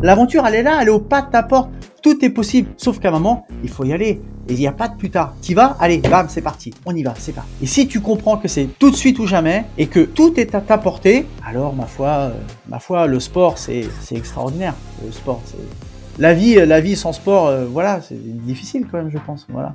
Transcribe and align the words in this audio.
L'aventure, 0.00 0.46
elle 0.46 0.54
est 0.54 0.62
là, 0.62 0.78
elle 0.80 0.88
est 0.88 0.92
au 0.92 1.00
pas 1.00 1.22
de 1.22 1.30
ta 1.30 1.42
porte. 1.42 1.70
Tout 2.02 2.24
est 2.24 2.30
possible. 2.30 2.70
Sauf 2.76 3.00
qu'à 3.00 3.08
un 3.08 3.12
moment, 3.12 3.46
il 3.64 3.68
faut 3.68 3.84
y 3.84 3.92
aller. 3.92 4.22
Et 4.48 4.52
il 4.52 4.58
n'y 4.58 4.68
a 4.68 4.72
pas 4.72 4.86
de 4.86 4.96
plus 4.96 5.10
tard. 5.10 5.34
T'y 5.42 5.54
vas 5.54 5.76
Allez, 5.80 5.98
bam, 5.98 6.26
c'est 6.28 6.40
parti. 6.40 6.72
On 6.86 6.94
y 6.94 7.02
va, 7.02 7.14
c'est 7.18 7.32
parti. 7.32 7.50
Et 7.60 7.66
si 7.66 7.88
tu 7.88 8.00
comprends 8.00 8.36
que 8.36 8.46
c'est 8.46 8.68
tout 8.78 8.90
de 8.90 8.96
suite 8.96 9.18
ou 9.18 9.26
jamais 9.26 9.64
et 9.76 9.88
que 9.88 10.00
tout 10.00 10.38
est 10.38 10.54
à 10.54 10.60
ta 10.60 10.78
portée, 10.78 11.26
alors 11.44 11.74
ma 11.74 11.86
foi, 11.86 12.08
euh, 12.08 12.30
ma 12.68 12.78
foi, 12.78 13.08
le 13.08 13.18
sport, 13.18 13.58
c'est 13.58 13.88
extraordinaire. 14.12 14.74
Le 15.04 15.10
sport, 15.10 15.42
c'est 15.44 15.58
la 16.20 16.32
vie, 16.32 16.54
la 16.54 16.80
vie 16.80 16.96
sans 16.96 17.12
sport, 17.12 17.48
euh, 17.48 17.66
voilà, 17.66 18.00
c'est 18.00 18.18
difficile 18.18 18.86
quand 18.90 18.98
même, 18.98 19.10
je 19.10 19.18
pense. 19.18 19.46
Voilà. 19.50 19.74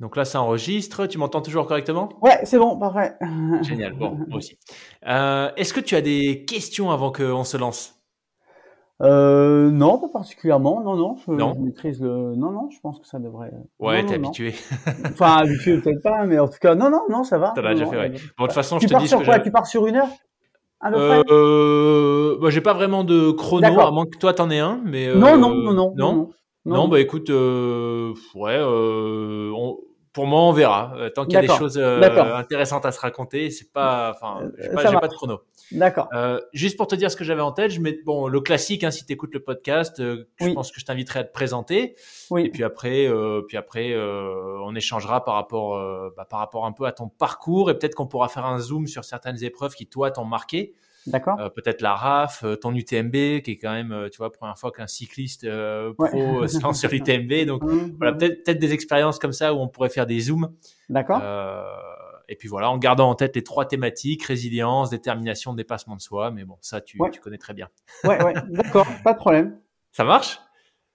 Donc 0.00 0.16
là, 0.16 0.24
ça 0.24 0.40
enregistre. 0.42 1.06
Tu 1.06 1.18
m'entends 1.18 1.40
toujours 1.40 1.66
correctement? 1.66 2.10
Ouais, 2.20 2.38
c'est 2.44 2.58
bon, 2.58 2.78
parfait. 2.78 3.14
Génial. 3.62 3.94
Bon, 3.94 4.18
moi 4.28 4.38
aussi. 4.38 4.58
Euh, 5.06 5.50
est-ce 5.56 5.72
que 5.72 5.80
tu 5.80 5.94
as 5.94 6.02
des 6.02 6.44
questions 6.44 6.90
avant 6.90 7.10
qu'on 7.10 7.44
se 7.44 7.56
lance? 7.56 7.94
Euh, 9.02 9.70
non, 9.70 9.98
pas 9.98 10.08
particulièrement. 10.08 10.82
Non, 10.82 10.96
non, 10.96 11.16
je, 11.26 11.30
non? 11.32 11.54
maîtrise 11.58 12.00
le. 12.00 12.34
Non, 12.34 12.50
non, 12.50 12.70
je 12.70 12.80
pense 12.80 12.98
que 12.98 13.06
ça 13.06 13.18
devrait. 13.18 13.52
Ouais, 13.78 14.04
t'es 14.04 14.14
habitué. 14.14 14.54
enfin, 15.10 15.36
habitué 15.38 15.78
peut-être 15.80 16.02
pas, 16.02 16.24
mais 16.24 16.38
en 16.38 16.48
tout 16.48 16.58
cas, 16.60 16.74
non, 16.74 16.90
non, 16.90 17.02
non, 17.10 17.22
ça 17.22 17.38
va. 17.38 17.52
T'as 17.54 17.62
déjà 17.62 17.86
fait, 17.86 17.96
ouais. 17.96 18.08
Bon, 18.10 18.44
de 18.44 18.48
toute 18.48 18.52
façon, 18.52 18.78
tu 18.78 18.88
je 18.88 18.94
te 18.94 18.98
dis. 18.98 19.04
Tu 19.04 19.10
pars 19.10 19.20
sur 19.20 19.24
quoi? 19.24 19.40
Tu 19.40 19.50
pars 19.50 19.66
sur 19.66 19.86
une 19.86 19.96
heure 19.96 20.08
euh, 20.84 22.38
bah, 22.38 22.50
j'ai 22.50 22.60
pas 22.60 22.74
vraiment 22.74 23.02
de 23.02 23.30
chrono, 23.30 23.80
à 23.80 23.90
moins 23.90 24.04
que 24.04 24.18
toi 24.18 24.34
t'en 24.34 24.50
aies 24.50 24.58
un, 24.58 24.80
mais. 24.84 25.12
non, 25.14 25.36
non, 25.36 25.54
non, 25.54 25.72
non, 25.72 25.94
non. 25.96 26.30
Non, 26.66 26.88
bah 26.88 27.00
écoute, 27.00 27.30
ouais, 27.30 28.58
on, 28.62 29.78
pour 30.16 30.26
moi, 30.26 30.40
on 30.40 30.52
verra. 30.52 30.94
Euh, 30.96 31.10
tant 31.10 31.26
qu'il 31.26 31.34
y 31.34 31.36
a 31.36 31.42
des 31.42 31.48
choses 31.48 31.76
euh, 31.76 32.00
intéressantes 32.34 32.86
à 32.86 32.90
se 32.90 32.98
raconter, 32.98 33.50
c'est 33.50 33.70
pas, 33.70 34.14
enfin, 34.16 34.44
euh, 34.44 34.50
j'ai 34.58 34.70
pas, 34.70 34.98
pas, 34.98 35.08
de 35.08 35.12
chrono. 35.12 35.42
D'accord. 35.72 36.08
juste 36.54 36.78
pour 36.78 36.86
te 36.86 36.94
dire 36.94 37.10
ce 37.10 37.16
que 37.16 37.24
j'avais 37.24 37.42
en 37.42 37.52
tête, 37.52 37.70
je 37.70 37.80
mets 37.80 37.98
bon 38.02 38.26
le 38.26 38.40
classique. 38.40 38.82
Hein, 38.82 38.90
si 38.90 39.04
tu 39.04 39.12
écoutes 39.12 39.34
le 39.34 39.40
podcast, 39.40 40.00
je 40.00 40.52
pense 40.54 40.72
que 40.72 40.80
je 40.80 40.86
t'inviterai 40.86 41.20
à 41.20 41.24
te 41.24 41.32
présenter. 41.34 41.96
Oui. 42.30 42.46
Et 42.46 42.50
puis 42.50 42.64
après, 42.64 43.10
puis 43.46 43.58
après, 43.58 43.94
on 43.94 44.74
échangera 44.74 45.22
par 45.22 45.34
rapport, 45.34 45.78
bah, 46.16 46.24
par 46.24 46.38
rapport 46.38 46.64
un 46.64 46.72
peu 46.72 46.86
à 46.86 46.92
ton 46.92 47.08
parcours 47.08 47.68
et 47.70 47.78
peut-être 47.78 47.94
qu'on 47.94 48.06
pourra 48.06 48.28
faire 48.28 48.46
un 48.46 48.58
zoom 48.58 48.86
sur 48.86 49.04
certaines 49.04 49.44
épreuves 49.44 49.74
qui 49.74 49.86
toi 49.86 50.10
t'ont 50.10 50.24
marqué. 50.24 50.72
D'accord. 51.06 51.40
Euh, 51.40 51.48
peut-être 51.48 51.80
la 51.82 51.94
RAF, 51.94 52.42
euh, 52.44 52.56
ton 52.56 52.74
UTMB, 52.74 53.42
qui 53.42 53.52
est 53.52 53.58
quand 53.58 53.72
même, 53.72 53.92
euh, 53.92 54.08
tu 54.08 54.18
vois, 54.18 54.32
première 54.32 54.58
fois 54.58 54.72
qu'un 54.72 54.86
cycliste 54.86 55.42
pro 55.42 56.46
se 56.46 56.62
lance 56.62 56.80
sur 56.80 56.90
l'UTMB. 56.90 57.32
Donc, 57.46 57.62
mmh, 57.62 57.96
voilà, 57.98 58.12
mmh. 58.12 58.18
peut-être 58.18 58.44
peut-être 58.44 58.58
des 58.58 58.72
expériences 58.72 59.18
comme 59.18 59.32
ça 59.32 59.54
où 59.54 59.58
on 59.58 59.68
pourrait 59.68 59.88
faire 59.88 60.06
des 60.06 60.20
zooms. 60.20 60.52
D'accord. 60.88 61.22
et 62.28 62.36
puis 62.36 62.48
voilà, 62.48 62.70
en 62.70 62.78
gardant 62.78 63.10
en 63.10 63.14
tête 63.14 63.36
les 63.36 63.44
trois 63.44 63.66
thématiques 63.66 64.24
résilience, 64.24 64.90
détermination, 64.90 65.54
dépassement 65.54 65.96
de 65.96 66.00
soi. 66.00 66.30
Mais 66.30 66.44
bon, 66.44 66.56
ça, 66.60 66.80
tu, 66.80 66.98
tu 67.12 67.20
connais 67.20 67.38
très 67.38 67.54
bien. 67.54 67.68
ouais, 68.04 68.22
ouais, 68.22 68.34
d'accord, 68.50 68.86
pas 69.04 69.12
de 69.12 69.18
problème. 69.18 69.58
Ça 69.92 70.04
marche? 70.04 70.40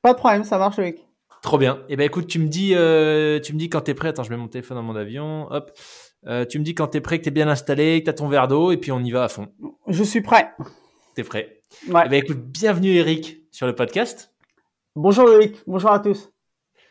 Pas 0.02 0.14
de 0.14 0.18
problème, 0.18 0.44
ça 0.44 0.58
marche, 0.58 0.78
Loïc. 0.78 1.08
Trop 1.42 1.58
bien. 1.58 1.80
Eh 1.90 1.96
ben 1.96 2.04
écoute, 2.04 2.28
tu 2.28 2.38
me 2.38 2.48
dis, 2.48 2.70
tu 2.70 3.54
me 3.54 3.58
dis 3.58 3.70
quand 3.70 3.82
t'es 3.82 3.94
prêt. 3.94 4.10
Attends, 4.10 4.24
je 4.24 4.30
mets 4.30 4.38
mon 4.38 4.48
téléphone 4.48 4.78
dans 4.78 4.84
mon 4.84 4.96
avion. 4.96 5.52
Hop. 5.52 5.72
Euh, 6.28 6.46
tu 6.46 6.59
me 6.59 6.64
dis 6.64 6.76
quand 6.76 6.88
t'es 6.88 7.02
prêt, 7.02 7.20
que 7.20 7.24
t'es 7.24 7.32
bien 7.32 7.48
installé, 7.48 8.02
que 8.02 8.06
t'as 8.06 8.14
ton 8.14 8.28
verre 8.28 8.48
d'eau, 8.48 8.72
et 8.72 8.78
puis 8.78 8.92
on 8.92 9.00
y 9.00 9.12
va 9.12 9.24
à 9.24 9.28
fond. 9.30 9.48
Je 9.88 10.04
suis 10.04 10.22
prêt. 10.22 10.52
T'es 11.16 11.24
prêt 11.24 11.62
Ouais. 11.88 12.04
Eh 12.06 12.09
ben, 12.09 12.24
écoute, 12.24 12.40
bienvenue 12.40 12.92
Eric 12.92 13.42
sur 13.52 13.66
le 13.66 13.74
podcast. 13.74 14.34
Bonjour 14.96 15.26
Loïc, 15.26 15.56
bonjour 15.66 15.92
à 15.92 16.00
tous. 16.00 16.32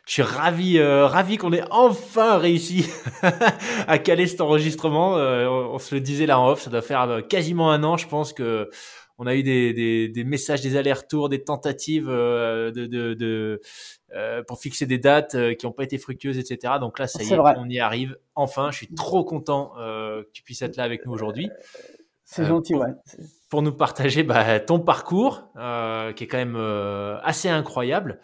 Je 0.07 0.15
suis 0.15 0.23
ravi, 0.23 0.79
euh, 0.79 1.07
ravi 1.07 1.37
qu'on 1.37 1.53
ait 1.53 1.63
enfin 1.71 2.39
réussi 2.39 2.89
à 3.87 3.99
caler 3.99 4.27
cet 4.27 4.41
enregistrement. 4.41 5.17
Euh, 5.19 5.47
on, 5.49 5.79
se 5.79 5.95
le 5.95 6.01
disait 6.01 6.27
là 6.27 6.41
en 6.41 6.49
off, 6.49 6.63
ça 6.63 6.71
doit 6.71 6.83
faire 6.83 7.03
euh, 7.03 7.21
quasiment 7.21 7.71
un 7.71 7.85
an, 7.85 7.97
je 7.97 8.09
pense 8.09 8.33
que 8.33 8.71
on 9.21 9.27
a 9.27 9.35
eu 9.37 9.43
des, 9.43 9.75
des, 9.75 10.09
des 10.09 10.25
messages, 10.25 10.63
des 10.63 10.77
allers-retours, 10.77 11.29
des 11.29 11.45
tentatives 11.45 12.09
euh, 12.09 12.71
de, 12.71 12.87
de, 12.87 13.13
de 13.13 13.61
euh, 14.17 14.43
pour 14.43 14.59
fixer 14.59 14.87
des 14.87 14.97
dates 14.97 15.35
euh, 15.35 15.53
qui 15.53 15.67
n'ont 15.67 15.73
pas 15.73 15.85
été 15.85 15.99
fructueuses, 15.99 16.39
etc. 16.39 16.75
Donc 16.81 16.99
là, 16.99 17.07
ça 17.07 17.23
y 17.23 17.31
est, 17.31 17.39
on 17.39 17.69
y 17.69 17.79
arrive. 17.79 18.17
Enfin, 18.35 18.71
je 18.71 18.79
suis 18.79 18.89
trop 18.89 19.23
content 19.23 19.75
euh, 19.79 20.23
que 20.23 20.29
tu 20.33 20.43
puisses 20.43 20.63
être 20.63 20.77
là 20.77 20.85
avec 20.85 21.05
nous 21.05 21.13
aujourd'hui. 21.13 21.51
C'est 22.25 22.47
gentil, 22.47 22.73
pour, 22.73 22.83
ouais. 22.83 22.93
Pour 23.51 23.61
nous 23.61 23.73
partager 23.73 24.23
bah, 24.23 24.59
ton 24.59 24.81
parcours, 24.81 25.51
qui 26.17 26.25
est 26.25 26.27
quand 26.27 26.39
même 26.39 26.57
assez 27.23 27.51
incroyable. 27.51 28.21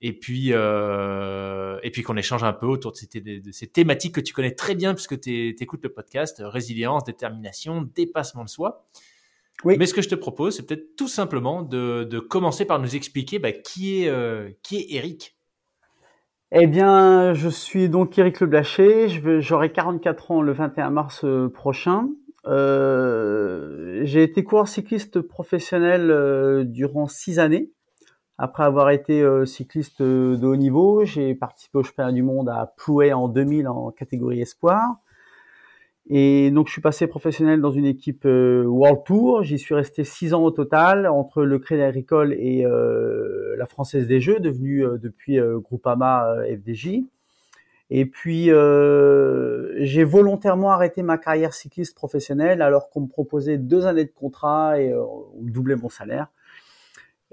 Et 0.00 0.12
puis, 0.12 0.50
et 0.50 1.90
puis 1.90 2.02
qu'on 2.04 2.16
échange 2.16 2.44
un 2.44 2.52
peu 2.52 2.66
autour 2.66 2.92
de 2.92 2.98
ces, 2.98 3.20
de 3.20 3.50
ces, 3.50 3.66
thématiques 3.66 4.14
que 4.14 4.20
tu 4.20 4.32
connais 4.32 4.54
très 4.54 4.76
bien 4.76 4.94
puisque 4.94 5.18
tu 5.18 5.56
écoutes 5.58 5.82
le 5.82 5.92
podcast, 5.92 6.40
résilience, 6.44 7.02
détermination, 7.02 7.82
dépassement 7.82 8.44
de 8.44 8.50
soi. 8.50 8.86
Oui. 9.64 9.76
Mais 9.78 9.86
ce 9.86 9.94
que 9.94 10.02
je 10.02 10.08
te 10.08 10.14
propose, 10.14 10.56
c'est 10.56 10.66
peut-être 10.66 10.96
tout 10.96 11.08
simplement 11.08 11.62
de, 11.62 12.04
de, 12.04 12.18
commencer 12.18 12.64
par 12.64 12.78
nous 12.78 12.94
expliquer 12.94 13.38
bah, 13.38 13.52
qui, 13.52 14.02
est, 14.02 14.08
euh, 14.08 14.50
qui 14.62 14.76
est 14.76 14.94
Eric. 14.94 15.36
Eh 16.52 16.66
bien, 16.66 17.34
je 17.34 17.48
suis 17.48 17.88
donc 17.88 18.16
Eric 18.18 18.40
Leblaché, 18.40 19.08
j'aurai 19.40 19.72
44 19.72 20.30
ans 20.30 20.42
le 20.42 20.52
21 20.52 20.90
mars 20.90 21.24
euh, 21.24 21.48
prochain. 21.48 22.08
Euh, 22.46 24.02
j'ai 24.04 24.22
été 24.22 24.44
coureur 24.44 24.68
cycliste 24.68 25.20
professionnel 25.20 26.10
euh, 26.10 26.64
durant 26.64 27.08
six 27.08 27.38
années. 27.38 27.72
Après 28.38 28.64
avoir 28.64 28.90
été 28.90 29.22
euh, 29.22 29.46
cycliste 29.46 30.02
de 30.02 30.46
haut 30.46 30.56
niveau, 30.56 31.04
j'ai 31.04 31.34
participé 31.34 31.78
au 31.78 31.82
championnat 31.82 32.12
du 32.12 32.22
monde 32.22 32.48
à 32.48 32.72
Plouay 32.76 33.12
en 33.12 33.28
2000 33.28 33.66
en 33.66 33.90
catégorie 33.90 34.42
espoir. 34.42 34.96
Et 36.08 36.52
donc, 36.52 36.68
je 36.68 36.72
suis 36.72 36.80
passé 36.80 37.08
professionnel 37.08 37.60
dans 37.60 37.72
une 37.72 37.84
équipe 37.84 38.26
euh, 38.26 38.64
World 38.64 39.00
Tour. 39.04 39.42
J'y 39.42 39.58
suis 39.58 39.74
resté 39.74 40.04
six 40.04 40.34
ans 40.34 40.44
au 40.44 40.52
total 40.52 41.08
entre 41.08 41.42
le 41.42 41.58
Crédit 41.58 41.82
Agricole 41.82 42.32
et 42.34 42.64
euh, 42.64 43.56
la 43.58 43.66
Française 43.66 44.06
des 44.06 44.20
Jeux, 44.20 44.38
devenue 44.38 44.84
euh, 44.84 44.98
depuis 44.98 45.38
Groupama 45.40 46.36
FDJ. 46.48 47.00
Et 47.90 48.06
puis, 48.06 48.50
j'ai 49.78 50.04
volontairement 50.04 50.70
arrêté 50.72 51.02
ma 51.02 51.18
carrière 51.18 51.54
cycliste 51.54 51.96
professionnelle 51.96 52.62
alors 52.62 52.90
qu'on 52.90 53.02
me 53.02 53.08
proposait 53.08 53.58
deux 53.58 53.86
années 53.86 54.04
de 54.04 54.12
contrat 54.12 54.80
et 54.80 54.92
on 54.92 55.24
doublait 55.40 55.76
mon 55.76 55.88
salaire. 55.88 56.28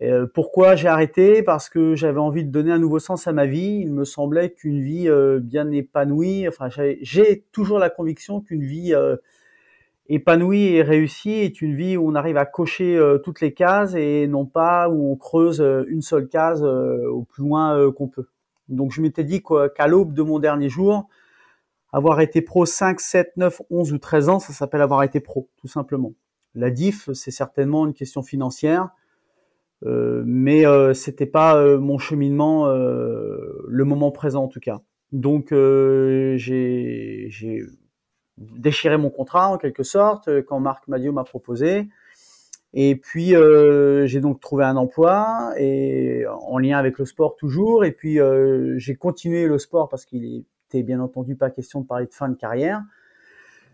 Euh, 0.02 0.26
pourquoi 0.34 0.76
j'ai 0.76 0.88
arrêté? 0.88 1.44
Parce 1.44 1.70
que 1.70 1.96
j'avais 1.96 2.20
envie 2.20 2.44
de 2.44 2.50
donner 2.50 2.72
un 2.72 2.80
nouveau 2.80 3.00
sens 3.00 3.28
à 3.28 3.34
ma 3.34 3.46
vie. 3.46 3.80
Il 3.82 3.94
me 3.94 4.06
semblait 4.06 4.52
qu'une 4.52 4.82
vie 4.82 5.08
euh, 5.08 5.40
bien 5.40 5.70
épanouie, 5.72 6.48
enfin 6.48 6.70
j'ai 7.02 7.46
toujours 7.52 7.80
la 7.80 7.90
conviction 7.90 8.42
qu'une 8.42 8.64
vie 8.64 8.94
euh, 8.94 9.18
épanouie 10.10 10.76
et 10.76 10.82
réussie 10.82 11.32
est 11.32 11.62
une 11.62 11.76
vie 11.76 11.96
où 11.96 12.10
on 12.10 12.16
arrive 12.16 12.38
à 12.38 12.46
cocher 12.46 13.00
toutes 13.24 13.40
les 13.40 13.54
cases 13.54 13.94
et 13.96 14.28
non 14.28 14.46
pas 14.46 14.90
où 14.90 15.12
on 15.12 15.16
creuse 15.16 15.64
une 15.88 16.02
seule 16.02 16.28
case 16.28 16.62
au 16.64 17.24
plus 17.24 17.44
loin 17.44 17.90
qu'on 17.94 18.10
peut. 18.10 18.28
Donc 18.68 18.92
je 18.92 19.02
m'étais 19.02 19.24
dit 19.24 19.42
qu'à 19.42 19.88
l'aube 19.88 20.14
de 20.14 20.22
mon 20.22 20.40
dernier 20.40 20.68
jour, 20.68 21.08
avoir 21.94 22.20
été 22.20 22.42
pro 22.42 22.66
5, 22.66 23.00
7, 23.00 23.38
9, 23.38 23.62
11 23.70 23.94
ou 23.94 23.98
13 23.98 24.30
ans, 24.30 24.40
ça 24.40 24.52
s'appelle 24.52 24.82
avoir 24.82 25.04
été 25.04 25.22
pro, 25.22 25.48
tout 25.58 25.70
simplement. 25.70 26.12
La 26.54 26.70
diff, 26.70 27.10
c'est 27.14 27.32
certainement 27.32 27.86
une 27.86 27.94
question 27.94 28.24
financière 28.24 28.84
euh, 28.84 29.03
mais 29.86 30.66
euh, 30.66 30.94
c'était 30.94 31.26
pas 31.26 31.58
euh, 31.58 31.80
mon 31.80 31.98
cheminement, 31.98 32.68
le 32.68 33.84
moment 33.84 34.12
présent 34.12 34.44
en 34.44 34.48
tout 34.48 34.60
cas. 34.60 34.82
Donc 35.12 35.48
j'ai 35.52 37.30
déchiré 38.38 38.98
mon 38.98 39.10
contrat 39.10 39.50
en 39.50 39.58
quelque 39.58 39.84
sorte 39.84 40.42
quand 40.44 40.60
Marc 40.60 40.88
Madio 40.88 41.12
m'a 41.12 41.24
proposé. 41.24 41.88
Et 42.74 42.96
puis 42.96 43.36
euh, 43.36 44.08
j'ai 44.08 44.20
donc 44.20 44.40
trouvé 44.40 44.64
un 44.66 44.76
emploi 44.78 45.54
et 45.58 46.26
en 46.28 46.58
lien 46.58 46.78
avec 46.78 46.98
le 46.98 47.06
sport 47.06 47.36
toujours. 47.36 47.86
Et 47.86 47.92
puis 47.92 48.20
euh, 48.20 48.78
j'ai 48.80 48.96
continué 48.96 49.48
le 49.48 49.60
sport 49.60 49.90
parce 49.90 50.06
qu'il 50.06 50.46
était 50.68 50.82
bien 50.82 51.00
entendu 51.00 51.36
pas 51.36 51.52
question 51.52 51.82
de 51.82 51.86
parler 51.86 52.08
de 52.08 52.14
fin 52.14 52.30
de 52.30 52.36
carrière. 52.36 52.82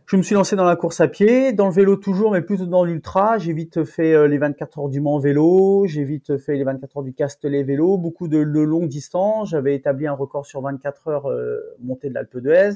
Je 0.10 0.18
me 0.18 0.24
suis 0.24 0.34
lancé 0.34 0.56
dans 0.56 0.66
la 0.66 0.76
course 0.76 1.02
à 1.02 1.08
pied, 1.08 1.54
dans 1.54 1.68
le 1.68 1.72
vélo 1.72 1.96
toujours, 1.96 2.32
mais 2.32 2.42
plutôt 2.42 2.66
dans 2.66 2.84
l'ultra. 2.84 3.38
J'ai 3.38 3.54
vite 3.54 3.84
fait 3.84 4.12
euh, 4.12 4.28
les 4.28 4.40
24 4.40 4.80
heures 4.80 4.90
du 4.90 5.02
Mans 5.02 5.20
vélo, 5.20 5.86
j'ai 5.86 6.04
vite 6.04 6.40
fait 6.40 6.56
les 6.56 6.64
24 6.64 6.98
heures 6.98 7.04
du 7.04 7.14
Castellet 7.14 7.62
vélo, 7.62 7.96
beaucoup 8.00 8.28
de, 8.28 8.40
longues 8.40 8.88
distances. 8.88 9.52
J'avais 9.52 9.76
établi 9.76 10.08
un 10.08 10.14
record 10.14 10.48
sur 10.48 10.62
24 10.62 11.08
heures 11.10 11.30
euh, 11.30 11.60
montée 11.80 12.10
de 12.10 12.16
l'Alpe 12.16 12.40
d'Huez. 12.40 12.72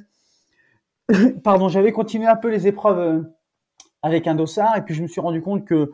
Pardon, 1.43 1.69
j'avais 1.69 1.91
continué 1.91 2.27
un 2.27 2.35
peu 2.35 2.51
les 2.51 2.67
épreuves 2.67 2.99
euh, 2.99 3.23
avec 4.03 4.27
un 4.27 4.35
dossard 4.35 4.77
et 4.77 4.83
puis 4.83 4.93
je 4.93 5.01
me 5.01 5.07
suis 5.07 5.19
rendu 5.19 5.41
compte 5.41 5.65
que 5.65 5.89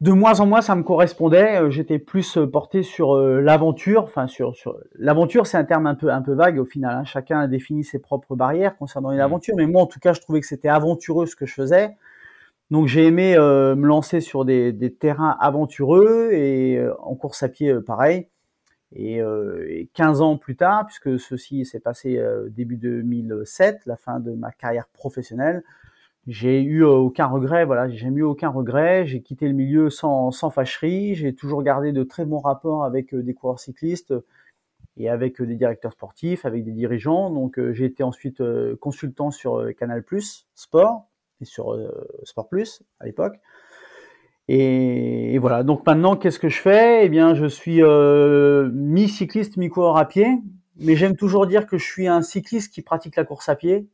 de 0.00 0.12
moins 0.12 0.40
en 0.40 0.46
moins 0.46 0.62
ça 0.62 0.74
me 0.76 0.82
correspondait. 0.82 1.60
Euh, 1.60 1.70
j'étais 1.70 1.98
plus 1.98 2.36
euh, 2.36 2.46
porté 2.46 2.82
sur 2.82 3.14
euh, 3.14 3.40
l'aventure. 3.40 4.04
Enfin, 4.04 4.26
sur, 4.26 4.56
sur 4.56 4.78
l'aventure, 4.94 5.46
c'est 5.46 5.58
un 5.58 5.64
terme 5.64 5.86
un 5.86 5.94
peu 5.94 6.10
un 6.10 6.22
peu 6.22 6.32
vague 6.32 6.58
au 6.58 6.64
final. 6.64 6.96
Hein. 6.96 7.04
Chacun 7.04 7.40
a 7.40 7.46
défini 7.46 7.84
ses 7.84 7.98
propres 7.98 8.34
barrières 8.34 8.76
concernant 8.76 9.10
une 9.10 9.18
mmh. 9.18 9.22
aventure, 9.22 9.54
mais 9.56 9.66
moi 9.66 9.82
en 9.82 9.86
tout 9.86 10.00
cas, 10.00 10.12
je 10.12 10.20
trouvais 10.20 10.40
que 10.40 10.46
c'était 10.46 10.68
aventureux 10.68 11.26
ce 11.26 11.36
que 11.36 11.46
je 11.46 11.54
faisais. 11.54 11.96
Donc 12.70 12.86
j'ai 12.86 13.04
aimé 13.04 13.36
me 13.36 13.84
lancer 13.84 14.20
sur 14.20 14.44
des, 14.44 14.72
des, 14.72 14.94
terrains 14.94 15.36
aventureux 15.40 16.30
et 16.32 16.80
en 17.00 17.16
course 17.16 17.42
à 17.42 17.48
pied 17.48 17.74
pareil. 17.84 18.28
Et, 18.94 19.16
et, 19.16 19.90
15 19.94 20.20
ans 20.20 20.36
plus 20.36 20.54
tard, 20.54 20.86
puisque 20.86 21.18
ceci 21.18 21.64
s'est 21.64 21.80
passé 21.80 22.24
début 22.50 22.76
2007, 22.76 23.86
la 23.86 23.96
fin 23.96 24.20
de 24.20 24.30
ma 24.30 24.52
carrière 24.52 24.86
professionnelle, 24.86 25.64
j'ai 26.26 26.60
eu 26.60 26.84
euh, 26.84 26.90
aucun 26.90 27.26
regret, 27.26 27.64
voilà, 27.64 27.88
j'ai 27.88 28.06
eu 28.08 28.22
aucun 28.22 28.50
regret. 28.50 29.06
J'ai 29.06 29.22
quitté 29.22 29.48
le 29.48 29.54
milieu 29.54 29.90
sans, 29.90 30.30
sans 30.30 30.50
fâcherie. 30.50 31.14
J'ai 31.14 31.34
toujours 31.34 31.62
gardé 31.62 31.92
de 31.92 32.02
très 32.02 32.24
bons 32.24 32.40
rapports 32.40 32.84
avec 32.84 33.14
euh, 33.14 33.22
des 33.22 33.34
coureurs 33.34 33.58
cyclistes 33.58 34.14
et 34.98 35.08
avec 35.08 35.40
euh, 35.40 35.46
des 35.46 35.56
directeurs 35.56 35.92
sportifs, 35.92 36.44
avec 36.44 36.64
des 36.64 36.72
dirigeants. 36.72 37.30
Donc 37.30 37.58
j'ai 37.72 37.86
été 37.86 38.02
ensuite 38.02 38.42
consultant 38.80 39.30
sur 39.30 39.74
Canal 39.78 40.04
Sport 40.54 41.06
et 41.40 41.46
sur 41.46 41.76
Sport 42.24 42.48
Plus 42.48 42.82
à 43.00 43.06
l'époque. 43.06 43.36
Et, 44.48 45.38
voilà. 45.38 45.62
Donc 45.62 45.86
maintenant, 45.86 46.16
qu'est-ce 46.16 46.40
que 46.40 46.48
je 46.48 46.60
fais? 46.60 47.06
Eh 47.06 47.08
bien, 47.08 47.34
je 47.34 47.46
suis 47.46 47.82
mi 48.72 49.08
cycliste, 49.08 49.56
mi 49.56 49.68
coureur 49.68 49.96
à 49.96 50.06
pied. 50.06 50.28
Mais 50.76 50.96
j'aime 50.96 51.16
toujours 51.16 51.46
dire 51.46 51.66
que 51.66 51.78
je 51.78 51.84
suis 51.84 52.08
un 52.08 52.22
cycliste 52.22 52.72
qui 52.72 52.82
pratique 52.82 53.16
la 53.16 53.24
course 53.24 53.48
à 53.48 53.54
pied 53.54 53.88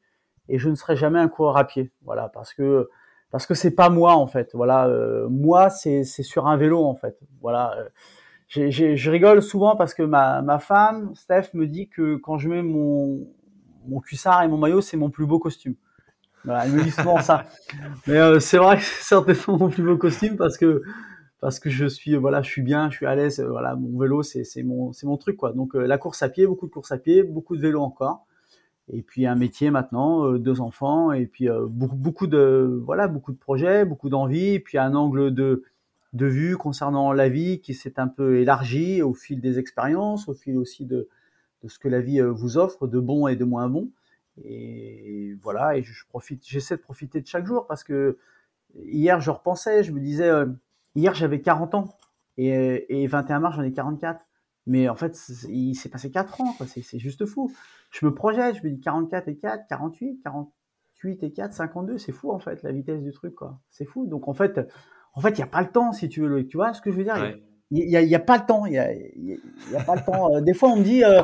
et 0.49 0.59
je 0.59 0.69
ne 0.69 0.75
serai 0.75 0.97
jamais 0.97 1.19
un 1.19 1.29
coureur 1.29 1.57
à 1.57 1.65
pied. 1.65 1.93
Voilà, 2.05 2.29
parce 2.29 2.55
que 2.55 2.89
parce 3.31 3.47
que 3.47 3.55
c'est 3.55 3.75
pas 3.75 3.91
moi 3.91 4.15
en 4.15 4.27
fait. 4.27 4.51
Voilà, 4.55 4.87
euh, 4.87 5.29
moi 5.29 5.71
c'est 5.71 6.05
c'est 6.05 6.23
sur 6.23 6.47
un 6.47 6.57
vélo 6.57 6.85
en 6.85 6.95
fait. 6.95 7.19
Voilà. 7.41 7.77
Euh, 7.79 7.89
je 8.49 9.11
rigole 9.11 9.43
souvent 9.43 9.75
parce 9.75 9.93
que 9.93 10.05
ma, 10.05 10.41
ma 10.41 10.61
femme, 10.61 11.13
Steph, 11.17 11.49
me 11.55 11.67
dit 11.67 11.89
que 11.89 12.15
quand 12.17 12.39
je 12.39 12.49
mets 12.49 12.63
mon, 12.63 13.27
mon 13.89 13.99
cuissard 14.01 14.45
et 14.45 14.49
mon 14.49 14.57
maillot, 14.57 14.81
c'est 14.81 14.97
mon 14.97 15.11
plus 15.11 15.27
beau 15.27 15.41
costume. 15.41 15.75
Voilà, 16.45 16.65
elle 16.65 16.73
me 16.73 16.83
dit 16.85 16.93
souvent 16.93 17.21
ça. 17.21 17.47
Mais 18.07 18.19
euh, 18.19 18.39
c'est 18.39 18.59
vrai 18.59 18.77
que 18.77 18.85
c'est 18.85 19.03
certainement 19.03 19.59
mon 19.59 19.69
plus 19.69 19.83
beau 19.83 19.97
costume 19.97 20.37
parce 20.37 20.57
que 20.57 20.83
parce 21.41 21.59
que 21.59 21.71
je 21.71 21.87
suis 21.87 22.15
voilà, 22.15 22.41
je 22.43 22.49
suis 22.49 22.63
bien, 22.63 22.89
je 22.91 22.97
suis 22.97 23.07
à 23.07 23.17
l'aise. 23.17 23.41
Voilà, 23.41 23.75
mon 23.75 23.99
vélo 23.99 24.23
c'est 24.23 24.45
c'est 24.45 24.63
mon 24.63 24.93
c'est 24.93 25.07
mon 25.07 25.17
truc 25.17 25.37
quoi. 25.37 25.53
Donc 25.53 25.75
la 25.75 25.99
course 25.99 26.23
à 26.23 26.29
pied, 26.29 26.47
beaucoup 26.47 26.67
de 26.67 26.73
course 26.73 26.93
à 26.93 26.99
pied, 26.99 27.25
beaucoup 27.25 27.57
de 27.57 27.63
vélo 27.63 27.83
encore 27.83 28.27
et 28.93 29.03
puis 29.03 29.27
un 29.27 29.35
métier 29.35 29.71
maintenant, 29.71 30.25
euh, 30.25 30.39
deux 30.39 30.61
enfants, 30.61 31.13
et 31.13 31.27
puis 31.27 31.49
euh, 31.49 31.67
beaucoup, 31.69 32.27
de 32.27 32.81
voilà 32.85 33.09
beaucoup 33.09 33.33
de 33.33 33.39
projets, 33.39 33.85
beaucoup 33.85 34.09
d'envie, 34.09 34.55
et 34.55 34.61
puis 34.61 34.79
un 34.79 34.95
angle 34.95 35.35
de 35.35 35.65
de 36.13 36.27
vue 36.27 36.57
concernant 36.57 37.13
la 37.13 37.29
vie 37.29 37.61
qui 37.61 37.75
s'est 37.75 37.99
un 38.01 38.09
peu 38.09 38.39
élargi 38.39 39.03
au 39.03 39.13
fil 39.13 39.41
des 39.41 39.59
expériences, 39.59 40.29
au 40.29 40.35
fil 40.35 40.57
aussi 40.57 40.87
de 40.87 41.09
de 41.63 41.69
ce 41.69 41.79
que 41.79 41.89
la 41.89 42.01
vie 42.01 42.21
euh, 42.21 42.31
vous 42.31 42.59
offre, 42.59 42.87
de 42.87 43.01
bon 43.01 43.27
et 43.27 43.37
de 43.37 43.45
moins 43.45 43.69
bon. 43.69 43.91
Et 44.45 45.35
voilà, 45.43 45.77
et 45.77 45.83
je 45.83 46.07
profite, 46.09 46.47
j'essaie 46.47 46.77
de 46.77 46.83
profiter 46.83 47.21
de 47.21 47.27
chaque 47.27 47.47
jour 47.47 47.67
parce 47.67 47.85
que 47.85 48.19
hier 48.85 49.21
je 49.21 49.31
repensais, 49.31 49.83
je 49.83 49.93
me 49.93 50.01
disais, 50.01 50.31
hier 50.95 51.15
j'avais 51.15 51.41
40 51.41 51.75
ans 51.75 51.97
et, 52.37 53.03
et 53.03 53.07
21 53.07 53.41
mars 53.41 53.57
j'en 53.57 53.63
ai 53.63 53.73
44. 53.73 54.26
Mais 54.67 54.89
en 54.89 54.97
fait, 54.97 55.17
il 55.49 55.75
s'est 55.75 55.89
passé 55.89 56.11
4 56.11 56.41
ans, 56.41 56.57
c'est 56.67 56.99
juste 56.99 57.25
fou. 57.25 57.53
Je 57.91 58.05
me 58.05 58.13
projette, 58.13 58.57
je 58.57 58.63
me 58.65 58.71
dis 58.71 58.81
44 58.81 59.29
et 59.29 59.37
4, 59.37 59.67
48, 59.69 60.23
48 60.25 61.23
et 61.23 61.33
4, 61.33 61.53
52, 61.53 61.99
c'est 61.99 62.13
fou 62.13 62.33
en 62.33 62.41
fait 62.41 62.63
la 62.63 62.73
vitesse 62.73 63.01
du 63.01 63.13
truc 63.13 63.35
quoi. 63.35 63.61
C'est 63.71 63.85
fou. 63.85 64.07
Donc 64.07 64.27
en 64.27 64.35
fait, 64.35 64.61
en 65.15 65.21
fait, 65.21 65.31
il 65.31 65.39
y 65.39 65.43
a 65.43 65.47
pas 65.47 65.63
le 65.63 65.71
temps 65.71 65.93
si 65.93 66.09
tu 66.09 66.21
veux. 66.21 66.47
Tu 66.47 66.57
vois 66.57 66.75
ce 66.75 66.81
que 66.81 66.91
je 66.91 66.97
veux 66.97 67.05
dire? 67.05 67.37
Il 67.71 67.89
n'y 67.89 68.15
a, 68.15 68.21
pas 68.21 68.39
le 68.39 68.47
temps. 68.47 68.67
Il 68.67 68.75
y 68.75 68.79
a, 68.79 68.93
y 68.93 69.77
a, 69.77 69.83
pas 69.83 69.97
le 69.97 70.05
temps. 70.05 70.35
Euh, 70.35 70.41
des 70.41 70.55
fois, 70.55 70.69
on 70.69 70.77
me 70.77 70.85
dit, 70.85 71.03
euh, 71.03 71.23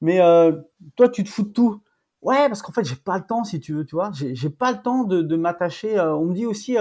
mais 0.00 0.20
euh, 0.20 0.52
toi, 0.94 1.08
tu 1.08 1.24
te 1.24 1.28
fous 1.28 1.42
de 1.42 1.48
tout. 1.48 1.80
Ouais, 2.22 2.48
parce 2.48 2.62
qu'en 2.62 2.72
fait, 2.72 2.84
j'ai 2.84 2.96
pas 2.96 3.18
le 3.18 3.24
temps 3.24 3.44
si 3.44 3.60
tu 3.60 3.74
veux. 3.74 3.84
Tu 3.84 3.96
vois, 3.96 4.10
j'ai 4.12 4.50
pas 4.50 4.72
le 4.72 4.82
temps 4.82 5.04
de, 5.04 5.22
de 5.22 5.36
m'attacher. 5.36 5.98
on 5.98 6.26
me 6.26 6.34
dit 6.34 6.46
aussi, 6.46 6.76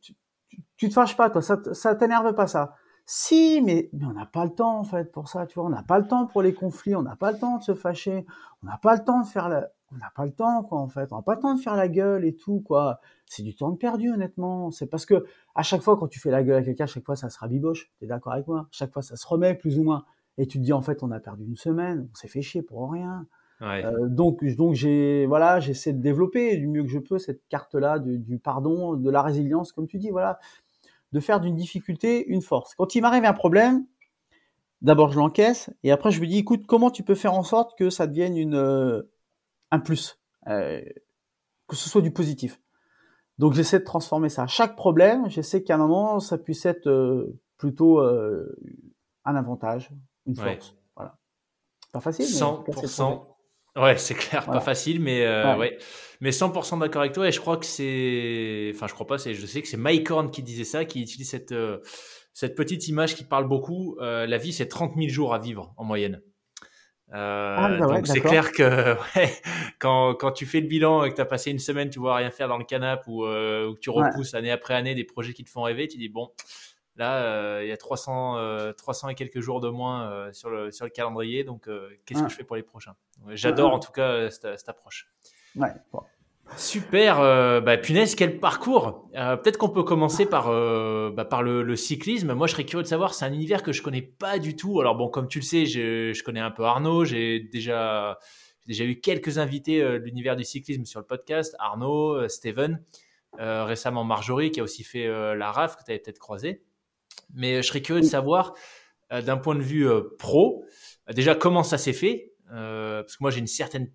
tu, 0.00 0.14
tu, 0.48 0.62
tu, 0.76 0.88
te 0.88 0.94
fâches 0.94 1.16
pas, 1.16 1.30
toi. 1.30 1.42
Ça, 1.42 1.60
ça 1.72 1.94
t'énerve 1.94 2.34
pas 2.34 2.46
ça. 2.46 2.76
Si, 3.06 3.60
mais, 3.62 3.88
mais 3.92 4.04
on 4.04 4.12
n'a 4.12 4.26
pas 4.26 4.44
le 4.44 4.50
temps 4.50 4.78
en 4.78 4.84
fait 4.84 5.10
pour 5.10 5.28
ça, 5.28 5.46
tu 5.46 5.54
vois. 5.54 5.66
On 5.66 5.70
n'a 5.70 5.82
pas 5.82 5.98
le 5.98 6.06
temps 6.06 6.26
pour 6.26 6.42
les 6.42 6.54
conflits, 6.54 6.94
on 6.94 7.02
n'a 7.02 7.16
pas 7.16 7.32
le 7.32 7.38
temps 7.38 7.58
de 7.58 7.62
se 7.62 7.74
fâcher, 7.74 8.24
on 8.62 8.66
n'a 8.66 8.78
pas 8.78 8.94
le 8.94 9.04
temps 9.04 9.20
de 9.20 9.26
faire 9.26 9.48
la, 9.48 9.68
on 9.92 9.96
n'a 9.96 10.10
pas 10.14 10.24
le 10.24 10.32
temps 10.32 10.62
quoi 10.62 10.78
en 10.78 10.88
fait, 10.88 11.12
on 11.12 11.16
n'a 11.16 11.22
pas 11.22 11.34
le 11.34 11.40
temps 11.40 11.54
de 11.54 11.60
faire 11.60 11.76
la 11.76 11.88
gueule 11.88 12.24
et 12.24 12.34
tout 12.34 12.60
quoi. 12.60 13.00
C'est 13.26 13.42
du 13.42 13.54
temps 13.54 13.74
perdu 13.74 14.12
honnêtement. 14.12 14.70
C'est 14.70 14.86
parce 14.86 15.06
que 15.06 15.24
à 15.54 15.62
chaque 15.62 15.82
fois 15.82 15.96
quand 15.96 16.08
tu 16.08 16.20
fais 16.20 16.30
la 16.30 16.42
gueule 16.42 16.56
à 16.56 16.62
quelqu'un, 16.62 16.84
à 16.84 16.86
chaque 16.86 17.04
fois 17.04 17.16
ça 17.16 17.30
se 17.30 17.38
rabiboche. 17.38 17.90
T'es 17.98 18.06
d'accord 18.06 18.32
avec 18.32 18.46
moi? 18.46 18.68
Chaque 18.70 18.92
fois 18.92 19.02
ça 19.02 19.16
se 19.16 19.26
remet 19.26 19.54
plus 19.54 19.78
ou 19.78 19.84
moins. 19.84 20.04
Et 20.38 20.46
tu 20.46 20.58
te 20.58 20.64
dis 20.64 20.72
en 20.72 20.82
fait 20.82 21.02
on 21.02 21.10
a 21.10 21.20
perdu 21.20 21.44
une 21.44 21.56
semaine, 21.56 22.08
on 22.10 22.14
s'est 22.14 22.28
fait 22.28 22.42
chier 22.42 22.62
pour 22.62 22.90
rien. 22.92 23.26
Ouais. 23.60 23.84
Euh, 23.84 24.08
donc 24.08 24.42
donc 24.56 24.74
j'ai 24.74 25.26
voilà 25.26 25.60
j'essaie 25.60 25.92
de 25.92 26.00
développer 26.00 26.56
du 26.56 26.66
mieux 26.66 26.82
que 26.82 26.88
je 26.88 26.98
peux 26.98 27.18
cette 27.18 27.46
carte 27.48 27.74
là 27.74 27.98
du, 27.98 28.18
du 28.18 28.38
pardon, 28.38 28.94
de 28.94 29.10
la 29.10 29.20
résilience 29.20 29.72
comme 29.72 29.86
tu 29.86 29.98
dis 29.98 30.08
voilà 30.08 30.38
de 31.12 31.20
faire 31.20 31.40
d'une 31.40 31.56
difficulté 31.56 32.26
une 32.28 32.42
force. 32.42 32.74
Quand 32.76 32.94
il 32.94 33.02
m'arrive 33.02 33.24
un 33.24 33.32
problème, 33.32 33.86
d'abord 34.82 35.12
je 35.12 35.18
l'encaisse 35.18 35.70
et 35.82 35.90
après 35.90 36.10
je 36.10 36.20
me 36.20 36.26
dis 36.26 36.38
écoute 36.38 36.66
comment 36.66 36.90
tu 36.90 37.02
peux 37.02 37.14
faire 37.14 37.34
en 37.34 37.42
sorte 37.42 37.76
que 37.78 37.90
ça 37.90 38.06
devienne 38.06 38.36
une 38.36 38.54
euh, 38.54 39.02
un 39.70 39.80
plus, 39.80 40.18
euh, 40.48 40.80
que 41.68 41.76
ce 41.76 41.88
soit 41.88 42.02
du 42.02 42.12
positif? 42.12 42.60
Donc 43.38 43.54
j'essaie 43.54 43.78
de 43.78 43.84
transformer 43.84 44.28
ça. 44.28 44.46
Chaque 44.46 44.76
problème, 44.76 45.28
j'essaie 45.30 45.62
qu'à 45.62 45.74
un 45.74 45.78
moment 45.78 46.20
ça 46.20 46.38
puisse 46.38 46.66
être 46.66 46.88
euh, 46.88 47.38
plutôt 47.56 48.00
un 48.00 49.36
avantage, 49.36 49.90
une 50.26 50.34
force. 50.34 50.76
Voilà. 50.96 51.18
Pas 51.92 52.00
facile. 52.00 52.26
100%. 52.26 53.29
Ouais, 53.76 53.96
c'est 53.96 54.14
clair, 54.14 54.46
pas 54.46 54.60
facile, 54.60 55.00
mais 55.00 55.24
euh, 55.24 55.56
ouais. 55.56 55.78
Mais 56.20 56.30
100% 56.30 56.80
d'accord 56.80 57.02
avec 57.02 57.12
toi. 57.12 57.28
Et 57.28 57.32
je 57.32 57.40
crois 57.40 57.56
que 57.56 57.64
c'est, 57.64 58.72
enfin, 58.74 58.86
je 58.86 58.94
crois 58.94 59.06
pas, 59.06 59.16
c'est, 59.16 59.32
je 59.34 59.46
sais 59.46 59.62
que 59.62 59.68
c'est 59.68 59.76
Mike 59.76 60.10
Horn 60.10 60.30
qui 60.30 60.42
disait 60.42 60.64
ça, 60.64 60.84
qui 60.84 61.02
utilise 61.02 61.30
cette 61.30 61.52
euh, 61.52 61.78
cette 62.34 62.54
petite 62.54 62.88
image 62.88 63.14
qui 63.14 63.24
parle 63.24 63.48
beaucoup. 63.48 63.96
Euh, 64.00 64.26
la 64.26 64.38
vie, 64.38 64.52
c'est 64.52 64.68
30 64.68 64.94
000 64.96 65.08
jours 65.08 65.34
à 65.34 65.38
vivre 65.38 65.72
en 65.76 65.84
moyenne. 65.84 66.20
Ah, 67.12 67.76
bah 67.80 67.86
donc 67.86 68.06
c'est 68.06 68.20
clair 68.20 68.52
que 68.52 68.94
ouais, 69.16 69.32
quand, 69.80 70.14
quand 70.14 70.30
tu 70.30 70.46
fais 70.46 70.60
le 70.60 70.68
bilan 70.68 71.02
et 71.02 71.10
que 71.10 71.16
tu 71.16 71.20
as 71.20 71.24
passé 71.24 71.50
une 71.50 71.58
semaine, 71.58 71.90
tu 71.90 71.98
vois 71.98 72.14
rien 72.14 72.30
faire 72.30 72.46
dans 72.46 72.58
le 72.58 72.64
canap 72.64 73.02
ou, 73.08 73.24
ou 73.24 73.74
que 73.74 73.80
tu 73.80 73.90
repousses 73.90 74.34
année 74.34 74.52
après 74.52 74.74
année 74.74 74.94
des 74.94 75.02
projets 75.02 75.32
qui 75.32 75.42
te 75.42 75.50
font 75.50 75.62
rêver, 75.62 75.88
tu 75.88 75.98
dis 75.98 76.08
bon, 76.08 76.30
Là, 77.00 77.22
euh, 77.22 77.60
il 77.62 77.68
y 77.70 77.72
a 77.72 77.78
300, 77.78 78.74
300 78.76 79.06
euh, 79.06 79.10
et 79.10 79.14
quelques 79.14 79.40
jours 79.40 79.62
de 79.62 79.70
moins 79.70 80.10
euh, 80.10 80.32
sur, 80.34 80.50
le, 80.50 80.70
sur 80.70 80.84
le 80.84 80.90
calendrier. 80.90 81.44
Donc, 81.44 81.66
qu'est-ce 82.04 82.22
que 82.22 82.28
je 82.28 82.36
fais 82.36 82.44
pour 82.44 82.56
les 82.56 82.62
prochains? 82.62 82.94
J'adore 83.30 83.72
en 83.72 83.78
tout 83.78 83.90
cas 83.90 84.28
cette, 84.28 84.68
approche. 84.68 85.08
Ouais. 85.56 85.72
Super, 86.58 87.62
bah, 87.62 87.78
punaise, 87.78 88.14
quel 88.14 88.38
parcours 88.38 89.08
Peut-être 89.14 89.56
qu'on 89.56 89.70
peut 89.70 89.82
commencer 89.82 90.26
par, 90.26 90.48
bah, 91.12 91.24
par 91.24 91.42
le, 91.42 91.74
cyclisme. 91.74 92.34
Moi, 92.34 92.46
je 92.46 92.52
serais 92.52 92.64
curieux 92.64 92.82
de 92.82 92.88
savoir, 92.88 93.14
c'est 93.14 93.24
un 93.24 93.32
univers 93.32 93.62
que 93.62 93.72
je 93.72 93.80
connais 93.80 94.02
pas 94.02 94.38
du 94.38 94.54
tout. 94.54 94.78
Alors 94.78 94.94
bon, 94.94 95.08
comme 95.08 95.26
tu 95.26 95.38
le 95.38 95.44
sais, 95.44 95.64
je, 95.64 96.12
je 96.12 96.22
connais 96.22 96.40
un 96.40 96.50
peu 96.50 96.64
Arnaud, 96.64 97.06
j'ai 97.06 97.40
déjà, 97.40 98.18
déjà 98.66 98.84
eu 98.84 99.00
quelques 99.00 99.38
invités 99.38 99.80
de 99.80 99.96
l'univers 100.04 100.36
du 100.36 100.44
cyclisme 100.44 100.84
sur 100.84 101.00
le 101.00 101.06
podcast, 101.06 101.56
Arnaud, 101.60 102.28
Steven, 102.28 102.84
récemment 103.38 104.04
Marjorie 104.04 104.50
qui 104.50 104.60
a 104.60 104.64
aussi 104.64 104.84
fait 104.84 105.08
la 105.34 105.50
RAF, 105.50 105.76
que 105.76 105.84
tu 105.84 105.92
avais 105.92 105.98
peut-être 105.98 106.18
croisé. 106.18 106.60
Mais 107.34 107.62
je 107.62 107.68
serais 107.68 107.82
curieux 107.82 108.00
de 108.00 108.06
savoir, 108.06 108.54
euh, 109.12 109.22
d'un 109.22 109.36
point 109.36 109.54
de 109.54 109.62
vue 109.62 109.88
euh, 109.88 110.02
pro, 110.18 110.64
euh, 111.08 111.12
déjà 111.12 111.34
comment 111.34 111.62
ça 111.62 111.78
s'est 111.78 111.92
fait. 111.92 112.32
parce 112.48 113.16
que 113.16 113.22
moi, 113.22 113.30
j'ai 113.30 113.40
une 113.40 113.46
certaine 113.46 113.90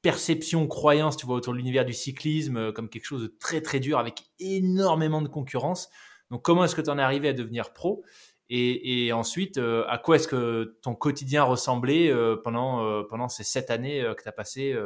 perception, 0.00 0.68
croyance, 0.68 1.16
tu 1.16 1.26
vois, 1.26 1.36
autour 1.36 1.52
de 1.52 1.58
l'univers 1.58 1.84
du 1.84 1.92
cyclisme 1.92 2.72
comme 2.72 2.88
quelque 2.88 3.04
chose 3.04 3.22
de 3.22 3.34
très 3.40 3.60
très 3.60 3.80
dur 3.80 3.98
avec 3.98 4.22
énormément 4.38 5.20
de 5.22 5.28
concurrence. 5.28 5.88
Donc, 6.30 6.42
comment 6.42 6.64
est-ce 6.64 6.76
que 6.76 6.80
tu 6.80 6.90
en 6.90 6.98
es 6.98 7.02
arrivé 7.02 7.28
à 7.28 7.32
devenir 7.32 7.72
pro? 7.72 8.04
Et, 8.48 9.12
ensuite, 9.12 9.58
à 9.58 9.98
quoi 9.98 10.16
est-ce 10.16 10.28
que 10.28 10.78
ton 10.82 10.94
quotidien 10.94 11.42
ressemblait 11.42 12.14
pendant, 12.44 13.02
pendant 13.04 13.28
ces 13.28 13.42
sept 13.42 13.70
années 13.70 14.00
que 14.16 14.22
tu 14.22 14.28
as 14.28 14.32
passées 14.32 14.76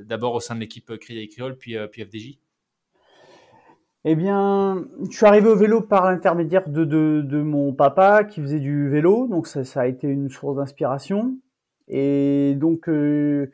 d'abord 0.00 0.34
au 0.34 0.40
sein 0.40 0.54
de 0.54 0.60
l'équipe 0.60 0.94
Crédit 0.98 1.20
Agricole, 1.20 1.56
puis, 1.56 1.76
puis 1.90 2.04
FDJ 2.04 2.41
eh 4.04 4.16
bien, 4.16 4.84
je 5.08 5.16
suis 5.16 5.26
arrivé 5.26 5.48
au 5.48 5.56
vélo 5.56 5.80
par 5.80 6.10
l'intermédiaire 6.10 6.68
de, 6.68 6.84
de, 6.84 7.22
de, 7.24 7.40
mon 7.40 7.72
papa 7.72 8.24
qui 8.24 8.40
faisait 8.40 8.58
du 8.58 8.88
vélo, 8.88 9.28
donc 9.28 9.46
ça, 9.46 9.64
ça 9.64 9.82
a 9.82 9.86
été 9.86 10.08
une 10.08 10.28
source 10.28 10.56
d'inspiration. 10.56 11.36
Et 11.86 12.54
donc, 12.56 12.88
euh, 12.88 13.52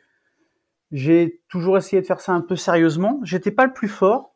j'ai 0.90 1.43
toujours 1.50 1.76
essayé 1.76 2.00
de 2.00 2.07
faire 2.07 2.21
ça 2.21 2.33
un 2.33 2.40
peu 2.40 2.57
sérieusement. 2.57 3.21
J'étais 3.25 3.50
pas 3.50 3.67
le 3.67 3.75
plus 3.75 3.88
fort, 3.88 4.35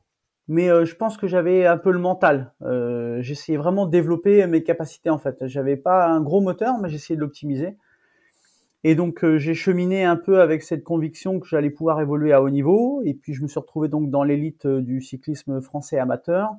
mais 0.48 0.68
euh, 0.70 0.84
je 0.84 0.94
pense 0.96 1.16
que 1.16 1.26
j'avais 1.26 1.66
un 1.66 1.78
peu 1.78 1.90
le 1.90 1.98
mental. 1.98 2.52
Euh, 2.62 3.22
j'essayais 3.22 3.56
vraiment 3.56 3.86
de 3.86 3.90
développer 3.90 4.46
mes 4.46 4.62
capacités 4.62 5.08
en 5.08 5.18
fait. 5.18 5.46
J'avais 5.46 5.76
pas 5.76 6.06
un 6.08 6.20
gros 6.20 6.42
moteur, 6.42 6.78
mais 6.78 6.90
j'essayais 6.90 7.16
de 7.16 7.22
l'optimiser. 7.22 7.78
Et 8.84 8.94
donc 8.94 9.22
euh, 9.22 9.38
j'ai 9.38 9.54
cheminé 9.54 10.04
un 10.04 10.16
peu 10.16 10.40
avec 10.40 10.62
cette 10.62 10.82
conviction 10.82 11.38
que 11.38 11.46
j'allais 11.46 11.70
pouvoir 11.70 12.00
évoluer 12.00 12.32
à 12.32 12.42
haut 12.42 12.50
niveau. 12.50 13.02
Et 13.04 13.14
puis 13.14 13.34
je 13.34 13.42
me 13.42 13.48
suis 13.48 13.60
retrouvé 13.60 13.88
donc 13.88 14.10
dans 14.10 14.24
l'élite 14.24 14.66
euh, 14.66 14.80
du 14.80 15.00
cyclisme 15.00 15.60
français 15.60 15.98
amateur. 15.98 16.50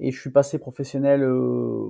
Et 0.00 0.10
je 0.10 0.20
suis 0.20 0.30
passé 0.30 0.58
professionnel 0.58 1.22
euh, 1.22 1.86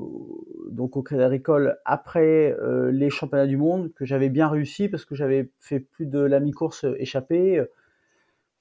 donc 0.71 0.97
au 0.97 1.03
Crédit 1.03 1.23
Agricole 1.23 1.79
après 1.87 2.55
les 2.93 3.09
championnats 3.09 3.47
du 3.47 3.57
monde 3.57 3.93
que 3.95 4.05
j'avais 4.05 4.29
bien 4.29 4.49
réussi 4.49 4.89
parce 4.89 5.07
que 5.07 5.15
j'avais 5.15 5.51
fait 5.59 5.81
plus 5.81 6.05
de 6.07 6.19
la 6.19 6.41
mi-course 6.41 6.85
échappée. 6.99 7.65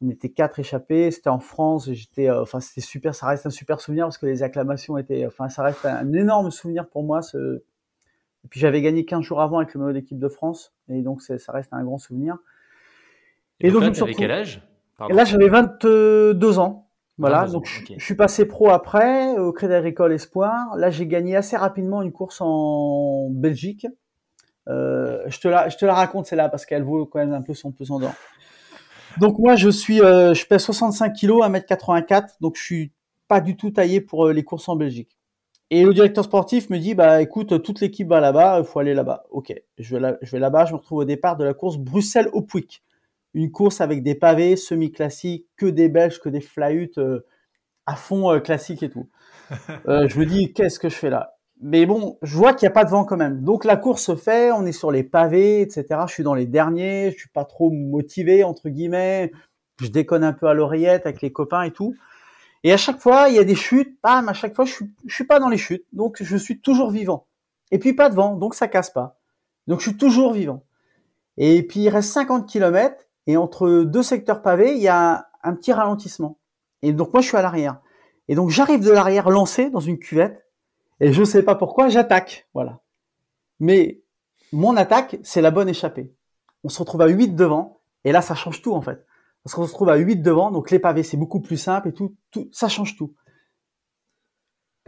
On 0.01 0.09
était 0.09 0.29
quatre 0.29 0.59
échappés, 0.59 1.11
c'était 1.11 1.29
en 1.29 1.39
France. 1.39 1.91
J'étais, 1.91 2.29
enfin 2.29 2.61
c'était 2.61 2.81
super, 2.81 3.15
ça 3.15 3.27
reste 3.27 3.45
un 3.45 3.49
super 3.49 3.81
souvenir 3.81 4.05
parce 4.05 4.17
que 4.17 4.25
les 4.25 4.43
acclamations 4.43 4.97
étaient, 4.97 5.25
enfin 5.25 5.49
ça 5.49 5.63
reste 5.63 5.85
un 5.85 6.13
énorme 6.13 6.49
souvenir 6.49 6.87
pour 6.87 7.03
moi 7.03 7.21
ce, 7.21 7.63
et 8.43 8.47
puis 8.47 8.59
j'avais 8.59 8.81
gagné 8.81 9.05
15 9.05 9.23
jours 9.23 9.41
avant 9.41 9.57
avec 9.57 9.73
le 9.73 9.79
maillot 9.79 9.93
d'équipe 9.93 10.19
de 10.19 10.29
France, 10.29 10.73
et 10.89 11.01
donc 11.01 11.21
ça 11.21 11.51
reste 11.51 11.69
un 11.71 11.83
grand 11.83 11.97
souvenir. 11.97 12.37
Et, 13.59 13.71
donc, 13.71 13.83
donc 13.83 13.97
là, 13.97 14.13
quel 14.17 14.31
âge? 14.31 14.61
Et 15.09 15.13
Là, 15.13 15.25
j'avais 15.25 15.49
22 15.49 16.59
ans. 16.59 16.89
Voilà, 17.19 17.45
donc 17.45 17.67
je, 17.67 18.03
suis 18.03 18.15
passé 18.15 18.47
pro 18.47 18.71
après 18.71 19.37
au 19.37 19.53
Crédit 19.53 19.75
Agricole 19.75 20.13
Espoir. 20.13 20.75
Là, 20.77 20.89
j'ai 20.89 21.05
gagné 21.05 21.35
assez 21.35 21.55
rapidement 21.55 22.01
une 22.01 22.11
course 22.11 22.41
en 22.41 23.29
Belgique. 23.29 23.85
Euh, 24.67 25.23
je 25.27 25.39
te 25.39 25.47
la, 25.47 25.69
je 25.69 25.77
te 25.77 25.85
la 25.85 25.93
raconte 25.93 26.25
c'est 26.25 26.37
là 26.37 26.49
parce 26.49 26.65
qu'elle 26.65 26.83
vaut 26.83 27.05
quand 27.05 27.19
même 27.19 27.33
un 27.33 27.41
peu 27.41 27.53
son 27.53 27.71
pesant 27.71 27.99
d'or. 27.99 28.13
Donc 29.19 29.37
moi, 29.37 29.55
je 29.55 29.69
suis, 29.69 30.01
euh, 30.01 30.33
je 30.33 30.45
pèse 30.47 30.63
65 30.63 31.13
kg, 31.13 31.31
1m84, 31.43 32.37
donc 32.41 32.55
je 32.57 32.63
suis 32.63 32.91
pas 33.27 33.41
du 33.41 33.55
tout 33.55 33.69
taillé 33.69 34.01
pour 34.01 34.27
euh, 34.27 34.33
les 34.33 34.43
courses 34.43 34.67
en 34.67 34.75
Belgique. 34.75 35.15
Et 35.75 35.83
le 35.83 35.91
directeur 35.91 36.23
sportif 36.23 36.69
me 36.69 36.77
dit, 36.77 36.93
bah 36.93 37.19
écoute, 37.19 37.63
toute 37.63 37.81
l'équipe 37.81 38.07
va 38.07 38.19
là-bas, 38.19 38.59
il 38.59 38.63
faut 38.63 38.77
aller 38.77 38.93
là-bas. 38.93 39.23
Ok, 39.31 39.51
je 39.79 39.95
vais, 39.95 39.99
là, 39.99 40.17
je 40.21 40.29
vais 40.29 40.37
là-bas, 40.37 40.65
je 40.65 40.73
me 40.73 40.77
retrouve 40.77 40.99
au 40.99 41.03
départ 41.03 41.35
de 41.35 41.43
la 41.43 41.55
course 41.55 41.77
bruxelles 41.77 42.29
Pouic. 42.47 42.83
Une 43.33 43.49
course 43.49 43.81
avec 43.81 44.03
des 44.03 44.13
pavés 44.13 44.55
semi-classiques, 44.55 45.47
que 45.57 45.65
des 45.65 45.89
Belges, 45.89 46.19
que 46.19 46.29
des 46.29 46.41
flahutes 46.41 46.99
euh, 46.99 47.25
à 47.87 47.95
fond 47.95 48.31
euh, 48.31 48.39
classique 48.39 48.83
et 48.83 48.89
tout. 48.89 49.09
Euh, 49.87 50.07
je 50.07 50.19
me 50.19 50.25
dis, 50.27 50.53
qu'est-ce 50.53 50.79
que 50.79 50.89
je 50.89 50.95
fais 50.95 51.09
là? 51.09 51.37
Mais 51.59 51.87
bon, 51.87 52.19
je 52.21 52.37
vois 52.37 52.53
qu'il 52.53 52.67
n'y 52.67 52.71
a 52.71 52.75
pas 52.75 52.85
de 52.85 52.91
vent 52.91 53.03
quand 53.03 53.17
même. 53.17 53.41
Donc 53.41 53.65
la 53.65 53.75
course 53.75 54.03
se 54.03 54.15
fait, 54.15 54.51
on 54.51 54.67
est 54.67 54.71
sur 54.71 54.91
les 54.91 55.03
pavés, 55.03 55.61
etc. 55.61 56.01
Je 56.07 56.13
suis 56.13 56.23
dans 56.23 56.35
les 56.35 56.45
derniers, 56.45 57.09
je 57.09 57.17
suis 57.17 57.29
pas 57.29 57.45
trop 57.45 57.71
motivé, 57.71 58.43
entre 58.43 58.69
guillemets. 58.69 59.31
Je 59.81 59.87
déconne 59.87 60.23
un 60.23 60.33
peu 60.33 60.45
à 60.45 60.53
l'oreillette 60.53 61.07
avec 61.07 61.23
les 61.23 61.31
copains 61.31 61.63
et 61.63 61.71
tout. 61.71 61.95
Et 62.63 62.71
à 62.71 62.77
chaque 62.77 62.99
fois, 62.99 63.27
il 63.29 63.35
y 63.35 63.39
a 63.39 63.43
des 63.43 63.55
chutes, 63.55 63.97
bam, 64.01 64.29
à 64.29 64.33
chaque 64.33 64.55
fois, 64.55 64.65
je 64.65 64.73
suis, 65.07 65.23
pas 65.25 65.39
dans 65.39 65.49
les 65.49 65.57
chutes, 65.57 65.85
donc 65.91 66.21
je 66.21 66.37
suis 66.37 66.61
toujours 66.61 66.91
vivant. 66.91 67.27
Et 67.71 67.79
puis 67.79 67.93
pas 67.93 68.09
de 68.09 68.15
vent, 68.15 68.35
donc 68.35 68.55
ça 68.55 68.67
casse 68.67 68.89
pas. 68.89 69.19
Donc 69.67 69.79
je 69.79 69.89
suis 69.89 69.97
toujours 69.97 70.33
vivant. 70.33 70.63
Et 71.37 71.63
puis 71.63 71.81
il 71.81 71.89
reste 71.89 72.11
50 72.13 72.47
km, 72.47 72.95
et 73.27 73.37
entre 73.37 73.83
deux 73.83 74.03
secteurs 74.03 74.41
pavés, 74.41 74.75
il 74.75 74.81
y 74.81 74.87
a 74.87 75.27
un, 75.43 75.53
petit 75.53 75.73
ralentissement. 75.73 76.37
Et 76.81 76.93
donc 76.93 77.13
moi, 77.13 77.21
je 77.21 77.27
suis 77.27 77.37
à 77.37 77.41
l'arrière. 77.41 77.81
Et 78.29 78.35
donc 78.35 78.49
j'arrive 78.49 78.81
de 78.81 78.91
l'arrière 78.91 79.29
lancé 79.29 79.69
dans 79.69 79.81
une 79.81 79.99
cuvette, 79.99 80.45
et 81.01 81.11
je 81.11 81.23
sais 81.23 81.43
pas 81.43 81.55
pourquoi, 81.55 81.89
j'attaque, 81.89 82.47
voilà. 82.53 82.79
Mais 83.59 84.01
mon 84.53 84.77
attaque, 84.77 85.17
c'est 85.23 85.41
la 85.41 85.51
bonne 85.51 85.67
échappée. 85.67 86.13
On 86.63 86.69
se 86.69 86.79
retrouve 86.79 87.01
à 87.01 87.07
8 87.07 87.35
devant, 87.35 87.81
et 88.05 88.13
là, 88.13 88.21
ça 88.21 88.35
change 88.35 88.61
tout 88.61 88.73
en 88.73 88.81
fait 88.81 89.05
parce 89.43 89.55
qu'on 89.55 89.67
se 89.67 89.73
trouve 89.73 89.89
à 89.89 89.95
8 89.95 90.17
devant, 90.17 90.51
donc 90.51 90.71
les 90.71 90.79
pavés 90.79 91.03
c'est 91.03 91.17
beaucoup 91.17 91.41
plus 91.41 91.57
simple 91.57 91.89
et 91.89 91.93
tout, 91.93 92.15
ça 92.51 92.69
change 92.69 92.95
tout. 92.95 93.13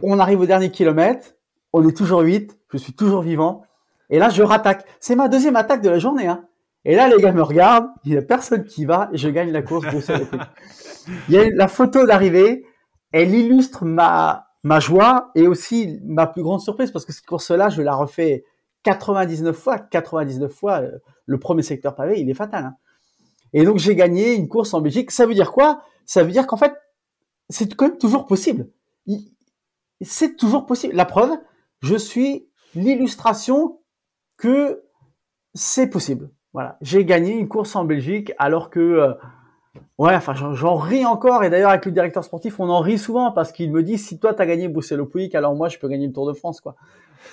On 0.02 0.18
arrive 0.18 0.40
au 0.40 0.46
dernier 0.46 0.70
kilomètre, 0.70 1.34
on 1.72 1.86
est 1.86 1.96
toujours 1.96 2.20
8, 2.20 2.58
je 2.72 2.78
suis 2.78 2.94
toujours 2.94 3.22
vivant, 3.22 3.62
et 4.10 4.18
là 4.18 4.30
je 4.30 4.42
rattaque. 4.42 4.86
C'est 5.00 5.16
ma 5.16 5.28
deuxième 5.28 5.56
attaque 5.56 5.82
de 5.82 5.90
la 5.90 5.98
journée, 5.98 6.26
hein. 6.26 6.46
Et 6.84 6.94
là 6.94 7.08
les 7.08 7.20
gars 7.20 7.32
me 7.32 7.42
regardent, 7.42 7.88
il 8.04 8.12
y 8.12 8.16
a 8.16 8.22
personne 8.22 8.64
qui 8.64 8.84
va, 8.84 9.10
et 9.12 9.18
je 9.18 9.28
gagne 9.28 9.50
la 9.50 9.62
course 9.62 9.86
Il 11.28 11.34
y 11.34 11.38
a 11.38 11.48
la 11.50 11.68
photo 11.68 12.06
d'arrivée, 12.06 12.64
elle 13.12 13.34
illustre 13.34 13.84
ma 13.84 14.46
ma 14.66 14.80
joie 14.80 15.30
et 15.36 15.46
aussi 15.46 16.00
ma 16.04 16.26
plus 16.26 16.42
grande 16.42 16.60
surprise 16.60 16.90
parce 16.90 17.04
que 17.04 17.12
cette 17.12 17.24
course-là, 17.24 17.68
je 17.68 17.82
la 17.82 17.94
refais 17.94 18.44
99 18.82 19.56
fois, 19.56 19.78
99 19.78 20.52
fois. 20.52 20.80
Euh, 20.80 20.98
le 21.24 21.38
premier 21.38 21.62
secteur 21.62 21.94
pavé, 21.94 22.20
il 22.20 22.28
est 22.28 22.34
fatal. 22.34 22.64
Hein. 22.64 22.76
Et 23.56 23.64
donc 23.64 23.78
j'ai 23.78 23.96
gagné 23.96 24.34
une 24.34 24.48
course 24.48 24.74
en 24.74 24.82
Belgique. 24.82 25.10
Ça 25.10 25.24
veut 25.24 25.32
dire 25.32 25.50
quoi? 25.50 25.82
Ça 26.04 26.22
veut 26.22 26.30
dire 26.30 26.46
qu'en 26.46 26.58
fait, 26.58 26.74
c'est 27.48 27.74
quand 27.74 27.88
même 27.88 27.96
toujours 27.96 28.26
possible. 28.26 28.68
C'est 30.02 30.36
toujours 30.36 30.66
possible. 30.66 30.94
La 30.94 31.06
preuve, 31.06 31.30
je 31.80 31.96
suis 31.96 32.50
l'illustration 32.74 33.80
que 34.36 34.84
c'est 35.54 35.88
possible. 35.88 36.30
Voilà, 36.52 36.76
j'ai 36.82 37.06
gagné 37.06 37.32
une 37.32 37.48
course 37.48 37.74
en 37.76 37.86
Belgique 37.86 38.30
alors 38.36 38.68
que 38.68 38.78
euh, 38.78 39.14
ouais, 39.98 40.14
enfin 40.14 40.34
j'en 40.34 40.76
ris 40.76 41.04
encore 41.04 41.44
et 41.44 41.50
d'ailleurs 41.50 41.70
avec 41.70 41.84
le 41.84 41.92
directeur 41.92 42.24
sportif, 42.24 42.60
on 42.60 42.68
en 42.68 42.80
rit 42.80 42.98
souvent 42.98 43.32
parce 43.32 43.52
qu'il 43.52 43.70
me 43.72 43.82
dit 43.82 43.98
si 43.98 44.18
toi 44.18 44.34
tu 44.34 44.42
as 44.42 44.46
gagné 44.46 44.68
Bruxelles 44.68 45.04
Pouic, 45.04 45.34
alors 45.34 45.54
moi 45.54 45.68
je 45.68 45.78
peux 45.78 45.88
gagner 45.88 46.06
le 46.06 46.12
Tour 46.12 46.26
de 46.26 46.32
France 46.32 46.60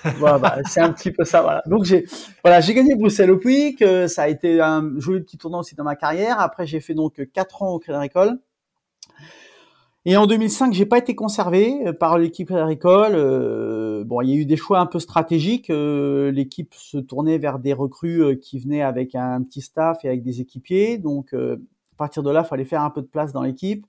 voilà, 0.17 0.37
bah, 0.37 0.57
c'est 0.65 0.81
un 0.81 0.91
petit 0.91 1.11
peu 1.11 1.23
ça. 1.23 1.61
Donc 1.65 1.85
j'ai 1.85 2.05
voilà, 2.43 2.61
gagné 2.61 2.95
Bruxelles 2.95 3.37
Puig. 3.37 3.83
Euh, 3.83 4.07
ça 4.07 4.23
a 4.23 4.27
été 4.27 4.59
un 4.61 4.91
joli 4.97 5.21
petit 5.21 5.37
tournant 5.37 5.59
aussi 5.59 5.75
dans 5.75 5.83
ma 5.83 5.95
carrière. 5.95 6.39
Après, 6.39 6.65
j'ai 6.65 6.79
fait 6.79 6.93
donc 6.93 7.21
quatre 7.33 7.61
ans 7.63 7.69
au 7.69 7.79
Crédit 7.79 7.97
Agricole. 7.97 8.39
Et 10.05 10.17
en 10.17 10.27
2005, 10.27 10.73
j'ai 10.73 10.85
pas 10.85 10.97
été 10.97 11.15
conservé 11.15 11.87
euh, 11.87 11.93
par 11.93 12.17
l'équipe 12.17 12.51
Agricole. 12.51 13.13
Euh, 13.15 14.03
bon, 14.03 14.21
il 14.21 14.29
y 14.29 14.33
a 14.33 14.35
eu 14.35 14.45
des 14.45 14.57
choix 14.57 14.79
un 14.79 14.85
peu 14.85 14.99
stratégiques. 14.99 15.69
L'équipe 15.69 16.73
se 16.73 16.97
tournait 16.97 17.37
vers 17.37 17.59
des 17.59 17.73
recrues 17.73 18.37
qui 18.39 18.59
venaient 18.59 18.83
avec 18.83 19.15
un 19.15 19.41
petit 19.43 19.61
staff 19.61 20.03
et 20.03 20.09
avec 20.09 20.23
des 20.23 20.41
équipiers. 20.41 20.97
Donc, 20.97 21.33
à 21.93 21.97
partir 21.97 22.23
de 22.23 22.31
là, 22.31 22.41
il 22.43 22.47
fallait 22.47 22.65
faire 22.65 22.81
un 22.81 22.89
peu 22.89 23.01
de 23.01 23.07
place 23.07 23.33
dans 23.33 23.41
l'équipe. 23.41 23.85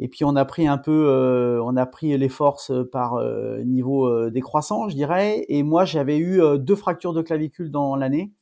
Et 0.00 0.08
puis 0.08 0.24
on 0.24 0.34
a 0.36 0.44
pris 0.44 0.66
un 0.66 0.78
peu, 0.78 1.06
euh, 1.08 1.62
on 1.62 1.76
a 1.76 1.86
pris 1.86 2.16
les 2.18 2.28
forces 2.28 2.72
par 2.90 3.14
euh, 3.14 3.62
niveau 3.62 4.08
euh, 4.08 4.30
décroissant, 4.30 4.88
je 4.88 4.96
dirais. 4.96 5.44
Et 5.48 5.62
moi, 5.62 5.84
j'avais 5.84 6.18
eu 6.18 6.40
deux 6.58 6.74
fractures 6.74 7.12
de 7.12 7.22
clavicule 7.22 7.70
dans 7.70 7.94
l'année, 7.96 8.32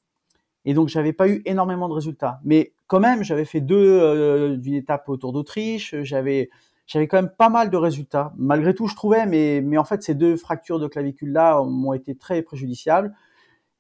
et 0.65 0.75
donc 0.75 0.89
j'avais 0.89 1.13
pas 1.13 1.29
eu 1.29 1.43
énormément 1.45 1.89
de 1.89 1.95
résultats. 1.95 2.41
Mais 2.45 2.73
quand 2.87 3.01
même, 3.01 3.23
j'avais 3.23 3.45
fait 3.45 3.61
deux 3.61 4.57
d'une 4.57 4.75
étape 4.75 5.09
autour 5.09 5.33
d'Autriche. 5.33 5.95
J'avais, 6.03 6.51
quand 6.95 7.15
même 7.15 7.31
pas 7.37 7.49
mal 7.51 7.71
de 7.71 7.77
résultats. 7.77 8.33
Malgré 8.37 8.75
tout, 8.75 8.87
je 8.87 8.97
trouvais, 8.97 9.27
mais 9.27 9.61
mais 9.63 9.79
en 9.79 9.85
fait, 9.85 10.03
ces 10.03 10.15
deux 10.15 10.37
fractures 10.37 10.79
de 10.79 10.87
clavicule 10.87 11.33
là 11.33 11.63
m'ont 11.63 11.93
été 11.93 12.17
très 12.17 12.43
préjudiciables. 12.43 13.15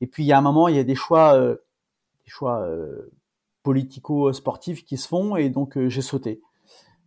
Et 0.02 0.06
puis 0.06 0.24
il 0.24 0.26
y 0.26 0.32
a 0.32 0.38
un 0.38 0.42
moment, 0.42 0.68
il 0.68 0.76
y 0.76 0.78
a 0.78 0.84
des 0.84 0.94
choix, 0.94 1.38
des 1.38 2.30
choix 2.30 2.66
politico-sportifs 3.62 4.84
qui 4.84 4.96
se 4.96 5.08
font, 5.08 5.36
et 5.36 5.48
donc 5.48 5.78
j'ai 5.88 6.02
sauté. 6.02 6.40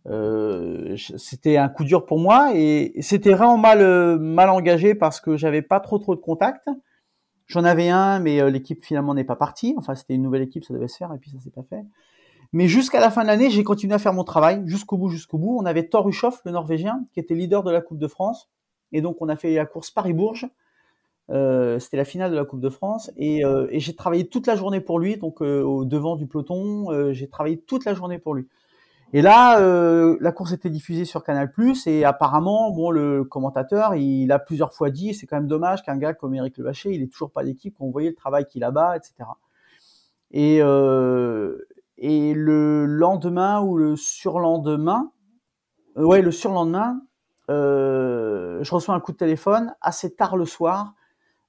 Euh, 0.08 0.96
c'était 0.96 1.56
un 1.56 1.68
coup 1.68 1.82
dur 1.82 2.06
pour 2.06 2.20
moi 2.20 2.52
et 2.54 2.92
c'était 3.00 3.32
vraiment 3.32 3.58
mal 3.58 3.80
euh, 3.80 4.16
mal 4.18 4.50
engagé 4.50 4.94
parce 4.94 5.20
que 5.20 5.36
j'avais 5.36 5.62
pas 5.62 5.80
trop 5.80 5.98
trop 5.98 6.14
de 6.14 6.20
contacts. 6.20 6.68
J'en 7.46 7.64
avais 7.64 7.88
un, 7.88 8.20
mais 8.20 8.40
euh, 8.40 8.50
l'équipe 8.50 8.84
finalement 8.84 9.14
n'est 9.14 9.24
pas 9.24 9.36
partie. 9.36 9.74
Enfin, 9.76 9.94
c'était 9.94 10.14
une 10.14 10.22
nouvelle 10.22 10.42
équipe, 10.42 10.64
ça 10.64 10.74
devait 10.74 10.88
se 10.88 10.96
faire 10.96 11.12
et 11.12 11.18
puis 11.18 11.30
ça 11.30 11.38
s'est 11.40 11.50
pas 11.50 11.64
fait. 11.64 11.84
Mais 12.52 12.68
jusqu'à 12.68 13.00
la 13.00 13.10
fin 13.10 13.22
de 13.22 13.26
l'année, 13.26 13.50
j'ai 13.50 13.64
continué 13.64 13.94
à 13.94 13.98
faire 13.98 14.12
mon 14.12 14.22
travail 14.22 14.62
jusqu'au 14.66 14.96
bout, 14.96 15.08
jusqu'au 15.08 15.38
bout. 15.38 15.58
On 15.60 15.66
avait 15.66 15.88
Thor 15.88 16.08
Hushoff, 16.08 16.40
le 16.44 16.52
Norvégien, 16.52 17.04
qui 17.12 17.18
était 17.18 17.34
leader 17.34 17.64
de 17.64 17.72
la 17.72 17.80
Coupe 17.80 17.98
de 17.98 18.06
France, 18.06 18.48
et 18.92 19.00
donc 19.00 19.16
on 19.20 19.28
a 19.28 19.34
fait 19.34 19.54
la 19.54 19.66
course 19.66 19.90
Paris-Bourges. 19.90 20.46
Euh, 21.30 21.78
c'était 21.80 21.96
la 21.96 22.04
finale 22.04 22.30
de 22.30 22.36
la 22.36 22.44
Coupe 22.44 22.60
de 22.60 22.68
France 22.68 23.10
et, 23.16 23.42
et 23.70 23.80
j'ai 23.80 23.96
travaillé 23.96 24.28
toute 24.28 24.46
la 24.46 24.56
journée 24.56 24.80
pour 24.80 24.98
lui, 24.98 25.16
donc 25.16 25.40
au 25.40 25.84
devant 25.84 26.16
du 26.16 26.26
peloton. 26.26 27.12
j'ai 27.12 27.28
travaillé 27.28 27.58
toute 27.58 27.84
la 27.84 27.94
journée 27.94 28.18
pour 28.18 28.34
lui. 28.34 28.46
Et 29.12 29.22
là, 29.22 29.60
euh, 29.60 30.16
la 30.20 30.32
course 30.32 30.52
était 30.52 30.68
diffusée 30.68 31.04
sur 31.04 31.22
Canal+, 31.22 31.52
et 31.86 32.04
apparemment, 32.04 32.70
bon, 32.72 32.90
le 32.90 33.22
commentateur, 33.24 33.94
il 33.94 34.32
a 34.32 34.38
plusieurs 34.38 34.74
fois 34.74 34.90
dit, 34.90 35.14
c'est 35.14 35.26
quand 35.26 35.36
même 35.36 35.46
dommage 35.46 35.84
qu'un 35.84 35.96
gars 35.96 36.12
comme 36.12 36.34
Eric 36.34 36.58
Levaché, 36.58 36.90
il 36.92 37.02
est 37.02 37.06
toujours 37.06 37.30
pas 37.30 37.44
d'équipe, 37.44 37.78
qu'on 37.78 37.90
voyait 37.90 38.10
le 38.10 38.16
travail 38.16 38.46
qu'il 38.46 38.64
a 38.64 38.72
bas, 38.72 38.96
etc. 38.96 39.30
Et, 40.32 40.58
euh, 40.60 41.56
et 41.98 42.34
le 42.34 42.84
lendemain 42.84 43.60
ou 43.60 43.76
le 43.76 43.94
surlendemain, 43.94 45.12
euh, 45.96 46.02
ouais, 46.02 46.20
le 46.20 46.32
surlendemain, 46.32 47.00
euh, 47.48 48.58
je 48.64 48.74
reçois 48.74 48.96
un 48.96 49.00
coup 49.00 49.12
de 49.12 49.18
téléphone 49.18 49.72
assez 49.80 50.16
tard 50.16 50.36
le 50.36 50.46
soir, 50.46 50.94
euh, 50.94 50.95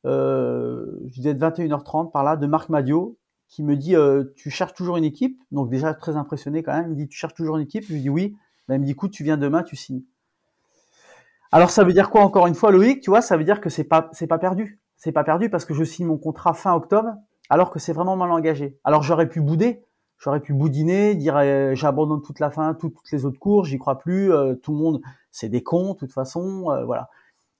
je 0.08 1.14
disais 1.14 1.34
de 1.34 1.40
21h30 1.40 2.12
par 2.12 2.24
là, 2.24 2.36
de 2.36 2.48
Marc 2.48 2.70
Madio, 2.70 3.18
qui 3.50 3.64
me 3.64 3.76
dit 3.76 3.96
Tu 4.36 4.50
cherches 4.50 4.74
toujours 4.74 4.98
une 4.98 5.04
équipe? 5.04 5.42
Donc, 5.52 5.70
déjà 5.70 5.94
très 5.94 6.16
impressionné 6.16 6.64
quand 6.64 6.74
même. 6.74 6.86
Il 6.88 6.92
me 6.92 6.96
dit 6.96 7.08
Tu 7.08 7.18
cherches 7.18 7.34
toujours 7.34 7.58
une 7.58 7.64
équipe? 7.64 7.84
Je 7.86 7.94
lui 7.94 8.02
dis 8.02 8.10
Oui. 8.10 8.36
Ben, 8.68 8.76
il 8.76 8.80
me 8.80 8.86
dit 8.86 8.92
Écoute, 8.92 9.12
tu 9.12 9.24
viens 9.24 9.38
demain, 9.38 9.64
tu 9.64 9.76
signes. 9.76 10.04
Alors, 11.52 11.70
ça 11.70 11.84
veut 11.84 11.94
dire 11.94 12.10
quoi 12.10 12.22
encore 12.22 12.48
une 12.48 12.56
fois, 12.56 12.72
Loïc? 12.72 13.02
Tu 13.02 13.10
vois, 13.10 13.22
ça 13.22 13.38
veut 13.38 13.44
dire 13.44 13.62
que 13.62 13.70
c'est 13.70 13.86
pas, 13.86 14.10
c'est 14.12 14.28
pas 14.28 14.38
perdu. 14.38 14.82
C'est 14.98 15.12
pas 15.12 15.24
perdu 15.24 15.50
parce 15.50 15.66
que 15.66 15.74
je 15.74 15.84
signe 15.84 16.08
mon 16.08 16.18
contrat 16.18 16.54
fin 16.54 16.74
octobre 16.74 17.14
alors 17.50 17.72
que 17.72 17.80
c'est 17.80 17.94
vraiment 17.94 18.18
mal 18.18 18.32
engagé. 18.32 18.78
Alors, 18.84 19.04
j'aurais 19.04 19.30
pu 19.30 19.42
bouder. 19.42 19.84
J'aurais 20.20 20.40
pu 20.40 20.52
boudiner, 20.52 21.14
dire 21.14 21.76
j'abandonne 21.76 22.24
toute 22.24 22.40
la 22.40 22.50
fin, 22.50 22.74
toutes 22.74 22.96
les 23.12 23.24
autres 23.26 23.38
cours, 23.38 23.66
j'y 23.66 23.78
crois 23.78 24.00
plus, 24.00 24.32
tout 24.64 24.72
le 24.72 24.78
monde, 24.80 25.00
c'est 25.30 25.48
des 25.48 25.62
cons, 25.62 25.94
de 25.94 25.98
toute 26.00 26.12
façon, 26.12 26.64
voilà 26.88 27.12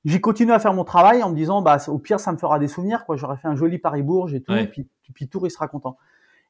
j'ai 0.06 0.22
continué 0.22 0.54
à 0.54 0.60
faire 0.60 0.74
mon 0.74 0.84
travail 0.84 1.24
en 1.24 1.30
me 1.30 1.36
disant, 1.36 1.62
bah, 1.62 1.78
au 1.88 1.98
pire, 1.98 2.20
ça 2.20 2.32
me 2.32 2.38
fera 2.38 2.60
des 2.60 2.68
souvenirs, 2.68 3.06
quoi. 3.06 3.16
J'aurais 3.18 3.38
fait 3.38 3.48
un 3.48 3.56
joli 3.56 3.78
Paris-Bourges 3.78 4.34
et 4.34 4.42
tout, 4.42 4.54
et 4.54 4.68
puis, 4.68 4.88
puis 5.14 5.28
Tour, 5.28 5.48
il 5.48 5.52
sera 5.52 5.68
content. 5.68 5.98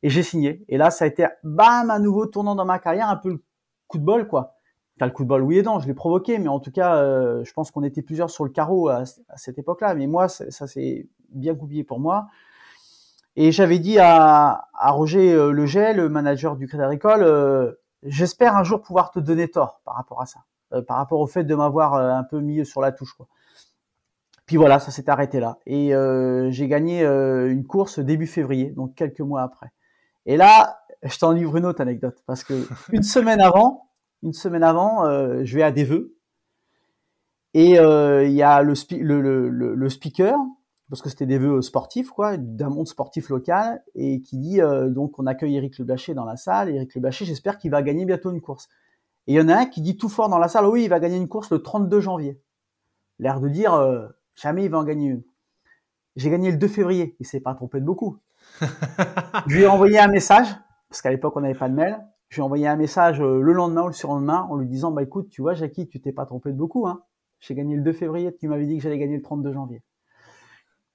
Et 0.03 0.09
j'ai 0.09 0.23
signé. 0.23 0.63
Et 0.69 0.77
là, 0.77 0.91
ça 0.91 1.05
a 1.05 1.07
été, 1.07 1.25
bam, 1.43 1.89
un 1.89 1.99
nouveau 1.99 2.27
tournant 2.27 2.55
dans 2.55 2.65
ma 2.65 2.79
carrière, 2.79 3.09
un 3.09 3.15
peu 3.15 3.29
le 3.29 3.43
coup 3.87 3.97
de 3.97 4.03
bol, 4.03 4.27
quoi. 4.27 4.57
Enfin, 4.97 5.05
le 5.05 5.11
coup 5.11 5.23
de 5.23 5.29
bol, 5.29 5.41
oui 5.43 5.59
et 5.59 5.63
non, 5.63 5.79
je 5.79 5.87
l'ai 5.87 5.93
provoqué, 5.93 6.39
mais 6.39 6.47
en 6.47 6.59
tout 6.59 6.71
cas, 6.71 6.97
euh, 6.97 7.43
je 7.43 7.53
pense 7.53 7.71
qu'on 7.71 7.83
était 7.83 8.01
plusieurs 8.01 8.29
sur 8.29 8.43
le 8.43 8.49
carreau 8.49 8.89
à, 8.89 9.03
cette 9.35 9.57
époque-là. 9.57 9.93
Mais 9.95 10.07
moi, 10.07 10.27
ça 10.27 10.67
s'est 10.67 11.07
bien 11.29 11.53
goupillé 11.53 11.83
pour 11.83 11.99
moi. 11.99 12.27
Et 13.35 13.51
j'avais 13.51 13.77
dit 13.77 13.99
à, 13.99 14.67
à 14.73 14.91
Roger 14.91 15.33
euh, 15.33 15.51
Leget, 15.51 15.93
le 15.93 16.09
manager 16.09 16.55
du 16.55 16.67
Crédit 16.67 16.83
Agricole, 16.83 17.21
euh, 17.21 17.73
j'espère 18.01 18.55
un 18.55 18.63
jour 18.63 18.81
pouvoir 18.81 19.11
te 19.11 19.19
donner 19.19 19.47
tort 19.47 19.81
par 19.85 19.95
rapport 19.95 20.21
à 20.21 20.25
ça, 20.25 20.39
par 20.87 20.97
rapport 20.97 21.19
au 21.19 21.27
fait 21.27 21.43
de 21.43 21.53
m'avoir 21.53 21.93
un 21.93 22.23
peu 22.23 22.39
mis 22.39 22.65
sur 22.65 22.81
la 22.81 22.91
touche, 22.91 23.13
quoi. 23.13 23.27
Puis 24.47 24.55
voilà, 24.55 24.79
ça 24.79 24.91
s'est 24.91 25.09
arrêté 25.09 25.41
là. 25.41 25.59
Et 25.65 25.93
euh, 25.93 26.49
j'ai 26.51 26.69
gagné 26.69 27.03
euh, 27.03 27.51
une 27.51 27.65
course 27.65 27.99
début 27.99 28.27
février, 28.27 28.71
donc 28.71 28.95
quelques 28.95 29.19
mois 29.19 29.41
après. 29.41 29.73
Et 30.25 30.37
là, 30.37 30.79
je 31.03 31.17
t'en 31.19 31.33
livre 31.33 31.57
une 31.57 31.65
autre 31.65 31.81
anecdote 31.81 32.23
parce 32.25 32.45
que 32.45 32.53
une 32.93 33.03
semaine 33.03 33.41
avant, 33.41 33.89
une 34.23 34.31
semaine 34.31 34.63
avant, 34.63 35.05
euh, 35.05 35.41
je 35.43 35.55
vais 35.57 35.63
à 35.63 35.71
des 35.71 35.83
vœux 35.83 36.15
et 37.53 37.71
il 37.71 38.33
y 38.33 38.43
a 38.43 38.61
le, 38.61 38.73
le, 38.91 39.49
le, 39.49 39.75
le, 39.75 39.89
speaker 39.89 40.37
parce 40.89 41.01
que 41.01 41.09
c'était 41.09 41.25
des 41.25 41.39
vœux 41.39 41.61
sportifs 41.61 42.11
quoi, 42.11 42.37
d'un 42.37 42.69
monde 42.69 42.87
sportif 42.87 43.29
local 43.29 43.83
et 43.95 44.21
qui 44.21 44.37
dit 44.37 44.59
donc 44.89 45.17
on 45.17 45.25
accueille 45.25 45.57
Eric 45.57 45.77
Le 45.79 46.13
dans 46.13 46.25
la 46.25 46.37
salle. 46.37 46.69
Eric 46.69 46.93
Le 46.95 47.09
j'espère 47.09 47.57
qu'il 47.57 47.71
va 47.71 47.81
gagner 47.81 48.05
bientôt 48.05 48.31
une 48.31 48.41
course. 48.41 48.69
Et 49.25 49.33
il 49.33 49.35
y 49.35 49.41
en 49.41 49.49
a 49.49 49.55
un 49.55 49.65
qui 49.65 49.81
dit 49.81 49.97
tout 49.97 50.07
fort 50.07 50.29
dans 50.29 50.37
la 50.37 50.47
salle, 50.47 50.67
oui, 50.67 50.83
il 50.83 50.89
va 50.89 50.99
gagner 50.99 51.17
une 51.17 51.27
course 51.27 51.49
le 51.49 51.63
32 51.63 51.99
janvier. 51.99 52.39
L'air 53.17 53.39
de 53.41 53.49
dire 53.49 53.73
Jamais 54.37 54.65
il 54.65 54.71
va 54.71 54.77
en 54.77 54.83
gagner 54.83 55.09
une. 55.09 55.23
J'ai 56.15 56.29
gagné 56.29 56.51
le 56.51 56.57
2 56.57 56.67
février. 56.67 57.15
Il 57.19 57.25
s'est 57.25 57.39
pas 57.39 57.53
trompé 57.55 57.79
de 57.79 57.85
beaucoup. 57.85 58.19
je 59.47 59.55
lui 59.55 59.63
ai 59.63 59.67
envoyé 59.67 59.99
un 59.99 60.07
message, 60.07 60.47
parce 60.89 61.01
qu'à 61.01 61.09
l'époque, 61.09 61.35
on 61.35 61.41
n'avait 61.41 61.57
pas 61.57 61.69
de 61.69 61.73
mail. 61.73 61.97
Je 62.29 62.35
lui 62.35 62.41
ai 62.41 62.43
envoyé 62.43 62.67
un 62.67 62.75
message 62.75 63.19
euh, 63.21 63.41
le 63.41 63.53
lendemain 63.53 63.83
ou 63.83 63.87
le 63.87 63.93
surlendemain 63.93 64.47
en 64.49 64.55
lui 64.55 64.67
disant, 64.67 64.91
bah 64.91 65.01
écoute, 65.01 65.29
tu 65.29 65.41
vois, 65.41 65.53
Jackie, 65.53 65.87
tu 65.87 65.99
t'es 65.99 66.11
pas 66.11 66.25
trompé 66.25 66.51
de 66.51 66.57
beaucoup, 66.57 66.87
hein. 66.87 67.03
J'ai 67.39 67.55
gagné 67.55 67.75
le 67.75 67.83
2 67.83 67.93
février, 67.93 68.35
tu 68.35 68.47
m'avais 68.47 68.65
dit 68.65 68.77
que 68.77 68.83
j'allais 68.83 68.97
gagner 68.97 69.17
le 69.17 69.21
32 69.21 69.53
janvier. 69.53 69.83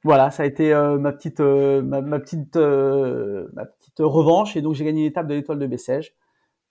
Voilà, 0.02 0.32
ça 0.32 0.42
a 0.42 0.46
été 0.46 0.74
euh, 0.74 0.98
ma 0.98 1.12
petite, 1.12 1.38
euh, 1.38 1.82
ma, 1.82 2.02
petite, 2.18 2.56
ma 2.56 3.64
petite 3.64 3.98
revanche. 4.00 4.56
Et 4.56 4.62
donc, 4.62 4.74
j'ai 4.74 4.84
gagné 4.84 5.04
l'étape 5.04 5.28
de 5.28 5.34
l'étoile 5.34 5.60
de 5.60 5.66
Bessèges 5.66 6.14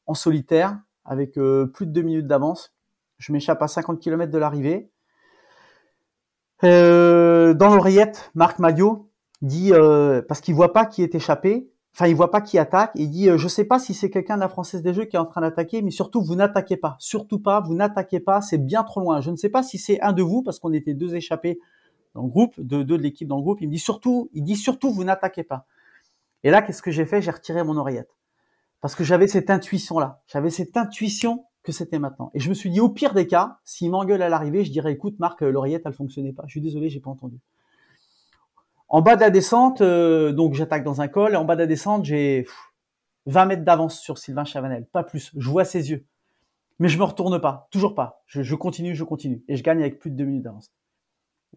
en 0.07 0.13
solitaire 0.13 0.77
avec 1.05 1.33
plus 1.33 1.85
de 1.85 1.91
deux 1.91 2.01
minutes 2.01 2.27
d'avance. 2.27 2.75
Je 3.17 3.31
m'échappe 3.31 3.61
à 3.61 3.67
50 3.67 3.99
km 4.01 4.29
de 4.29 4.37
l'arrivée. 4.37 4.91
Euh, 6.63 7.53
dans 7.53 7.73
l'oreillette, 7.73 8.31
Marc 8.35 8.59
Madio 8.59 9.09
dit 9.41 9.73
euh, 9.73 10.21
parce 10.27 10.41
qu'il 10.41 10.53
voit 10.53 10.73
pas 10.73 10.85
qui 10.85 11.01
est 11.01 11.15
échappé, 11.15 11.71
enfin 11.95 12.07
il 12.07 12.15
voit 12.15 12.29
pas 12.29 12.41
qui 12.41 12.59
attaque, 12.59 12.91
il 12.93 13.09
dit 13.09 13.29
euh, 13.29 13.37
je 13.37 13.47
sais 13.47 13.63
pas 13.63 13.79
si 13.79 13.95
c'est 13.95 14.11
quelqu'un 14.11 14.35
de 14.35 14.41
la 14.41 14.49
Française 14.49 14.83
des 14.83 14.93
Jeux 14.93 15.05
qui 15.05 15.15
est 15.15 15.19
en 15.19 15.25
train 15.25 15.41
d'attaquer, 15.41 15.81
mais 15.81 15.89
surtout 15.89 16.21
vous 16.21 16.35
n'attaquez 16.35 16.77
pas, 16.77 16.95
surtout 16.99 17.39
pas, 17.39 17.61
vous 17.61 17.73
n'attaquez 17.73 18.19
pas, 18.19 18.41
c'est 18.41 18.59
bien 18.59 18.83
trop 18.83 19.01
loin. 19.01 19.21
Je 19.21 19.31
ne 19.31 19.35
sais 19.35 19.49
pas 19.49 19.63
si 19.63 19.79
c'est 19.79 19.99
un 20.01 20.13
de 20.13 20.21
vous 20.21 20.43
parce 20.43 20.59
qu'on 20.59 20.73
était 20.73 20.93
deux 20.93 21.15
échappés 21.15 21.59
dans 22.13 22.21
le 22.23 22.29
groupe, 22.29 22.53
deux, 22.59 22.83
deux 22.83 22.97
de 22.97 23.03
l'équipe 23.03 23.27
dans 23.27 23.37
le 23.37 23.41
groupe. 23.41 23.61
Il 23.61 23.67
me 23.67 23.73
dit 23.73 23.79
surtout, 23.79 24.29
il 24.33 24.43
dit 24.43 24.55
surtout 24.55 24.91
vous 24.91 25.03
n'attaquez 25.03 25.43
pas. 25.43 25.65
Et 26.43 26.51
là 26.51 26.61
qu'est-ce 26.61 26.83
que 26.83 26.91
j'ai 26.91 27.05
fait? 27.05 27.23
J'ai 27.23 27.31
retiré 27.31 27.63
mon 27.63 27.77
oreillette 27.77 28.15
parce 28.81 28.93
que 28.93 29.03
j'avais 29.03 29.27
cette 29.27 29.49
intuition 29.49 29.97
là, 29.97 30.21
j'avais 30.27 30.51
cette 30.51 30.77
intuition 30.77 31.45
que 31.63 31.71
c'était 31.71 31.99
maintenant. 31.99 32.31
Et 32.33 32.39
je 32.39 32.49
me 32.49 32.53
suis 32.53 32.69
dit, 32.69 32.79
au 32.79 32.89
pire 32.89 33.13
des 33.13 33.27
cas, 33.27 33.59
s'il 33.63 33.91
m'engueule 33.91 34.21
à 34.21 34.29
l'arrivée, 34.29 34.63
je 34.63 34.71
dirais, 34.71 34.91
écoute, 34.91 35.19
Marc, 35.19 35.41
euh, 35.43 35.51
l'oreillette, 35.51 35.83
elle 35.85 35.93
fonctionnait 35.93 36.33
pas. 36.33 36.43
Je 36.47 36.51
suis 36.51 36.61
désolé, 36.61 36.89
j'ai 36.89 36.99
pas 36.99 37.11
entendu. 37.11 37.37
En 38.89 39.01
bas 39.01 39.15
de 39.15 39.21
la 39.21 39.29
descente, 39.29 39.81
euh, 39.81 40.33
donc 40.33 40.53
j'attaque 40.53 40.83
dans 40.83 41.01
un 41.01 41.07
col, 41.07 41.33
et 41.33 41.35
en 41.37 41.45
bas 41.45 41.55
de 41.55 41.61
la 41.61 41.67
descente, 41.67 42.03
j'ai 42.03 42.45
20 43.27 43.45
mètres 43.45 43.63
d'avance 43.63 43.99
sur 43.99 44.17
Sylvain 44.17 44.43
Chavanel, 44.43 44.85
pas 44.91 45.03
plus. 45.03 45.31
Je 45.37 45.49
vois 45.49 45.65
ses 45.65 45.91
yeux. 45.91 46.05
Mais 46.79 46.87
je 46.87 46.97
me 46.97 47.03
retourne 47.03 47.39
pas, 47.39 47.67
toujours 47.71 47.93
pas. 47.93 48.23
Je, 48.25 48.55
continue, 48.55 48.95
je 48.95 49.03
continue. 49.03 49.43
Et 49.47 49.55
je 49.55 49.63
gagne 49.63 49.81
avec 49.81 49.99
plus 49.99 50.09
de 50.09 50.15
deux 50.15 50.25
minutes 50.25 50.43
d'avance. 50.43 50.71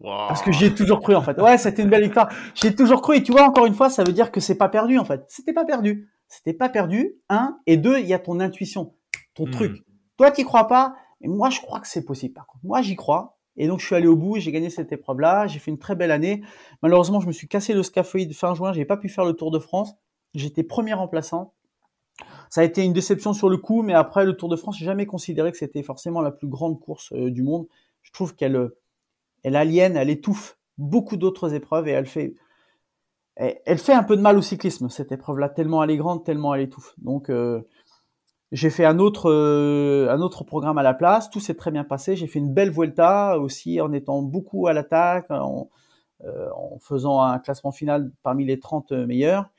Parce 0.01 0.43
que 0.43 0.51
j'y 0.51 0.65
ai 0.65 0.75
toujours 0.75 1.01
cru 1.01 1.15
en 1.15 1.21
fait. 1.21 1.41
Ouais, 1.41 1.57
c'était 1.57 1.81
une 1.81 1.89
belle 1.89 2.03
victoire. 2.03 2.29
J'ai 2.53 2.75
toujours 2.75 3.01
cru 3.01 3.17
et 3.17 3.23
tu 3.23 3.31
vois 3.31 3.43
encore 3.43 3.65
une 3.65 3.73
fois, 3.73 3.89
ça 3.89 4.03
veut 4.03 4.11
dire 4.11 4.31
que 4.31 4.39
c'est 4.39 4.57
pas 4.57 4.69
perdu 4.69 4.99
en 4.99 5.05
fait. 5.05 5.25
C'était 5.27 5.53
pas 5.53 5.65
perdu. 5.65 6.09
C'était 6.27 6.53
pas 6.53 6.69
perdu. 6.69 7.15
Un 7.29 7.57
et 7.65 7.77
deux, 7.77 7.97
il 7.99 8.05
y 8.05 8.13
a 8.13 8.19
ton 8.19 8.39
intuition, 8.39 8.93
ton 9.33 9.47
hmm. 9.47 9.51
truc. 9.51 9.84
Toi, 10.17 10.31
tu 10.31 10.45
crois 10.45 10.67
pas, 10.67 10.95
mais 11.21 11.27
moi, 11.27 11.49
je 11.49 11.61
crois 11.61 11.79
que 11.79 11.87
c'est 11.87 12.05
possible. 12.05 12.33
Par 12.33 12.47
contre, 12.47 12.65
moi, 12.65 12.81
j'y 12.81 12.95
crois. 12.95 13.37
Et 13.57 13.67
donc, 13.67 13.79
je 13.79 13.85
suis 13.85 13.95
allé 13.95 14.07
au 14.07 14.15
bout, 14.15 14.37
j'ai 14.37 14.51
gagné 14.51 14.69
cette 14.69 14.91
épreuve-là, 14.91 15.47
j'ai 15.47 15.59
fait 15.59 15.71
une 15.71 15.77
très 15.77 15.95
belle 15.95 16.11
année. 16.11 16.43
Malheureusement, 16.81 17.21
je 17.21 17.27
me 17.27 17.31
suis 17.31 17.47
cassé 17.47 17.73
le 17.73 17.83
scaphoïde 17.83 18.33
fin 18.33 18.53
juin, 18.53 18.73
j'ai 18.73 18.85
pas 18.85 18.97
pu 18.97 19.07
faire 19.07 19.23
le 19.23 19.33
Tour 19.33 19.51
de 19.51 19.59
France. 19.59 19.93
J'étais 20.33 20.63
premier 20.63 20.93
remplaçant. 20.93 21.53
Ça 22.49 22.61
a 22.61 22.63
été 22.63 22.83
une 22.83 22.93
déception 22.93 23.33
sur 23.33 23.49
le 23.49 23.57
coup, 23.57 23.81
mais 23.81 23.93
après 23.93 24.25
le 24.25 24.35
Tour 24.35 24.49
de 24.49 24.55
France, 24.55 24.77
j'ai 24.77 24.85
jamais 24.85 25.05
considéré 25.05 25.51
que 25.51 25.57
c'était 25.57 25.83
forcément 25.83 26.21
la 26.21 26.31
plus 26.31 26.47
grande 26.47 26.79
course 26.79 27.11
euh, 27.13 27.31
du 27.31 27.43
monde. 27.43 27.67
Je 28.01 28.11
trouve 28.11 28.35
qu'elle, 28.35 28.55
euh, 28.55 28.77
elle 29.43 29.55
aliène, 29.55 29.95
elle 29.95 30.09
étouffe 30.09 30.57
beaucoup 30.77 31.17
d'autres 31.17 31.53
épreuves 31.53 31.87
et 31.87 31.91
elle 31.91 32.05
fait, 32.05 32.35
elle, 33.35 33.77
fait 33.77 33.93
un 33.93 34.03
peu 34.03 34.15
de 34.15 34.21
mal 34.21 34.37
au 34.37 34.41
cyclisme 34.41 34.89
cette 34.89 35.11
épreuve-là, 35.11 35.49
tellement 35.49 35.83
elle 35.83 35.91
est 35.91 35.97
grande, 35.97 36.23
tellement 36.23 36.53
elle 36.53 36.61
étouffe. 36.61 36.93
Donc 36.97 37.29
euh, 37.29 37.61
j'ai 38.55 38.69
fait 38.69 38.85
un 38.85 38.99
autre, 38.99 39.29
euh, 39.29 40.07
un 40.09 40.21
autre 40.21 40.45
programme 40.45 40.77
à 40.77 40.83
la 40.83 40.93
place. 40.93 41.29
Tout 41.29 41.41
s'est 41.41 41.55
très 41.55 41.71
bien 41.71 41.83
passé. 41.83 42.15
J'ai 42.15 42.25
fait 42.25 42.39
une 42.39 42.53
belle 42.53 42.71
Vuelta 42.71 43.37
aussi 43.37 43.81
en 43.81 43.91
étant 43.91 44.21
beaucoup 44.21 44.67
à 44.67 44.73
l'attaque, 44.73 45.29
en, 45.29 45.69
euh, 46.23 46.47
faisant 46.79 47.21
un 47.21 47.37
classement 47.39 47.73
final 47.73 48.11
parmi 48.23 48.45
les 48.45 48.57
30 48.57 48.93
meilleurs. 48.93 49.49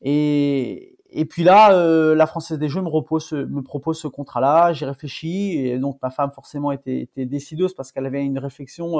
Et, 0.00 0.96
et 1.10 1.26
puis 1.26 1.44
là, 1.44 1.74
euh, 1.74 2.14
la 2.14 2.26
Française 2.26 2.58
des 2.58 2.70
Jeux 2.70 2.80
me 2.80 3.60
propose 3.60 3.98
ce 3.98 4.08
contrat-là. 4.08 4.72
J'ai 4.72 4.86
réfléchi 4.86 5.58
et 5.58 5.78
donc 5.78 5.98
ma 6.02 6.08
femme 6.08 6.32
forcément 6.32 6.72
était, 6.72 7.00
était 7.00 7.26
décideuse 7.26 7.74
parce 7.74 7.92
qu'elle 7.92 8.06
avait 8.06 8.24
une 8.24 8.38
réflexion 8.38 8.98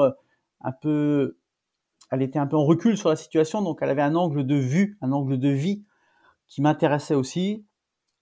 un 0.61 0.71
peu, 0.71 1.37
elle 2.11 2.21
était 2.21 2.39
un 2.39 2.45
peu 2.45 2.55
en 2.55 2.65
recul 2.65 2.97
sur 2.97 3.09
la 3.09 3.15
situation, 3.15 3.63
donc 3.63 3.79
elle 3.81 3.89
avait 3.89 4.03
un 4.03 4.13
angle 4.13 4.45
de 4.45 4.55
vue, 4.55 4.99
un 5.01 5.11
angle 5.11 5.39
de 5.39 5.49
vie 5.49 5.83
qui 6.47 6.61
m'intéressait 6.61 7.15
aussi. 7.15 7.65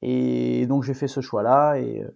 Et 0.02 0.68
donc 0.68 0.84
j'ai 0.84 0.94
fait 0.94 1.08
ce 1.08 1.22
choix-là 1.22 1.76
et, 1.78 2.04
euh, 2.04 2.10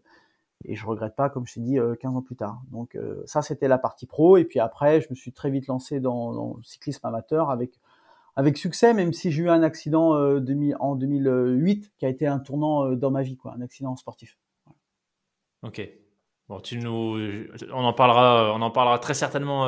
et 0.65 0.75
je 0.75 0.85
regrette 0.85 1.15
pas, 1.15 1.29
comme 1.29 1.47
je 1.47 1.53
t'ai 1.55 1.61
dit, 1.61 1.75
15 1.75 2.13
euh, 2.13 2.17
ans 2.17 2.21
plus 2.21 2.35
tard. 2.35 2.61
Donc 2.71 2.95
euh, 2.95 3.23
ça 3.25 3.41
c'était 3.41 3.67
la 3.67 3.77
partie 3.77 4.05
pro. 4.05 4.37
Et 4.37 4.43
puis 4.43 4.59
après, 4.59 5.01
je 5.01 5.07
me 5.09 5.15
suis 5.15 5.31
très 5.31 5.49
vite 5.49 5.67
lancé 5.67 5.99
dans, 5.99 6.33
dans 6.33 6.55
le 6.57 6.63
cyclisme 6.63 7.05
amateur 7.05 7.49
avec 7.49 7.79
avec 8.35 8.57
succès, 8.57 8.93
même 8.93 9.11
si 9.11 9.31
j'ai 9.31 9.43
eu 9.43 9.49
un 9.49 9.63
accident 9.63 10.15
euh, 10.15 10.39
en 10.79 10.95
2008 10.95 11.91
qui 11.97 12.05
a 12.05 12.09
été 12.09 12.25
un 12.25 12.39
tournant 12.39 12.91
dans 12.91 13.11
ma 13.11 13.21
vie, 13.21 13.35
quoi, 13.35 13.53
un 13.57 13.61
accident 13.61 13.95
sportif. 13.95 14.37
Ok. 15.63 15.81
Bon, 16.47 16.59
tu 16.61 16.77
nous, 16.79 17.19
on 17.71 17.83
en 17.83 17.93
parlera, 17.93 18.53
on 18.55 18.61
en 18.61 18.71
parlera 18.71 18.97
très 18.97 19.13
certainement 19.13 19.67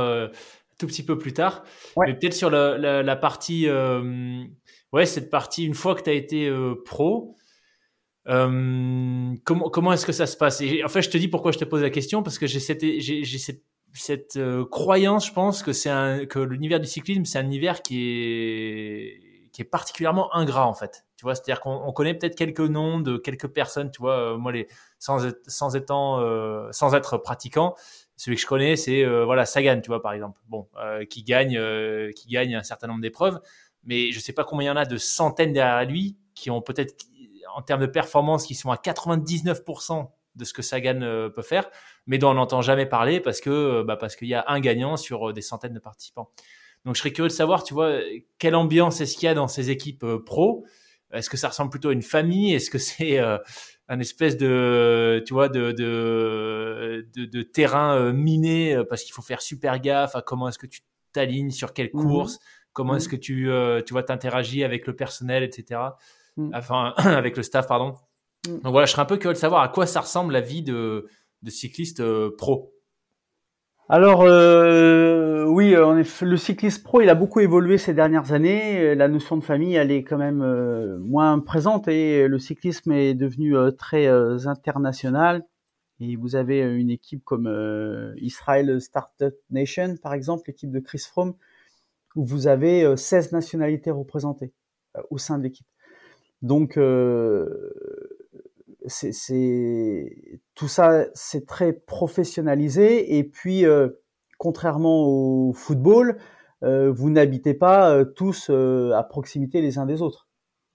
tout 0.79 0.87
petit 0.87 1.03
peu 1.03 1.17
plus 1.17 1.33
tard. 1.33 1.63
Mais 1.97 2.13
peut-être 2.15 2.33
sur 2.33 2.49
la, 2.49 2.77
la, 2.77 3.03
la 3.03 3.15
partie, 3.15 3.67
ouais, 4.93 5.05
cette 5.05 5.29
partie 5.29 5.65
une 5.65 5.73
fois 5.75 5.93
que 5.93 6.01
tu 6.03 6.09
as 6.09 6.13
été 6.13 6.51
pro, 6.85 7.37
euh, 8.27 9.35
comment 9.43 9.69
comment 9.69 9.93
est-ce 9.93 10.05
que 10.05 10.11
ça 10.11 10.27
se 10.27 10.37
passe? 10.37 10.61
Et 10.61 10.83
en 10.83 10.89
fait, 10.89 11.01
je 11.01 11.09
te 11.09 11.17
dis 11.17 11.27
pourquoi 11.27 11.51
je 11.51 11.57
te 11.57 11.65
pose 11.65 11.81
la 11.81 11.89
question 11.89 12.21
parce 12.23 12.37
que 12.37 12.47
j'ai 12.47 12.59
cette 12.59 12.83
j'ai 12.99 13.37
cette, 13.37 13.63
cette 13.93 14.37
euh, 14.37 14.65
croyance, 14.65 15.27
je 15.27 15.33
pense 15.33 15.63
que 15.63 15.73
c'est 15.73 15.89
un 15.89 16.25
que 16.25 16.39
l'univers 16.39 16.79
du 16.79 16.87
cyclisme, 16.87 17.25
c'est 17.25 17.39
un 17.39 17.45
univers 17.45 17.81
qui 17.81 17.99
est 18.01 19.49
qui 19.51 19.61
est 19.61 19.65
particulièrement 19.65 20.33
ingrat 20.35 20.67
en 20.67 20.73
fait. 20.73 21.05
Tu 21.17 21.23
vois, 21.23 21.35
c'est-à-dire 21.35 21.59
qu'on 21.61 21.91
connaît 21.91 22.13
peut-être 22.13 22.35
quelques 22.35 22.61
noms 22.61 22.99
de 22.99 23.17
quelques 23.17 23.47
personnes. 23.47 23.91
Tu 23.91 24.01
vois, 24.01 24.33
euh, 24.33 24.37
moi 24.37 24.51
les 24.51 24.67
sans 24.99 25.25
être, 25.25 25.41
sans 25.47 25.75
étant 25.75 26.19
sans 26.71 26.93
être 26.93 27.17
pratiquant, 27.17 27.75
celui 28.17 28.35
que 28.37 28.41
je 28.43 28.47
connais, 28.47 28.75
c'est 28.75 29.03
voilà 29.23 29.45
Sagan, 29.45 29.81
tu 29.81 29.87
vois 29.87 30.01
par 30.01 30.13
exemple. 30.13 30.39
Bon, 30.47 30.67
qui 31.09 31.23
gagne 31.23 31.59
qui 32.13 32.29
gagne 32.29 32.55
un 32.55 32.63
certain 32.63 32.85
nombre 32.85 33.01
d'épreuves, 33.01 33.39
mais 33.83 34.11
je 34.11 34.19
sais 34.19 34.33
pas 34.33 34.43
combien 34.43 34.65
il 34.65 34.75
y 34.75 34.77
en 34.77 34.81
a 34.81 34.85
de 34.85 34.97
centaines 34.97 35.53
derrière 35.53 35.89
lui 35.89 36.17
qui 36.35 36.49
ont 36.49 36.61
peut-être 36.61 36.95
en 37.55 37.61
termes 37.61 37.81
de 37.81 37.87
performance 37.87 38.45
qui 38.45 38.55
sont 38.55 38.71
à 38.71 38.75
99% 38.75 40.09
de 40.35 40.45
ce 40.45 40.53
que 40.53 40.61
Sagan 40.61 41.01
euh, 41.01 41.29
peut 41.29 41.41
faire, 41.41 41.69
mais 42.07 42.17
dont 42.17 42.31
on 42.31 42.35
n'entend 42.35 42.61
jamais 42.61 42.85
parler 42.85 43.19
parce 43.19 43.41
que 43.41 43.49
euh, 43.49 43.83
bah, 43.83 43.97
parce 43.97 44.15
qu'il 44.15 44.27
y 44.27 44.33
a 44.33 44.45
un 44.47 44.59
gagnant 44.59 44.97
sur 44.97 45.29
euh, 45.29 45.33
des 45.33 45.41
centaines 45.41 45.73
de 45.73 45.79
participants. 45.79 46.31
Donc, 46.85 46.95
je 46.95 46.99
serais 47.01 47.11
curieux 47.11 47.29
de 47.29 47.33
savoir, 47.33 47.63
tu 47.63 47.73
vois, 47.73 47.99
quelle 48.39 48.55
ambiance 48.55 49.01
est-ce 49.01 49.15
qu'il 49.15 49.25
y 49.25 49.29
a 49.29 49.35
dans 49.35 49.47
ces 49.47 49.69
équipes 49.69 50.05
pro? 50.25 50.65
Est-ce 51.13 51.29
que 51.29 51.37
ça 51.37 51.49
ressemble 51.49 51.69
plutôt 51.69 51.89
à 51.89 51.93
une 51.93 52.01
famille? 52.01 52.55
Est-ce 52.55 52.71
que 52.71 52.79
c'est 52.79 53.19
un 53.19 53.99
espèce 53.99 54.35
de, 54.35 55.21
tu 55.27 55.33
vois, 55.33 55.47
de, 55.47 55.73
de, 55.73 57.07
de, 57.13 57.41
terrain 57.43 58.11
miné 58.13 58.81
parce 58.89 59.03
qu'il 59.03 59.13
faut 59.13 59.21
faire 59.21 59.43
super 59.43 59.79
gaffe 59.79 60.15
à 60.15 60.23
comment 60.23 60.47
est-ce 60.49 60.57
que 60.57 60.65
tu 60.65 60.81
t'alignes 61.13 61.51
sur 61.51 61.73
quelle 61.73 61.91
mmh 61.93 62.01
course 62.01 62.39
Comment 62.73 62.95
est-ce 62.95 63.09
mmh. 63.09 63.11
que 63.11 63.15
tu, 63.17 63.51
tu 63.85 63.93
vois, 63.93 64.01
t'interagis 64.01 64.63
avec 64.63 64.87
le 64.87 64.95
personnel, 64.95 65.43
etc. 65.43 65.81
Mmh. 66.37 66.51
Enfin, 66.53 66.93
avec 66.97 67.37
le 67.37 67.43
staff, 67.43 67.67
pardon. 67.67 67.95
Donc 68.47 68.71
voilà, 68.71 68.85
je 68.85 68.91
serais 68.91 69.03
un 69.03 69.05
peu 69.05 69.17
curieux 69.17 69.33
de 69.33 69.39
savoir 69.39 69.61
à 69.61 69.69
quoi 69.69 69.85
ça 69.85 70.01
ressemble 70.01 70.33
la 70.33 70.41
vie 70.41 70.63
de, 70.63 71.07
de 71.43 71.49
cycliste 71.49 72.03
pro. 72.37 72.73
Alors 73.93 74.21
euh, 74.21 75.43
oui, 75.47 75.75
le 75.75 76.37
cycliste 76.37 76.81
pro, 76.81 77.01
il 77.01 77.09
a 77.09 77.13
beaucoup 77.13 77.41
évolué 77.41 77.77
ces 77.77 77.93
dernières 77.93 78.31
années. 78.31 78.95
La 78.95 79.09
notion 79.09 79.35
de 79.35 79.43
famille, 79.43 79.75
elle 79.75 79.91
est 79.91 80.03
quand 80.03 80.17
même 80.17 80.41
euh, 80.41 80.97
moins 80.99 81.37
présente 81.39 81.89
et 81.89 82.29
le 82.29 82.39
cyclisme 82.39 82.93
est 82.93 83.15
devenu 83.15 83.57
euh, 83.57 83.71
très 83.71 84.07
international. 84.47 85.43
Et 85.99 86.15
vous 86.15 86.37
avez 86.37 86.61
une 86.61 86.89
équipe 86.89 87.21
comme 87.25 87.47
Israel 88.15 88.79
Startup 88.79 89.35
Nation, 89.49 89.97
par 90.01 90.13
exemple, 90.13 90.43
l'équipe 90.47 90.71
de 90.71 90.79
Chris 90.79 91.03
Froome, 91.05 91.33
où 92.15 92.25
vous 92.25 92.47
avez 92.47 92.95
16 92.95 93.33
nationalités 93.33 93.91
représentées 93.91 94.53
au 95.09 95.17
sein 95.17 95.37
de 95.37 95.43
l'équipe. 95.43 95.67
Donc 96.41 96.77
c'est 98.87 100.17
tout 100.55 100.67
ça, 100.67 101.05
c'est 101.13 101.45
très 101.45 101.73
professionnalisé. 101.73 103.17
Et 103.17 103.23
puis, 103.23 103.65
euh, 103.65 103.89
contrairement 104.37 105.07
au 105.07 105.53
football, 105.53 106.17
euh, 106.63 106.91
vous 106.91 107.09
n'habitez 107.09 107.53
pas 107.53 107.91
euh, 107.91 108.05
tous 108.05 108.49
à 108.49 109.03
proximité 109.03 109.61
les 109.61 109.77
uns 109.77 109.85
des 109.85 110.01
autres. 110.01 110.27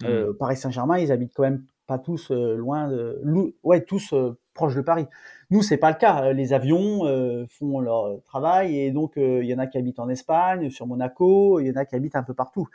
Mmh. 0.03 0.35
Paris 0.39 0.57
Saint-Germain, 0.57 0.99
ils 0.99 1.11
habitent 1.11 1.33
quand 1.35 1.43
même 1.43 1.65
pas 1.87 1.99
tous 1.99 2.31
loin 2.31 2.89
de, 2.89 3.23
ouais, 3.63 3.81
tous 3.81 4.13
proches 4.53 4.75
de 4.75 4.83
Paris. 4.83 5.07
Nous, 5.51 5.63
c'est 5.63 5.79
pas 5.79 5.91
le 5.91 5.97
cas. 5.97 6.33
Les 6.33 6.53
avions 6.53 7.47
font 7.49 7.81
leur 7.81 8.23
travail 8.25 8.79
et 8.79 8.91
donc 8.91 9.13
il 9.17 9.45
y 9.45 9.55
en 9.55 9.59
a 9.59 9.67
qui 9.67 9.79
habitent 9.79 10.01
en 10.01 10.11
Espagne, 10.11 10.69
sur 10.69 10.87
Monaco, 10.87 11.61
il 11.61 11.69
y 11.69 11.71
en 11.71 11.77
a 11.77 11.87
qui 11.87 11.95
habitent 11.95 12.17
un 12.17 12.25
peu 12.25 12.35
partout. 12.35 12.69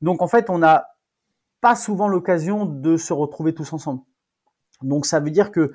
Donc 0.00 0.22
en 0.22 0.26
fait, 0.26 0.50
on 0.50 0.58
n'a 0.58 0.95
pas 1.60 1.74
souvent 1.74 2.08
l'occasion 2.08 2.66
de 2.66 2.96
se 2.96 3.12
retrouver 3.12 3.54
tous 3.54 3.72
ensemble. 3.72 4.02
Donc 4.82 5.06
ça 5.06 5.20
veut 5.20 5.30
dire 5.30 5.52
que 5.52 5.72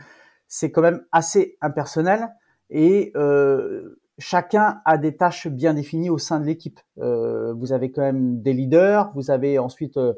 c'est 0.48 0.72
quand 0.72 0.82
même 0.82 1.06
assez 1.12 1.58
impersonnel 1.62 2.30
et 2.70 3.12
euh, 3.16 4.02
chacun 4.18 4.82
a 4.86 4.98
des 4.98 5.16
tâches 5.16 5.48
bien 5.48 5.74
définies 5.74 6.10
au 6.10 6.18
sein 6.18 6.40
de 6.40 6.46
l'équipe. 6.46 6.80
Euh, 7.00 7.54
vous 7.54 7.74
avez 7.74 7.92
quand 7.92 8.02
même 8.02 8.42
des 8.42 8.54
leaders, 8.54 9.12
vous 9.16 9.32
avez 9.32 9.60
ensuite 9.60 9.98
euh, 9.98 10.14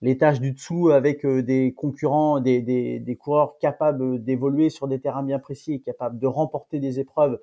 les 0.00 0.18
tâches 0.18 0.40
du 0.40 0.52
dessous 0.52 0.90
avec 0.90 1.26
des 1.26 1.72
concurrents, 1.74 2.40
des, 2.40 3.18
coureurs 3.18 3.58
capables 3.58 4.22
d'évoluer 4.22 4.70
sur 4.70 4.86
des 4.86 5.00
terrains 5.00 5.22
bien 5.22 5.38
précis 5.38 5.74
et 5.74 5.80
capables 5.80 6.18
de 6.18 6.26
remporter 6.26 6.78
des 6.78 7.00
épreuves 7.00 7.40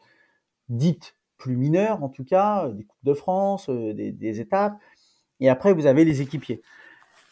dites 0.69 1.15
plus 1.37 1.57
mineures 1.57 2.03
en 2.03 2.09
tout 2.09 2.23
cas, 2.23 2.69
des 2.69 2.83
Coupes 2.83 3.03
de 3.03 3.13
France, 3.13 3.69
des 3.69 4.39
étapes. 4.39 4.77
Et 5.39 5.49
après, 5.49 5.73
vous 5.73 5.87
avez 5.87 6.05
les 6.05 6.21
équipiers. 6.21 6.61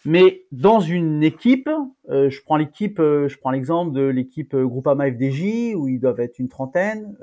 Mais 0.06 0.46
dans 0.52 0.80
une 0.80 1.24
équipe, 1.24 1.70
euh, 2.10 2.30
je 2.30 2.42
prends 2.42 2.56
l'équipe, 2.56 3.00
euh, 3.00 3.28
je 3.28 3.38
prends 3.38 3.52
l'exemple 3.52 3.92
de 3.92 4.04
l'équipe 4.04 4.54
euh, 4.54 4.66
Groupama 4.66 5.12
FDJ 5.12 5.76
où 5.76 5.88
ils 5.88 6.00
doivent 6.00 6.22
être 6.22 6.40
une 6.40 6.48
trentaine 6.48 7.18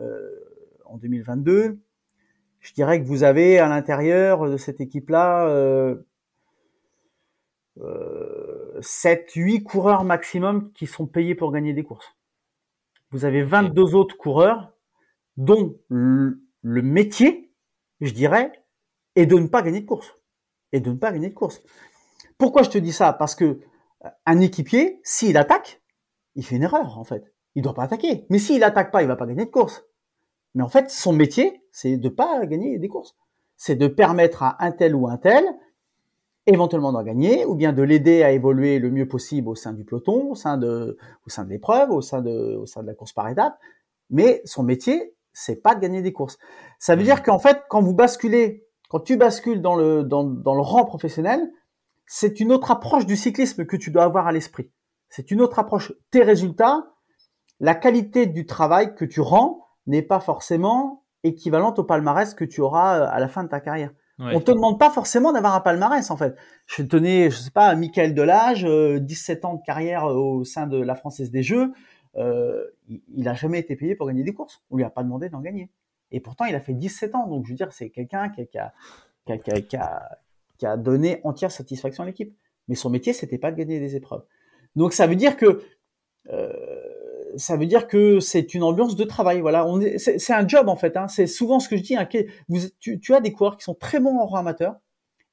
en 0.85 0.99
2022. 0.99 1.79
Je 2.61 2.73
dirais 2.75 3.01
que 3.01 3.07
vous 3.07 3.23
avez 3.23 3.59
à 3.59 3.69
l'intérieur 3.69 4.49
de 4.51 4.57
cette 4.57 4.81
équipe-là 4.81 5.49
euh, 7.79 8.79
7, 8.81 9.33
8 9.35 9.63
coureurs 9.63 10.05
maximum 10.05 10.73
qui 10.73 10.87
sont 10.87 11.07
payés 11.07 11.35
pour 11.35 11.53
gagner 11.53 11.73
des 11.73 11.83
courses. 11.83 12.17
Vous 13.11 13.25
avez 13.25 13.43
22 13.43 13.95
autres 13.95 14.17
coureurs 14.17 14.73
dont 15.37 15.79
le, 15.89 16.41
le 16.63 16.83
métier, 16.83 17.53
je 18.01 18.13
dirais, 18.13 18.53
est 19.15 19.27
de 19.27 19.37
ne 19.37 19.47
pas 19.47 19.63
gagner 19.63 19.81
de 19.81 19.87
course. 19.87 20.15
Et 20.73 20.81
de 20.81 20.91
ne 20.91 20.97
pas 20.97 21.13
gagner 21.13 21.29
de 21.29 21.35
course. 21.35 21.63
Pourquoi 22.39 22.63
je 22.63 22.71
te 22.71 22.79
dis 22.79 22.93
ça? 22.93 23.13
Parce 23.13 23.35
que 23.35 23.45
euh, 23.45 24.09
un 24.27 24.41
équipier, 24.41 25.01
s'il 25.05 25.37
attaque, 25.37 25.83
il 26.35 26.45
fait 26.45 26.57
une 26.57 26.63
erreur 26.63 26.99
en 26.99 27.05
fait. 27.05 27.33
Il 27.55 27.63
doit 27.63 27.75
pas 27.75 27.85
attaquer. 27.85 28.27
Mais 28.29 28.39
s'il 28.39 28.63
attaque 28.63 28.91
pas, 28.91 29.03
il 29.03 29.09
va 29.09 29.17
pas 29.17 29.27
gagner 29.27 29.47
de 29.47 29.51
course. 29.51 29.85
Mais 30.55 30.63
en 30.63 30.69
fait, 30.69 30.91
son 30.91 31.13
métier, 31.13 31.63
c'est 31.73 31.97
de 31.97 32.09
pas 32.09 32.45
gagner 32.47 32.79
des 32.79 32.89
courses. 32.89 33.17
C'est 33.57 33.77
de 33.77 33.87
permettre 33.87 34.43
à 34.43 34.63
un 34.65 34.73
tel 34.73 34.95
ou 34.95 35.09
un 35.09 35.17
tel 35.17 35.45
éventuellement 36.47 36.93
d'en 36.93 37.03
gagner, 37.03 37.45
ou 37.45 37.57
bien 37.57 37.73
de 37.73 37.83
l'aider 37.83 38.23
à 38.23 38.31
évoluer 38.31 38.79
le 38.79 38.91
mieux 38.91 39.09
possible 39.09 39.49
au 39.49 39.57
sein 39.57 39.73
du 39.73 39.85
peloton, 39.85 40.31
au 40.31 40.35
sein 40.35 40.57
de, 40.57 40.97
au 41.27 41.31
sein 41.31 41.45
de 41.45 41.51
l'épreuve, 41.51 41.91
au 41.91 42.01
sein 42.01 42.23
de, 42.23 42.57
au 42.57 42.67
sein 42.67 42.83
de 42.83 42.87
la 42.87 42.95
course 42.95 43.13
par 43.13 43.29
étape. 43.29 43.59
Mais 44.11 44.43
son 44.45 44.63
métier, 44.63 45.15
c'est 45.33 45.57
pas 45.57 45.75
de 45.75 45.81
gagner 45.81 46.03
des 46.03 46.13
courses. 46.13 46.39
Ça 46.79 46.95
veut 46.95 47.03
mmh. 47.03 47.05
dire 47.05 47.23
qu'en 47.25 47.41
fait, 47.41 47.63
quand 47.69 47.83
vous 47.83 47.95
basculez, 47.95 48.65
quand 48.89 49.01
tu 49.01 49.17
bascules 49.17 49.61
dans 49.61 49.75
le, 49.75 50.05
dans, 50.05 50.23
dans 50.23 50.55
le 50.55 50.61
rang 50.61 50.85
professionnel, 50.85 51.51
c'est 52.07 52.41
une 52.41 52.53
autre 52.53 52.71
approche 52.71 53.07
du 53.07 53.17
cyclisme 53.17 53.67
que 53.67 53.77
tu 53.77 53.91
dois 53.91 54.05
avoir 54.05 54.27
à 54.27 54.33
l'esprit. 54.33 54.71
C'est 55.09 55.31
une 55.31 55.41
autre 55.41 55.59
approche. 55.59 55.93
Tes 56.11 56.23
résultats, 56.23 56.85
la 57.61 57.75
qualité 57.75 58.27
du 58.27 58.47
travail 58.47 58.95
que 58.95 59.05
tu 59.05 59.21
rends 59.21 59.67
n'est 59.87 60.03
pas 60.03 60.21
forcément 60.21 61.05
équivalente 61.23 61.79
au 61.79 61.85
palmarès 61.85 62.35
que 62.35 62.45
tu 62.45 62.61
auras 62.61 63.01
euh, 63.01 63.09
à 63.11 63.19
la 63.19 63.29
fin 63.29 63.45
de 63.45 63.49
ta 63.49 63.61
carrière. 63.61 63.91
On 64.19 64.41
te 64.41 64.51
demande 64.51 64.79
pas 64.79 64.89
forcément 64.89 65.31
d'avoir 65.31 65.55
un 65.55 65.61
palmarès 65.61 66.11
en 66.11 66.17
fait. 66.17 66.37
Je 66.65 66.83
tenais, 66.83 67.31
je 67.31 67.37
sais 67.37 67.51
pas, 67.51 67.75
Michael 67.75 68.15
Delage, 68.15 68.65
17 68.65 69.45
euh, 69.45 69.49
ans 69.49 69.55
de 69.57 69.63
carrière 69.63 70.07
au 70.07 70.43
sein 70.43 70.67
de 70.67 70.79
la 70.79 70.95
Française 70.95 71.31
des 71.31 71.43
Jeux, 71.43 71.75
euh, 72.17 72.65
il, 72.89 73.29
a 73.29 73.35
jamais 73.35 73.59
été 73.59 73.77
payé 73.77 73.95
pour 73.95 74.07
gagner 74.07 74.23
des 74.23 74.33
courses. 74.33 74.63
On 74.71 74.77
lui 74.77 74.85
a 74.85 74.91
pas 74.91 75.03
demandé 75.03 75.29
d'en 75.29 75.41
gagner. 75.41 75.71
Et 76.13 76.21
pourtant, 76.21 76.47
il 76.47 76.55
a 76.55 76.61
fait 76.61 76.73
17 76.73 77.15
ans. 77.15 77.27
Donc, 77.27 77.45
je 77.45 77.51
veux 77.51 77.57
dire, 77.57 77.73
c'est 77.75 77.91
quelqu'un 77.91 78.31
qui, 78.31 78.47
qui, 78.47 78.59
a, 78.59 78.73
qui, 79.27 79.51
a, 79.51 79.61
qui 79.61 79.77
a 79.77 80.19
donné 80.77 81.21
entière 81.25 81.51
satisfaction 81.51 82.03
à 82.03 82.07
l'équipe. 82.07 82.35
Mais 82.69 82.75
son 82.75 82.91
métier, 82.91 83.13
c'était 83.13 83.39
pas 83.39 83.51
de 83.51 83.57
gagner 83.57 83.79
des 83.79 83.97
épreuves. 83.97 84.25
Donc 84.75 84.93
ça 84.93 85.07
veut 85.07 85.17
dire 85.17 85.37
que 85.37 85.63
euh, 86.31 86.53
ça 87.37 87.57
veut 87.57 87.67
dire 87.67 87.87
que 87.87 88.21
c'est 88.21 88.55
une 88.55 88.63
ambiance 88.63 88.97
de 88.97 89.05
travail. 89.05 89.41
Voilà, 89.41 89.67
on 89.67 89.81
c'est, 89.99 90.33
un 90.33 90.47
job 90.47 90.69
en 90.69 90.77
fait. 90.77 90.97
Hein. 90.97 91.09
C'est 91.09 91.27
souvent 91.27 91.61
ce 91.61 91.69
que 91.69 91.77
je 91.77 91.83
dis. 91.83 91.97
Hein, 91.97 92.09
vous, 92.49 92.61
tu, 92.79 92.99
tu, 92.99 93.15
as 93.15 93.21
des 93.21 93.33
coureurs 93.33 93.57
qui 93.57 93.65
sont 93.65 93.75
très 93.75 94.01
bons 94.01 94.19
en 94.19 94.27
rang 94.27 94.39
amateur 94.39 94.77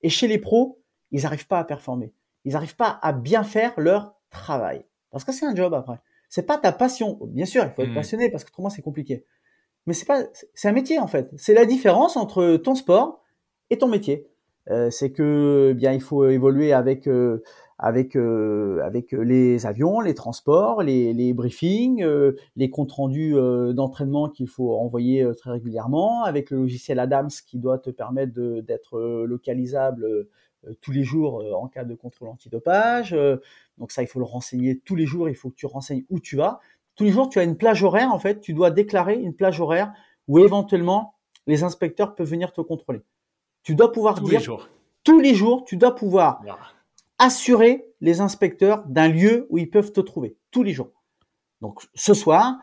et 0.01 0.09
chez 0.09 0.27
les 0.27 0.37
pros, 0.37 0.81
ils 1.11 1.23
n'arrivent 1.23 1.47
pas 1.47 1.59
à 1.59 1.63
performer. 1.63 2.13
Ils 2.45 2.53
n'arrivent 2.53 2.75
pas 2.75 2.99
à 3.01 3.13
bien 3.13 3.43
faire 3.43 3.73
leur 3.77 4.15
travail 4.29 4.85
parce 5.11 5.23
que 5.23 5.31
c'est 5.31 5.45
un 5.45 5.55
job 5.55 5.73
après. 5.73 5.99
C'est 6.29 6.45
pas 6.45 6.57
ta 6.57 6.71
passion. 6.71 7.19
Bien 7.27 7.45
sûr, 7.45 7.63
il 7.63 7.69
faut 7.71 7.83
être 7.83 7.91
mmh. 7.91 7.95
passionné 7.95 8.29
parce 8.29 8.43
que 8.43 8.49
autrement 8.49 8.69
c'est 8.69 8.81
compliqué. 8.81 9.25
Mais 9.85 9.93
c'est 9.93 10.05
pas, 10.05 10.23
c'est 10.53 10.67
un 10.67 10.73
métier 10.73 10.99
en 10.99 11.07
fait. 11.07 11.29
C'est 11.37 11.53
la 11.53 11.65
différence 11.65 12.17
entre 12.17 12.57
ton 12.57 12.75
sport 12.75 13.21
et 13.69 13.77
ton 13.77 13.87
métier. 13.87 14.27
Euh, 14.69 14.89
c'est 14.89 15.11
que 15.11 15.69
eh 15.71 15.73
bien 15.73 15.91
il 15.91 16.01
faut 16.01 16.25
évoluer 16.29 16.71
avec 16.71 17.07
euh, 17.07 17.43
avec 17.79 18.15
euh, 18.15 18.81
avec 18.83 19.11
les 19.11 19.65
avions, 19.65 19.99
les 19.99 20.13
transports, 20.13 20.83
les, 20.83 21.13
les 21.13 21.33
briefings, 21.33 22.05
les 22.55 22.69
comptes 22.69 22.91
rendus 22.93 23.35
d'entraînement 23.73 24.29
qu'il 24.29 24.47
faut 24.47 24.73
envoyer 24.75 25.27
très 25.37 25.51
régulièrement, 25.51 26.23
avec 26.23 26.49
le 26.51 26.57
logiciel 26.57 26.99
Adams 26.99 27.29
qui 27.45 27.59
doit 27.59 27.79
te 27.79 27.89
permettre 27.89 28.33
d'être 28.61 28.99
localisable 29.25 30.27
tous 30.81 30.91
les 30.91 31.03
jours 31.03 31.43
en 31.55 31.67
cas 31.67 31.83
de 31.83 31.95
contrôle 31.95 32.29
antidopage. 32.29 33.15
donc 33.77 33.91
ça, 33.91 34.01
il 34.01 34.07
faut 34.07 34.19
le 34.19 34.25
renseigner 34.25 34.79
tous 34.79 34.95
les 34.95 35.05
jours. 35.05 35.27
Il 35.27 35.35
faut 35.35 35.49
que 35.49 35.55
tu 35.55 35.65
renseignes 35.65 36.05
où 36.09 36.19
tu 36.19 36.37
vas. 36.37 36.61
Tous 36.95 37.03
les 37.03 37.11
jours, 37.11 37.27
tu 37.29 37.39
as 37.39 37.43
une 37.43 37.57
plage 37.57 37.83
horaire. 37.83 38.13
En 38.13 38.19
fait, 38.19 38.39
tu 38.39 38.53
dois 38.53 38.71
déclarer 38.71 39.19
une 39.19 39.33
plage 39.33 39.59
horaire 39.59 39.91
où 40.27 40.39
éventuellement 40.39 41.15
les 41.47 41.63
inspecteurs 41.63 42.15
peuvent 42.15 42.29
venir 42.29 42.53
te 42.53 42.61
contrôler. 42.61 43.01
Tu 43.63 43.75
dois 43.75 43.91
pouvoir 43.91 44.15
tous 44.15 44.29
dire 44.29 44.39
les 44.39 44.45
jours. 44.45 44.69
tous 45.03 45.19
les 45.19 45.33
jours, 45.33 45.63
tu 45.65 45.77
dois 45.77 45.95
pouvoir 45.95 46.41
assurer 47.17 47.85
les 48.01 48.21
inspecteurs 48.21 48.83
d'un 48.85 49.07
lieu 49.07 49.47
où 49.49 49.57
ils 49.57 49.69
peuvent 49.69 49.91
te 49.91 50.01
trouver 50.01 50.37
tous 50.51 50.63
les 50.63 50.73
jours. 50.73 50.91
Donc 51.61 51.81
ce 51.93 52.13
soir, 52.13 52.57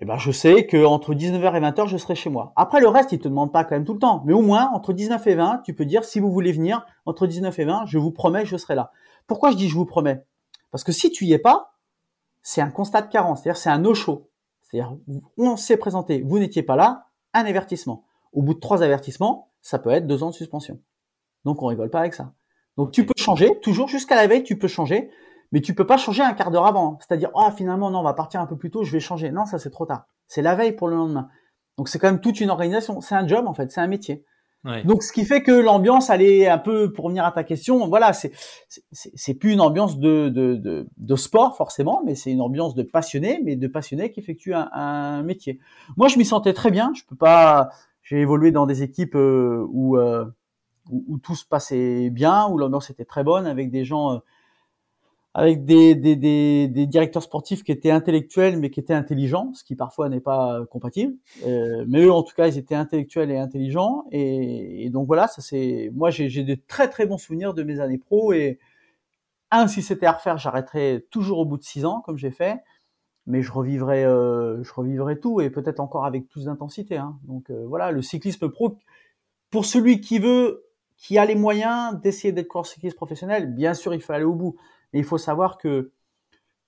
eh 0.00 0.04
ben, 0.04 0.16
je 0.16 0.32
sais 0.32 0.66
que 0.66 0.84
entre 0.84 1.14
19h 1.14 1.56
et 1.56 1.60
20h, 1.60 1.86
je 1.86 1.96
serai 1.96 2.14
chez 2.14 2.30
moi. 2.30 2.52
Après, 2.56 2.80
le 2.80 2.88
reste, 2.88 3.12
ils 3.12 3.18
te 3.18 3.28
demandent 3.28 3.52
pas 3.52 3.64
quand 3.64 3.74
même 3.74 3.84
tout 3.84 3.92
le 3.92 3.98
temps. 3.98 4.22
Mais 4.24 4.32
au 4.32 4.40
moins, 4.40 4.70
entre 4.72 4.92
19 4.92 5.26
et 5.26 5.34
20, 5.34 5.62
tu 5.64 5.74
peux 5.74 5.84
dire, 5.84 6.04
si 6.04 6.18
vous 6.18 6.30
voulez 6.30 6.52
venir, 6.52 6.86
entre 7.04 7.26
19 7.26 7.58
et 7.58 7.64
20, 7.64 7.86
je 7.86 7.98
vous 7.98 8.10
promets, 8.10 8.46
je 8.46 8.56
serai 8.56 8.74
là. 8.74 8.90
Pourquoi 9.26 9.50
je 9.50 9.56
dis 9.56 9.68
je 9.68 9.74
vous 9.74 9.84
promets? 9.84 10.24
Parce 10.70 10.82
que 10.82 10.92
si 10.92 11.10
tu 11.10 11.26
y 11.26 11.32
es 11.34 11.38
pas, 11.38 11.74
c'est 12.42 12.62
un 12.62 12.70
constat 12.70 13.02
de 13.02 13.10
carence. 13.10 13.42
C'est-à-dire, 13.42 13.60
c'est 13.60 13.70
un 13.70 13.78
no-show. 13.78 14.30
C'est-à-dire, 14.62 14.96
on 15.36 15.56
s'est 15.56 15.76
présenté, 15.76 16.22
vous 16.22 16.38
n'étiez 16.38 16.62
pas 16.62 16.76
là, 16.76 17.08
un 17.34 17.44
avertissement. 17.44 18.04
Au 18.32 18.40
bout 18.40 18.54
de 18.54 18.60
trois 18.60 18.82
avertissements, 18.82 19.51
ça 19.62 19.78
peut 19.78 19.90
être 19.90 20.06
deux 20.06 20.22
ans 20.22 20.30
de 20.30 20.34
suspension. 20.34 20.78
Donc 21.44 21.62
on 21.62 21.66
rigole 21.66 21.90
pas 21.90 22.00
avec 22.00 22.14
ça. 22.14 22.34
Donc 22.76 22.90
tu 22.92 23.06
peux 23.06 23.14
changer, 23.16 23.58
toujours 23.60 23.88
jusqu'à 23.88 24.16
la 24.16 24.26
veille, 24.26 24.42
tu 24.42 24.58
peux 24.58 24.68
changer, 24.68 25.10
mais 25.50 25.60
tu 25.60 25.74
peux 25.74 25.86
pas 25.86 25.96
changer 25.96 26.22
un 26.22 26.34
quart 26.34 26.50
d'heure 26.50 26.66
avant. 26.66 26.98
C'est-à-dire, 27.00 27.30
oh 27.34 27.48
finalement 27.56 27.90
non, 27.90 28.00
on 28.00 28.04
va 28.04 28.14
partir 28.14 28.40
un 28.40 28.46
peu 28.46 28.56
plus 28.56 28.70
tôt, 28.70 28.84
je 28.84 28.92
vais 28.92 29.00
changer. 29.00 29.30
Non, 29.30 29.46
ça 29.46 29.58
c'est 29.58 29.70
trop 29.70 29.86
tard. 29.86 30.06
C'est 30.26 30.42
la 30.42 30.54
veille 30.54 30.72
pour 30.72 30.88
le 30.88 30.96
lendemain. 30.96 31.28
Donc 31.78 31.88
c'est 31.88 31.98
quand 31.98 32.08
même 32.08 32.20
toute 32.20 32.40
une 32.40 32.50
organisation. 32.50 33.00
C'est 33.00 33.14
un 33.14 33.26
job 33.26 33.46
en 33.46 33.54
fait, 33.54 33.70
c'est 33.70 33.80
un 33.80 33.86
métier. 33.86 34.24
Donc, 34.84 35.02
ce 35.02 35.12
qui 35.12 35.24
fait 35.24 35.42
que 35.42 35.50
l'ambiance, 35.50 36.08
elle 36.08 36.22
est 36.22 36.46
un 36.46 36.58
peu, 36.58 36.92
pour 36.92 37.08
venir 37.08 37.24
à 37.24 37.32
ta 37.32 37.42
question, 37.42 37.88
voilà, 37.88 38.12
c'est 38.12 38.30
c'est 38.68 39.34
plus 39.34 39.52
une 39.54 39.60
ambiance 39.60 39.98
de, 39.98 40.28
de, 40.28 40.54
de, 40.54 40.88
de 40.96 41.16
sport 41.16 41.56
forcément, 41.56 42.00
mais 42.04 42.14
c'est 42.14 42.30
une 42.30 42.40
ambiance 42.40 42.76
de 42.76 42.84
passionnés, 42.84 43.40
mais 43.44 43.56
de 43.56 43.66
passionnés 43.66 44.12
qui 44.12 44.20
effectuent 44.20 44.54
un, 44.54 44.70
un 44.72 45.24
métier. 45.24 45.58
Moi, 45.96 46.06
je 46.06 46.16
m'y 46.16 46.24
sentais 46.24 46.52
très 46.52 46.70
bien. 46.70 46.92
Je 46.94 47.02
peux 47.08 47.16
pas. 47.16 47.70
J'ai 48.12 48.20
évolué 48.20 48.50
dans 48.50 48.66
des 48.66 48.82
équipes 48.82 49.14
euh, 49.14 49.66
où, 49.70 49.96
euh, 49.96 50.26
où, 50.90 51.16
tout 51.16 51.34
se 51.34 51.46
passait 51.46 52.10
bien, 52.10 52.46
où 52.46 52.58
l'ambiance 52.58 52.90
était 52.90 53.06
très 53.06 53.24
bonne, 53.24 53.46
avec 53.46 53.70
des 53.70 53.86
gens 53.86 54.12
euh, 54.12 54.18
avec 55.32 55.64
des, 55.64 55.94
directeurs 56.86 57.22
sportifs 57.22 57.64
qui 57.64 57.72
étaient 57.72 57.90
intellectuels 57.90 58.58
mais 58.58 58.68
qui 58.68 58.80
étaient 58.80 58.92
intelligents, 58.92 59.54
ce 59.54 59.64
qui 59.64 59.76
parfois 59.76 60.10
n'est 60.10 60.20
pas 60.20 60.60
compatible. 60.70 61.14
Mais 61.46 62.02
eux, 62.02 62.12
en 62.12 62.22
tout 62.22 62.34
cas, 62.34 62.48
ils 62.48 62.58
étaient 62.58 62.74
intellectuels 62.74 63.30
et 63.30 63.38
intelligents. 63.38 64.04
Et, 64.12 64.84
et 64.84 64.90
donc 64.90 65.06
voilà, 65.06 65.26
ça 65.26 65.40
c'est. 65.40 65.90
Moi, 65.94 66.10
j'ai 66.10 66.44
de 66.44 66.58
très 66.68 66.90
très 66.90 67.06
bons 67.06 67.16
souvenirs 67.16 67.54
de 67.54 67.62
mes 67.62 67.80
années 67.80 67.96
pro. 67.96 68.34
Et 68.34 68.58
un, 69.50 69.68
si 69.68 69.80
c'était 69.80 70.04
à 70.04 70.12
refaire, 70.12 70.36
j'arrêterais 70.36 71.06
toujours 71.10 71.38
au 71.38 71.46
bout 71.46 71.56
de 71.56 71.64
six 71.64 71.86
ans, 71.86 72.02
comme 72.02 72.18
j'ai 72.18 72.30
fait. 72.30 72.60
Mais 73.26 73.42
je 73.42 73.52
revivrais, 73.52 74.04
euh, 74.04 74.62
je 74.64 74.72
revivrais 74.72 75.16
tout 75.16 75.40
et 75.40 75.50
peut-être 75.50 75.80
encore 75.80 76.04
avec 76.04 76.28
plus 76.28 76.46
d'intensité. 76.46 76.96
Hein. 76.96 77.18
Donc 77.24 77.50
euh, 77.50 77.64
voilà, 77.66 77.92
le 77.92 78.02
cyclisme 78.02 78.48
pro, 78.48 78.78
pour 79.50 79.64
celui 79.64 80.00
qui 80.00 80.18
veut, 80.18 80.64
qui 80.96 81.18
a 81.18 81.24
les 81.24 81.34
moyens 81.34 82.00
d'essayer 82.00 82.32
d'être 82.32 82.48
coureur 82.48 82.66
cycliste 82.66 82.96
professionnel, 82.96 83.54
bien 83.54 83.74
sûr, 83.74 83.94
il 83.94 84.00
faut 84.00 84.12
aller 84.12 84.24
au 84.24 84.34
bout 84.34 84.56
et 84.92 84.98
il 84.98 85.04
faut 85.04 85.18
savoir 85.18 85.58
que 85.58 85.92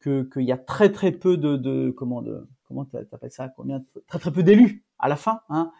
qu'il 0.04 0.44
y 0.44 0.52
a 0.52 0.58
très 0.58 0.92
très 0.92 1.12
peu 1.12 1.36
de, 1.36 1.90
comment 1.90 2.22
de 2.22 2.46
comment 2.68 2.86
ça 3.30 3.48
combien 3.48 3.82
très 4.06 4.18
très 4.18 4.30
peu 4.30 4.42
d'élus 4.42 4.84
à 4.98 5.08
la 5.08 5.16
fin 5.16 5.40
hein, 5.48 5.72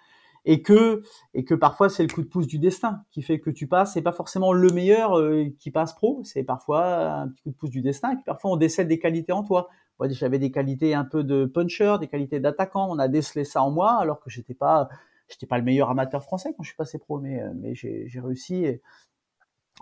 et 0.44 0.62
que 0.62 1.02
et 1.34 1.44
que 1.44 1.54
parfois 1.54 1.88
c'est 1.88 2.02
le 2.02 2.12
coup 2.12 2.22
de 2.22 2.28
pouce 2.28 2.46
du 2.46 2.58
destin 2.58 3.02
qui 3.10 3.22
fait 3.22 3.38
que 3.38 3.50
tu 3.50 3.66
passes 3.66 3.92
c'est 3.92 4.02
pas 4.02 4.12
forcément 4.12 4.52
le 4.52 4.70
meilleur 4.70 5.18
euh, 5.18 5.46
qui 5.58 5.70
passe 5.70 5.94
pro 5.94 6.22
c'est 6.24 6.42
parfois 6.42 7.12
un 7.12 7.28
petit 7.28 7.42
coup 7.42 7.50
de 7.50 7.56
pouce 7.56 7.70
du 7.70 7.82
destin 7.82 8.12
et 8.12 8.16
parfois 8.24 8.52
on 8.52 8.56
décèle 8.56 8.88
des 8.88 8.98
qualités 8.98 9.32
en 9.32 9.42
toi 9.42 9.68
moi 9.98 10.08
j'avais 10.08 10.38
des 10.38 10.50
qualités 10.50 10.94
un 10.94 11.04
peu 11.04 11.24
de 11.24 11.44
puncher 11.44 11.96
des 12.00 12.08
qualités 12.08 12.40
d'attaquant 12.40 12.88
on 12.90 12.98
a 12.98 13.08
décelé 13.08 13.44
ça 13.44 13.62
en 13.62 13.70
moi 13.70 13.98
alors 14.00 14.20
que 14.20 14.30
j'étais 14.30 14.54
pas 14.54 14.88
j'étais 15.28 15.46
pas 15.46 15.58
le 15.58 15.64
meilleur 15.64 15.90
amateur 15.90 16.22
français 16.22 16.52
quand 16.56 16.62
je 16.62 16.68
suis 16.68 16.76
passé 16.76 16.98
pro 16.98 17.18
mais 17.18 17.42
mais 17.54 17.74
j'ai 17.74 18.20
réussi 18.20 18.64
et 18.64 18.82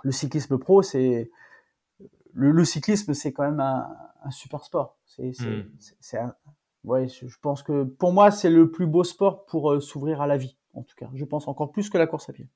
le 0.03 0.13
cyclisme 0.13 0.59
pro 0.59 0.83
c'est 0.83 1.31
le, 2.35 2.65
cyclisme, 2.65 3.15
c'est 3.15 3.33
quand 3.33 3.45
même 3.45 3.61
un, 3.61 4.31
super 4.31 4.65
sport. 4.65 4.97
C'est, 5.05 5.33
c'est, 5.33 6.23
hmm. 6.23 6.33
ouais, 6.85 7.09
je, 7.09 7.39
pense 7.41 7.63
que 7.63 7.85
pour 7.85 8.13
moi, 8.13 8.31
c'est 8.31 8.51
le 8.51 8.71
plus 8.71 8.87
beau 8.87 9.05
sport 9.05 9.45
pour 9.47 9.73
euh, 9.73 9.81
s'ouvrir 9.81 10.21
à 10.21 10.27
la 10.27 10.37
vie, 10.37 10.57
en 10.75 10.83
tout 10.83 10.95
cas. 10.97 11.11
Je 11.15 11.25
pense 11.25 11.49
encore 11.49 11.73
plus 11.73 11.91
que 11.91 11.99
la 11.99 12.07
course 12.07 12.29
à 12.29 12.33
pied. 12.33 12.49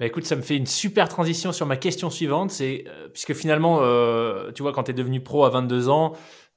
Bah 0.00 0.06
écoute, 0.06 0.24
ça 0.24 0.36
me 0.36 0.42
fait 0.42 0.56
une 0.56 0.66
super 0.66 1.08
transition 1.08 1.52
sur 1.52 1.66
ma 1.66 1.76
question 1.76 2.10
suivante. 2.10 2.50
C'est 2.50 2.84
euh, 2.88 3.08
puisque 3.08 3.34
finalement, 3.34 3.78
euh, 3.82 4.50
tu 4.52 4.62
vois, 4.62 4.72
quand 4.72 4.84
tu 4.84 4.90
es 4.90 4.94
devenu 4.94 5.22
pro 5.22 5.44
à 5.44 5.50
22 5.50 5.88
ans, 5.88 6.12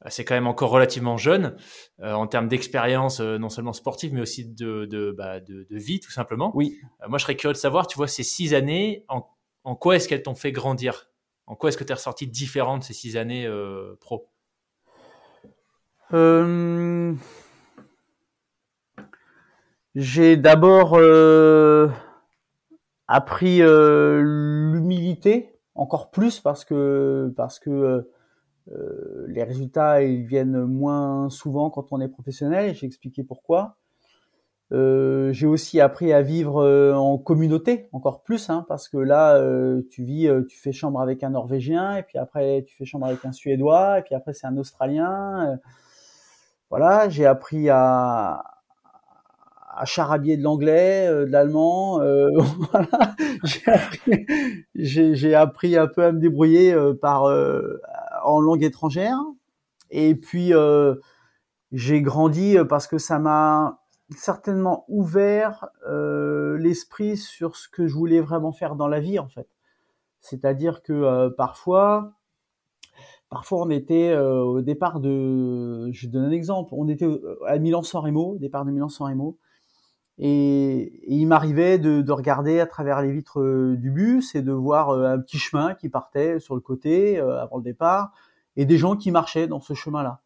c'est 0.08 0.26
quand 0.26 0.36
même 0.36 0.48
encore 0.48 0.69
relativement 0.69 1.17
jeune 1.17 1.56
en 2.04 2.28
termes 2.28 2.48
d'expérience, 2.48 3.21
non 3.21 3.50
seulement 3.50 3.74
sportive, 3.74 4.13
mais 4.13 4.21
aussi 4.21 4.45
de, 4.45 4.86
de, 4.86 5.12
bah, 5.17 5.39
de, 5.39 5.65
de 5.67 5.78
vie, 5.78 6.00
tout 6.00 6.12
simplement. 6.12 6.52
Oui. 6.54 6.78
moi, 7.08 7.17
je 7.17 7.24
serais 7.24 7.36
curieux 7.36 7.54
de 7.54 7.58
savoir, 7.58 7.88
tu 7.88 7.95
vois, 7.98 8.08
ces 8.08 8.21
six 8.21 8.54
années, 8.54 9.04
en, 9.08 9.26
en 9.63 9.76
quoi 9.76 9.95
est-ce 9.95 10.08
qu'elles 10.08 10.21
t'ont 10.21 10.36
fait 10.36 10.52
grandir? 10.52 11.10
En 11.48 11.56
quoi 11.56 11.69
est-ce 11.69 11.78
que 11.78 11.84
tu 11.84 11.91
es 11.91 11.95
ressorti 11.95 12.28
différent 12.28 12.78
de 12.78 12.84
ces 12.84 12.93
six 12.93 13.17
années 13.17 13.45
euh, 13.45 13.95
pro? 14.00 14.30
Euh, 16.13 17.13
J'ai 19.95 20.38
d'abord 20.38 20.98
euh, 23.10 23.13
appris 23.13 23.60
l'humilité 23.60 25.60
encore 25.76 26.12
plus 26.12 26.39
parce 26.39 26.65
que 26.65 27.34
parce 27.36 27.60
que 27.60 28.10
les 29.28 29.44
résultats 29.44 30.02
ils 30.02 30.26
viennent 30.26 30.65
moins 30.65 31.30
souvent 31.30 31.70
quand 31.70 31.91
on 31.91 32.02
est 32.02 32.08
professionnel. 32.08 32.74
J'ai 32.74 32.88
expliqué 32.88 33.24
pourquoi. 33.24 33.78
Euh, 34.72 35.32
j'ai 35.32 35.46
aussi 35.46 35.80
appris 35.80 36.12
à 36.12 36.24
vivre 36.24 36.63
euh, 36.63 36.96
en 36.96 37.20
communauté 37.20 37.88
encore 37.91 38.24
plus, 38.24 38.50
hein, 38.50 38.65
parce 38.68 38.89
que 38.89 38.98
là, 38.98 39.36
euh, 39.36 39.84
tu 39.91 40.04
vis, 40.04 40.28
tu 40.50 40.58
fais 40.58 40.72
chambre 40.72 41.00
avec 41.02 41.24
un 41.24 41.30
Norvégien, 41.30 41.98
et 41.98 42.04
puis 42.04 42.18
après 42.18 42.63
tu 42.68 42.76
fais 42.76 42.86
chambre 42.86 43.06
avec 43.06 43.24
un 43.26 43.32
Suédois, 43.32 44.00
et 44.00 44.02
puis 44.02 44.15
après 44.15 44.34
c'est 44.34 44.48
un 44.48 44.58
Australien. 44.58 45.60
voilà, 46.70 47.10
j'ai 47.10 47.26
appris 47.26 47.70
à, 47.70 48.44
à 49.76 49.86
charabier 49.86 50.38
de 50.38 50.44
l'anglais, 50.44 51.08
de 51.10 51.32
l'allemand. 51.32 52.00
voilà, 52.72 53.16
j'ai 54.76 55.36
appris, 55.36 55.76
appris 55.76 55.78
un 55.78 55.88
peu 55.88 56.04
à 56.04 56.12
me 56.12 56.20
débrouiller 56.20 56.76
par 57.02 57.24
en 58.24 58.40
langue 58.40 58.64
étrangère, 58.64 59.20
et 59.92 60.16
puis 60.16 60.54
j'ai 61.72 62.02
grandi 62.02 62.58
parce 62.68 62.88
que 62.88 62.98
ça 62.98 63.20
m'a 63.20 63.80
certainement 64.12 64.86
ouvert 64.88 65.68
euh, 65.88 66.58
l'esprit 66.58 67.18
sur 67.18 67.56
ce 67.56 67.68
que 67.68 67.88
je 67.88 67.94
voulais 67.94 68.22
vraiment 68.22 68.52
faire 68.52 68.76
dans 68.76 68.88
la 68.88 69.00
vie 69.00 69.20
en 69.20 69.28
fait. 69.28 69.48
C'est-à-dire 70.20 70.82
que 70.84 70.94
euh, 70.94 71.30
parfois, 71.30 72.14
parfois 73.30 73.64
on 73.64 73.70
était 73.70 74.10
euh, 74.10 74.42
au 74.42 74.62
départ 74.62 75.00
de, 75.00 75.90
je 75.92 76.08
donne 76.08 76.26
un 76.26 76.32
exemple, 76.32 76.74
on 76.76 76.88
était 76.88 77.08
à 77.48 77.58
Milan-San 77.58 78.02
Remo, 78.02 78.38
départ 78.38 78.66
de 78.66 78.72
Milan-San 78.72 79.08
Remo, 79.08 79.38
et, 80.17 81.13
il 81.13 81.25
m'arrivait 81.25 81.78
de, 81.78 82.01
de, 82.01 82.12
regarder 82.12 82.60
à 82.60 82.65
travers 82.65 83.01
les 83.01 83.12
vitres 83.12 83.75
du 83.75 83.91
bus 83.91 84.36
et 84.36 84.41
de 84.41 84.51
voir 84.51 84.91
un 84.91 85.19
petit 85.19 85.38
chemin 85.38 85.75
qui 85.75 85.89
partait 85.89 86.39
sur 86.39 86.56
le 86.56 86.62
côté 86.62 87.19
avant 87.19 87.58
le 87.58 87.63
départ 87.63 88.13
et 88.56 88.65
des 88.65 88.78
gens 88.78 88.95
qui 88.95 89.12
marchaient 89.12 89.47
dans 89.47 89.60
ce 89.60 89.73
chemin-là. 89.73 90.21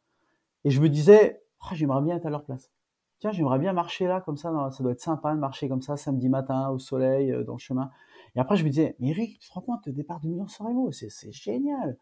Et 0.63 0.71
je 0.71 0.81
me 0.81 0.89
disais, 0.89 1.41
oh, 1.63 1.73
j'aimerais 1.73 2.01
bien 2.01 2.17
être 2.17 2.25
à 2.25 2.29
leur 2.29 2.43
place 2.43 2.71
tiens, 3.19 3.31
j'aimerais 3.31 3.59
bien 3.59 3.73
marcher 3.73 4.07
là, 4.07 4.21
comme 4.21 4.37
ça, 4.37 4.51
ça 4.71 4.83
doit 4.83 4.93
être 4.93 5.01
sympa 5.01 5.33
de 5.33 5.39
marcher 5.39 5.69
comme 5.69 5.81
ça 5.81 5.97
samedi 5.97 6.29
matin 6.29 6.69
au 6.69 6.79
soleil, 6.79 7.31
euh, 7.31 7.43
dans 7.43 7.53
le 7.53 7.59
chemin. 7.59 7.91
Et 8.35 8.39
après, 8.39 8.55
je 8.55 8.63
me 8.63 8.69
disais, 8.69 8.95
mais 8.99 9.09
Eric, 9.09 9.39
tu 9.39 9.49
te 9.49 9.53
rends 9.53 9.61
compte, 9.61 9.85
le 9.85 9.93
départ 9.93 10.19
de 10.21 10.27
Milan-San 10.27 10.67
c'est, 10.91 11.09
c'est 11.09 11.31
génial. 11.31 11.97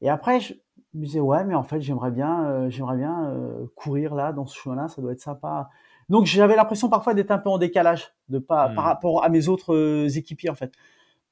Et 0.00 0.08
après, 0.08 0.40
je 0.40 0.54
me 0.94 1.04
disais, 1.04 1.20
ouais, 1.20 1.44
mais 1.44 1.54
en 1.54 1.62
fait, 1.62 1.80
j'aimerais 1.80 2.10
bien, 2.10 2.44
euh, 2.46 2.70
j'aimerais 2.70 2.96
bien 2.96 3.30
euh, 3.30 3.66
courir 3.76 4.14
là, 4.14 4.32
dans 4.32 4.46
ce 4.46 4.56
chemin-là, 4.56 4.88
ça 4.88 5.02
doit 5.02 5.12
être 5.12 5.20
sympa. 5.20 5.68
Donc, 6.08 6.26
j'avais 6.26 6.56
l'impression 6.56 6.88
parfois 6.88 7.14
d'être 7.14 7.30
un 7.30 7.38
peu 7.38 7.50
en 7.50 7.58
décalage 7.58 8.14
de 8.28 8.38
pas, 8.38 8.68
par 8.68 8.84
mmh. 8.84 8.88
rapport 8.88 9.24
à 9.24 9.28
mes 9.28 9.48
autres 9.48 10.06
équipiers, 10.16 10.50
en 10.50 10.54
fait. 10.54 10.72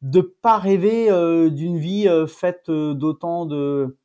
De 0.03 0.21
pas 0.21 0.59
rêver 0.59 1.09
d'une 1.51 1.79
vie 1.79 2.09
faite 2.27 2.71
d'autant 2.71 3.47
de, 3.47 3.97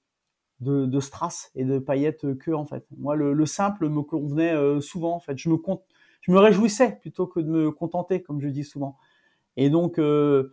de, 0.59 0.85
de 0.85 0.99
strass 0.99 1.51
et 1.55 1.63
de 1.63 1.79
paillettes 1.79 2.37
que 2.37 2.51
en 2.51 2.65
fait. 2.65 2.85
Moi, 2.97 3.15
le, 3.15 3.45
simple 3.45 3.89
me 3.89 4.01
convenait 4.01 4.53
euh, 4.53 4.81
souvent 4.81 5.15
en 5.15 5.19
fait. 5.19 5.37
Je 5.37 5.49
me 5.49 5.57
compte, 5.57 5.83
je 6.21 6.31
me 6.31 6.39
réjouissais 6.39 6.97
plutôt 7.01 7.27
que 7.27 7.39
de 7.39 7.47
me 7.47 7.71
contenter, 7.71 8.21
comme 8.21 8.41
je 8.41 8.47
dis 8.47 8.63
souvent. 8.63 8.97
Et 9.57 9.69
donc, 9.69 9.99
euh, 9.99 10.51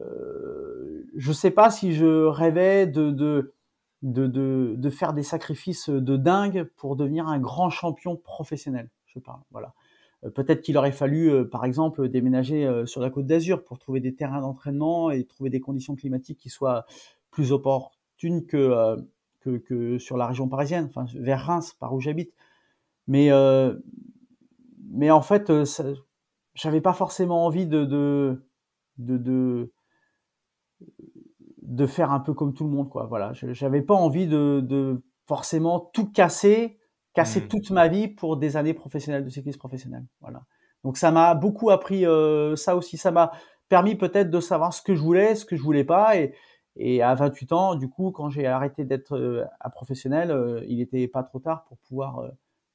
euh, 0.00 1.08
je 1.16 1.32
sais 1.32 1.50
pas 1.50 1.70
si 1.70 1.94
je 1.94 2.26
rêvais 2.26 2.86
de 2.86 3.10
de, 3.10 3.54
de 4.02 4.26
de, 4.26 4.74
de 4.76 4.90
faire 4.90 5.12
des 5.12 5.22
sacrifices 5.22 5.90
de 5.90 6.16
dingue 6.16 6.64
pour 6.76 6.96
devenir 6.96 7.28
un 7.28 7.38
grand 7.38 7.70
champion 7.70 8.16
professionnel. 8.16 8.88
Je 9.14 9.18
parle, 9.18 9.40
voilà. 9.50 9.74
Euh, 10.24 10.30
peut-être 10.30 10.62
qu'il 10.62 10.76
aurait 10.78 10.92
fallu, 10.92 11.48
par 11.48 11.64
exemple, 11.64 12.08
déménager 12.08 12.68
sur 12.86 13.00
la 13.00 13.10
côte 13.10 13.26
d'Azur 13.26 13.64
pour 13.64 13.78
trouver 13.78 14.00
des 14.00 14.14
terrains 14.14 14.40
d'entraînement 14.40 15.10
et 15.10 15.24
trouver 15.24 15.50
des 15.50 15.60
conditions 15.60 15.96
climatiques 15.96 16.38
qui 16.38 16.50
soient 16.50 16.84
plus 17.30 17.52
opportunes 17.52 18.46
que 18.46 18.96
que, 19.40 19.98
sur 19.98 20.16
la 20.16 20.26
région 20.26 20.48
parisienne, 20.48 20.86
enfin 20.88 21.06
vers 21.14 21.40
Reims, 21.44 21.74
par 21.78 21.94
où 21.94 22.00
j'habite. 22.00 22.34
Mais 23.06 23.32
euh, 23.32 23.74
mais 24.90 25.10
en 25.10 25.22
fait, 25.22 25.50
euh, 25.50 25.64
j'avais 26.54 26.80
pas 26.80 26.92
forcément 26.92 27.46
envie 27.46 27.66
de 27.66 27.84
de, 27.84 28.44
de 28.98 29.16
de, 29.16 29.72
de 31.62 31.86
faire 31.86 32.12
un 32.12 32.20
peu 32.20 32.34
comme 32.34 32.54
tout 32.54 32.64
le 32.64 32.70
monde, 32.70 32.88
quoi. 32.88 33.06
Voilà, 33.06 33.32
j'avais 33.32 33.82
pas 33.82 33.94
envie 33.94 34.26
de, 34.26 34.60
de 34.62 35.02
forcément 35.26 35.90
tout 35.94 36.10
casser, 36.10 36.78
casser 37.14 37.40
mmh. 37.40 37.48
toute 37.48 37.70
ma 37.70 37.88
vie 37.88 38.08
pour 38.08 38.36
des 38.36 38.56
années 38.56 38.74
professionnelles 38.74 39.24
de 39.24 39.30
cyclisme 39.30 39.58
professionnel. 39.58 40.04
Voilà. 40.20 40.42
Donc 40.84 40.96
ça 40.96 41.10
m'a 41.10 41.34
beaucoup 41.34 41.70
appris 41.70 42.06
euh, 42.06 42.56
ça 42.56 42.76
aussi. 42.76 42.96
Ça 42.96 43.10
m'a 43.10 43.32
permis 43.68 43.94
peut-être 43.94 44.30
de 44.30 44.40
savoir 44.40 44.74
ce 44.74 44.82
que 44.82 44.94
je 44.94 45.00
voulais, 45.00 45.34
ce 45.34 45.44
que 45.44 45.56
je 45.56 45.62
voulais 45.62 45.84
pas, 45.84 46.16
et, 46.16 46.34
et 46.76 47.02
à 47.02 47.14
28 47.14 47.52
ans, 47.52 47.74
du 47.74 47.88
coup, 47.88 48.10
quand 48.10 48.30
j'ai 48.30 48.46
arrêté 48.46 48.84
d'être 48.84 49.16
euh, 49.16 49.44
un 49.60 49.70
professionnel, 49.70 50.30
euh, 50.30 50.64
il 50.68 50.78
n'était 50.78 51.08
pas 51.08 51.22
trop 51.22 51.40
tard 51.40 51.64
pour 51.64 51.78
pouvoir, 51.78 52.20
euh, 52.20 52.28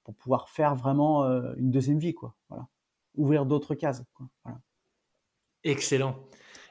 pour 0.03 0.15
pouvoir 0.15 0.49
faire 0.49 0.75
vraiment 0.75 1.23
une 1.57 1.71
deuxième 1.71 1.99
vie, 1.99 2.13
quoi. 2.13 2.35
Voilà. 2.49 2.67
Ouvrir 3.15 3.45
d'autres 3.45 3.73
cases. 3.73 4.03
Quoi. 4.13 4.27
Voilà. 4.43 4.59
Excellent. 5.63 6.15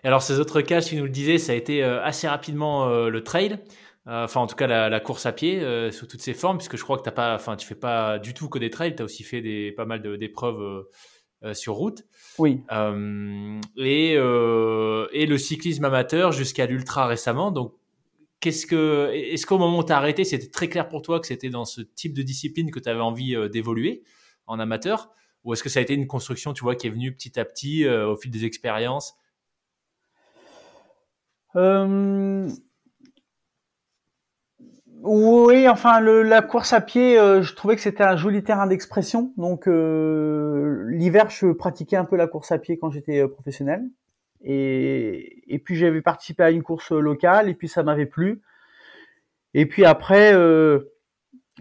Alors, 0.05 0.22
ces 0.22 0.38
autres 0.38 0.61
cases, 0.61 0.87
tu 0.87 0.96
nous 0.96 1.05
le 1.05 1.11
disais, 1.11 1.38
ça 1.38 1.53
a 1.53 1.55
été 1.55 1.83
assez 1.83 2.29
rapidement 2.29 2.87
le 2.87 3.24
trail. 3.24 3.59
Enfin, 4.07 4.40
en 4.40 4.47
tout 4.47 4.57
cas, 4.57 4.67
la, 4.67 4.88
la 4.88 5.01
course 5.01 5.25
à 5.27 5.33
pied 5.33 5.61
sous 5.90 6.07
toutes 6.07 6.21
ses 6.21 6.35
formes, 6.35 6.59
puisque 6.59 6.77
je 6.77 6.83
crois 6.83 6.99
que 6.99 7.03
t'as 7.03 7.11
pas, 7.11 7.35
enfin, 7.35 7.57
tu 7.57 7.67
fais 7.67 7.75
pas 7.75 8.19
du 8.19 8.35
tout 8.35 8.49
que 8.49 8.59
des 8.59 8.71
trails. 8.71 8.95
Tu 8.95 9.03
as 9.03 9.05
aussi 9.05 9.23
fait 9.23 9.40
des, 9.40 9.73
pas 9.73 9.87
mal 9.87 10.03
d'épreuves 10.19 10.87
sur 11.53 11.75
route. 11.75 12.03
Oui. 12.38 12.62
et, 13.77 14.12
et 14.12 15.27
le 15.27 15.38
cyclisme 15.38 15.85
amateur 15.85 16.33
jusqu'à 16.33 16.67
l'ultra 16.67 17.07
récemment. 17.07 17.51
Donc, 17.51 17.75
qu'est-ce 18.40 18.67
que, 18.67 19.11
est-ce 19.14 19.47
qu'au 19.47 19.57
moment 19.57 19.79
où 19.79 19.85
tu 19.85 19.93
as 19.93 19.97
arrêté, 19.97 20.25
c'était 20.25 20.51
très 20.51 20.69
clair 20.69 20.88
pour 20.88 21.01
toi 21.01 21.19
que 21.19 21.27
c'était 21.27 21.49
dans 21.49 21.64
ce 21.64 21.81
type 21.81 22.12
de 22.12 22.23
discipline 22.23 22.71
que 22.71 22.81
tu 22.81 22.90
avais 22.90 23.01
envie 23.01 23.35
d'évoluer 23.49 24.03
en 24.47 24.59
amateur? 24.59 25.11
Ou 25.45 25.55
est-ce 25.55 25.62
que 25.62 25.71
ça 25.71 25.81
a 25.81 25.83
été 25.83 25.95
une 25.95 26.07
construction, 26.07 26.53
tu 26.53 26.62
vois, 26.62 26.75
qui 26.75 26.87
est 26.87 26.90
venue 26.90 27.14
petit 27.14 27.40
à 27.40 27.45
petit 27.47 27.88
au 27.88 28.17
fil 28.17 28.31
des 28.31 28.45
expériences? 28.45 29.14
Oui, 35.07 35.69
enfin 35.69 36.01
le, 36.01 36.23
la 36.23 36.40
course 36.40 36.73
à 36.73 36.81
pied, 36.81 37.19
euh, 37.19 37.43
je 37.43 37.55
trouvais 37.55 37.77
que 37.77 37.83
c'était 37.83 38.05
un 38.05 38.17
joli 38.17 38.43
terrain 38.43 38.67
d'expression. 38.67 39.35
Donc 39.37 39.69
euh, 39.69 40.87
l'hiver, 40.88 41.29
je 41.29 41.53
pratiquais 41.53 41.97
un 41.97 42.07
peu 42.07 42.17
la 42.17 42.27
course 42.27 42.53
à 42.53 42.59
pied 42.59 42.79
quand 42.79 42.90
j'étais 42.90 43.21
euh, 43.21 43.29
professionnel. 43.29 43.85
Et, 44.43 45.61
puis 45.64 45.77
j'avais 45.77 46.01
participé 46.01 46.43
à 46.43 46.51
une 46.51 46.62
course 46.62 46.90
locale 46.90 47.49
et 47.51 47.55
puis 47.55 47.69
ça 47.69 47.83
m'avait 47.83 48.07
plu. 48.07 48.43
Et 49.53 49.67
puis 49.67 49.85
après, 49.85 50.33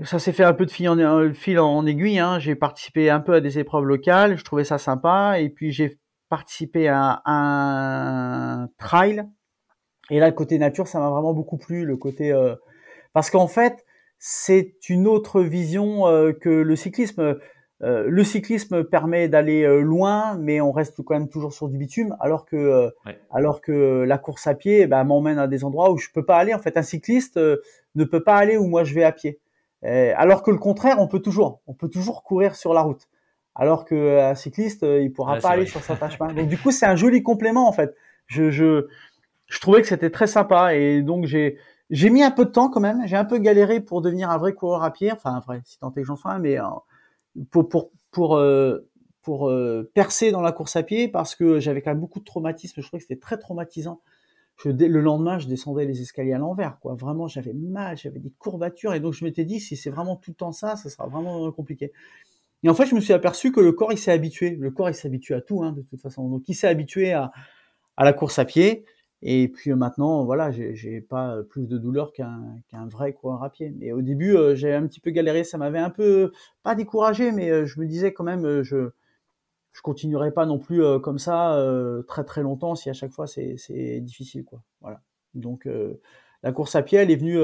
ça 0.03 0.19
s'est 0.19 0.34
fait 0.34 0.43
un 0.43 0.53
peu 0.53 0.65
de 0.65 0.71
fil 0.71 0.89
en, 0.89 1.34
fil 1.34 1.60
aiguille. 1.88 2.19
Hein. 2.19 2.39
J'ai 2.39 2.56
participé 2.56 3.10
un 3.10 3.19
peu 3.19 3.34
à 3.34 3.41
des 3.41 3.60
épreuves 3.60 3.86
locales, 3.86 4.38
je 4.38 4.43
trouvais 4.43 4.65
ça 4.65 4.77
sympa. 4.77 5.39
Et 5.39 5.49
puis 5.49 5.71
j'ai 5.71 5.99
participé 6.29 6.88
à 6.89 7.21
un 7.25 8.67
trail. 8.77 9.23
Et 10.10 10.19
là, 10.19 10.32
côté 10.32 10.58
nature, 10.58 10.88
ça 10.88 10.99
m'a 10.99 11.10
vraiment 11.10 11.34
beaucoup 11.34 11.58
plu. 11.58 11.86
Le 11.86 11.95
côté 11.95 12.34
parce 13.13 13.30
qu'en 13.30 13.47
fait, 13.47 13.86
c'est 14.26 14.89
une 14.89 15.06
autre 15.06 15.41
vision 15.41 16.08
euh, 16.08 16.32
que 16.32 16.49
le 16.49 16.76
cyclisme. 16.78 17.38
Euh, 17.82 18.06
le 18.08 18.23
cyclisme 18.23 18.86
permet 18.86 19.28
d'aller 19.28 19.63
euh, 19.63 19.82
loin, 19.82 20.38
mais 20.38 20.62
on 20.62 20.71
reste 20.71 21.04
quand 21.04 21.15
même 21.15 21.28
toujours 21.28 21.52
sur 21.52 21.67
du 21.67 21.78
bitume, 21.78 22.15
alors 22.21 22.45
que 22.45 22.89
alors 23.30 23.60
que 23.60 24.04
la 24.08 24.17
course 24.17 24.47
à 24.47 24.56
pied, 24.56 24.88
bah, 24.88 25.04
m'emmène 25.04 25.39
à 25.39 25.47
des 25.47 25.65
endroits 25.65 25.91
où 25.91 25.97
je 25.97 26.08
peux 26.13 26.23
pas 26.23 26.38
aller. 26.38 26.54
En 26.54 26.60
fait, 26.60 26.78
un 26.78 26.84
cycliste 26.84 27.38
ne 27.38 28.04
peut 28.06 28.23
pas 28.23 28.36
aller 28.36 28.56
où 28.56 28.65
moi 28.65 28.86
je 28.86 28.93
vais 28.93 29.04
à 29.04 29.12
pied. 29.12 29.39
alors 29.84 30.41
que 30.41 30.52
le 30.52 30.58
contraire, 30.58 30.99
on 30.99 31.08
peut 31.10 31.19
toujours, 31.19 31.60
on 31.67 31.73
peut 31.73 31.89
toujours 31.89 32.23
courir 32.23 32.56
sur 32.56 32.73
la 32.73 32.82
route. 32.82 33.10
Alors 33.56 33.84
que 33.84 34.19
un 34.21 34.36
cycliste, 34.36 34.84
il 34.84 35.12
pourra 35.12 35.38
pas 35.39 35.49
aller 35.49 35.65
sur 35.65 35.84
certains 35.84 36.10
chemins. 36.15 36.34
Donc 36.34 36.47
du 36.47 36.58
coup, 36.58 36.71
c'est 36.71 36.86
un 36.86 36.95
joli 36.95 37.23
complément 37.23 37.67
en 37.67 37.73
fait. 37.73 37.93
Je 38.28 38.49
je 38.49 38.88
je 39.47 39.60
trouvais 39.60 39.82
que 39.82 39.88
c'était 39.88 40.10
très 40.10 40.28
sympa 40.28 40.73
et 40.73 41.02
donc 41.02 41.26
j'ai 41.26 41.58
j'ai 41.89 42.09
mis 42.09 42.23
un 42.23 42.31
peu 42.31 42.45
de 42.45 42.51
temps 42.51 42.69
quand 42.69 42.79
même. 42.79 43.05
J'ai 43.05 43.15
un 43.15 43.25
peu 43.25 43.37
galéré 43.37 43.79
pour 43.79 44.01
devenir 44.01 44.29
un 44.29 44.37
vrai 44.37 44.53
coureur 44.53 44.83
à 44.83 44.91
pied. 44.91 45.11
Enfin, 45.11 45.31
un 45.31 45.39
vrai, 45.39 45.61
si 45.65 45.79
tant 45.79 45.91
est 45.91 46.01
que 46.01 46.03
j'en 46.03 46.15
sois 46.15 46.31
un, 46.31 46.39
mais 46.39 46.59
euh, 46.59 46.63
pour 47.51 47.67
pour 47.69 47.91
pour 48.11 48.37
euh, 48.37 48.89
pour 49.21 49.49
euh, 49.49 49.89
percer 49.93 50.31
dans 50.31 50.41
la 50.41 50.51
course 50.51 50.75
à 50.75 50.83
pied 50.83 51.07
parce 51.07 51.35
que 51.35 51.59
j'avais 51.59 51.81
quand 51.81 51.91
même 51.91 51.99
beaucoup 51.99 52.19
de 52.19 52.25
traumatisme. 52.25 52.81
Je 52.81 52.87
trouvais 52.87 52.99
que 52.99 53.07
c'était 53.07 53.19
très 53.19 53.37
traumatisant. 53.37 54.01
Le 54.65 55.01
lendemain, 55.01 55.39
je 55.39 55.47
descendais 55.47 55.85
les 55.85 56.01
escaliers 56.01 56.33
à 56.33 56.37
l'envers, 56.37 56.77
quoi. 56.79 56.93
Vraiment, 56.93 57.27
j'avais 57.27 57.53
mal, 57.53 57.97
j'avais 57.97 58.19
des 58.19 58.31
courbatures, 58.37 58.93
et 58.93 58.99
donc 58.99 59.13
je 59.13 59.25
m'étais 59.25 59.45
dit, 59.45 59.59
si 59.59 59.75
c'est 59.75 59.89
vraiment 59.89 60.15
tout 60.15 60.29
le 60.29 60.35
temps 60.35 60.51
ça, 60.51 60.75
ça 60.75 60.89
sera 60.91 61.07
vraiment 61.07 61.51
compliqué. 61.51 61.91
Et 62.61 62.69
en 62.69 62.75
fait, 62.75 62.85
je 62.85 62.95
me 62.95 63.01
suis 63.01 63.13
aperçu 63.13 63.51
que 63.51 63.59
le 63.59 63.71
corps, 63.73 63.91
il 63.91 63.97
s'est 63.97 64.11
habitué. 64.11 64.51
Le 64.51 64.71
corps, 64.71 64.89
il 64.89 64.95
s'habitue 64.95 65.33
à 65.33 65.41
tout, 65.41 65.63
hein, 65.63 65.73
de 65.73 65.81
toute 65.81 66.01
façon. 66.01 66.29
Donc, 66.29 66.47
il 66.47 66.53
s'est 66.53 66.67
habitué 66.67 67.13
à, 67.13 67.31
à 67.97 68.05
la 68.05 68.13
course 68.13 68.39
à 68.39 68.45
pied. 68.45 68.85
Et 69.25 69.47
puis 69.47 69.71
euh, 69.71 69.75
maintenant, 69.75 70.25
voilà, 70.25 70.51
j'ai 70.51 70.99
pas 70.99 71.41
plus 71.49 71.65
de 71.65 71.77
douleur 71.77 72.12
qu'un 72.12 72.59
qu'un 72.67 72.86
vrai 72.88 73.13
coureur 73.13 73.41
à 73.43 73.49
pied. 73.49 73.73
Mais 73.77 73.93
au 73.93 74.01
début, 74.01 74.36
euh, 74.36 74.53
j'ai 74.53 74.73
un 74.73 74.86
petit 74.86 74.99
peu 74.99 75.12
galéré, 75.12 75.45
ça 75.45 75.57
m'avait 75.57 75.79
un 75.79 75.89
peu 75.89 76.33
pas 76.62 76.75
découragé, 76.75 77.31
mais 77.31 77.49
euh, 77.49 77.65
je 77.65 77.79
me 77.79 77.88
disais 77.88 78.13
quand 78.13 78.25
même, 78.25 78.62
je 78.63 78.89
je 79.71 79.81
continuerai 79.81 80.31
pas 80.31 80.45
non 80.45 80.59
plus 80.59 80.83
comme 81.01 81.17
ça 81.17 81.57
très 82.07 82.23
très 82.23 82.43
longtemps 82.43 82.75
si 82.75 82.91
à 82.91 82.93
chaque 82.93 83.12
fois 83.12 83.25
c'est 83.25 84.01
difficile 84.01 84.45
quoi. 84.45 84.62
Voilà. 84.81 85.01
Donc 85.33 85.67
la 86.43 86.51
course 86.51 86.75
à 86.75 86.83
pied, 86.83 86.99
elle 86.99 87.09
est 87.09 87.15
venue 87.15 87.39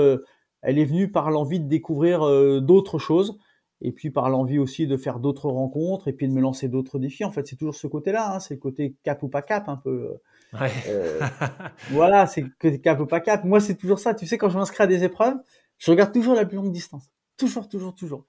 elle 0.62 0.78
est 0.78 0.86
venue 0.86 1.12
par 1.12 1.32
l'envie 1.32 1.60
de 1.60 1.68
découvrir 1.68 2.20
d'autres 2.62 3.00
choses 3.00 3.40
et 3.82 3.92
puis 3.92 4.10
par 4.10 4.30
l'envie 4.30 4.60
aussi 4.60 4.88
de 4.88 4.98
faire 4.98 5.20
d'autres 5.20 5.50
rencontres 5.50 6.08
et 6.08 6.14
puis 6.14 6.28
de 6.28 6.34
me 6.34 6.42
lancer 6.42 6.68
d'autres 6.68 7.00
défis. 7.00 7.24
En 7.24 7.32
fait, 7.32 7.48
c'est 7.48 7.56
toujours 7.56 7.76
ce 7.76 7.88
côté-là, 7.88 8.34
hein, 8.36 8.40
c'est 8.40 8.56
le 8.56 8.60
côté 8.60 8.96
cap 9.04 9.24
ou 9.24 9.30
pas 9.30 9.42
cap 9.42 9.70
un 9.70 9.78
peu. 9.78 10.18
Ouais. 10.54 10.72
Euh, 10.88 11.20
voilà, 11.92 12.28
c'est 12.28 12.44
que 12.60 12.68
cap 12.78 13.00
ou 13.00 13.06
pas 13.06 13.20
cap. 13.20 13.44
Moi, 13.44 13.60
c'est 13.60 13.76
toujours 13.76 14.00
ça. 14.00 14.14
Tu 14.14 14.28
sais, 14.28 14.38
quand 14.38 14.50
je 14.50 14.58
m'inscris 14.58 14.84
à 14.84 14.88
des 14.88 15.04
épreuves, 15.04 15.38
je 15.78 15.92
regarde 15.92 16.12
toujours 16.12 16.36
la 16.36 16.46
plus 16.46 16.58
longue 16.58 16.72
distance. 16.72 17.10
Toujours, 17.38 17.70
toujours, 17.70 17.96
toujours. 17.96 18.26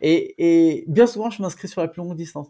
Et, 0.00 0.34
et 0.38 0.84
bien 0.88 1.06
souvent, 1.06 1.30
je 1.30 1.40
m'inscris 1.40 1.68
sur 1.68 1.80
la 1.80 1.88
plus 1.88 2.02
longue 2.02 2.16
distance. 2.16 2.48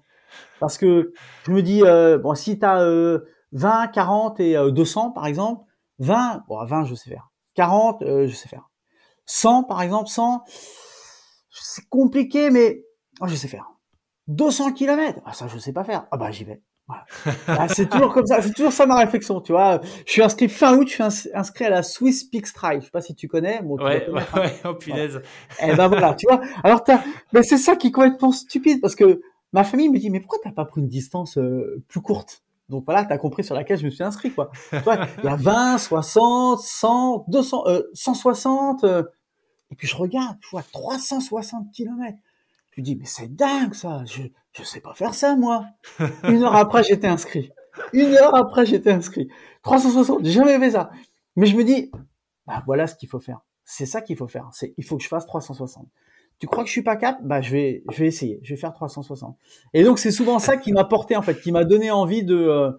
Parce 0.61 0.78
que 0.78 1.12
je 1.44 1.52
me 1.52 1.62
dis, 1.62 1.83
euh, 1.85 2.18
bon, 2.18 2.35
si 2.35 2.59
tu 2.59 2.64
as 2.64 3.20
20, 3.52 3.88
40 3.88 4.40
et 4.40 4.57
200, 4.72 5.09
euh, 5.09 5.12
par 5.12 5.26
exemple, 5.26 5.64
20, 5.98 6.44
bon, 6.48 6.64
20, 6.64 6.85
je 6.85 6.94
sais 6.94 7.11
faire. 7.11 7.31
40, 7.55 8.02
euh, 8.02 8.26
je 8.26 8.35
sais 8.35 8.48
faire. 8.48 8.70
100, 9.26 9.64
par 9.64 9.83
exemple, 9.83 10.09
100, 10.09 10.42
c'est 11.52 11.88
compliqué, 11.88 12.50
mais 12.50 12.84
oh, 13.20 13.26
je 13.26 13.34
sais 13.34 13.48
faire. 13.48 13.70
200 14.28 14.72
km, 14.72 15.20
ah, 15.24 15.32
ça, 15.32 15.48
je 15.48 15.58
sais 15.58 15.72
pas 15.72 15.84
faire. 15.84 16.06
Ah 16.10 16.16
bah, 16.16 16.30
j'y 16.30 16.44
vais. 16.44 16.62
Ah, 17.46 17.68
c'est 17.68 17.88
toujours 17.88 18.12
comme 18.12 18.26
ça, 18.26 18.42
c'est 18.42 18.52
toujours 18.52 18.72
ça 18.72 18.86
ma 18.86 18.96
réflexion, 18.96 19.40
tu 19.40 19.52
vois. 19.52 19.80
Je 20.06 20.12
suis 20.12 20.22
inscrit 20.22 20.48
fin 20.48 20.76
août, 20.76 20.88
je 20.88 20.94
suis 21.10 21.30
inscrit 21.34 21.64
à 21.64 21.70
la 21.70 21.82
Swiss 21.82 22.24
Peak 22.24 22.46
Strike. 22.46 22.80
Je 22.80 22.86
sais 22.86 22.90
pas 22.90 23.00
si 23.00 23.14
tu 23.14 23.28
connais. 23.28 23.62
Bon, 23.62 23.76
ouais, 23.76 24.08
ouais, 24.08 24.22
hein. 24.34 24.40
ouais, 24.40 24.52
oh 24.64 24.74
punaise. 24.74 25.22
Et 25.60 25.68
eh 25.70 25.74
ben 25.74 25.88
voilà, 25.88 26.14
tu 26.14 26.26
vois. 26.28 26.40
Alors 26.64 26.84
mais 27.32 27.42
c'est 27.42 27.56
ça 27.56 27.76
qui 27.76 27.88
est 27.88 27.90
complètement 27.92 28.32
stupide 28.32 28.80
parce 28.80 28.94
que 28.94 29.20
ma 29.52 29.64
famille 29.64 29.88
me 29.88 29.98
dit 29.98 30.10
mais 30.10 30.20
pourquoi 30.20 30.38
t'as 30.42 30.52
pas 30.52 30.64
pris 30.64 30.80
une 30.80 30.88
distance 30.88 31.38
euh, 31.38 31.82
plus 31.88 32.00
courte? 32.00 32.42
Donc 32.68 32.84
voilà, 32.84 33.04
t'as 33.04 33.18
compris 33.18 33.44
sur 33.44 33.54
laquelle 33.54 33.78
je 33.78 33.84
me 33.84 33.90
suis 33.90 34.04
inscrit 34.04 34.32
quoi. 34.32 34.50
tu 34.70 34.76
il 34.76 35.24
y 35.24 35.28
a 35.28 35.36
20, 35.36 35.78
60, 35.78 36.60
100, 36.60 37.24
200, 37.28 37.64
euh, 37.66 37.82
160 37.92 38.84
euh, 38.84 39.02
et 39.72 39.74
puis 39.74 39.88
je 39.88 39.96
regarde, 39.96 40.37
je 40.42 40.50
vois 40.50 40.62
360 40.62 41.72
km. 41.72 42.16
Je 42.72 42.82
dis 42.82 42.94
mais 42.94 43.06
c'est 43.06 43.35
dingue 43.35 43.74
ça. 43.74 44.04
Je 44.04 44.22
je 44.52 44.62
sais 44.62 44.80
pas 44.80 44.94
faire 44.94 45.14
ça, 45.14 45.35
moi. 45.35 45.64
Une 46.24 46.42
heure 46.42 46.54
après, 46.54 46.85
j'étais 46.85 47.06
inscrit. 47.06 47.50
Une 47.94 48.14
heure 48.14 48.35
après, 48.35 48.66
j'étais 48.66 48.92
inscrit. 48.92 49.28
360, 49.62 50.24
j'ai 50.24 50.30
jamais 50.30 50.58
fait 50.58 50.72
ça. 50.72 50.90
Mais 51.37 51.46
je 51.46 51.56
me 51.56 51.64
dis, 51.64 51.90
bah 52.46 52.62
voilà 52.66 52.87
ce 52.87 52.94
qu'il 52.94 53.08
faut 53.08 53.20
faire. 53.20 53.40
C'est 53.64 53.87
ça 53.87 54.02
qu'il 54.02 54.16
faut 54.16 54.28
faire. 54.28 54.50
Il 54.76 54.85
faut 54.85 54.98
que 54.98 55.02
je 55.02 55.08
fasse 55.08 55.26
360. 55.26 55.88
Tu 56.38 56.46
crois 56.46 56.64
que 56.64 56.68
je 56.68 56.72
suis 56.72 56.82
pas 56.82 56.96
cap? 56.96 57.18
Bah 57.22 57.40
je 57.40 57.52
vais, 57.52 57.82
je 57.90 57.98
vais 57.98 58.08
essayer. 58.08 58.40
Je 58.42 58.52
vais 58.52 58.61
faire 58.61 58.74
360. 58.74 59.38
Et 59.72 59.85
donc 59.85 59.98
c'est 59.98 60.11
souvent 60.11 60.38
ça 60.38 60.58
qui 60.58 60.72
m'a 60.72 60.85
porté 60.85 61.16
en 61.16 61.22
fait, 61.22 61.40
qui 61.40 61.52
m'a 61.52 61.64
donné 61.64 61.90
envie 61.90 62.24
de 62.24 62.37
euh, 62.37 62.72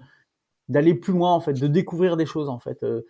d'aller 0.70 0.94
plus 0.94 1.14
loin 1.14 1.34
en 1.34 1.40
fait, 1.40 1.54
de 1.54 1.68
découvrir 1.68 2.18
des 2.18 2.28
choses 2.28 2.50
en 2.50 2.60
fait. 2.60 2.84
Euh, 2.84 3.06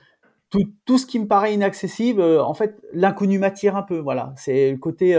tout, 0.54 0.74
tout 0.86 0.98
ce 0.98 1.06
qui 1.06 1.20
me 1.20 1.28
paraît 1.28 1.54
inaccessible, 1.54 2.22
euh, 2.22 2.44
en 2.44 2.54
fait, 2.54 2.82
l'inconnu 2.94 3.40
m'attire 3.40 3.76
un 3.76 3.84
peu. 3.84 3.98
Voilà, 3.98 4.34
c'est 4.38 4.72
le 4.72 4.78
côté 4.78 5.18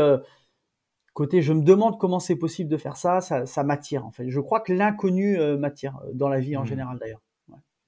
côté 1.14 1.40
je 1.40 1.52
me 1.52 1.62
demande 1.62 1.98
comment 1.98 2.20
c'est 2.20 2.36
possible 2.36 2.68
de 2.68 2.76
faire 2.76 2.96
ça, 2.96 3.20
ça, 3.20 3.64
m'attire 3.64 4.04
en 4.04 4.10
fait. 4.10 4.28
Je 4.28 4.40
crois 4.40 4.60
que 4.60 4.72
l'inconnu 4.72 5.38
euh, 5.38 5.56
m'attire 5.56 5.96
euh, 6.04 6.10
dans 6.12 6.28
la 6.28 6.40
vie 6.40 6.56
en 6.56 6.64
mmh. 6.64 6.66
général 6.66 6.98
d'ailleurs. 6.98 7.22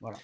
voilà. 0.00 0.16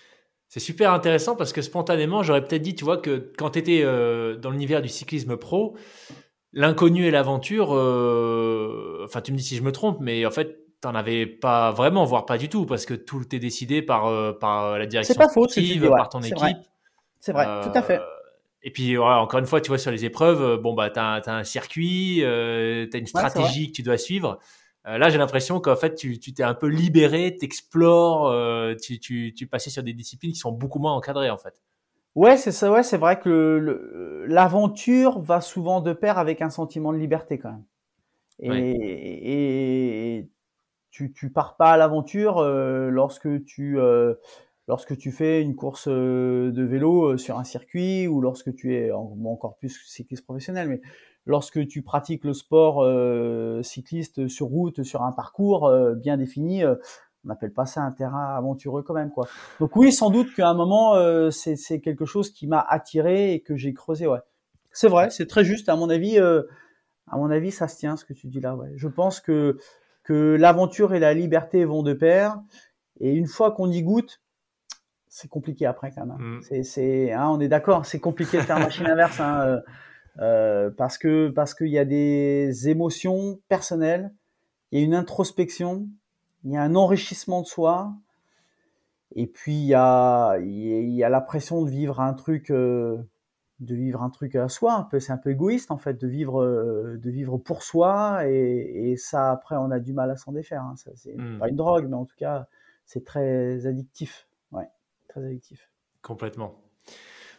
C'est 0.48 0.60
super 0.60 0.92
intéressant 0.92 1.34
parce 1.34 1.52
que 1.52 1.62
spontanément, 1.62 2.22
j'aurais 2.22 2.44
peut-être 2.44 2.62
dit, 2.62 2.74
tu 2.74 2.84
vois, 2.84 2.98
que 2.98 3.32
quand 3.38 3.50
tu 3.50 3.58
étais 3.58 3.80
euh, 3.82 4.36
dans 4.36 4.50
l'univers 4.50 4.82
du 4.82 4.88
cyclisme 4.88 5.38
pro, 5.38 5.76
l'inconnu 6.52 7.06
et 7.06 7.10
l'aventure, 7.10 7.70
enfin, 7.70 9.22
tu 9.22 9.32
me 9.32 9.38
dis 9.38 9.44
si 9.44 9.56
je 9.56 9.62
me 9.62 9.72
trompe, 9.72 9.98
mais 10.00 10.26
en 10.26 10.30
fait, 10.30 10.58
tu 10.82 10.88
n'en 10.88 10.94
avais 10.94 11.24
pas 11.24 11.70
vraiment, 11.70 12.04
voire 12.04 12.26
pas 12.26 12.36
du 12.36 12.50
tout, 12.50 12.66
parce 12.66 12.84
que 12.84 12.92
tout 12.92 13.34
est 13.34 13.38
décidé 13.38 13.80
par, 13.80 14.38
par 14.40 14.78
la 14.78 14.84
direction 14.84 15.14
pas 15.14 15.30
sportive, 15.30 15.88
par 15.88 16.10
ton 16.10 16.20
équipe. 16.20 16.58
C'est 17.22 17.32
vrai, 17.32 17.46
tout 17.62 17.70
à 17.72 17.82
fait. 17.82 18.00
Et 18.64 18.72
puis, 18.72 18.98
encore 18.98 19.38
une 19.38 19.46
fois, 19.46 19.60
tu 19.60 19.68
vois, 19.68 19.78
sur 19.78 19.92
les 19.92 20.04
épreuves, 20.04 20.42
euh, 20.42 20.56
bon, 20.56 20.74
bah, 20.74 20.90
tu 20.90 20.98
as, 20.98 21.22
un 21.26 21.44
circuit, 21.44 22.24
euh, 22.24 22.86
tu 22.90 22.96
as 22.96 23.00
une 23.00 23.06
stratégie 23.06 23.68
que 23.68 23.72
tu 23.76 23.82
dois 23.82 23.96
suivre. 23.96 24.40
Euh, 24.88 24.98
là, 24.98 25.08
j'ai 25.08 25.18
l'impression 25.18 25.60
qu'en 25.60 25.76
fait, 25.76 25.94
tu 25.94 26.18
t'es 26.18 26.42
un 26.42 26.54
peu 26.54 26.66
libéré, 26.66 27.36
t'explores, 27.36 28.28
euh, 28.28 28.74
tu, 28.74 28.98
tu, 28.98 29.32
tu 29.34 29.46
passais 29.46 29.70
sur 29.70 29.84
des 29.84 29.92
disciplines 29.92 30.32
qui 30.32 30.38
sont 30.38 30.50
beaucoup 30.50 30.80
moins 30.80 30.92
encadrées, 30.92 31.30
en 31.30 31.38
fait. 31.38 31.62
Ouais, 32.16 32.36
c'est 32.36 32.50
ça, 32.50 32.72
ouais, 32.72 32.82
c'est 32.82 32.98
vrai 32.98 33.20
que 33.20 34.24
l'aventure 34.26 35.20
va 35.20 35.40
souvent 35.40 35.80
de 35.80 35.92
pair 35.92 36.18
avec 36.18 36.42
un 36.42 36.50
sentiment 36.50 36.92
de 36.92 36.98
liberté, 36.98 37.38
quand 37.38 37.52
même. 37.52 37.64
Et, 38.40 40.18
et 40.18 40.28
tu, 40.90 41.12
tu 41.12 41.30
pars 41.30 41.56
pas 41.56 41.70
à 41.70 41.76
l'aventure 41.76 42.38
euh, 42.38 42.90
lorsque 42.90 43.44
tu 43.44 43.78
lorsque 44.72 44.96
tu 44.96 45.12
fais 45.12 45.42
une 45.42 45.54
course 45.54 45.86
euh, 45.86 46.50
de 46.50 46.62
vélo 46.62 47.10
euh, 47.10 47.18
sur 47.18 47.38
un 47.38 47.44
circuit 47.44 48.08
ou 48.08 48.22
lorsque 48.22 48.54
tu 48.54 48.74
es 48.74 48.90
encore 48.90 49.58
plus 49.58 49.78
cycliste 49.84 50.24
professionnel, 50.24 50.66
mais 50.66 50.80
lorsque 51.26 51.68
tu 51.68 51.82
pratiques 51.82 52.24
le 52.24 52.32
sport 52.32 52.82
euh, 52.82 53.62
cycliste 53.62 54.28
sur 54.28 54.46
route, 54.46 54.82
sur 54.82 55.02
un 55.02 55.12
parcours 55.12 55.70
bien 55.96 56.16
défini, 56.16 56.64
on 56.64 57.28
n'appelle 57.28 57.52
pas 57.52 57.66
ça 57.66 57.82
un 57.82 57.90
terrain 57.90 58.34
aventureux 58.34 58.82
quand 58.82 58.94
même 58.94 59.10
quoi. 59.10 59.28
Donc 59.60 59.76
oui, 59.76 59.92
sans 59.92 60.08
doute 60.08 60.34
qu'à 60.34 60.48
un 60.48 60.54
moment 60.54 60.96
c'est 61.30 61.80
quelque 61.80 62.06
chose 62.06 62.30
qui 62.30 62.46
m'a 62.46 62.60
attiré 62.60 63.34
et 63.34 63.40
que 63.40 63.54
j'ai 63.54 63.74
creusé. 63.74 64.06
Ouais, 64.06 64.20
c'est 64.70 64.88
vrai, 64.88 65.10
c'est 65.10 65.26
très 65.26 65.44
juste. 65.44 65.68
À 65.68 65.76
mon 65.76 65.90
avis, 65.90 66.18
à 66.18 67.16
mon 67.18 67.30
avis, 67.30 67.50
ça 67.50 67.68
se 67.68 67.76
tient 67.76 67.98
ce 67.98 68.06
que 68.06 68.14
tu 68.14 68.26
dis 68.26 68.40
là. 68.40 68.56
Ouais, 68.56 68.72
je 68.76 68.88
pense 68.88 69.20
que 69.20 69.58
que 70.02 70.34
l'aventure 70.40 70.94
et 70.94 70.98
la 70.98 71.12
liberté 71.12 71.66
vont 71.66 71.82
de 71.82 71.92
pair. 71.92 72.40
Et 73.00 73.12
une 73.12 73.26
fois 73.26 73.52
qu'on 73.52 73.70
y 73.70 73.82
goûte, 73.82 74.22
c'est 75.12 75.28
compliqué 75.28 75.66
après 75.66 75.92
quand 75.92 76.06
même. 76.06 76.38
Mm. 76.38 76.62
C'est, 76.64 77.12
hein, 77.12 77.28
on 77.28 77.38
est 77.38 77.48
d'accord, 77.48 77.84
c'est 77.84 78.00
compliqué 78.00 78.38
de 78.38 78.42
faire 78.42 78.58
machine 78.58 78.86
inverse 78.90 79.20
hein, 79.20 79.42
euh, 79.42 79.60
euh, 80.20 80.70
parce 80.70 80.96
que 80.96 81.28
parce 81.28 81.52
qu'il 81.52 81.68
y 81.68 81.78
a 81.78 81.84
des 81.84 82.70
émotions 82.70 83.38
personnelles, 83.48 84.14
il 84.70 84.80
y 84.80 84.82
a 84.82 84.86
une 84.86 84.94
introspection, 84.94 85.86
il 86.44 86.52
y 86.52 86.56
a 86.56 86.62
un 86.62 86.74
enrichissement 86.74 87.42
de 87.42 87.46
soi, 87.46 87.92
et 89.14 89.26
puis 89.26 89.52
il 89.52 89.66
y 89.66 89.74
a 89.74 90.38
il 90.38 90.90
y 90.90 91.04
a 91.04 91.10
la 91.10 91.20
pression 91.20 91.62
de 91.62 91.68
vivre 91.68 92.00
un 92.00 92.14
truc 92.14 92.50
euh, 92.50 92.96
de 93.60 93.74
vivre 93.74 94.02
un 94.02 94.08
truc 94.08 94.34
à 94.34 94.48
soi 94.48 94.72
un 94.72 94.82
peu 94.82 94.98
c'est 94.98 95.12
un 95.12 95.18
peu 95.18 95.30
égoïste 95.30 95.70
en 95.70 95.76
fait 95.76 96.00
de 96.00 96.08
vivre 96.08 96.42
de 96.42 97.10
vivre 97.10 97.36
pour 97.36 97.62
soi 97.62 98.26
et, 98.26 98.92
et 98.92 98.96
ça 98.96 99.30
après 99.30 99.56
on 99.56 99.70
a 99.70 99.78
du 99.78 99.92
mal 99.92 100.10
à 100.10 100.16
s'en 100.16 100.32
défaire 100.32 100.62
hein. 100.62 100.74
ça 100.76 100.90
c'est 100.94 101.14
mm. 101.14 101.38
pas 101.38 101.48
une 101.48 101.56
drogue 101.56 101.86
mais 101.88 101.96
en 101.96 102.06
tout 102.06 102.16
cas 102.16 102.48
c'est 102.86 103.04
très 103.04 103.66
addictif 103.66 104.26
très 105.12 105.24
addictif. 105.24 105.70
Complètement. 106.00 106.62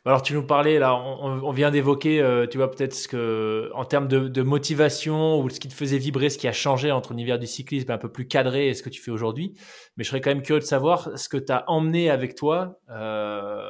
Alors 0.05 0.21
tu 0.21 0.34
nous 0.34 0.45
parlais 0.45 0.80
là, 0.80 0.95
on, 0.95 1.51
vient 1.53 1.71
d'évoquer, 1.71 2.19
euh, 2.19 2.45
tu 2.45 2.57
vois 2.57 2.69
peut-être 2.69 2.93
ce 2.93 3.07
que, 3.07 3.71
en 3.74 3.86
termes 3.86 4.09
de, 4.09 4.41
motivation 4.41 5.39
ou 5.39 5.49
ce 5.49 5.61
qui 5.61 5.69
te 5.69 5.74
faisait 5.74 5.97
vibrer, 5.97 6.30
ce 6.30 6.38
qui 6.38 6.47
a 6.49 6.51
changé 6.51 6.91
entre 6.91 7.11
l'univers 7.11 7.39
du 7.39 7.47
cyclisme 7.47 7.89
un 7.89 7.97
peu 7.97 8.11
plus 8.11 8.28
cadré 8.28 8.67
et 8.67 8.74
ce 8.74 8.84
que 8.84 8.89
tu 8.89 9.01
fais 9.01 9.11
aujourd'hui. 9.11 9.53
Mais 9.95 10.03
je 10.03 10.09
serais 10.09 10.19
quand 10.19 10.32
même 10.32 10.41
curieux 10.41 10.59
de 10.59 10.65
savoir 10.65 11.17
ce 11.17 11.30
que 11.30 11.38
tu 11.38 11.53
as 11.53 11.63
emmené 11.69 12.09
avec 12.09 12.36
toi 12.36 12.82
euh, 12.89 13.63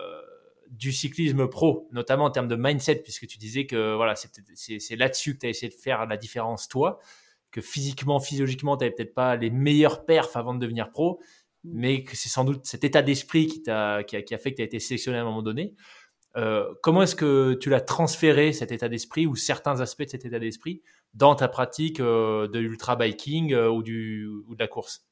du 0.72 0.92
cyclisme 0.92 1.48
pro, 1.48 1.88
notamment 1.92 2.26
en 2.26 2.32
termes 2.32 2.48
de 2.48 2.56
mindset, 2.56 2.96
puisque 3.04 3.28
tu 3.28 3.38
disais 3.38 3.68
que 3.68 3.94
voilà, 3.94 4.16
c'est 4.16 4.96
là-dessus 4.96 5.36
que 5.36 5.42
tu 5.42 5.46
as 5.46 5.50
essayé 5.50 5.72
de 5.72 5.80
faire 5.80 6.08
la 6.08 6.18
différence 6.18 6.68
toi, 6.68 6.98
que 7.52 7.62
physiquement, 7.62 8.20
physiologiquement, 8.20 8.76
tu 8.76 8.86
n'avais 8.86 8.96
peut-être 8.96 9.14
pas 9.14 9.36
les 9.36 9.52
meilleurs 9.52 10.04
perfs 10.04 10.36
avant 10.36 10.56
de 10.56 10.60
devenir 10.60 10.90
pro, 10.90 11.20
mais 11.64 12.04
que 12.04 12.16
c'est 12.16 12.30
sans 12.30 12.44
doute 12.44 12.66
cet 12.66 12.84
état 12.84 13.02
d'esprit 13.02 13.48
qui, 13.48 13.64
qui, 13.64 13.70
a, 13.72 14.04
qui 14.04 14.34
a 14.34 14.38
fait 14.38 14.52
que 14.52 14.58
tu 14.58 14.62
as 14.62 14.66
été 14.66 14.80
sélectionné 14.80 15.18
à 15.18 15.22
un 15.22 15.26
moment 15.26 15.42
donné. 15.42 15.76
Euh, 16.36 16.74
comment 16.82 17.04
est-ce 17.04 17.16
que 17.16 17.54
tu 17.54 17.70
l'as 17.70 17.82
transféré 17.82 18.54
cet 18.54 18.72
état 18.72 18.90
d'esprit 18.90 19.28
ou 19.28 19.36
certains 19.36 19.82
aspects 19.82 20.04
de 20.04 20.10
cet 20.10 20.26
état 20.26 20.40
d'esprit 20.40 20.82
dans 21.14 21.36
ta 21.36 21.48
pratique 21.48 22.00
euh, 22.00 22.48
de 22.48 22.58
l'ultra 22.58 22.96
biking 22.96 23.54
euh, 23.54 23.70
ou, 23.70 23.84
du, 23.84 24.28
ou 24.48 24.56
de 24.56 24.60
la 24.60 24.68
course? 24.68 25.06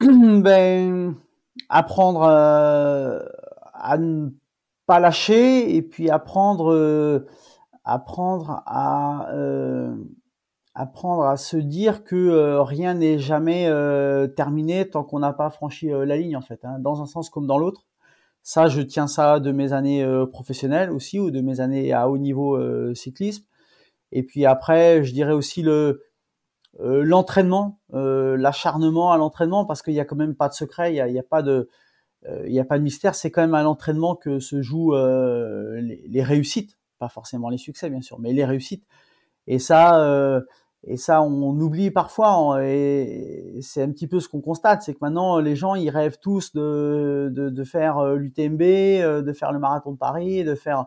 Ben, 0.00 1.14
Apprendre 1.68 2.24
à 2.24 3.96
ne 3.96 4.30
pas 4.86 4.98
lâcher 4.98 5.76
et 5.76 5.82
puis 5.82 6.10
apprendre, 6.10 7.24
apprendre 7.84 8.62
à 8.66 9.30
apprendre 10.74 11.24
à 11.24 11.36
se 11.36 11.56
dire 11.56 12.04
que 12.04 12.58
rien 12.60 12.94
n'est 12.94 13.18
jamais 13.18 13.70
terminé 14.36 14.88
tant 14.88 15.04
qu'on 15.04 15.20
n'a 15.20 15.32
pas 15.32 15.50
franchi 15.50 15.88
la 15.88 16.16
ligne 16.16 16.36
en 16.36 16.42
fait, 16.42 16.64
hein, 16.64 16.78
dans 16.80 17.02
un 17.02 17.06
sens 17.06 17.30
comme 17.30 17.46
dans 17.46 17.58
l'autre. 17.58 17.84
Ça, 18.44 18.68
je 18.68 18.82
tiens 18.82 19.06
ça 19.06 19.40
de 19.40 19.52
mes 19.52 19.72
années 19.72 20.04
euh, 20.04 20.26
professionnelles 20.26 20.90
aussi 20.90 21.18
ou 21.18 21.30
de 21.30 21.40
mes 21.40 21.60
années 21.60 21.94
à 21.94 22.10
haut 22.10 22.18
niveau 22.18 22.56
euh, 22.56 22.94
cyclisme. 22.94 23.42
Et 24.12 24.22
puis 24.22 24.44
après, 24.44 25.02
je 25.02 25.14
dirais 25.14 25.32
aussi 25.32 25.62
le 25.62 26.02
euh, 26.80 27.02
l'entraînement, 27.02 27.80
l'acharnement 27.90 29.12
à 29.12 29.16
l'entraînement, 29.16 29.64
parce 29.64 29.80
qu'il 29.80 29.94
y 29.94 30.00
a 30.00 30.04
quand 30.04 30.16
même 30.16 30.34
pas 30.34 30.48
de 30.48 30.54
secret, 30.54 30.92
il 30.92 30.96
y 30.96 31.00
a, 31.00 31.04
a, 31.04 31.22
pas 31.22 31.42
de 31.42 31.70
il 32.46 32.52
y 32.52 32.60
a 32.60 32.64
pas 32.64 32.78
de 32.78 32.82
mystère. 32.84 33.14
C'est 33.14 33.30
quand 33.30 33.40
même 33.40 33.54
à 33.54 33.62
l'entraînement 33.62 34.14
que 34.14 34.40
se 34.40 34.60
jouent 34.60 34.94
les, 34.94 36.22
réussites, 36.22 36.76
pas 36.98 37.08
forcément 37.08 37.48
les 37.48 37.58
succès 37.58 37.88
bien 37.88 38.02
sûr, 38.02 38.18
mais 38.18 38.34
les 38.34 38.44
réussites. 38.44 38.84
Et 39.46 39.58
ça 39.58 40.42
et 40.86 40.98
ça, 40.98 41.22
on 41.22 41.58
oublie 41.60 41.90
parfois, 41.90 42.62
et 42.62 43.58
c'est 43.62 43.82
un 43.82 43.90
petit 43.90 44.06
peu 44.06 44.20
ce 44.20 44.28
qu'on 44.28 44.42
constate, 44.42 44.82
c'est 44.82 44.92
que 44.92 44.98
maintenant, 45.00 45.38
les 45.38 45.56
gens, 45.56 45.74
ils 45.74 45.88
rêvent 45.88 46.18
tous 46.20 46.52
de, 46.52 47.30
de, 47.32 47.48
de 47.48 47.64
faire 47.64 47.98
euh, 47.98 48.16
l'UTMB, 48.16 48.60
euh, 48.60 49.22
de 49.22 49.32
faire 49.32 49.52
le 49.52 49.58
marathon 49.58 49.92
de 49.92 49.96
Paris, 49.96 50.44
de 50.44 50.54
faire... 50.54 50.86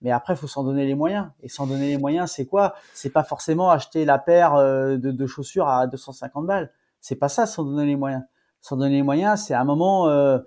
Mais 0.00 0.12
après, 0.12 0.34
il 0.34 0.36
faut 0.36 0.46
s'en 0.46 0.62
donner 0.62 0.86
les 0.86 0.94
moyens. 0.94 1.28
Et 1.42 1.48
s'en 1.48 1.66
donner 1.66 1.88
les 1.88 1.98
moyens, 1.98 2.30
c'est 2.30 2.46
quoi? 2.46 2.74
C'est 2.92 3.10
pas 3.10 3.24
forcément 3.24 3.70
acheter 3.70 4.04
la 4.04 4.18
paire 4.18 4.54
euh, 4.54 4.96
de, 4.96 5.10
de, 5.10 5.26
chaussures 5.26 5.68
à 5.68 5.88
250 5.88 6.46
balles. 6.46 6.70
C'est 7.00 7.16
pas 7.16 7.28
ça, 7.28 7.46
s'en 7.46 7.64
donner 7.64 7.86
les 7.86 7.96
moyens. 7.96 8.22
S'en 8.60 8.76
donner 8.76 8.96
les 8.96 9.02
moyens, 9.02 9.44
c'est 9.46 9.54
un 9.54 9.64
moment... 9.64 10.08
Euh, 10.08 10.38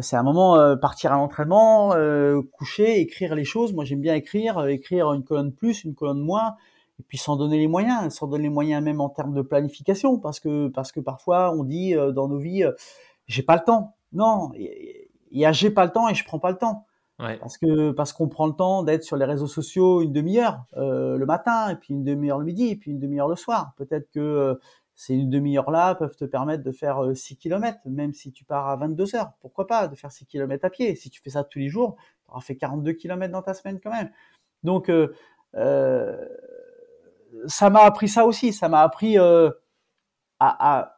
c'est 0.00 0.16
un 0.16 0.24
moment 0.24 0.76
partir 0.78 1.12
à 1.12 1.14
l'entraînement, 1.14 1.94
coucher, 2.50 2.98
écrire 2.98 3.36
les 3.36 3.44
choses. 3.44 3.72
Moi, 3.72 3.84
j'aime 3.84 4.00
bien 4.00 4.16
écrire, 4.16 4.66
écrire 4.66 5.12
une 5.12 5.22
colonne 5.22 5.52
plus, 5.52 5.84
une 5.84 5.94
colonne 5.94 6.18
moins, 6.18 6.56
et 6.98 7.02
puis 7.02 7.18
s'en 7.18 7.36
donner 7.36 7.58
les 7.58 7.68
moyens, 7.68 8.14
s'en 8.14 8.26
donner 8.26 8.44
les 8.44 8.48
moyens 8.48 8.82
même 8.82 9.00
en 9.00 9.08
termes 9.08 9.34
de 9.34 9.42
planification, 9.42 10.18
parce 10.18 10.40
que 10.40 10.68
parce 10.68 10.92
que 10.92 11.00
parfois 11.00 11.52
on 11.52 11.64
dit 11.64 11.94
euh, 11.94 12.12
dans 12.12 12.28
nos 12.28 12.38
vies, 12.38 12.64
euh, 12.64 12.72
j'ai 13.26 13.42
pas 13.42 13.56
le 13.56 13.64
temps. 13.64 13.96
Non, 14.12 14.52
il 14.54 15.08
y 15.32 15.44
a 15.44 15.52
j'ai 15.52 15.70
pas 15.70 15.84
le 15.84 15.92
temps 15.92 16.08
et 16.08 16.14
je 16.14 16.24
prends 16.24 16.38
pas 16.38 16.50
le 16.50 16.58
temps. 16.58 16.86
Ouais. 17.18 17.38
Parce 17.38 17.56
que 17.56 17.92
parce 17.92 18.12
qu'on 18.12 18.28
prend 18.28 18.46
le 18.46 18.52
temps 18.52 18.82
d'être 18.82 19.02
sur 19.02 19.16
les 19.16 19.24
réseaux 19.24 19.46
sociaux 19.46 20.02
une 20.02 20.12
demi-heure 20.12 20.64
euh, 20.76 21.16
le 21.16 21.24
matin 21.24 21.70
et 21.70 21.76
puis 21.76 21.94
une 21.94 22.04
demi-heure 22.04 22.38
le 22.38 22.44
midi 22.44 22.68
et 22.68 22.76
puis 22.76 22.90
une 22.90 22.98
demi-heure 22.98 23.28
le 23.28 23.36
soir. 23.36 23.72
Peut-être 23.76 24.10
que 24.10 24.20
euh, 24.20 24.54
ces 24.94 25.14
une 25.14 25.30
demi-heure 25.30 25.70
là 25.70 25.94
peuvent 25.94 26.16
te 26.16 26.24
permettre 26.26 26.62
de 26.62 26.72
faire 26.72 27.02
6 27.14 27.36
km, 27.36 27.78
même 27.86 28.12
si 28.12 28.32
tu 28.32 28.44
pars 28.44 28.68
à 28.68 28.76
22 28.76 29.16
heures. 29.16 29.32
Pourquoi 29.40 29.66
pas 29.66 29.88
de 29.88 29.94
faire 29.94 30.12
6 30.12 30.26
km 30.26 30.64
à 30.64 30.70
pied? 30.70 30.94
Si 30.94 31.10
tu 31.10 31.20
fais 31.22 31.30
ça 31.30 31.44
tous 31.44 31.58
les 31.58 31.68
jours, 31.68 31.96
tu 32.24 32.30
auras 32.30 32.40
fait 32.40 32.56
42 32.56 32.92
km 32.92 33.32
dans 33.32 33.42
ta 33.42 33.54
semaine 33.54 33.80
quand 33.80 33.90
même. 33.90 34.10
Donc 34.62 34.90
euh, 34.90 35.08
ça 37.46 37.70
m'a 37.70 37.80
appris 37.80 38.08
ça 38.08 38.26
aussi. 38.26 38.52
Ça 38.52 38.68
m'a 38.68 38.82
appris 38.82 39.18
euh, 39.18 39.50
à, 40.40 40.92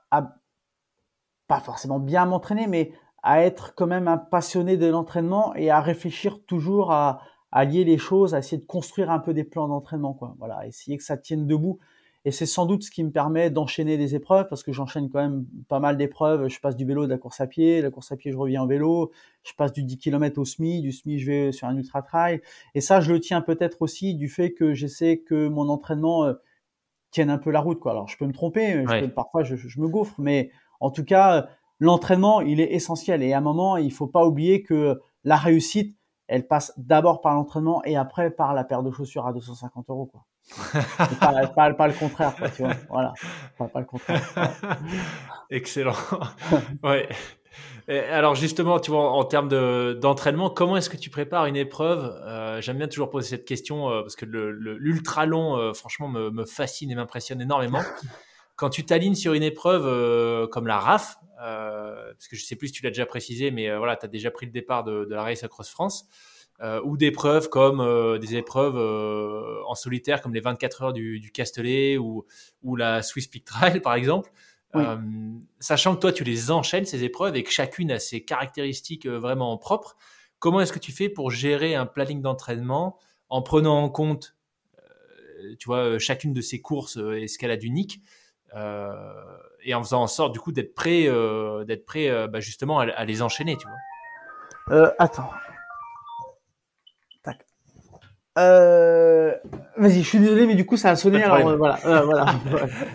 pas 1.47 1.61
forcément 1.61 1.99
bien 1.99 2.27
m'entraîner, 2.27 2.67
mais 2.67 2.93
à 3.23 3.43
être 3.43 3.75
quand 3.75 3.87
même 3.87 4.09
un 4.09 4.19
passionné 4.19 4.77
de 4.77 4.87
l'entraînement 4.87 5.55
et 5.55 5.71
à 5.71 5.81
réfléchir 5.81 6.45
toujours 6.47 6.93
à, 6.93 7.21
lier 7.53 7.85
les 7.85 7.99
choses, 7.99 8.35
à 8.35 8.39
essayer 8.39 8.59
de 8.59 8.67
construire 8.67 9.11
un 9.11 9.19
peu 9.19 9.33
des 9.35 9.45
plans 9.45 9.69
d'entraînement, 9.69 10.15
quoi. 10.15 10.35
Voilà, 10.39 10.67
essayer 10.67 10.99
que 10.99 11.05
ça 11.05 11.17
tienne 11.17 11.47
debout. 11.47 11.79
Et 12.25 12.33
c'est 12.33 12.47
sans 12.47 12.67
doute 12.67 12.83
ce 12.83 12.91
qui 12.91 13.05
me 13.05 13.11
permet 13.11 13.51
d'enchaîner 13.51 13.97
des 13.97 14.15
épreuves 14.15 14.49
parce 14.49 14.63
que 14.63 14.73
j'enchaîne 14.73 15.09
quand 15.09 15.21
même 15.21 15.47
pas 15.69 15.79
mal 15.79 15.97
d'épreuves. 15.97 16.49
Je 16.49 16.61
passe 16.61 16.77
du 16.77 16.85
vélo 16.85 17.07
de 17.07 17.11
la 17.11 17.19
course 17.19 17.41
à 17.41 17.47
pied, 17.47 17.79
de 17.79 17.85
la 17.85 17.91
course 17.91 18.11
à 18.11 18.17
pied 18.17 18.33
je 18.33 18.37
reviens 18.37 18.63
en 18.63 18.67
vélo, 18.67 19.13
je 19.45 19.53
passe 19.55 19.73
du 19.73 19.85
10 19.85 19.99
km 19.99 20.41
au 20.41 20.45
SMI, 20.45 20.81
du 20.81 20.93
SMI 20.93 21.21
je 21.21 21.27
vais 21.31 21.53
sur 21.53 21.69
un 21.69 21.77
ultra 21.77 22.03
trail. 22.03 22.41
Et 22.75 22.81
ça 22.81 23.01
je 23.01 23.13
le 23.13 23.21
tiens 23.21 23.41
peut-être 23.41 23.83
aussi 23.83 24.15
du 24.15 24.29
fait 24.29 24.53
que 24.53 24.75
j'essaie 24.75 25.19
que 25.19 25.49
mon 25.49 25.69
entraînement 25.69 26.25
euh, 26.25 26.35
tienne 27.11 27.31
un 27.31 27.39
peu 27.39 27.51
la 27.51 27.61
route 27.61 27.79
quoi. 27.79 27.93
Alors 27.93 28.09
je 28.09 28.17
peux 28.19 28.27
me 28.27 28.33
tromper, 28.33 28.85
parfois 29.15 29.45
je, 29.45 29.55
je, 29.57 29.81
me 29.81 29.89
gaufre, 29.89 30.21
mais 30.21 30.51
en 30.81 30.91
tout 30.91 31.05
cas 31.05 31.49
l'entraînement 31.79 32.41
il 32.41 32.61
est 32.61 32.73
essentiel. 32.73 33.23
Et 33.23 33.33
à 33.33 33.39
un 33.39 33.43
moment 33.43 33.77
il 33.77 33.93
faut 33.93 34.09
pas 34.09 34.27
oublier 34.27 34.63
que 34.63 35.01
la 35.25 35.37
réussite 35.37 35.97
elle 36.27 36.47
passe 36.47 36.75
d'abord 36.77 37.21
par 37.21 37.35
l'entraînement 37.35 37.83
et 37.85 37.97
après 37.97 38.31
par 38.31 38.55
la 38.55 38.65
paire 38.65 38.83
de 38.83 38.91
chaussures 38.91 39.27
à 39.27 39.33
250 39.33 39.89
euros 39.89 40.07
quoi 40.07 40.27
pas, 40.49 41.89
le 41.89 41.99
contraire, 41.99 42.35
tu 42.57 42.63
vois. 42.63 42.75
Voilà, 42.89 43.15
pas, 43.59 43.81
le 43.81 43.85
contraire. 43.85 44.23
Excellent. 45.51 45.97
ouais. 46.83 47.09
alors 47.89 48.35
justement, 48.35 48.81
tu 48.81 48.91
vois, 48.91 49.11
en 49.13 49.25
termes 49.25 49.49
d'entraînement, 49.99 50.51
comment 50.51 50.77
est-ce 50.77 50.91
que 50.91 50.97
tu 50.97 51.11
prépares 51.11 51.47
une 51.47 51.57
épreuve? 51.57 52.05
Euh, 52.25 52.61
J'aime 52.61 52.79
bien 52.79 52.89
toujours 52.89 53.11
poser 53.11 53.29
cette 53.29 53.45
question 53.45 53.91
euh, 53.91 54.03
parce 54.03 54.17
que 54.17 54.25
l'ultra 54.25 55.27
long, 55.27 55.57
euh, 55.57 55.73
franchement, 55.73 56.09
me, 56.09 56.31
me, 56.31 56.45
fascine 56.45 56.91
et 56.91 56.95
m'impressionne 56.95 57.41
énormément. 57.41 57.83
Quand 58.57 58.71
tu 58.71 58.85
t'alignes 58.85 59.15
sur 59.15 59.35
une 59.35 59.45
épreuve 59.45 60.49
comme 60.49 60.67
la 60.67 60.79
RAF, 60.79 61.17
parce 61.37 62.27
que 62.29 62.37
je 62.37 62.45
sais 62.45 62.57
plus 62.57 62.69
si 62.69 62.73
tu 62.73 62.83
l'as 62.83 62.91
déjà 62.91 63.07
précisé, 63.07 63.53
mais 63.53 63.75
voilà, 63.77 63.97
tu 63.97 64.07
as 64.07 64.09
déjà 64.09 64.33
pris 64.33 64.47
le 64.47 64.53
départ 64.53 64.83
de, 64.83 65.05
de 65.05 65.15
la 65.15 65.23
Race 65.23 65.45
Across 65.45 65.71
France. 65.71 66.09
Euh, 66.61 66.81
ou 66.83 66.97
d'épreuves 66.97 67.49
comme 67.49 67.81
euh, 67.81 68.19
des 68.19 68.35
épreuves 68.35 68.77
euh, 68.77 69.63
en 69.69 69.77
solitaire 69.77 70.21
comme 70.21 70.35
les 70.35 70.41
24 70.41 70.83
heures 70.83 70.93
du, 70.93 71.21
du 71.21 71.31
Castellet 71.31 71.99
ou, 71.99 72.27
ou 72.65 72.75
la 72.75 73.01
Swiss 73.05 73.29
Peak 73.29 73.45
Trail 73.45 73.79
par 73.81 73.95
exemple. 73.95 74.33
sachant 75.61 75.95
que 75.95 76.01
toi 76.01 76.11
tu 76.11 76.25
les 76.25 76.51
enchaînes 76.51 76.85
ces 76.85 77.05
épreuves 77.05 77.37
et 77.37 77.45
que 77.45 77.53
chacune 77.53 77.93
a 77.93 78.01
ses 78.01 78.25
caractéristiques 78.25 79.07
vraiment 79.07 79.57
propres, 79.57 79.97
comment 80.41 80.61
est-ce 80.61 80.73
que 80.73 80.81
tu 80.81 80.91
fais 80.91 81.09
pour 81.09 81.31
gérer 81.31 81.77
un 81.77 81.87
planning 81.87 82.23
d'entraînement 82.23 82.99
en 83.29 83.41
prenant 83.41 83.81
en 83.81 83.89
compte 83.89 84.37
tu 85.61 85.67
vois 85.67 86.01
chacune 86.01 86.33
de 86.33 86.41
ces 86.41 86.61
courses 86.61 86.99
a 86.99 87.57
d'unique 87.57 88.03
et 88.53 89.75
en 89.75 89.83
faisant 89.85 90.03
en 90.03 90.09
sorte 90.09 90.33
du 90.33 90.41
coup 90.41 90.51
d'être 90.51 90.75
prêt 90.75 91.05
d'être 91.65 91.87
prêt 91.87 92.27
bah, 92.27 92.41
justement 92.41 92.81
à, 92.81 92.87
à, 92.87 93.05
les 93.05 93.23
enchaîner 93.23 93.57
tu 93.57 93.69
vois? 93.69 94.95
Attends 94.99 95.31
euh... 98.37 99.33
Vas-y, 99.77 100.03
je 100.03 100.09
suis 100.09 100.19
désolé, 100.19 100.47
mais 100.47 100.55
du 100.55 100.67
coup, 100.67 100.77
ça 100.77 100.91
a 100.91 100.97
sonné. 100.97 101.23
Alors 101.23 101.49
euh, 101.49 101.57
voilà, 101.57 101.79
euh, 101.87 102.03
voilà. 102.03 102.27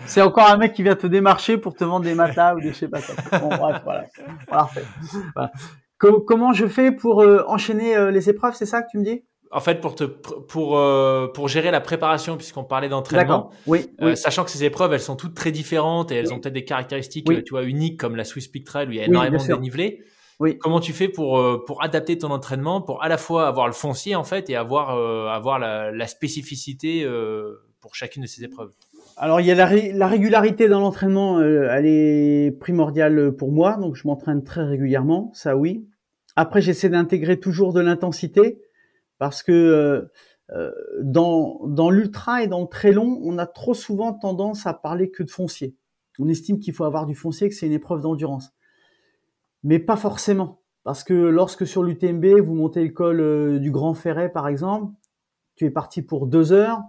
C'est 0.06 0.20
encore 0.20 0.48
un 0.48 0.56
mec 0.56 0.74
qui 0.74 0.82
vient 0.82 0.96
te 0.96 1.06
démarcher 1.06 1.56
pour 1.56 1.74
te 1.74 1.84
vendre 1.84 2.04
des 2.04 2.14
matelas 2.14 2.54
ou 2.54 2.60
des 2.60 2.68
je 2.68 2.74
sais 2.74 2.88
pas 2.88 3.00
quoi. 3.00 3.38
Bon, 3.38 3.48
bref, 3.48 3.80
voilà. 3.84 4.06
voilà. 4.48 5.52
comment 5.98 6.52
je 6.52 6.66
fais 6.66 6.92
pour 6.92 7.22
euh, 7.22 7.42
enchaîner 7.48 8.10
les 8.10 8.28
épreuves 8.28 8.54
C'est 8.54 8.66
ça 8.66 8.82
que 8.82 8.88
tu 8.90 8.98
me 8.98 9.04
dis? 9.04 9.24
En 9.54 9.60
fait, 9.60 9.80
pour 9.80 9.94
te 9.94 10.02
pour 10.02 10.76
euh, 10.76 11.28
pour 11.32 11.46
gérer 11.46 11.70
la 11.70 11.80
préparation, 11.80 12.36
puisqu'on 12.36 12.64
parlait 12.64 12.88
d'entraînement, 12.88 13.50
oui, 13.68 13.86
euh, 14.02 14.16
sachant 14.16 14.42
que 14.42 14.50
ces 14.50 14.64
épreuves, 14.64 14.92
elles 14.92 15.00
sont 15.00 15.14
toutes 15.14 15.36
très 15.36 15.52
différentes 15.52 16.10
et 16.10 16.16
elles 16.16 16.32
ont 16.32 16.40
peut-être 16.40 16.54
des 16.54 16.64
caractéristiques, 16.64 17.28
tu 17.44 17.50
vois, 17.50 17.62
uniques 17.62 17.98
comme 17.98 18.16
la 18.16 18.24
Swiss 18.24 18.48
Peak 18.48 18.64
Trail 18.64 18.88
où 18.88 18.90
il 18.90 18.96
y 18.96 19.00
a 19.00 19.04
énormément 19.04 19.38
de 19.38 19.54
dénivelé. 19.54 20.02
Oui. 20.40 20.58
Comment 20.58 20.80
tu 20.80 20.92
fais 20.92 21.08
pour 21.08 21.38
euh, 21.38 21.62
pour 21.64 21.82
adapter 21.82 22.18
ton 22.18 22.30
entraînement 22.30 22.80
pour 22.80 23.02
à 23.02 23.08
la 23.08 23.18
fois 23.18 23.46
avoir 23.46 23.66
le 23.66 23.72
foncier 23.72 24.14
en 24.14 24.24
fait 24.24 24.50
et 24.50 24.56
avoir 24.56 24.90
avoir 25.30 25.58
la, 25.58 25.90
la 25.90 26.06
spécificité 26.06 27.06
pour 27.80 27.94
chacune 27.94 28.22
de 28.22 28.28
ces 28.28 28.44
épreuves? 28.44 28.72
Alors 29.16 29.40
il 29.40 29.46
y 29.46 29.52
a 29.52 29.54
la, 29.54 29.70
la 29.92 30.08
régularité 30.08 30.68
dans 30.68 30.80
l'entraînement, 30.80 31.40
elle 31.40 31.86
est 31.86 32.58
primordiale 32.58 33.32
pour 33.32 33.52
moi, 33.52 33.76
donc 33.76 33.94
je 33.94 34.08
m'entraîne 34.08 34.42
très 34.42 34.64
régulièrement, 34.64 35.30
ça 35.34 35.56
oui. 35.56 35.86
Après 36.36 36.60
j'essaie 36.60 36.88
d'intégrer 36.88 37.38
toujours 37.38 37.72
de 37.72 37.80
l'intensité 37.80 38.58
parce 39.18 39.42
que 39.42 39.52
euh, 39.52 40.10
euh, 40.50 40.72
dans, 41.02 41.60
dans 41.66 41.90
l'ultra 41.90 42.42
et 42.42 42.48
dans 42.48 42.60
le 42.60 42.66
très 42.66 42.92
long, 42.92 43.20
on 43.22 43.38
a 43.38 43.46
trop 43.46 43.74
souvent 43.74 44.12
tendance 44.12 44.66
à 44.66 44.74
parler 44.74 45.10
que 45.10 45.22
de 45.22 45.30
foncier. 45.30 45.76
On 46.18 46.28
estime 46.28 46.58
qu'il 46.58 46.74
faut 46.74 46.84
avoir 46.84 47.06
du 47.06 47.14
foncier, 47.14 47.48
que 47.48 47.54
c'est 47.54 47.66
une 47.66 47.72
épreuve 47.72 48.00
d'endurance. 48.00 48.50
Mais 49.64 49.78
pas 49.78 49.96
forcément. 49.96 50.60
Parce 50.84 51.02
que 51.02 51.14
lorsque 51.14 51.66
sur 51.66 51.82
l'UTMB, 51.82 52.40
vous 52.40 52.54
montez 52.54 52.84
le 52.84 52.90
col 52.90 53.20
euh, 53.20 53.58
du 53.58 53.70
Grand 53.70 53.94
Ferret, 53.94 54.30
par 54.30 54.46
exemple, 54.46 54.92
tu 55.56 55.64
es 55.64 55.70
parti 55.70 56.02
pour 56.02 56.26
deux 56.26 56.52
heures, 56.52 56.82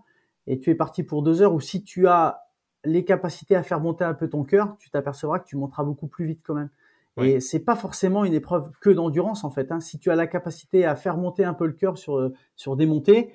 et 0.47 0.59
tu 0.59 0.69
es 0.69 0.75
parti 0.75 1.03
pour 1.03 1.23
deux 1.23 1.41
heures, 1.41 1.53
ou 1.53 1.61
si 1.61 1.83
tu 1.83 2.07
as 2.07 2.41
les 2.83 3.05
capacités 3.05 3.55
à 3.55 3.63
faire 3.63 3.79
monter 3.79 4.03
un 4.03 4.13
peu 4.13 4.29
ton 4.29 4.43
cœur, 4.43 4.75
tu 4.79 4.89
t'apercevras 4.89 5.39
que 5.39 5.47
tu 5.47 5.55
monteras 5.55 5.83
beaucoup 5.83 6.07
plus 6.07 6.25
vite 6.25 6.41
quand 6.43 6.53
même. 6.53 6.69
Et 7.17 7.39
c'est 7.39 7.61
pas 7.61 7.77
forcément 7.77 8.25
une 8.25 8.33
épreuve 8.33 8.69
que 8.81 8.89
d'endurance 8.89 9.45
en 9.45 9.49
fait. 9.49 9.71
Hein. 9.71 9.79
Si 9.79 9.99
tu 9.99 10.11
as 10.11 10.15
la 10.15 10.27
capacité 10.27 10.83
à 10.83 10.95
faire 10.95 11.15
monter 11.15 11.45
un 11.45 11.53
peu 11.53 11.65
le 11.65 11.71
cœur 11.71 11.97
sur 11.97 12.17
euh, 12.17 12.33
sur 12.57 12.75
des 12.75 12.85
montées, 12.85 13.33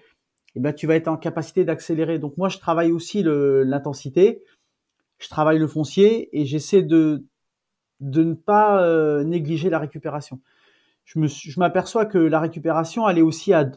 eh 0.55 0.61
ben 0.61 0.75
tu 0.75 0.87
vas 0.87 0.97
être 0.97 1.09
en 1.09 1.17
capacité 1.17 1.65
d'accélérer. 1.65 2.19
Donc 2.19 2.37
moi 2.37 2.51
je 2.51 2.59
travaille 2.59 2.93
aussi 2.93 3.23
l'intensité, 3.25 4.43
je 5.19 5.29
travaille 5.31 5.59
le 5.59 5.67
foncier 5.67 6.29
et 6.39 6.45
j'essaie 6.45 6.83
de 6.83 7.25
de 8.01 8.23
ne 8.25 8.35
pas 8.35 8.83
euh, 8.83 9.25
négliger 9.25 9.71
la 9.71 9.79
récupération. 9.79 10.41
Je 11.05 11.59
m'aperçois 11.59 12.07
que 12.07 12.19
la 12.19 12.41
récupération 12.41 13.09
elle 13.09 13.19
est 13.19 13.23
aussi 13.23 13.53
à, 13.53 13.71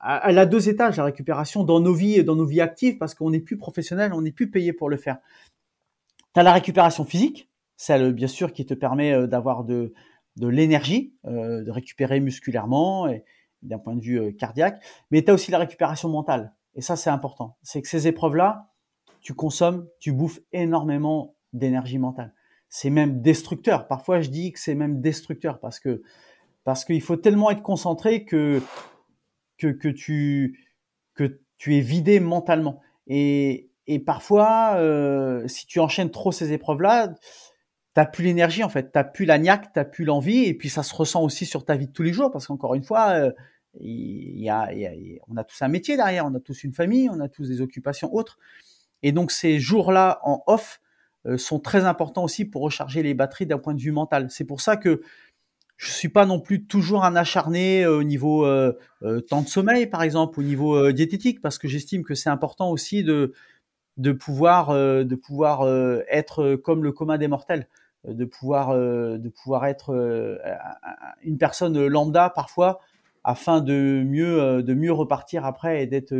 a 0.00 0.46
deux 0.46 0.68
étages 0.68 0.96
la 0.96 1.04
récupération 1.04 1.64
dans 1.64 1.80
nos 1.80 1.92
vies 1.92 2.14
et 2.14 2.22
dans 2.22 2.36
nos 2.36 2.46
vies 2.46 2.60
actives 2.60 2.96
parce 2.96 3.14
qu'on 3.14 3.30
n'est 3.30 3.40
plus 3.40 3.56
professionnel, 3.56 4.12
on 4.14 4.22
n'est 4.22 4.32
plus 4.32 4.50
payé 4.50 4.72
pour 4.72 4.88
le 4.88 4.96
faire. 4.96 5.18
Tu 6.32 6.40
as 6.40 6.42
la 6.42 6.52
récupération 6.52 7.04
physique 7.04 7.50
celle 7.80 8.12
bien 8.12 8.28
sûr 8.28 8.52
qui 8.52 8.66
te 8.66 8.74
permet 8.74 9.14
euh, 9.14 9.26
d'avoir 9.26 9.64
de, 9.64 9.94
l'énergie, 10.36 11.14
euh, 11.24 11.64
de 11.64 11.70
récupérer 11.70 12.20
musculairement 12.20 13.08
et 13.08 13.24
d'un 13.62 13.78
point 13.78 13.96
de 13.96 14.02
vue 14.02 14.36
cardiaque, 14.36 14.82
mais 15.10 15.22
tu 15.24 15.30
as 15.30 15.34
aussi 15.34 15.50
la 15.50 15.58
récupération 15.58 16.10
mentale. 16.10 16.54
Et 16.74 16.82
ça, 16.82 16.96
c'est 16.96 17.08
important. 17.08 17.56
C'est 17.62 17.80
que 17.80 17.88
ces 17.88 18.06
épreuves-là, 18.06 18.70
tu 19.22 19.32
consommes, 19.32 19.88
tu 19.98 20.12
bouffes 20.12 20.40
énormément 20.52 21.36
d'énergie 21.54 21.98
mentale. 21.98 22.34
C'est 22.70 22.90
même 22.90 23.20
destructeur. 23.20 23.88
Parfois, 23.88 24.20
je 24.20 24.30
dis 24.30 24.52
que 24.52 24.58
c'est 24.58 24.74
même 24.74 25.00
destructeur 25.00 25.60
parce 25.60 25.80
que 25.80 26.02
parce 26.64 26.84
qu'il 26.84 27.02
faut 27.02 27.16
tellement 27.16 27.50
être 27.50 27.62
concentré 27.62 28.24
que 28.24 28.62
que, 29.58 29.66
que 29.66 29.88
tu 29.88 30.66
que 31.14 31.40
tu 31.58 31.76
es 31.76 31.80
vidé 31.80 32.20
mentalement. 32.20 32.80
Et, 33.06 33.70
et 33.86 33.98
parfois, 33.98 34.76
euh, 34.76 35.46
si 35.48 35.66
tu 35.66 35.80
enchaînes 35.80 36.10
trop 36.10 36.32
ces 36.32 36.52
épreuves-là, 36.52 37.12
t'as 37.92 38.06
plus 38.06 38.24
l'énergie 38.24 38.62
en 38.62 38.68
fait, 38.68 38.92
t'as 38.92 39.04
plus 39.04 39.24
la 39.24 39.38
niaque, 39.38 39.72
t'as 39.72 39.84
plus 39.84 40.04
l'envie, 40.04 40.44
et 40.44 40.54
puis 40.54 40.68
ça 40.68 40.82
se 40.82 40.94
ressent 40.94 41.22
aussi 41.22 41.44
sur 41.44 41.64
ta 41.64 41.76
vie 41.76 41.88
de 41.88 41.92
tous 41.92 42.04
les 42.04 42.12
jours, 42.12 42.30
parce 42.30 42.46
qu'encore 42.46 42.74
une 42.74 42.84
fois, 42.84 43.10
euh, 43.10 43.32
il 43.80 44.40
y, 44.40 44.48
a, 44.48 44.68
on 45.28 45.36
a 45.36 45.44
tous 45.44 45.60
un 45.62 45.68
métier 45.68 45.96
derrière, 45.96 46.24
on 46.26 46.34
a 46.34 46.40
tous 46.40 46.64
une 46.64 46.72
famille, 46.72 47.08
on 47.10 47.20
a 47.20 47.28
tous 47.28 47.48
des 47.48 47.60
occupations 47.60 48.14
autres, 48.14 48.38
et 49.02 49.12
donc 49.12 49.32
ces 49.32 49.58
jours-là 49.58 50.20
en 50.22 50.42
off 50.46 50.80
sont 51.36 51.60
très 51.60 51.84
importants 51.84 52.24
aussi 52.24 52.44
pour 52.44 52.62
recharger 52.62 53.02
les 53.02 53.14
batteries 53.14 53.46
d'un 53.46 53.58
point 53.58 53.74
de 53.74 53.80
vue 53.80 53.92
mental. 53.92 54.28
C'est 54.30 54.44
pour 54.44 54.60
ça 54.60 54.76
que 54.76 55.02
je 55.76 55.90
suis 55.90 56.08
pas 56.08 56.26
non 56.26 56.40
plus 56.40 56.66
toujours 56.66 57.04
un 57.04 57.16
acharné 57.16 57.84
euh, 57.84 57.98
au 57.98 58.02
niveau 58.02 58.46
temps 59.28 59.42
de 59.42 59.48
sommeil, 59.48 59.86
par 59.86 60.02
exemple, 60.02 60.40
au 60.40 60.42
niveau 60.42 60.92
diététique, 60.92 61.40
parce 61.40 61.58
que 61.58 61.68
j'estime 61.68 62.04
que 62.04 62.14
c'est 62.14 62.30
important 62.30 62.70
aussi 62.70 63.02
de 63.04 63.32
de 63.96 64.12
pouvoir 64.12 64.72
de 64.72 65.14
pouvoir 65.14 65.68
être 66.08 66.56
comme 66.56 66.84
le 66.84 66.92
commun 66.92 67.18
des 67.18 67.28
mortels 67.28 67.66
de 68.06 68.24
pouvoir 68.24 68.70
euh, 68.70 69.18
de 69.18 69.28
pouvoir 69.28 69.66
être 69.66 69.94
euh, 69.94 70.38
une 71.22 71.38
personne 71.38 71.86
lambda 71.86 72.30
parfois 72.30 72.80
afin 73.24 73.60
de 73.60 74.02
mieux 74.06 74.40
euh, 74.40 74.62
de 74.62 74.74
mieux 74.74 74.92
repartir 74.92 75.44
après 75.44 75.82
et 75.82 75.86
d'être 75.86 76.14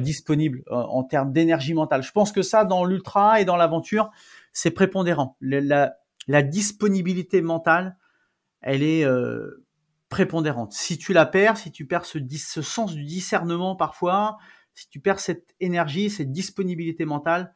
disponible 0.00 0.62
en, 0.70 1.02
termes 1.04 1.32
d'énergie 1.32 1.74
mentale. 1.74 2.02
Je 2.02 2.12
pense 2.12 2.32
que 2.32 2.42
ça 2.42 2.64
dans 2.64 2.84
l'ultra 2.84 3.40
et 3.40 3.44
dans 3.44 3.56
l'aventure, 3.56 4.10
c'est 4.52 4.70
prépondérant. 4.70 5.36
La, 5.40 5.94
la, 6.28 6.42
disponibilité 6.42 7.40
mentale, 7.42 7.96
elle 8.60 8.82
est 8.82 9.06
prépondérante. 10.08 10.72
Si 10.72 10.98
tu 10.98 11.12
la 11.12 11.26
perds, 11.26 11.56
si 11.56 11.70
tu 11.70 11.86
perds 11.86 12.04
ce, 12.04 12.18
ce 12.30 12.62
sens 12.62 12.94
du 12.94 13.04
discernement 13.04 13.76
parfois, 13.76 14.38
si 14.74 14.88
tu 14.88 15.00
perds 15.00 15.20
cette 15.20 15.54
énergie, 15.58 16.10
cette 16.10 16.30
disponibilité 16.30 17.06
mentale, 17.06 17.54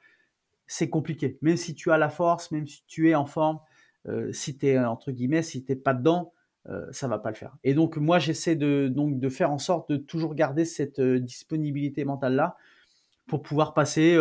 c'est 0.67 0.89
compliqué. 0.89 1.39
Même 1.43 1.57
si 1.57 1.75
tu 1.75 1.93
as 1.93 1.99
la 1.99 2.09
force, 2.09 2.51
même 2.51 2.67
si 2.67 2.83
tu 2.87 3.11
es 3.11 3.15
en 3.15 3.27
forme, 3.27 3.59
euh, 4.07 4.33
si 4.33 4.57
tu 4.57 4.69
es 4.69 4.79
entre 4.79 5.13
guillemets, 5.13 5.43
si 5.43 5.65
t'es 5.65 5.77
pas 5.77 5.95
dedans, 5.95 6.33
euh, 6.71 6.87
ça 6.93 7.09
va 7.09 7.19
pas 7.19 7.31
le 7.31 7.37
faire. 7.37 7.57
Et 7.65 7.75
donc 7.75 7.97
moi 7.97 8.19
j'essaie 8.19 8.57
de 8.57 8.89
donc 8.89 9.19
de 9.19 9.29
faire 9.29 9.51
en 9.51 9.59
sorte 9.59 9.91
de 9.91 9.97
toujours 9.97 10.35
garder 10.35 10.65
cette 10.65 11.01
euh, 11.01 11.19
disponibilité 11.19 12.05
mentale 12.05 12.35
là 12.35 12.57
pour 13.27 13.43
pouvoir 13.43 13.75
passer. 13.75 14.19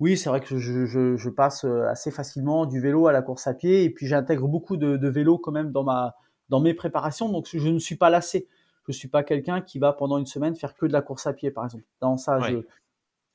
oui, 0.00 0.18
c'est 0.18 0.28
vrai 0.28 0.40
que 0.40 0.58
je, 0.58 0.84
je, 0.84 1.16
je, 1.16 1.30
passe 1.30 1.64
assez 1.64 2.10
facilement 2.10 2.66
du 2.66 2.78
vélo 2.78 3.06
à 3.06 3.12
la 3.12 3.22
course 3.22 3.46
à 3.46 3.54
pied 3.54 3.84
et 3.84 3.90
puis 3.90 4.06
j'intègre 4.06 4.48
beaucoup 4.48 4.76
de, 4.76 4.98
de 4.98 5.08
vélo 5.08 5.38
quand 5.38 5.50
même 5.52 5.72
dans 5.72 5.82
ma 5.82 6.14
dans 6.50 6.60
mes 6.60 6.74
préparations. 6.74 7.30
Donc 7.30 7.48
je 7.50 7.68
ne 7.70 7.78
suis 7.78 7.96
pas 7.96 8.10
lassé. 8.10 8.46
Je 8.86 8.92
suis 8.92 9.08
pas 9.08 9.22
quelqu'un 9.22 9.62
qui 9.62 9.78
va 9.78 9.94
pendant 9.94 10.18
une 10.18 10.26
semaine 10.26 10.56
faire 10.56 10.74
que 10.74 10.84
de 10.84 10.92
la 10.92 11.00
course 11.00 11.26
à 11.26 11.32
pied 11.32 11.50
par 11.50 11.64
exemple. 11.64 11.84
Dans 12.00 12.18
ça, 12.18 12.38
je 12.40 12.62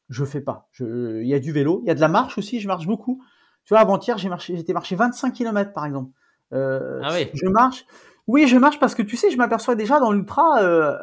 je 0.09 0.25
fais 0.25 0.41
pas. 0.41 0.67
Il 0.79 1.27
y 1.27 1.33
a 1.33 1.39
du 1.39 1.51
vélo, 1.51 1.81
il 1.83 1.87
y 1.87 1.91
a 1.91 1.95
de 1.95 2.01
la 2.01 2.07
marche 2.07 2.37
aussi, 2.37 2.59
je 2.59 2.67
marche 2.67 2.87
beaucoup. 2.87 3.23
Tu 3.65 3.73
vois, 3.73 3.81
avant-hier, 3.81 4.17
j'ai 4.17 4.29
marché, 4.29 4.55
j'étais 4.55 4.73
marché 4.73 4.95
25 4.95 5.31
km 5.33 5.71
par 5.73 5.85
exemple. 5.85 6.11
Euh, 6.53 6.99
ah 7.03 7.13
oui. 7.13 7.29
Je 7.33 7.47
marche. 7.47 7.85
Oui, 8.29 8.47
je 8.47 8.57
marche 8.57 8.79
parce 8.79 8.95
que 8.95 9.01
tu 9.01 9.17
sais, 9.17 9.31
je 9.31 9.37
m'aperçois 9.37 9.75
déjà 9.75 9.99
dans 9.99 10.11
l'ultra, 10.11 10.61
euh, 10.61 10.95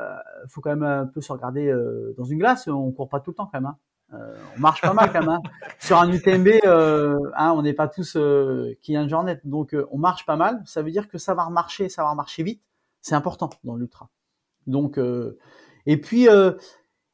faut 0.48 0.60
quand 0.60 0.70
même 0.70 0.84
un 0.84 1.06
peu 1.06 1.20
se 1.20 1.32
regarder 1.32 1.66
euh, 1.68 2.14
dans 2.16 2.24
une 2.24 2.38
glace. 2.38 2.68
On 2.68 2.92
court 2.92 3.08
pas 3.08 3.20
tout 3.20 3.32
le 3.32 3.34
temps 3.34 3.48
quand 3.52 3.60
même. 3.60 3.66
Hein. 3.66 3.76
Euh, 4.14 4.34
on 4.56 4.60
marche 4.60 4.80
pas 4.80 4.92
mal 4.92 5.10
quand 5.12 5.20
même. 5.20 5.28
Hein. 5.30 5.42
Sur 5.80 5.98
un 5.98 6.10
UTMB, 6.10 6.48
euh, 6.64 7.18
hein, 7.36 7.52
on 7.56 7.62
n'est 7.62 7.72
pas 7.72 7.88
tous 7.88 8.16
euh, 8.16 8.74
qui 8.80 8.96
a 8.96 9.02
une 9.02 9.08
journée, 9.08 9.36
donc 9.44 9.74
euh, 9.74 9.86
on 9.90 9.98
marche 9.98 10.24
pas 10.24 10.36
mal. 10.36 10.62
Ça 10.66 10.82
veut 10.82 10.90
dire 10.90 11.08
que 11.08 11.18
savoir 11.18 11.50
marcher, 11.50 11.88
savoir 11.88 12.14
marcher 12.14 12.42
vite, 12.42 12.62
c'est 13.02 13.14
important 13.14 13.50
dans 13.64 13.76
l'ultra. 13.76 14.08
Donc, 14.66 14.98
et 15.86 16.00
puis 16.00 16.28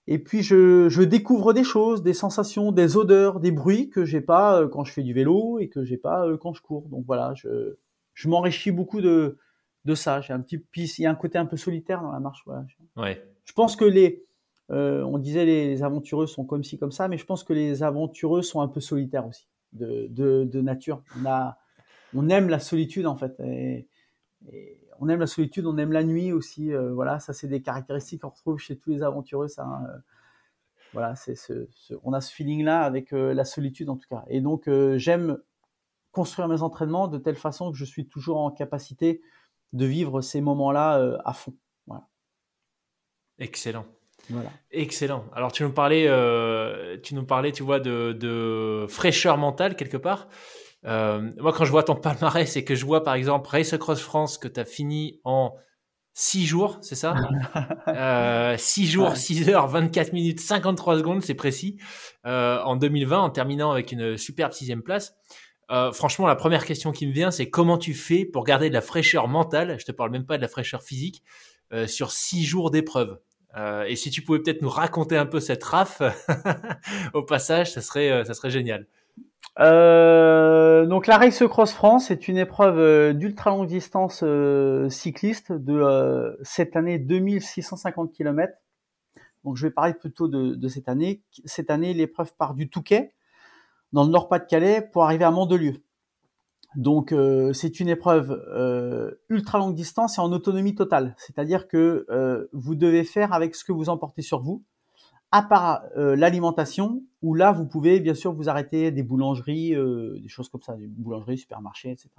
et 0.09 0.19
puis 0.19 0.43
je, 0.43 0.89
je, 0.89 1.03
découvre 1.03 1.53
des 1.53 1.63
choses, 1.63 2.03
des 2.03 2.15
sensations, 2.15 2.73
des 2.73 2.97
odeurs, 2.97 3.39
des 3.39 3.53
bruits 3.53 3.89
que 3.89 4.05
j'ai 4.05 4.21
pas 4.21 4.61
euh, 4.61 4.69
quand 4.69 4.85
je 4.85 4.93
fais 4.93 5.03
du 5.03 5.15
vélo 5.15 5.59
et 5.61 5.69
que 5.69 5.85
j'ai 5.85 5.97
pas 5.97 6.27
euh, 6.27 6.37
quand 6.37 6.53
je 6.55 6.63
cours. 6.63 6.89
Donc 6.89 7.05
voilà, 7.07 7.35
je, 7.35 7.77
je 8.15 8.29
m'enrichis 8.29 8.73
beaucoup 8.73 9.01
de, 9.01 9.39
de 9.85 9.95
ça. 9.95 10.21
J'ai 10.21 10.33
un 10.33 10.41
petit 10.41 10.63
il 10.77 11.03
y 11.03 11.07
a 11.07 11.11
un 11.11 11.15
côté 11.15 11.39
un 11.39 11.47
peu 11.47 11.57
solitaire 11.57 12.03
dans 12.03 12.13
la 12.13 12.21
marche. 12.21 12.43
Voilà. 12.47 12.65
Ouais. 12.97 13.23
Je 13.45 13.53
pense 13.53 13.77
que 13.77 13.85
les 13.85 14.25
euh, 14.71 15.03
on 15.03 15.19
disait 15.19 15.45
les, 15.45 15.83
aventureux 15.83 16.27
sont 16.27 16.45
comme 16.45 16.65
ci 16.65 16.79
comme 16.79 16.93
ça, 16.93 17.09
mais 17.09 17.19
je 17.19 17.27
pense 17.27 17.45
que 17.45 17.53
les 17.53 17.83
aventureux 17.83 18.43
sont 18.43 18.61
un 18.61 18.69
peu 18.69 18.81
solitaires 18.81 19.27
aussi 19.27 19.47
de, 19.73 20.07
de, 20.09 20.45
de 20.45 20.61
nature. 20.61 21.03
On 21.21 21.27
a 21.27 21.59
on 22.15 22.29
aime 22.29 22.49
la 22.49 22.61
solitude 22.61 23.07
en 23.07 23.17
fait. 23.17 23.39
Et, 23.41 23.89
et 24.51 24.83
on 25.01 25.09
aime 25.09 25.21
la 25.21 25.27
solitude, 25.27 25.67
on 25.67 25.77
aime 25.79 25.93
la 25.93 26.05
nuit 26.05 26.33
aussi. 26.33 26.73
Euh, 26.73 26.93
voilà, 26.93 27.19
ça 27.19 27.33
c'est 27.33 27.49
des 27.49 27.61
caractéristiques 27.61 28.23
qu'on 28.23 28.29
retrouve 28.29 28.59
chez 28.59 28.79
tous 28.79 28.91
les 28.91 29.03
aventureux. 29.03 29.49
Ça, 29.49 29.65
hein, 29.65 29.85
euh, 29.89 29.99
voilà, 30.93 31.17
c'est 31.17 31.35
ce, 31.35 31.69
on 32.05 32.13
a 32.13 32.21
ce 32.21 32.33
feeling-là 32.33 32.83
avec 32.83 33.13
euh, 33.13 33.35
la 33.35 33.45
solitude 33.45 33.91
en 33.91 33.97
tout 33.97 34.09
cas. 34.09 34.25
Et 34.29 34.41
donc 34.41 34.71
j'aime 34.97 35.39
construire 36.13 36.47
mes 36.47 36.63
entraînements 36.63 37.09
de 37.09 37.19
telle 37.19 37.37
façon 37.37 37.73
que 37.73 37.79
je 37.79 37.85
suis 37.85 38.07
toujours 38.07 38.39
en 38.39 38.51
capacité 38.51 39.23
de 39.73 39.87
vivre 39.87 40.21
ces 40.21 40.41
moments-là 40.41 41.19
à 41.25 41.33
fond. 41.33 41.55
Voilà. 41.87 42.05
Excellent. 43.39 43.87
Voilà. 44.31 44.51
Excellent. 44.71 45.25
Alors 45.35 45.53
tu 45.53 45.63
nous 45.63 45.73
parlais, 45.73 46.07
tu 47.03 47.15
nous 47.15 47.25
parlais, 47.25 47.53
tu 47.53 47.63
vois, 47.63 47.81
de, 47.81 48.13
de 48.13 48.87
fraîcheur 48.89 49.39
mentale 49.39 49.77
quelque 49.77 49.97
part. 49.97 50.29
Euh, 50.85 51.31
moi, 51.39 51.53
quand 51.53 51.65
je 51.65 51.71
vois 51.71 51.83
ton 51.83 51.95
palmarès 51.95 52.57
et 52.57 52.65
que 52.65 52.75
je 52.75 52.85
vois, 52.85 53.05
par 53.05 53.15
exemple, 53.15 53.49
Race 53.51 53.73
Across 53.73 54.01
France 54.01 54.39
que 54.39 54.49
tu 54.49 54.61
as 54.61 54.65
fini 54.65 55.21
en 55.25 55.55
6 56.15 56.47
jours, 56.47 56.79
c'est 56.83 56.95
ça? 56.95 57.15
Euh, 57.89 58.57
6 58.57 58.87
jours, 58.87 59.17
6 59.17 59.49
heures, 59.49 59.67
24 59.67 60.13
minutes, 60.13 60.41
53 60.41 60.99
secondes, 60.99 61.23
c'est 61.23 61.35
précis, 61.35 61.79
euh, 62.27 62.61
en 62.63 62.77
2020, 62.77 63.19
en 63.19 63.31
terminant 63.31 63.73
avec 63.73 63.93
une 63.93 64.17
superbe 64.17 64.53
sixième 64.53 64.83
place. 64.83 65.15
Euh, 65.71 65.93
franchement, 65.93 66.27
la 66.27 66.37
première 66.37 66.65
question 66.65 66.93
qui 66.93 67.07
me 67.07 67.13
vient, 67.13 67.31
c'est 67.31 67.49
comment 67.49 67.79
tu 67.79 67.95
fais 67.95 68.25
pour 68.25 68.45
garder 68.45 68.69
de 68.69 68.75
la 68.75 68.81
fraîcheur 68.81 69.29
mentale, 69.29 69.77
je 69.79 69.85
te 69.85 69.93
parle 69.93 70.11
même 70.11 70.27
pas 70.27 70.37
de 70.37 70.43
la 70.43 70.49
fraîcheur 70.49 70.83
physique, 70.83 71.23
euh, 71.73 71.87
sur 71.87 72.13
6 72.13 72.45
jours 72.45 72.71
d'épreuve 72.71 73.19
et 73.87 73.97
si 73.97 74.11
tu 74.11 74.23
pouvais 74.23 74.39
peut-être 74.39 74.63
nous 74.63 74.71
raconter 74.71 75.15
un 75.15 75.27
peu 75.27 75.39
cette 75.39 75.63
RAF 75.63 76.01
au 77.13 77.23
passage, 77.23 77.71
ça 77.71 77.83
serait, 77.83 78.25
ça 78.25 78.33
serait 78.33 78.49
génial. 78.49 78.87
Euh, 79.59 80.87
donc 80.87 81.07
la 81.07 81.19
Race 81.19 81.43
Cross 81.47 81.73
France 81.73 82.11
est 82.11 82.27
une 82.27 82.39
épreuve 82.39 82.79
euh, 82.79 83.13
d'ultra 83.13 83.51
longue 83.51 83.67
distance 83.67 84.23
euh, 84.23 84.89
cycliste 84.89 85.53
de 85.53 86.39
cette 86.43 86.77
année 86.77 86.99
2650 86.99 88.13
km. 88.13 88.55
Donc 89.45 89.57
je 89.57 89.67
vais 89.67 89.73
parler 89.73 89.95
plutôt 89.95 90.29
de, 90.29 90.69
cette 90.69 90.89
année. 90.89 91.23
Cette 91.45 91.71
année, 91.71 91.93
l'épreuve 91.95 92.35
part 92.37 92.55
du 92.55 92.71
Touquet, 92.71 93.13
dans 93.93 94.05
le 94.05 94.11
Nord-Pas-de-Calais, 94.11 94.89
pour 94.93 95.05
arriver 95.05 95.25
à 95.25 95.31
Mandelieu. 95.31 95.83
Donc 96.75 97.15
c'est 97.53 97.81
une 97.81 97.89
épreuve 97.91 98.43
ultra 99.29 99.59
longue 99.59 99.75
distance 99.75 100.17
et 100.17 100.21
en 100.23 100.33
autonomie 100.33 100.75
totale. 100.75 101.15
C'est-à-dire 101.19 101.69
que 101.69 102.07
vous 102.55 102.75
devez 102.75 103.05
faire 103.05 103.35
avec 103.35 103.55
ce 103.55 103.63
que 103.63 103.73
vous 103.73 103.91
emportez 103.91 104.23
sur 104.23 104.41
vous 104.41 104.65
à 105.33 105.43
part 105.43 105.83
euh, 105.97 106.15
l'alimentation, 106.15 107.03
où 107.23 107.35
là, 107.35 107.53
vous 107.53 107.67
pouvez 107.67 108.01
bien 108.01 108.15
sûr 108.15 108.35
vous 108.35 108.51
arrêter 108.51 108.91
des 108.91 109.03
boulangeries, 109.03 109.75
euh, 109.75 110.19
des 110.21 110.29
choses 110.29 110.51
comme 110.51 110.61
ça, 110.61 110.77
des 110.77 110.87
boulangeries, 110.87 111.39
supermarchés, 111.39 111.91
etc. 111.91 112.11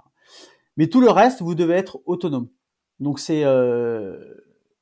Mais 0.76 0.88
tout 0.88 1.00
le 1.00 1.10
reste, 1.10 1.40
vous 1.40 1.54
devez 1.54 1.74
être 1.74 2.00
autonome. 2.06 2.48
Donc 2.98 3.20
c'est 3.20 3.44
euh, 3.44 4.34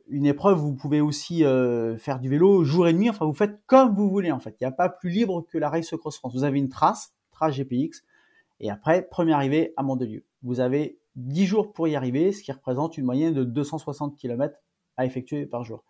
une 0.08 0.26
épreuve, 0.26 0.58
vous 0.58 0.74
pouvez 0.74 1.00
aussi 1.00 1.44
faire 1.98 2.20
du 2.20 2.28
vélo 2.28 2.64
jour 2.64 2.88
et 2.88 2.92
nuit, 2.92 3.10
enfin 3.10 3.24
vous 3.24 3.34
faites 3.34 3.60
comme 3.66 3.94
vous 3.94 4.08
voulez 4.08 4.32
en 4.32 4.40
fait. 4.40 4.56
Il 4.60 4.64
n'y 4.64 4.68
a 4.68 4.72
pas 4.72 4.88
plus 4.88 5.10
libre 5.10 5.46
que 5.48 5.58
la 5.58 5.70
Race 5.70 5.90
Cross 5.90 6.18
France. 6.18 6.34
Vous 6.34 6.44
avez 6.44 6.58
une 6.58 6.68
trace, 6.68 7.14
trace 7.30 7.54
GPX, 7.56 8.02
et 8.62 8.70
après, 8.70 9.02
première 9.02 9.36
arrivée 9.36 9.74
à 9.76 9.82
Mandelieu. 9.82 10.24
Vous 10.42 10.60
avez 10.60 10.98
10 11.16 11.46
jours 11.46 11.72
pour 11.72 11.88
y 11.88 11.96
arriver, 11.96 12.32
ce 12.32 12.42
qui 12.42 12.52
représente 12.52 12.96
une 12.96 13.04
moyenne 13.04 13.34
de 13.34 13.44
260 13.44 14.16
km 14.16 14.56
à 14.96 15.04
effectuer 15.04 15.46
par 15.46 15.64
jour. 15.64 15.84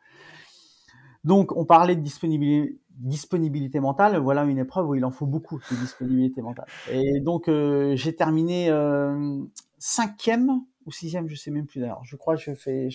Donc, 1.22 1.54
on 1.54 1.66
parlait 1.66 1.94
de 1.94 2.00
disponibilité, 2.00 2.80
disponibilité 2.96 3.78
mentale. 3.78 4.16
Voilà 4.16 4.44
une 4.44 4.58
épreuve 4.58 4.88
où 4.88 4.94
il 4.94 5.04
en 5.04 5.10
faut 5.10 5.26
beaucoup 5.26 5.60
de 5.70 5.76
disponibilité 5.76 6.40
mentale. 6.40 6.66
Et 6.90 7.20
donc, 7.20 7.48
euh, 7.48 7.94
j'ai 7.94 8.16
terminé 8.16 8.70
euh, 8.70 9.44
cinquième 9.78 10.62
ou 10.86 10.92
sixième, 10.92 11.28
je 11.28 11.34
sais 11.34 11.50
même 11.50 11.66
plus 11.66 11.80
d'ailleurs. 11.80 12.04
Je 12.04 12.16
crois 12.16 12.36
que 12.36 12.42
je 12.42 12.54
fais, 12.54 12.88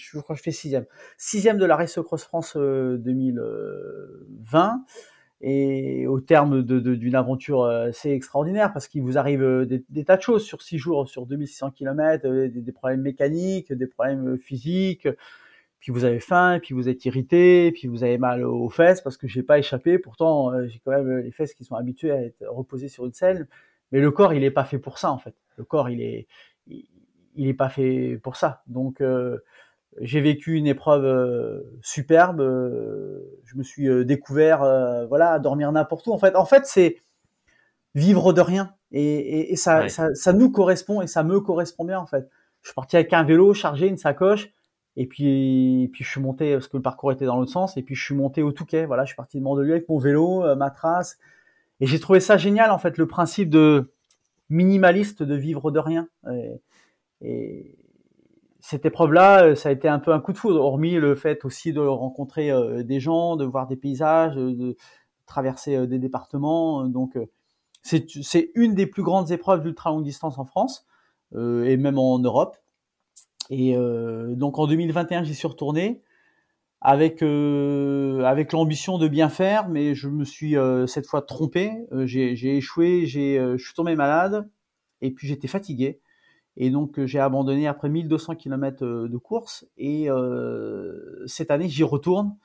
sixième, 0.51 0.85
sixième 1.17 1.57
de 1.57 1.65
la 1.65 1.75
Race 1.75 1.99
Cross 2.03 2.23
France 2.23 2.55
2020. 2.55 3.03
Euh, 4.53 4.77
et 5.39 6.07
au 6.07 6.19
terme 6.19 6.63
d'une 6.63 7.13
aventure 7.13 7.65
assez 7.65 8.09
extraordinaire 8.09 8.73
parce 8.73 8.87
qu'il 8.87 9.03
vous 9.03 9.19
arrive 9.19 9.67
des, 9.67 10.03
tas 10.03 10.17
de 10.17 10.21
choses 10.23 10.43
sur 10.43 10.63
six 10.63 10.79
jours, 10.79 11.07
sur 11.07 11.27
2600 11.27 11.69
km, 11.71 12.27
des, 12.27 12.49
des 12.49 12.71
problèmes 12.71 13.01
mécaniques, 13.01 13.71
des 13.71 13.85
problèmes 13.85 14.39
physiques, 14.39 15.07
puis 15.79 15.91
vous 15.91 16.05
avez 16.05 16.19
faim, 16.19 16.59
puis 16.61 16.73
vous 16.73 16.89
êtes 16.89 17.05
irrité, 17.05 17.71
puis 17.71 17.87
vous 17.87 18.03
avez 18.03 18.17
mal 18.17 18.43
aux 18.43 18.69
fesses 18.69 19.01
parce 19.01 19.17
que 19.17 19.27
j'ai 19.27 19.43
pas 19.43 19.59
échappé. 19.59 19.99
Pourtant, 19.99 20.51
euh, 20.51 20.67
j'ai 20.67 20.79
quand 20.79 20.91
même 20.91 21.19
les 21.19 21.31
fesses 21.31 21.53
qui 21.53 21.63
sont 21.63 21.75
habituées 21.75 22.11
à 22.11 22.21
être 22.21 22.43
reposées 22.49 22.89
sur 22.89 23.05
une 23.05 23.13
selle. 23.13 23.47
Mais 23.91 23.99
le 23.99 24.11
corps, 24.11 24.33
il 24.33 24.43
est 24.43 24.51
pas 24.51 24.65
fait 24.65 24.79
pour 24.79 24.97
ça 24.97 25.11
en 25.11 25.17
fait. 25.17 25.35
Le 25.55 25.63
corps, 25.63 25.89
il 25.89 26.01
est, 26.01 26.27
il, 27.37 27.47
est 27.47 27.53
pas 27.53 27.69
fait 27.69 28.19
pour 28.23 28.35
ça. 28.35 28.63
Donc, 28.67 29.01
euh, 29.01 29.37
j'ai 30.01 30.21
vécu 30.21 30.55
une 30.55 30.67
épreuve 30.67 31.05
euh, 31.05 31.61
superbe. 31.81 32.39
je 33.45 33.57
me 33.57 33.63
suis 33.63 34.05
découvert, 34.05 34.59
voilà, 35.07 35.31
à 35.31 35.39
dormir 35.39 35.71
n'importe 35.71 36.07
où. 36.07 36.13
En 36.13 36.19
fait, 36.19 36.35
en 36.35 36.45
fait, 36.45 36.65
c'est 36.65 36.97
vivre 37.95 38.33
de 38.33 38.41
rien. 38.41 38.73
Et, 38.91 39.51
et, 39.51 39.55
ça, 39.55 39.89
ça, 39.89 40.13
ça 40.13 40.33
nous 40.33 40.51
correspond 40.51 41.01
et 41.01 41.07
ça 41.07 41.23
me 41.23 41.41
correspond 41.41 41.83
bien 41.83 41.99
en 41.99 42.05
fait. 42.05 42.29
Je 42.61 42.69
suis 42.69 42.75
parti 42.75 42.95
avec 42.95 43.11
un 43.11 43.23
vélo 43.23 43.53
chargé, 43.53 43.87
une 43.87 43.97
sacoche 43.97 44.51
et 44.99 45.05
puis, 45.05 45.89
puis 45.93 46.03
je 46.03 46.09
suis 46.09 46.19
monté 46.19 46.53
parce 46.53 46.67
que 46.67 46.75
le 46.75 46.81
parcours 46.81 47.11
était 47.11 47.25
dans 47.25 47.37
l'autre 47.37 47.51
sens. 47.51 47.77
Et 47.77 47.83
puis 47.83 47.93
je 47.93 48.03
suis 48.03 48.15
monté 48.15 48.41
au 48.41 48.51
Touquet. 48.51 48.85
Voilà, 48.87 49.05
je 49.05 49.09
suis 49.09 49.15
parti 49.15 49.37
de 49.37 49.43
Mandelieu 49.43 49.73
avec 49.73 49.87
mon 49.87 49.99
vélo, 49.99 50.43
euh, 50.43 50.55
ma 50.55 50.71
trace. 50.71 51.19
Et 51.79 51.85
j'ai 51.85 51.99
trouvé 51.99 52.19
ça 52.19 52.35
génial 52.35 52.71
en 52.71 52.79
fait, 52.79 52.97
le 52.97 53.05
principe 53.05 53.49
de 53.51 53.91
minimaliste 54.49 55.21
de 55.21 55.35
vivre 55.35 55.69
de 55.69 55.79
rien. 55.79 56.09
Et, 56.31 56.59
cette 58.59 58.85
épreuve-là, 58.85 59.43
euh, 59.43 59.55
ça 59.55 59.69
a 59.69 59.71
été 59.71 59.87
un 59.87 59.99
peu 59.99 60.13
un 60.13 60.19
coup 60.19 60.33
de 60.33 60.37
foudre, 60.37 60.61
hormis 60.61 60.95
le 60.95 61.15
fait 61.15 61.45
aussi 61.45 61.73
de 61.73 61.79
rencontrer 61.79 62.51
euh, 62.51 62.83
des 62.83 62.99
gens, 62.99 63.35
de 63.35 63.45
voir 63.45 63.67
des 63.67 63.77
paysages, 63.77 64.35
de 64.35 64.75
traverser 65.25 65.87
des 65.87 65.99
départements. 65.99 66.87
Donc 66.87 67.17
c'est 67.81 68.51
une 68.55 68.75
des 68.75 68.87
plus 68.87 69.03
grandes 69.03 69.31
épreuves 69.31 69.63
d'ultra 69.63 69.91
longue 69.91 70.03
distance 70.03 70.37
en 70.37 70.45
France 70.45 70.85
et 71.33 71.77
même 71.77 71.97
en 71.97 72.19
Europe. 72.19 72.57
Et 73.49 73.75
euh, 73.75 74.35
donc 74.35 74.59
en 74.59 74.67
2021, 74.67 75.23
j'y 75.23 75.35
suis 75.35 75.47
retourné 75.47 76.01
avec 76.81 77.23
euh, 77.23 78.23
avec 78.23 78.51
l'ambition 78.51 78.97
de 78.97 79.07
bien 79.07 79.29
faire, 79.29 79.69
mais 79.69 79.95
je 79.95 80.09
me 80.09 80.25
suis 80.25 80.57
euh, 80.57 80.85
cette 80.85 81.07
fois 81.07 81.21
trompé. 81.21 81.71
j'ai 82.05 82.57
échoué, 82.57 83.05
j'ai 83.05 83.37
je 83.57 83.63
suis 83.63 83.73
tombé 83.73 83.95
malade 83.95 84.49
et 85.01 85.11
puis 85.11 85.27
j'étais 85.27 85.47
fatigué. 85.47 86.01
Et 86.57 86.69
donc 86.69 86.99
j'ai 87.05 87.19
abandonné 87.19 87.67
après 87.67 87.87
1200 87.87 88.35
km 88.35 88.83
de 89.07 89.17
course. 89.17 89.65
Et 89.77 90.09
cette 91.27 91.51
année, 91.51 91.69
j'y 91.69 91.83
retourne 91.83 92.35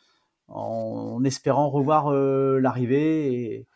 en, 0.48 1.24
espérant 1.24 1.70
revoir 1.70 2.12
l'arrivée 2.12 3.32
et, 3.32 3.66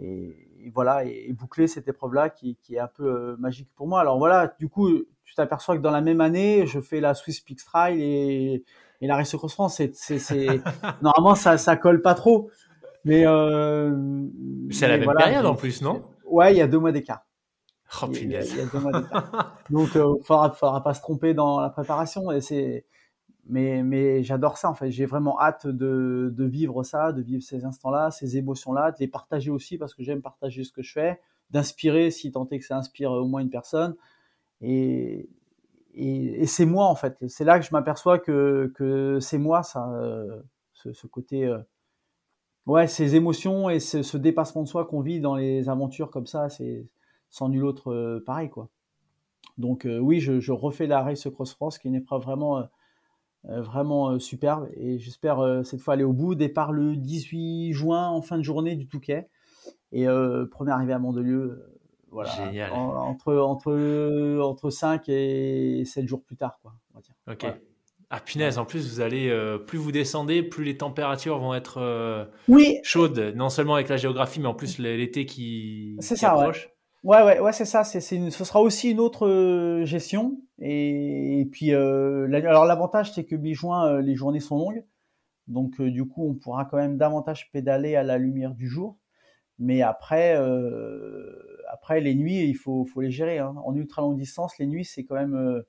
et, 0.00 0.70
voilà 0.74 1.04
et, 1.04 1.32
boucler 1.32 1.68
cette 1.68 1.88
épreuve-là 1.88 2.28
qui, 2.28 2.56
qui, 2.56 2.74
est 2.74 2.80
un 2.80 2.88
peu 2.88 3.36
magique 3.38 3.68
pour 3.76 3.86
moi. 3.86 4.00
Alors 4.00 4.18
voilà, 4.18 4.52
du 4.58 4.68
coup, 4.68 4.88
tu 5.28 5.34
t'aperçois 5.34 5.76
que 5.76 5.82
dans 5.82 5.90
la 5.90 6.00
même 6.00 6.22
année, 6.22 6.66
je 6.66 6.80
fais 6.80 7.00
la 7.00 7.12
Swiss 7.12 7.40
Peaks 7.40 7.64
Trail 7.64 8.02
et, 8.02 8.64
la 9.02 9.14
Race 9.14 9.36
Cross 9.36 9.52
France. 9.52 9.82
C'est, 9.92 10.46
normalement, 11.02 11.34
ça, 11.34 11.58
ça 11.58 11.76
colle 11.76 12.00
pas 12.00 12.14
trop. 12.14 12.50
Mais 13.04 13.26
euh, 13.26 14.26
c'est 14.70 14.88
la 14.88 14.96
même 14.96 15.14
période 15.16 15.44
en 15.46 15.54
plus, 15.54 15.82
non? 15.82 16.02
Ouais, 16.24 16.54
il 16.54 16.56
y 16.56 16.62
a 16.62 16.66
deux 16.66 16.78
mois 16.78 16.92
d'écart. 16.92 17.27
Oh, 18.02 18.06
il, 18.12 18.30
y 18.30 18.36
a, 18.36 18.42
deux 18.42 18.80
mois 18.80 19.00
d'écart. 19.00 19.56
Donc, 19.70 19.96
euh, 19.96 20.16
faudra, 20.22 20.50
faudra 20.50 20.82
pas 20.82 20.94
se 20.94 21.00
tromper 21.00 21.32
dans 21.34 21.60
la 21.60 21.70
préparation. 21.70 22.30
Et 22.30 22.40
c'est, 22.40 22.84
mais, 23.48 23.82
mais 23.82 24.22
j'adore 24.22 24.58
ça 24.58 24.70
en 24.70 24.74
fait. 24.74 24.90
J'ai 24.90 25.06
vraiment 25.06 25.40
hâte 25.40 25.66
de, 25.66 26.32
de 26.34 26.44
vivre 26.44 26.82
ça, 26.82 27.12
de 27.12 27.22
vivre 27.22 27.42
ces 27.42 27.64
instants-là, 27.64 28.10
ces 28.10 28.36
émotions-là, 28.36 28.92
de 28.92 28.96
les 29.00 29.08
partager 29.08 29.50
aussi 29.50 29.78
parce 29.78 29.94
que 29.94 30.02
j'aime 30.02 30.20
partager 30.20 30.64
ce 30.64 30.72
que 30.72 30.82
je 30.82 30.92
fais, 30.92 31.20
d'inspirer 31.50 32.10
si 32.10 32.30
tant 32.30 32.46
est 32.50 32.58
que 32.58 32.64
ça 32.64 32.76
inspire 32.76 33.10
au 33.10 33.26
moins 33.26 33.40
une 33.40 33.50
personne. 33.50 33.96
Et, 34.60 35.30
et, 35.94 36.46
c'est 36.46 36.66
moi 36.66 36.86
en 36.86 36.94
fait. 36.94 37.16
C'est 37.28 37.44
là 37.44 37.58
que 37.58 37.64
je 37.64 37.70
m'aperçois 37.72 38.18
que, 38.18 38.70
que 38.74 39.18
c'est 39.20 39.38
moi 39.38 39.62
ça, 39.62 39.90
euh, 39.94 40.42
ce, 40.74 40.92
ce, 40.92 41.06
côté, 41.06 41.46
euh, 41.46 41.58
ouais, 42.66 42.86
ces 42.86 43.16
émotions 43.16 43.70
et 43.70 43.80
ce, 43.80 44.02
ce, 44.02 44.16
dépassement 44.18 44.62
de 44.62 44.68
soi 44.68 44.84
qu'on 44.84 45.00
vit 45.00 45.20
dans 45.20 45.36
les 45.36 45.68
aventures 45.68 46.10
comme 46.10 46.26
ça, 46.26 46.48
c'est 46.50 46.86
sans 47.30 47.48
nul 47.48 47.64
autre 47.64 47.92
euh, 47.92 48.22
pareil 48.24 48.50
quoi. 48.50 48.68
Donc 49.56 49.88
oui, 50.00 50.20
je, 50.20 50.38
je, 50.38 50.52
refais 50.52 50.86
la 50.86 51.02
Race 51.02 51.26
Cross 51.28 51.54
France, 51.54 51.78
qui 51.78 51.88
est 51.88 51.90
une 51.90 51.96
épreuve 51.96 52.22
vraiment, 52.22 52.62
vraiment 53.42 54.16
superbe, 54.20 54.68
et 54.76 55.00
j'espère 55.00 55.62
cette 55.64 55.80
fois 55.80 55.94
aller 55.94 56.04
au 56.04 56.12
bout. 56.12 56.36
Départ 56.36 56.70
le 56.70 56.94
18 56.94 57.72
juin 57.72 58.08
en 58.08 58.22
fin 58.22 58.38
de 58.38 58.44
journée 58.44 58.76
du 58.76 58.86
Touquet, 58.86 59.28
et 59.90 60.06
première 60.52 60.76
arrivée 60.76 60.92
à 60.92 61.00
Mandelieu 61.00 61.78
voilà, 62.10 62.30
Génial. 62.30 62.72
entre, 62.72 63.34
entre, 63.34 64.40
entre 64.40 64.70
5 64.70 65.08
et 65.08 65.82
7 65.84 66.06
jours 66.06 66.22
plus 66.22 66.36
tard, 66.36 66.58
quoi, 66.62 66.74
on 66.92 66.98
va 66.98 67.02
dire. 67.02 67.14
Ok. 67.28 67.60
Ah 68.10 68.20
punaise, 68.20 68.56
en 68.56 68.64
plus 68.64 68.90
vous 68.90 69.00
allez, 69.02 69.28
euh, 69.28 69.58
plus 69.58 69.76
vous 69.76 69.92
descendez, 69.92 70.42
plus 70.42 70.64
les 70.64 70.78
températures 70.78 71.38
vont 71.38 71.54
être 71.54 71.76
euh, 71.78 72.24
oui. 72.48 72.78
chaudes, 72.82 73.34
non 73.36 73.50
seulement 73.50 73.74
avec 73.74 73.90
la 73.90 73.98
géographie, 73.98 74.40
mais 74.40 74.46
en 74.46 74.54
plus 74.54 74.78
l'été 74.78 75.26
qui, 75.26 75.94
c'est 76.00 76.16
ça, 76.16 76.32
approche. 76.32 76.66
Ouais, 76.66 76.72
ouais, 77.04 77.40
ouais, 77.40 77.52
c'est 77.52 77.64
ça. 77.64 77.84
C'est, 77.84 78.00
c'est 78.00 78.30
ce 78.30 78.44
sera 78.44 78.60
aussi 78.60 78.90
une 78.90 79.00
autre 79.00 79.26
euh, 79.26 79.84
gestion. 79.84 80.40
Et, 80.60 81.48
puis, 81.52 81.72
alors 81.72 82.64
l'avantage, 82.64 83.12
c'est 83.12 83.24
que 83.24 83.36
mi-juin, 83.36 84.00
les 84.00 84.14
journées 84.16 84.40
sont 84.40 84.58
longues. 84.58 84.84
Donc, 85.46 85.80
du 85.80 86.06
coup, 86.06 86.28
on 86.28 86.34
pourra 86.34 86.64
quand 86.66 86.76
même 86.76 86.98
davantage 86.98 87.50
pédaler 87.52 87.96
à 87.96 88.02
la 88.02 88.18
lumière 88.18 88.54
du 88.54 88.68
jour. 88.68 88.98
Mais 89.58 89.82
après, 89.82 90.36
après, 91.70 92.00
les 92.00 92.14
nuits, 92.14 92.48
il 92.48 92.56
faut, 92.56 92.84
faut 92.84 93.00
les 93.00 93.10
gérer. 93.10 93.38
Hein. 93.38 93.54
En 93.64 93.74
ultra 93.74 94.02
longue 94.02 94.18
distance, 94.18 94.58
les 94.58 94.66
nuits, 94.66 94.84
c'est 94.84 95.04
quand 95.04 95.14
même, 95.14 95.34
euh, 95.34 95.62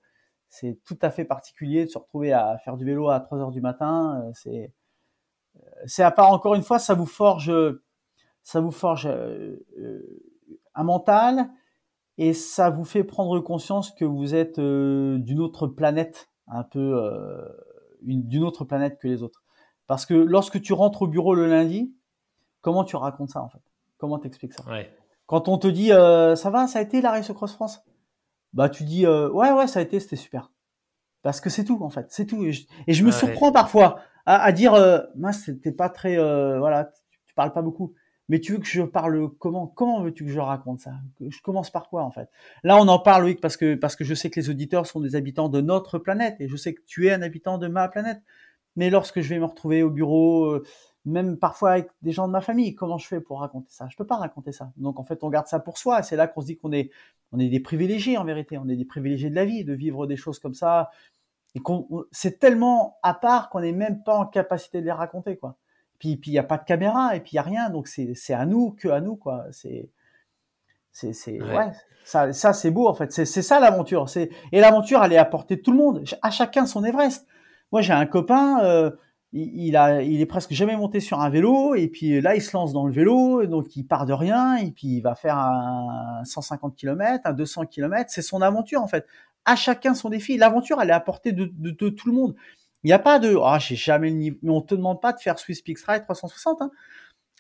c'est 0.50 0.80
tout 0.86 0.98
à 1.02 1.12
fait 1.12 1.26
particulier 1.26 1.86
de 1.86 1.90
se 1.90 1.98
retrouver 1.98 2.34
à 2.34 2.58
faire 2.64 2.78
du 2.78 2.86
vélo 2.86 3.10
à 3.10 3.20
3 3.20 3.40
heures 3.40 3.52
du 3.52 3.62
matin. 3.62 4.22
Euh, 4.24 4.32
c'est, 4.34 4.74
euh, 5.58 5.60
c'est 5.86 6.04
à 6.04 6.12
part 6.12 6.32
encore 6.32 6.56
une 6.56 6.64
fois, 6.64 6.80
ça 6.80 6.94
vous 6.94 7.06
forge, 7.06 7.52
ça 8.44 8.62
vous 8.62 8.72
forge 8.72 9.10
un 10.80 10.84
mental 10.84 11.50
et 12.18 12.34
ça 12.34 12.70
vous 12.70 12.86
fait 12.86 13.04
prendre 13.04 13.40
conscience 13.40 13.92
que 13.92 14.06
vous 14.06 14.36
êtes 14.36 14.60
d'une 14.60 15.40
autre 15.40 15.68
planète, 15.68 16.30
un 16.48 16.64
peu 16.64 16.96
d'une 18.02 18.44
autre 18.44 18.66
planète 18.66 19.00
que 19.00 19.08
les 19.08 19.24
autres. 19.24 19.44
Parce 19.88 20.06
que 20.06 20.14
lorsque 20.14 20.62
tu 20.62 20.74
rentres 20.74 21.04
au 21.04 21.08
bureau 21.08 21.34
le 21.34 21.48
lundi, 21.48 21.94
comment 22.62 22.84
tu 22.84 22.96
racontes 22.96 23.30
ça 23.30 23.42
en 23.42 23.50
fait? 23.50 23.62
Comment 23.98 24.20
t'expliques 24.20 24.54
ça? 24.54 24.64
Ouais. 24.70 24.96
Quand 25.26 25.48
on 25.48 25.58
te 25.58 25.68
dit 25.68 25.92
euh, 25.92 26.36
ça 26.36 26.50
va, 26.50 26.68
ça 26.68 26.80
a 26.80 26.82
été 26.82 27.02
la 27.02 27.12
Race 27.12 27.32
Cross 27.32 27.54
France, 27.54 27.82
bah 28.54 28.70
tu 28.70 28.84
dis 28.84 29.06
euh, 29.06 29.30
ouais 29.30 29.52
ouais 29.52 29.68
ça 29.68 29.80
a 29.80 29.82
été, 29.82 30.00
c'était 30.00 30.16
super. 30.16 30.52
Parce 31.22 31.42
que 31.42 31.50
c'est 31.50 31.66
tout 31.66 31.80
en 31.82 31.90
fait, 31.90 32.08
c'est 32.10 32.26
tout. 32.26 32.44
Et 32.46 32.94
je, 32.94 33.04
me 33.04 33.12
surprends 33.12 33.52
parfois 33.52 34.00
à, 34.26 34.52
dire, 34.52 34.74
euh, 34.76 35.00
mince, 35.16 35.44
c'était 35.46 35.72
pas 35.72 35.90
très, 35.90 36.18
euh, 36.18 36.60
voilà, 36.60 36.92
tu 37.26 37.34
parles 37.34 37.52
pas 37.52 37.62
beaucoup. 37.62 37.94
Mais 38.30 38.40
tu 38.40 38.54
veux 38.54 38.60
que 38.60 38.68
je 38.68 38.84
parle 38.84 39.30
comment? 39.40 39.68
Comment 39.68 40.02
veux-tu 40.02 40.24
que 40.24 40.32
je 40.32 40.40
raconte 40.40 40.80
ça? 40.80 40.94
Je 41.20 41.42
commence 41.42 41.72
par 41.72 41.90
quoi 41.90 42.04
en 42.04 42.12
fait? 42.12 42.30
Là, 42.64 42.78
on 42.78 42.88
en 42.88 43.00
parle, 43.00 43.26
oui, 43.26 43.36
parce 43.36 43.58
que 43.58 43.76
parce 43.76 43.96
que 43.96 44.04
je 44.04 44.14
sais 44.14 44.30
que 44.30 44.40
les 44.40 44.50
auditeurs 44.50 44.86
sont 44.86 45.02
des 45.02 45.16
habitants 45.16 45.50
de 45.50 45.62
notre 45.62 45.98
planète 45.98 46.36
et 46.40 46.48
je 46.48 46.56
sais 46.56 46.74
que 46.74 46.82
tu 46.86 47.08
es 47.08 47.12
un 47.12 47.24
habitant 47.24 47.58
de 47.58 47.68
ma 47.68 47.88
planète. 47.90 48.22
Mais 48.76 48.90
lorsque 48.92 49.22
je 49.22 49.30
vais 49.30 49.40
me 49.40 49.46
retrouver 49.46 49.84
au 49.84 49.90
bureau, 49.90 50.46
euh, 50.46 50.64
même 51.06 51.38
parfois 51.38 51.72
avec 51.72 51.90
des 52.04 52.12
gens 52.12 52.28
de 52.28 52.32
ma 52.32 52.42
famille, 52.42 52.76
comment 52.76 52.98
je 53.00 53.08
fais 53.08 53.20
pour 53.20 53.40
raconter 53.40 53.68
ça? 53.72 53.88
Je 53.90 53.98
peux 53.98 54.06
pas 54.06 54.18
raconter 54.18 54.52
ça. 54.52 54.72
Donc 54.78 55.00
en 55.00 55.04
fait, 55.04 55.24
on 55.24 55.30
garde 55.30 55.48
ça 55.48 55.60
pour 55.60 55.78
soi. 55.80 56.04
C'est 56.04 56.16
là 56.16 56.28
qu'on 56.28 56.42
se 56.42 56.46
dit 56.46 56.58
qu'on 56.58 56.72
est 56.72 56.92
on 57.32 57.40
est 57.40 57.50
des 57.50 57.60
privilégiés 57.60 58.18
en 58.18 58.26
vérité. 58.26 58.58
On 58.60 58.70
est 58.70 58.76
des 58.76 58.86
privilégiés 58.86 59.30
de 59.32 59.36
la 59.36 59.46
vie, 59.46 59.66
de 59.66 59.74
vivre 59.74 60.06
des 60.08 60.18
choses 60.18 60.40
comme 60.40 60.54
ça. 60.54 60.92
Et 61.56 61.62
c'est 62.12 62.40
tellement 62.40 63.00
à 63.02 63.16
part 63.16 63.50
qu'on 63.50 63.62
n'est 63.62 63.72
même 63.72 64.04
pas 64.04 64.16
en 64.16 64.28
capacité 64.28 64.82
de 64.82 64.86
les 64.86 64.92
raconter 64.92 65.36
quoi 65.38 65.58
puis 66.00 66.18
puis 66.18 66.32
il 66.32 66.34
y 66.34 66.40
a 66.40 66.44
pas 66.44 66.58
de 66.58 66.64
caméra 66.64 67.16
et 67.16 67.20
puis 67.20 67.32
il 67.34 67.36
y 67.36 67.40
a 67.40 67.44
rien. 67.44 67.70
Donc 67.70 67.88
c'est 67.88 68.34
à 68.34 68.46
nous 68.46 68.72
que 68.72 68.88
à 68.88 69.02
nous 69.02 69.16
quoi. 69.16 69.46
C'est 69.52 69.90
c'est 70.92 71.14
c'est 71.14 71.42
ouais. 71.42 71.72
ça 72.04 72.34
ça 72.34 72.54
c'est 72.54 72.72
beau 72.72 72.88
en 72.88 72.94
fait. 72.94 73.12
C'est 73.12 73.26
c'est 73.26 73.42
ça 73.42 73.60
l'aventure. 73.60 74.10
C'est 74.10 74.30
et 74.52 74.60
l'aventure 74.62 75.04
elle 75.04 75.14
est 75.14 75.18
à 75.18 75.26
portée 75.26 75.58
de 75.58 75.62
tout 75.62 75.72
le 75.72 75.78
monde. 75.78 76.04
À 76.22 76.32
chacun 76.32 76.66
son 76.66 76.84
Everest. 76.84 77.28
Moi 77.72 77.82
j'ai 77.82 77.94
un 77.94 78.06
copain 78.06 78.64
euh, 78.64 78.92
il, 79.32 79.78
a 79.78 80.02
il 80.02 80.22
est 80.22 80.26
presque 80.26 80.54
jamais 80.54 80.76
monté 80.76 81.00
sur 81.00 81.20
un 81.22 81.30
vélo 81.30 81.76
et 81.76 81.88
puis 81.88 82.20
là 82.20 82.36
il 82.36 82.42
se 82.42 82.58
lance 82.58 82.74
dans 82.74 82.88
le 82.88 82.92
vélo 82.92 83.46
donc 83.46 83.76
il 83.76 83.84
part 83.84 84.08
de 84.08 84.14
rien 84.14 84.56
et 84.56 84.72
puis 84.72 84.88
il 84.88 85.02
va 85.02 85.14
faire 85.14 85.38
un 85.38 86.24
150 86.24 86.76
km 86.76 87.22
un 87.26 87.34
200 87.34 87.68
km 87.68 88.10
c'est 88.10 88.24
son 88.24 88.42
aventure 88.42 88.82
en 88.82 88.88
fait. 88.88 89.06
À 89.46 89.56
chacun 89.56 89.94
son 89.94 90.10
défi. 90.10 90.38
L'aventure 90.38 90.82
elle 90.82 90.90
est 90.90 90.94
à 90.94 91.00
portée 91.00 91.34
de, 91.34 91.46
de, 91.46 91.72
de 91.72 91.90
tout 91.90 92.08
le 92.08 92.16
monde 92.16 92.36
il 92.84 92.88
n'y 92.88 92.94
a 92.94 93.00
pas 93.00 93.20
de 93.20 93.36
ah 93.44 93.60
j'ai 93.60 93.76
jamais 93.76 94.10
le 94.10 94.16
niveau. 94.16 94.38
Mais 94.42 94.52
on 94.52 94.62
te 94.62 94.76
demande 94.76 95.02
pas 95.02 95.14
de 95.14 95.20
faire 95.20 95.38
Swiss 95.40 95.62
Peaks 95.62 95.80
Ride 95.88 96.04
360. 96.04 96.62
Hein. 96.62 96.72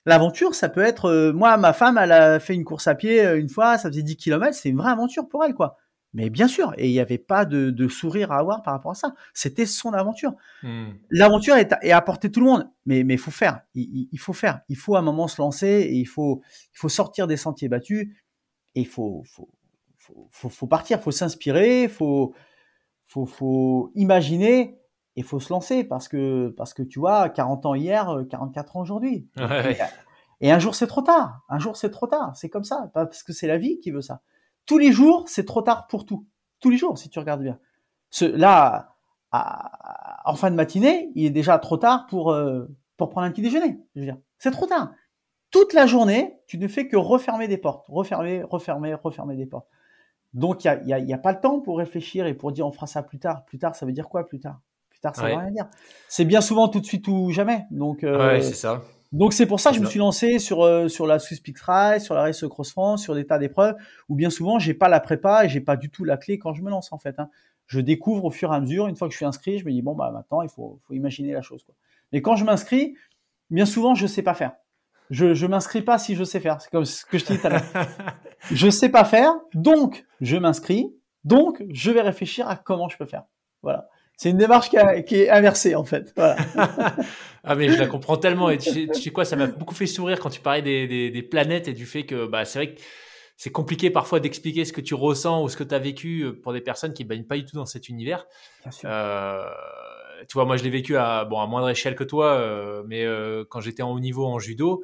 L'aventure, 0.05 0.55
ça 0.55 0.69
peut 0.69 0.81
être 0.81 1.05
euh, 1.05 1.33
moi, 1.33 1.57
ma 1.57 1.73
femme, 1.73 1.97
elle 1.97 2.11
a 2.11 2.39
fait 2.39 2.55
une 2.55 2.63
course 2.63 2.87
à 2.87 2.95
pied 2.95 3.25
euh, 3.25 3.39
une 3.39 3.49
fois, 3.49 3.77
ça 3.77 3.89
faisait 3.89 4.03
10 4.03 4.15
km, 4.17 4.53
c'est 4.53 4.69
une 4.69 4.77
vraie 4.77 4.91
aventure 4.91 5.27
pour 5.27 5.43
elle, 5.43 5.53
quoi. 5.53 5.77
Mais 6.13 6.31
bien 6.31 6.47
sûr, 6.47 6.73
et 6.77 6.89
il 6.89 6.91
n'y 6.91 6.99
avait 6.99 7.19
pas 7.19 7.45
de, 7.45 7.69
de, 7.69 7.87
sourire 7.87 8.31
à 8.31 8.39
avoir 8.39 8.63
par 8.63 8.73
rapport 8.73 8.91
à 8.91 8.95
ça. 8.95 9.13
C'était 9.33 9.67
son 9.67 9.93
aventure. 9.93 10.33
Hmm. 10.63 10.93
L'aventure 11.11 11.55
est, 11.55 11.71
est 11.83 11.91
à 11.91 12.01
portée 12.01 12.31
tout 12.31 12.39
le 12.39 12.47
monde, 12.47 12.69
mais 12.87 13.03
mais 13.03 13.15
faut 13.17 13.29
faire. 13.29 13.61
Il, 13.75 14.07
il, 14.11 14.19
faut 14.19 14.33
faire. 14.33 14.61
Il 14.69 14.75
faut 14.75 14.95
à 14.95 14.99
un 14.99 15.03
moment 15.03 15.27
se 15.27 15.39
lancer 15.39 15.67
et 15.67 15.93
il 15.93 16.07
faut 16.07 16.41
il 16.73 16.79
faut 16.79 16.89
sortir 16.89 17.27
des 17.27 17.37
sentiers 17.37 17.69
battus 17.69 18.07
et 18.73 18.81
il 18.81 18.87
faut 18.87 19.21
faut 19.27 19.49
faut, 19.97 20.27
faut, 20.31 20.49
faut 20.49 20.67
partir. 20.67 20.99
Faut 20.99 21.11
s'inspirer. 21.11 21.87
Faut 21.87 22.33
faut 23.05 23.27
faut 23.27 23.91
imaginer 23.93 24.79
il 25.15 25.23
faut 25.23 25.39
se 25.39 25.51
lancer 25.51 25.83
parce 25.83 26.07
que 26.07 26.53
parce 26.55 26.73
que 26.73 26.83
tu 26.83 26.99
vois 26.99 27.29
40 27.29 27.65
ans 27.65 27.75
hier 27.75 28.23
44 28.29 28.77
ans 28.77 28.81
aujourd'hui. 28.81 29.27
Et, 30.41 30.51
un 30.51 30.59
jour 30.59 30.75
c'est 30.75 30.87
trop 30.87 31.01
tard. 31.01 31.41
Un 31.49 31.59
jour 31.59 31.75
c'est 31.75 31.91
trop 31.91 32.07
tard. 32.07 32.31
C'est 32.35 32.49
comme 32.49 32.63
ça. 32.63 32.89
Parce 32.93 33.23
que 33.23 33.33
c'est 33.33 33.47
la 33.47 33.57
vie 33.57 33.79
qui 33.81 33.91
veut 33.91 34.01
ça. 34.01 34.21
Tous 34.65 34.77
les 34.77 34.91
jours 34.91 35.27
c'est 35.27 35.45
trop 35.45 35.61
tard 35.61 35.87
pour 35.87 36.05
tout. 36.05 36.25
Tous 36.59 36.69
les 36.69 36.77
jours 36.77 36.97
si 36.97 37.09
tu 37.09 37.19
regardes 37.19 37.41
bien. 37.41 37.59
Ce, 38.09 38.25
là 38.25 38.95
en 39.31 40.35
fin 40.35 40.49
de 40.49 40.55
matinée 40.55 41.11
il 41.15 41.25
est 41.25 41.31
déjà 41.31 41.59
trop 41.59 41.77
tard 41.77 42.07
pour 42.07 42.31
euh, 42.31 42.65
pour 42.97 43.09
prendre 43.09 43.27
un 43.27 43.31
petit 43.31 43.41
déjeuner 43.41 43.79
je 43.95 43.99
veux 43.99 44.05
dire. 44.05 44.17
C'est 44.37 44.51
trop 44.51 44.67
tard. 44.67 44.93
Toute 45.51 45.73
la 45.73 45.85
journée 45.85 46.39
tu 46.47 46.57
ne 46.57 46.67
fais 46.67 46.87
que 46.87 46.95
refermer 46.95 47.47
des 47.47 47.57
portes. 47.57 47.85
Refermer 47.89 48.43
refermer 48.43 48.93
refermer 48.93 49.35
des 49.35 49.45
portes. 49.45 49.67
Donc 50.33 50.63
il 50.63 50.67
y 50.85 50.93
a, 50.93 50.99
y 50.99 51.13
a 51.13 51.17
pas 51.17 51.33
le 51.33 51.41
temps 51.41 51.59
pour 51.59 51.79
réfléchir 51.79 52.27
et 52.27 52.35
pour 52.35 52.51
dire 52.51 52.65
on 52.65 52.71
fera 52.71 52.87
ça 52.87 53.03
plus 53.03 53.19
tard. 53.19 53.43
Plus 53.45 53.57
tard 53.57 53.75
ça 53.75 53.85
veut 53.85 53.91
dire 53.91 54.07
quoi 54.07 54.25
plus 54.25 54.39
tard? 54.39 54.61
Tard, 55.01 55.15
ça 55.15 55.25
rien 55.25 55.51
dire. 55.51 55.67
C'est 56.07 56.25
bien 56.25 56.41
souvent 56.41 56.67
tout 56.67 56.79
de 56.79 56.85
suite 56.85 57.07
ou 57.07 57.31
jamais. 57.31 57.65
Donc, 57.71 58.03
euh, 58.03 58.41
c'est 58.41 58.53
ça. 58.53 58.81
Donc 59.11 59.33
c'est 59.33 59.47
pour 59.47 59.59
ça 59.59 59.71
que 59.71 59.77
je 59.77 59.81
me 59.81 59.87
suis 59.87 59.99
lancé 59.99 60.37
sur 60.37 60.63
euh, 60.63 60.87
sur 60.87 61.07
la 61.07 61.17
Swiss 61.17 61.41
Ride, 61.67 62.01
sur 62.01 62.13
la 62.13 62.21
Race 62.21 62.45
Cross 62.47 62.71
France, 62.71 63.01
sur 63.01 63.15
des 63.15 63.25
tas 63.25 63.39
d'épreuves 63.39 63.75
où 64.07 64.15
bien 64.15 64.29
souvent 64.29 64.59
j'ai 64.59 64.75
pas 64.75 64.87
la 64.87 64.99
prépa 64.99 65.45
et 65.45 65.49
j'ai 65.49 65.61
pas 65.61 65.77
du 65.77 65.89
tout 65.89 66.03
la 66.03 66.17
clé 66.17 66.37
quand 66.37 66.53
je 66.53 66.61
me 66.61 66.69
lance 66.69 66.93
en 66.93 66.99
fait. 66.99 67.19
Hein. 67.19 67.29
Je 67.65 67.79
découvre 67.79 68.25
au 68.25 68.31
fur 68.31 68.53
et 68.53 68.55
à 68.55 68.59
mesure. 68.59 68.87
Une 68.87 68.95
fois 68.95 69.07
que 69.07 69.13
je 69.13 69.17
suis 69.17 69.25
inscrit, 69.25 69.57
je 69.57 69.65
me 69.65 69.71
dis 69.71 69.81
bon 69.81 69.95
bah 69.95 70.11
maintenant 70.11 70.43
il 70.43 70.49
faut 70.49 70.79
faut 70.83 70.93
imaginer 70.93 71.33
la 71.33 71.41
chose 71.41 71.63
quoi. 71.63 71.73
Mais 72.11 72.21
quand 72.21 72.35
je 72.35 72.45
m'inscris, 72.45 72.95
bien 73.49 73.65
souvent 73.65 73.95
je 73.95 74.05
sais 74.05 74.21
pas 74.21 74.35
faire. 74.35 74.51
Je 75.09 75.33
je 75.33 75.47
m'inscris 75.47 75.81
pas 75.81 75.97
si 75.97 76.13
je 76.13 76.23
sais 76.23 76.39
faire. 76.39 76.61
C'est 76.61 76.69
comme 76.69 76.85
ce 76.85 77.03
que 77.03 77.17
je 77.17 77.25
te 77.25 77.33
dis 77.33 77.39
tout 77.39 77.47
à 77.47 77.49
l'heure. 77.49 77.65
je 78.51 78.69
sais 78.69 78.89
pas 78.89 79.05
faire, 79.05 79.33
donc 79.55 80.05
je 80.21 80.37
m'inscris, 80.37 80.93
donc 81.23 81.63
je 81.71 81.89
vais 81.89 82.01
réfléchir 82.01 82.47
à 82.47 82.57
comment 82.57 82.89
je 82.89 82.97
peux 82.97 83.07
faire. 83.07 83.23
Voilà. 83.63 83.89
C'est 84.19 84.31
une 84.31 84.37
démarche 84.37 84.69
qui, 84.69 85.15
est 85.15 85.29
inversée 85.29 85.75
en 85.75 85.85
fait. 85.85 86.13
ah 86.17 87.55
mais 87.55 87.69
je 87.69 87.79
la 87.79 87.87
comprends 87.87 88.17
tellement 88.17 88.49
et 88.49 88.57
tu 88.57 88.89
sais, 88.93 89.11
quoi, 89.11 89.23
ça 89.23 89.37
m'a 89.37 89.47
beaucoup 89.47 89.73
fait 89.73 89.87
sourire 89.87 90.19
quand 90.19 90.29
tu 90.29 90.41
parlais 90.41 90.61
des, 90.61 91.23
planètes 91.23 91.69
et 91.69 91.73
du 91.73 91.85
fait 91.85 92.03
que 92.03 92.25
bah 92.25 92.43
c'est 92.43 92.59
vrai 92.59 92.75
que 92.75 92.81
c'est 93.37 93.49
compliqué 93.49 93.89
parfois 93.89 94.19
d'expliquer 94.19 94.65
ce 94.65 94.73
que 94.73 94.81
tu 94.81 94.93
ressens 94.93 95.41
ou 95.41 95.47
ce 95.47 95.55
que 95.55 95.63
tu 95.63 95.73
as 95.73 95.79
vécu 95.79 96.23
euh, 96.23 96.33
pour 96.33 96.51
des 96.51 96.59
personnes 96.59 96.93
qui 96.93 97.05
ne 97.05 97.07
baignent 97.07 97.27
pas 97.27 97.37
du 97.37 97.45
tout 97.45 97.55
dans 97.55 97.65
cet 97.65 97.87
univers. 97.87 98.27
Euh, 98.83 99.45
tu 100.27 100.33
vois, 100.33 100.43
moi 100.43 100.57
je 100.57 100.65
l'ai 100.65 100.69
vécu 100.69 100.97
à 100.97 101.23
bon 101.23 101.39
à 101.39 101.47
moindre 101.47 101.69
échelle 101.69 101.95
que 101.95 102.03
toi, 102.03 102.33
euh, 102.33 102.83
mais 102.87 103.05
quand 103.47 103.61
j'étais 103.61 103.83
en 103.83 103.91
haut 103.91 104.01
niveau 104.01 104.25
en 104.25 104.37
judo, 104.37 104.83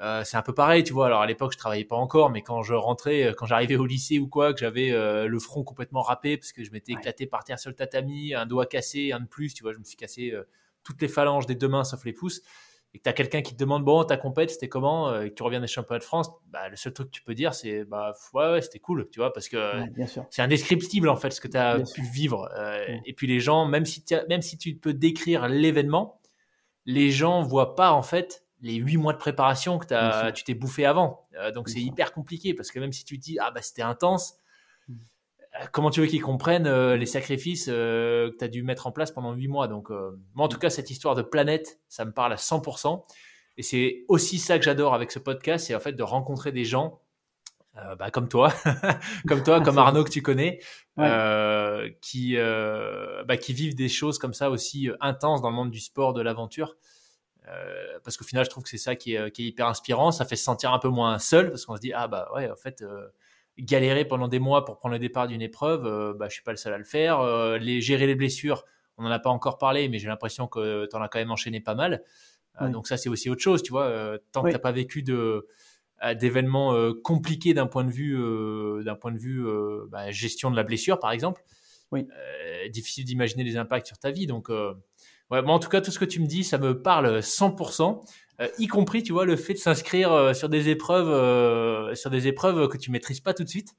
euh, 0.00 0.24
c'est 0.24 0.36
un 0.36 0.42
peu 0.42 0.52
pareil, 0.52 0.84
tu 0.84 0.92
vois. 0.92 1.06
Alors 1.06 1.22
à 1.22 1.26
l'époque, 1.26 1.52
je 1.52 1.58
travaillais 1.58 1.84
pas 1.84 1.96
encore, 1.96 2.30
mais 2.30 2.42
quand 2.42 2.62
je 2.62 2.74
rentrais, 2.74 3.24
euh, 3.24 3.32
quand 3.32 3.46
j'arrivais 3.46 3.76
au 3.76 3.86
lycée 3.86 4.18
ou 4.18 4.28
quoi, 4.28 4.52
que 4.52 4.60
j'avais 4.60 4.90
euh, 4.92 5.26
le 5.26 5.38
front 5.38 5.64
complètement 5.64 6.02
râpé 6.02 6.36
parce 6.36 6.52
que 6.52 6.62
je 6.64 6.70
m'étais 6.70 6.92
éclaté 6.92 7.26
par 7.26 7.44
terre 7.44 7.58
sur 7.58 7.70
le 7.70 7.76
tatami, 7.76 8.34
un 8.34 8.46
doigt 8.46 8.66
cassé, 8.66 9.12
un 9.12 9.20
de 9.20 9.26
plus, 9.26 9.54
tu 9.54 9.62
vois, 9.62 9.72
je 9.72 9.78
me 9.78 9.84
suis 9.84 9.96
cassé 9.96 10.34
toutes 10.84 11.00
les 11.00 11.08
phalanges 11.08 11.46
des 11.46 11.54
deux 11.54 11.68
mains 11.68 11.84
sauf 11.84 12.04
les 12.04 12.12
pouces. 12.12 12.42
Et 12.94 12.98
que 12.98 13.02
tu 13.02 13.10
as 13.10 13.12
quelqu'un 13.12 13.42
qui 13.42 13.52
te 13.52 13.58
demande 13.58 13.84
bon 13.84 14.04
ta 14.04 14.16
compète 14.16 14.50
c'était 14.50 14.68
comment 14.68 15.20
et 15.20 15.28
que 15.28 15.34
tu 15.34 15.42
reviens 15.42 15.60
des 15.60 15.66
championnats 15.66 15.98
de 15.98 16.04
France, 16.04 16.30
bah, 16.46 16.68
le 16.68 16.76
seul 16.76 16.94
truc 16.94 17.08
que 17.08 17.12
tu 17.12 17.22
peux 17.22 17.34
dire 17.34 17.52
c'est 17.52 17.84
bah 17.84 18.14
ouais, 18.32 18.52
ouais 18.52 18.62
c'était 18.62 18.78
cool, 18.78 19.08
tu 19.10 19.20
vois, 19.20 19.32
parce 19.32 19.48
que 19.48 19.58
c'est 20.30 20.42
indescriptible 20.42 21.08
en 21.08 21.16
fait 21.16 21.30
ce 21.30 21.40
que 21.40 21.48
tu 21.48 21.56
as 21.56 21.78
pu 21.94 22.02
vivre. 22.02 22.48
Et 23.06 23.12
puis 23.14 23.26
les 23.26 23.40
gens, 23.40 23.66
même 23.66 23.86
si 23.86 24.04
même 24.28 24.42
si 24.42 24.58
tu 24.58 24.76
peux 24.76 24.94
décrire 24.94 25.48
l'événement, 25.48 26.20
les 26.84 27.10
gens 27.10 27.42
voient 27.42 27.74
pas 27.74 27.92
en 27.92 28.02
fait 28.02 28.45
les 28.62 28.74
huit 28.74 28.96
mois 28.96 29.12
de 29.12 29.18
préparation 29.18 29.78
que 29.78 29.92
as, 29.94 30.32
tu 30.32 30.44
t'es 30.44 30.54
bouffé 30.54 30.86
avant. 30.86 31.26
Euh, 31.38 31.52
donc 31.52 31.68
c'est 31.68 31.80
hyper 31.80 32.12
compliqué 32.12 32.54
parce 32.54 32.70
que 32.70 32.78
même 32.78 32.92
si 32.92 33.04
tu 33.04 33.18
te 33.18 33.24
dis 33.24 33.38
ah 33.38 33.50
bah 33.50 33.62
c'était 33.62 33.82
intense, 33.82 34.34
mm. 34.88 34.94
euh, 34.94 35.66
comment 35.72 35.90
tu 35.90 36.00
veux 36.00 36.06
qu'ils 36.06 36.22
comprennent 36.22 36.66
euh, 36.66 36.96
les 36.96 37.06
sacrifices 37.06 37.66
que 37.66 38.34
tu 38.38 38.44
as 38.44 38.48
dû 38.48 38.62
mettre 38.62 38.86
en 38.86 38.92
place 38.92 39.10
pendant 39.10 39.32
huit 39.32 39.48
mois? 39.48 39.68
Donc 39.68 39.90
moi 39.90 40.46
en 40.46 40.48
tout 40.48 40.58
cas 40.58 40.70
cette 40.70 40.90
histoire 40.90 41.14
de 41.14 41.22
planète, 41.22 41.80
ça 41.88 42.04
me 42.04 42.12
parle 42.12 42.32
à 42.32 42.36
100%. 42.36 43.04
Et 43.58 43.62
c'est 43.62 44.04
aussi 44.08 44.38
ça 44.38 44.58
que 44.58 44.64
j'adore 44.64 44.94
avec 44.94 45.10
ce 45.10 45.18
podcast, 45.18 45.66
c'est 45.66 45.74
en 45.74 45.80
fait 45.80 45.92
de 45.92 46.02
rencontrer 46.02 46.52
des 46.52 46.64
gens 46.64 47.00
bah, 47.98 48.10
comme 48.10 48.28
toi, 48.28 48.54
comme 49.28 49.42
toi, 49.42 49.60
comme 49.60 49.76
Arnaud 49.78 50.04
que 50.04 50.10
tu 50.10 50.22
connais, 50.22 50.60
qui 52.00 52.36
bah, 52.36 53.36
qui 53.38 53.52
vivent 53.52 53.74
des 53.74 53.88
choses 53.88 54.18
comme 54.18 54.34
ça 54.34 54.50
aussi 54.50 54.90
intenses 55.00 55.42
dans 55.42 55.50
le 55.50 55.56
monde 55.56 55.70
du 55.70 55.80
sport, 55.80 56.12
de 56.12 56.22
l'aventure. 56.22 56.76
Euh, 57.48 57.98
parce 58.02 58.16
qu'au 58.16 58.24
final, 58.24 58.44
je 58.44 58.50
trouve 58.50 58.64
que 58.64 58.68
c'est 58.68 58.78
ça 58.78 58.96
qui 58.96 59.14
est, 59.14 59.30
qui 59.30 59.44
est, 59.44 59.48
hyper 59.48 59.66
inspirant. 59.66 60.10
Ça 60.10 60.24
fait 60.24 60.36
se 60.36 60.44
sentir 60.44 60.72
un 60.72 60.78
peu 60.78 60.88
moins 60.88 61.18
seul 61.18 61.50
parce 61.50 61.64
qu'on 61.64 61.76
se 61.76 61.80
dit 61.80 61.92
ah 61.92 62.08
bah 62.08 62.28
ouais, 62.34 62.50
en 62.50 62.56
fait, 62.56 62.82
euh, 62.82 63.08
galérer 63.58 64.04
pendant 64.04 64.28
des 64.28 64.38
mois 64.38 64.64
pour 64.64 64.78
prendre 64.78 64.94
le 64.94 64.98
départ 64.98 65.28
d'une 65.28 65.42
épreuve, 65.42 65.86
euh, 65.86 66.14
bah 66.14 66.28
je 66.28 66.34
suis 66.34 66.42
pas 66.42 66.50
le 66.50 66.56
seul 66.56 66.74
à 66.74 66.78
le 66.78 66.84
faire. 66.84 67.20
les 67.58 67.80
gérer 67.80 68.06
les 68.06 68.14
blessures, 68.14 68.64
on 68.96 69.04
n'en 69.04 69.10
a 69.10 69.18
pas 69.18 69.30
encore 69.30 69.58
parlé, 69.58 69.88
mais 69.88 69.98
j'ai 69.98 70.08
l'impression 70.08 70.48
que 70.48 70.86
tu 70.86 70.96
en 70.96 71.02
as 71.02 71.08
quand 71.08 71.18
même 71.18 71.30
enchaîné 71.30 71.60
pas 71.60 71.74
mal. 71.74 72.02
Donc 72.60 72.88
ça, 72.88 72.96
c'est 72.96 73.10
aussi 73.10 73.28
autre 73.28 73.42
chose, 73.42 73.62
tu 73.62 73.70
vois. 73.70 74.18
tant 74.32 74.42
que 74.42 74.48
tu 74.48 74.54
n'as 74.54 74.58
pas 74.58 74.72
vécu 74.72 75.02
de 75.02 75.46
d'événements 76.14 76.74
compliqués 77.04 77.52
d'un 77.52 77.66
point 77.66 77.84
de 77.84 77.90
vue 77.90 78.16
d'un 78.82 78.94
point 78.94 79.12
de 79.12 79.18
vue 79.18 79.44
bah, 79.88 80.10
gestion 80.10 80.50
de 80.50 80.56
la 80.56 80.62
blessure, 80.62 80.98
par 80.98 81.10
exemple. 81.10 81.42
Oui. 81.92 82.08
difficile 82.70 83.04
d'imaginer 83.04 83.44
les 83.44 83.58
impacts 83.58 83.86
sur 83.86 83.98
ta 83.98 84.10
vie. 84.10 84.26
Donc 84.26 84.50
Ouais, 85.30 85.40
en 85.44 85.58
tout 85.58 85.68
cas, 85.68 85.80
tout 85.80 85.90
ce 85.90 85.98
que 85.98 86.04
tu 86.04 86.20
me 86.20 86.26
dis, 86.26 86.44
ça 86.44 86.58
me 86.58 86.80
parle 86.80 87.18
100%, 87.18 88.00
euh, 88.40 88.48
y 88.58 88.66
compris, 88.68 89.02
tu 89.02 89.12
vois, 89.12 89.24
le 89.24 89.36
fait 89.36 89.54
de 89.54 89.58
s'inscrire 89.58 90.12
euh, 90.12 90.34
sur 90.34 90.48
des 90.48 90.68
épreuves, 90.68 91.08
euh, 91.08 91.94
sur 91.94 92.10
des 92.10 92.28
épreuves 92.28 92.68
que 92.68 92.76
tu 92.76 92.90
maîtrises 92.90 93.20
pas 93.20 93.34
tout 93.34 93.42
de 93.42 93.48
suite, 93.48 93.70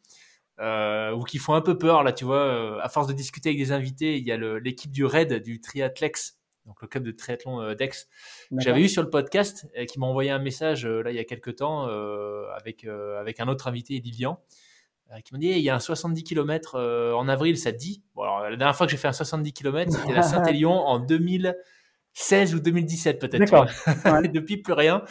ou 0.59 1.23
qui 1.23 1.37
font 1.37 1.53
un 1.53 1.61
peu 1.61 1.77
peur. 1.77 2.03
Là, 2.03 2.11
tu 2.11 2.25
vois, 2.25 2.83
à 2.83 2.89
force 2.89 3.07
de 3.07 3.13
discuter 3.13 3.49
avec 3.49 3.59
des 3.59 3.71
invités, 3.71 4.17
il 4.17 4.25
y 4.25 4.31
a 4.31 4.37
l'équipe 4.37 4.91
du 4.91 5.05
RAID, 5.05 5.41
du 5.41 5.61
Triathlex, 5.61 6.37
donc 6.65 6.81
le 6.81 6.87
club 6.89 7.03
de 7.03 7.11
triathlon 7.11 7.73
d'Aix, 7.75 8.07
que 8.49 8.59
j'avais 8.59 8.81
eu 8.81 8.89
sur 8.89 9.01
le 9.01 9.09
podcast, 9.09 9.67
qui 9.87 9.99
m'a 9.99 10.07
envoyé 10.07 10.31
un 10.31 10.39
message 10.39 10.85
là 10.85 11.11
il 11.11 11.15
y 11.15 11.19
a 11.19 11.23
quelques 11.23 11.55
temps 11.55 11.87
avec 12.57 12.85
avec 12.85 13.39
un 13.39 13.47
autre 13.47 13.67
invité, 13.67 13.99
Livian. 13.99 14.41
Euh, 15.11 15.21
qui 15.23 15.33
m'a 15.33 15.39
dit 15.39 15.47
il 15.47 15.59
y 15.59 15.69
a 15.69 15.75
un 15.75 15.79
70 15.79 16.23
km 16.23 16.75
euh, 16.75 17.13
en 17.13 17.29
avril, 17.29 17.57
ça 17.57 17.71
te 17.71 17.77
dit? 17.77 18.03
Bon, 18.13 18.23
alors, 18.23 18.41
La 18.41 18.57
dernière 18.57 18.75
fois 18.75 18.87
que 18.87 18.91
j'ai 18.91 18.97
fait 18.97 19.07
un 19.07 19.13
70 19.13 19.53
km, 19.53 19.91
c'était 19.91 20.13
la 20.13 20.21
Saint-Élion 20.23 20.71
en 20.71 20.99
2000. 20.99 21.55
16 22.19 22.55
ou 22.55 22.59
2017 22.59 23.19
peut-être. 23.19 23.39
D'accord. 23.39 23.67
Depuis 24.33 24.57
plus 24.57 24.73
rien. 24.73 25.03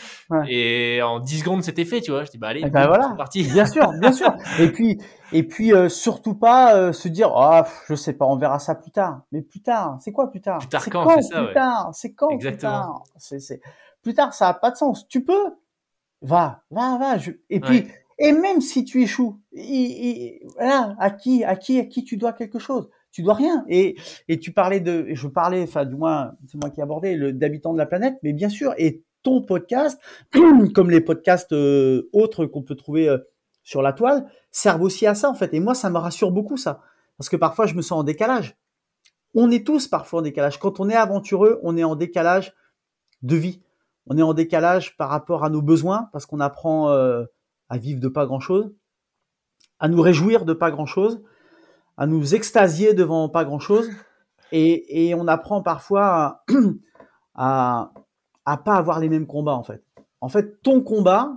Et 0.49 1.01
en 1.03 1.21
10 1.21 1.39
secondes 1.39 1.63
c'était 1.63 1.85
fait, 1.85 2.01
tu 2.01 2.11
vois. 2.11 2.25
Je 2.25 2.33
dis 2.33 2.39
bah 2.39 2.49
allez, 2.49 2.63
eh 2.67 2.69
ben 2.69 2.89
voilà. 2.89 3.11
c'est 3.11 3.17
parti. 3.17 3.43
Bien 3.53 3.65
sûr, 3.65 3.93
bien 4.01 4.11
sûr. 4.11 4.35
Et 4.59 4.73
puis 4.73 4.99
et 5.31 5.45
puis 5.45 5.73
euh, 5.73 5.89
surtout 5.89 6.35
pas 6.35 6.75
euh, 6.75 6.93
se 6.93 7.07
dire 7.07 7.31
ah 7.37 7.65
oh, 7.65 7.71
je 7.89 7.95
sais 7.95 8.13
pas, 8.13 8.25
on 8.25 8.37
verra 8.37 8.59
ça 8.59 8.75
plus 8.75 8.91
tard. 8.91 9.21
Mais 9.31 9.41
plus 9.41 9.63
tard, 9.63 9.99
c'est 10.01 10.11
quoi 10.11 10.33
plus 10.33 10.41
tard? 10.41 10.59
Plus 10.59 10.69
tard 10.69 10.83
C'est 10.83 10.91
quand, 10.91 11.05
quand 11.05 11.23
c'est 11.23 11.33
ça, 11.33 11.39
plus 11.39 11.47
ouais. 11.47 11.55
tard? 11.55 11.91
C'est 11.93 12.13
quand 12.15 12.31
Exactement. 12.31 12.73
plus 12.73 12.81
tard? 12.81 13.03
C'est 13.19 13.39
c'est 13.39 13.61
plus 14.03 14.15
tard, 14.15 14.35
ça 14.35 14.49
a 14.49 14.55
pas 14.55 14.73
de 14.73 14.77
sens. 14.77 15.07
Tu 15.07 15.25
peux? 15.25 15.53
Va, 16.23 16.65
va, 16.73 16.99
va. 16.99 17.19
Je... 17.19 17.31
Et 17.51 17.61
puis 17.61 17.83
Ouais. 17.83 18.06
Et 18.19 18.33
même 18.33 18.61
si 18.61 18.85
tu 18.85 19.03
échoues, 19.03 19.41
il- 19.53 19.63
il- 19.63 20.41
voilà, 20.57 20.95
à 20.99 21.11
qui, 21.11 21.45
à 21.45 21.57
qui, 21.57 21.79
à 21.81 21.85
qui 21.85 22.05
tu 22.05 22.17
dois 22.17 22.33
quelque 22.33 22.59
chose 22.59 22.89
Tu 23.13 23.23
dois 23.23 23.35
rien. 23.35 23.65
Et 23.69 23.97
et 24.29 24.39
tu 24.39 24.53
parlais 24.53 24.81
de, 24.81 25.07
je 25.15 25.27
parlais, 25.29 25.63
enfin 25.63 25.85
du 25.87 25.97
moins 25.97 26.33
c'est 26.49 26.59
moi 26.61 26.71
qui 26.71 26.81
ai 26.81 26.83
abordé 26.83 27.15
le 27.17 27.33
d'habitants 27.33 27.73
de 27.73 27.79
la 27.79 27.87
planète, 27.87 28.15
mais 28.23 28.33
bien 28.35 28.49
sûr. 28.51 28.75
Et 28.79 29.03
ton 29.23 29.43
podcast, 29.43 29.99
comme 30.75 30.91
les 30.91 31.01
podcasts 31.01 31.53
euh, 31.53 32.09
autres 32.13 32.47
qu'on 32.47 32.63
peut 32.63 32.75
trouver 32.77 33.09
euh, 33.09 33.19
sur 33.65 33.83
la 33.83 33.93
toile, 33.93 34.27
servent 34.51 34.83
aussi 34.83 35.07
à 35.07 35.15
ça 35.15 35.29
en 35.31 35.35
fait. 35.35 35.53
Et 35.55 35.61
moi, 35.61 35.75
ça 35.75 35.91
me 35.91 35.99
rassure 35.99 36.31
beaucoup 36.31 36.57
ça, 36.59 36.81
parce 37.19 37.29
que 37.31 37.37
parfois 37.37 37.67
je 37.67 37.75
me 37.75 37.83
sens 37.83 37.99
en 38.01 38.05
décalage. 38.05 38.57
On 39.35 39.51
est 39.51 39.67
tous 39.67 39.89
parfois 39.89 40.21
en 40.21 40.23
décalage. 40.23 40.59
Quand 40.59 40.81
on 40.81 40.89
est 40.89 40.95
aventureux, 40.95 41.59
on 41.63 41.77
est 41.77 41.85
en 41.85 41.97
décalage 41.97 42.55
de 43.23 43.37
vie. 43.37 43.63
On 44.07 44.17
est 44.19 44.23
en 44.23 44.35
décalage 44.35 44.97
par 44.97 45.09
rapport 45.11 45.45
à 45.45 45.51
nos 45.51 45.63
besoins, 45.63 46.09
parce 46.13 46.27
qu'on 46.27 46.41
apprend 46.41 46.91
euh, 46.91 47.25
à 47.69 47.79
vivre 47.79 48.01
de 48.01 48.09
pas 48.09 48.27
grand 48.27 48.41
chose, 48.41 48.73
à 49.79 49.89
nous 49.89 50.01
réjouir 50.01 50.45
de 50.45 50.53
pas 50.53 50.71
grand 50.71 50.87
chose, 50.87 51.23
à 51.97 52.07
nous 52.07 52.35
extasier 52.35 52.95
devant 52.95 53.29
pas 53.29 53.45
grand 53.45 53.59
chose, 53.59 53.91
et, 54.53 55.09
et 55.09 55.15
on 55.15 55.27
apprend 55.27 55.63
parfois 55.63 56.05
à, 56.05 56.45
à 57.35 57.93
à 58.47 58.57
pas 58.57 58.77
avoir 58.77 59.01
les 59.01 59.11
mêmes 59.11 59.27
combats 59.27 59.55
en 59.55 59.65
fait. 59.65 59.83
En 60.21 60.29
fait, 60.29 60.63
ton 60.63 60.81
combat 60.81 61.35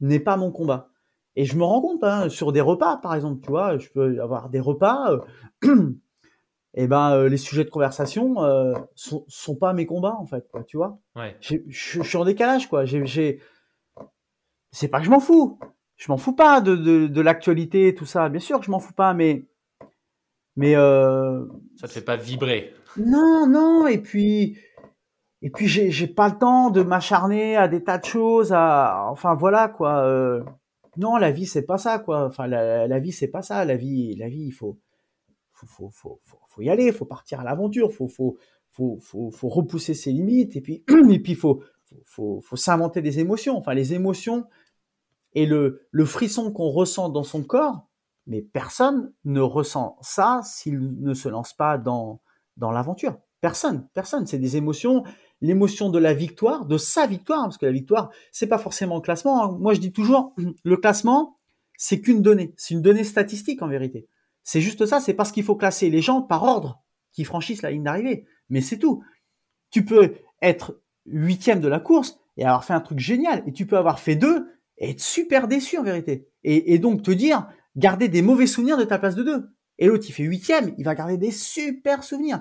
n'est 0.00 0.20
pas 0.20 0.36
mon 0.36 0.50
combat. 0.50 0.88
Et 1.36 1.44
je 1.44 1.56
me 1.56 1.64
rends 1.64 1.82
compte 1.82 2.02
hein, 2.02 2.28
sur 2.30 2.50
des 2.50 2.62
repas, 2.62 2.96
par 2.96 3.14
exemple, 3.14 3.42
tu 3.42 3.50
vois, 3.50 3.78
je 3.78 3.88
peux 3.90 4.20
avoir 4.20 4.48
des 4.48 4.58
repas. 4.58 5.20
Euh, 5.64 5.92
et 6.74 6.86
ben, 6.88 7.12
euh, 7.12 7.28
les 7.28 7.36
sujets 7.36 7.64
de 7.64 7.70
conversation 7.70 8.42
euh, 8.42 8.74
sont, 8.94 9.24
sont 9.28 9.54
pas 9.54 9.74
mes 9.74 9.84
combats 9.84 10.16
en 10.18 10.24
fait, 10.24 10.48
quoi, 10.50 10.64
tu 10.64 10.78
vois. 10.78 10.98
Ouais. 11.14 11.36
Je 11.40 12.02
suis 12.02 12.16
en 12.16 12.24
décalage, 12.24 12.68
quoi. 12.68 12.84
J'ai... 12.86 13.40
C'est 14.76 14.88
pas 14.88 14.98
que 14.98 15.06
je 15.06 15.10
m'en 15.10 15.20
fous. 15.20 15.58
Je 15.96 16.12
m'en 16.12 16.18
fous 16.18 16.34
pas 16.34 16.60
de, 16.60 16.76
de, 16.76 17.06
de 17.06 17.20
l'actualité, 17.22 17.94
tout 17.94 18.04
ça. 18.04 18.28
Bien 18.28 18.40
sûr 18.40 18.58
que 18.60 18.66
je 18.66 18.70
m'en 18.70 18.78
fous 18.78 18.92
pas, 18.92 19.14
mais 19.14 19.46
mais 20.54 20.76
euh, 20.76 21.46
Ça 21.80 21.88
te 21.88 21.92
fait 21.94 22.02
pas 22.02 22.16
vibrer. 22.16 22.74
non, 22.98 23.46
non. 23.48 23.86
Et 23.86 23.96
puis 23.96 24.58
et 25.40 25.48
puis 25.48 25.66
j'ai 25.66 25.90
j'ai 25.90 26.06
pas 26.06 26.28
le 26.28 26.36
temps 26.36 26.68
de 26.68 26.82
m'acharner 26.82 27.56
à 27.56 27.68
des 27.68 27.82
tas 27.82 27.96
de 27.96 28.04
choses. 28.04 28.52
À 28.52 29.06
enfin 29.10 29.34
voilà 29.34 29.68
quoi. 29.68 30.04
Euh, 30.04 30.44
non, 30.98 31.16
la 31.16 31.30
vie 31.30 31.46
c'est 31.46 31.64
pas 31.64 31.78
ça 31.78 31.98
quoi. 31.98 32.26
Enfin 32.26 32.46
la, 32.46 32.86
la 32.86 32.98
vie 32.98 33.12
c'est 33.12 33.28
pas 33.28 33.40
ça. 33.40 33.64
La 33.64 33.76
vie 33.76 34.14
la 34.16 34.28
vie 34.28 34.44
il 34.44 34.52
faut 34.52 34.76
faut 35.52 35.66
faut 35.66 35.88
faut 35.90 36.20
faut, 36.22 36.38
faut 36.48 36.60
y 36.60 36.68
aller. 36.68 36.92
Faut 36.92 37.06
partir 37.06 37.40
à 37.40 37.44
l'aventure. 37.44 37.94
Faut 37.94 38.08
faut 38.08 38.36
faut 38.72 38.98
faut 39.00 39.30
faut 39.30 39.48
repousser 39.48 39.94
ses 39.94 40.12
limites. 40.12 40.54
Et 40.54 40.60
puis 40.60 40.84
et 41.10 41.18
puis 41.18 41.34
faut 41.34 41.62
faut 41.86 42.02
faut, 42.04 42.40
faut 42.42 42.56
s'inventer 42.56 43.00
des 43.00 43.20
émotions. 43.20 43.56
Enfin 43.56 43.72
les 43.72 43.94
émotions 43.94 44.44
et 45.36 45.46
le 45.46 46.04
frisson 46.04 46.50
qu'on 46.50 46.70
ressent 46.70 47.08
dans 47.08 47.22
son 47.22 47.44
corps. 47.44 47.86
Mais 48.26 48.42
personne 48.42 49.12
ne 49.24 49.40
ressent 49.40 49.96
ça 50.00 50.40
s'il 50.42 51.00
ne 51.00 51.14
se 51.14 51.28
lance 51.28 51.52
pas 51.52 51.78
dans 51.78 52.20
dans 52.56 52.72
l'aventure. 52.72 53.16
Personne, 53.40 53.86
personne. 53.94 54.26
C'est 54.26 54.38
des 54.38 54.56
émotions, 54.56 55.04
l'émotion 55.40 55.90
de 55.90 55.98
la 55.98 56.14
victoire, 56.14 56.66
de 56.66 56.78
sa 56.78 57.06
victoire, 57.06 57.42
parce 57.42 57.58
que 57.58 57.66
la 57.66 57.72
victoire, 57.72 58.10
c'est 58.32 58.46
pas 58.46 58.58
forcément 58.58 58.96
le 58.96 59.02
classement. 59.02 59.44
hein. 59.44 59.56
Moi, 59.60 59.74
je 59.74 59.80
dis 59.80 59.92
toujours, 59.92 60.34
le 60.64 60.76
classement, 60.76 61.38
c'est 61.76 62.00
qu'une 62.00 62.22
donnée, 62.22 62.54
c'est 62.56 62.74
une 62.74 62.82
donnée 62.82 63.04
statistique 63.04 63.62
en 63.62 63.68
vérité. 63.68 64.08
C'est 64.42 64.60
juste 64.60 64.86
ça, 64.86 65.00
c'est 65.00 65.14
parce 65.14 65.32
qu'il 65.32 65.44
faut 65.44 65.56
classer 65.56 65.90
les 65.90 66.00
gens 66.00 66.22
par 66.22 66.42
ordre 66.44 66.82
qui 67.12 67.24
franchissent 67.24 67.62
la 67.62 67.70
ligne 67.70 67.82
d'arrivée. 67.84 68.26
Mais 68.48 68.60
c'est 68.60 68.78
tout. 68.78 69.02
Tu 69.70 69.84
peux 69.84 70.14
être 70.40 70.80
huitième 71.04 71.60
de 71.60 71.68
la 71.68 71.80
course 71.80 72.18
et 72.36 72.44
avoir 72.44 72.64
fait 72.64 72.74
un 72.74 72.80
truc 72.80 72.98
génial, 72.98 73.42
et 73.46 73.52
tu 73.52 73.66
peux 73.66 73.76
avoir 73.76 73.98
fait 73.98 74.16
deux 74.16 74.50
et 74.78 74.90
être 74.90 75.00
super 75.00 75.48
déçu 75.48 75.78
en 75.78 75.82
vérité. 75.82 76.28
Et, 76.44 76.78
donc 76.78 77.02
te 77.02 77.10
dire, 77.10 77.48
garder 77.76 78.08
des 78.08 78.22
mauvais 78.22 78.46
souvenirs 78.46 78.76
de 78.76 78.84
ta 78.84 78.98
place 78.98 79.14
de 79.14 79.22
deux. 79.22 79.48
Et 79.78 79.86
l'autre, 79.86 80.04
il 80.08 80.12
fait 80.12 80.22
huitième, 80.22 80.74
il 80.78 80.84
va 80.84 80.94
garder 80.94 81.18
des 81.18 81.30
super 81.30 82.04
souvenirs 82.04 82.40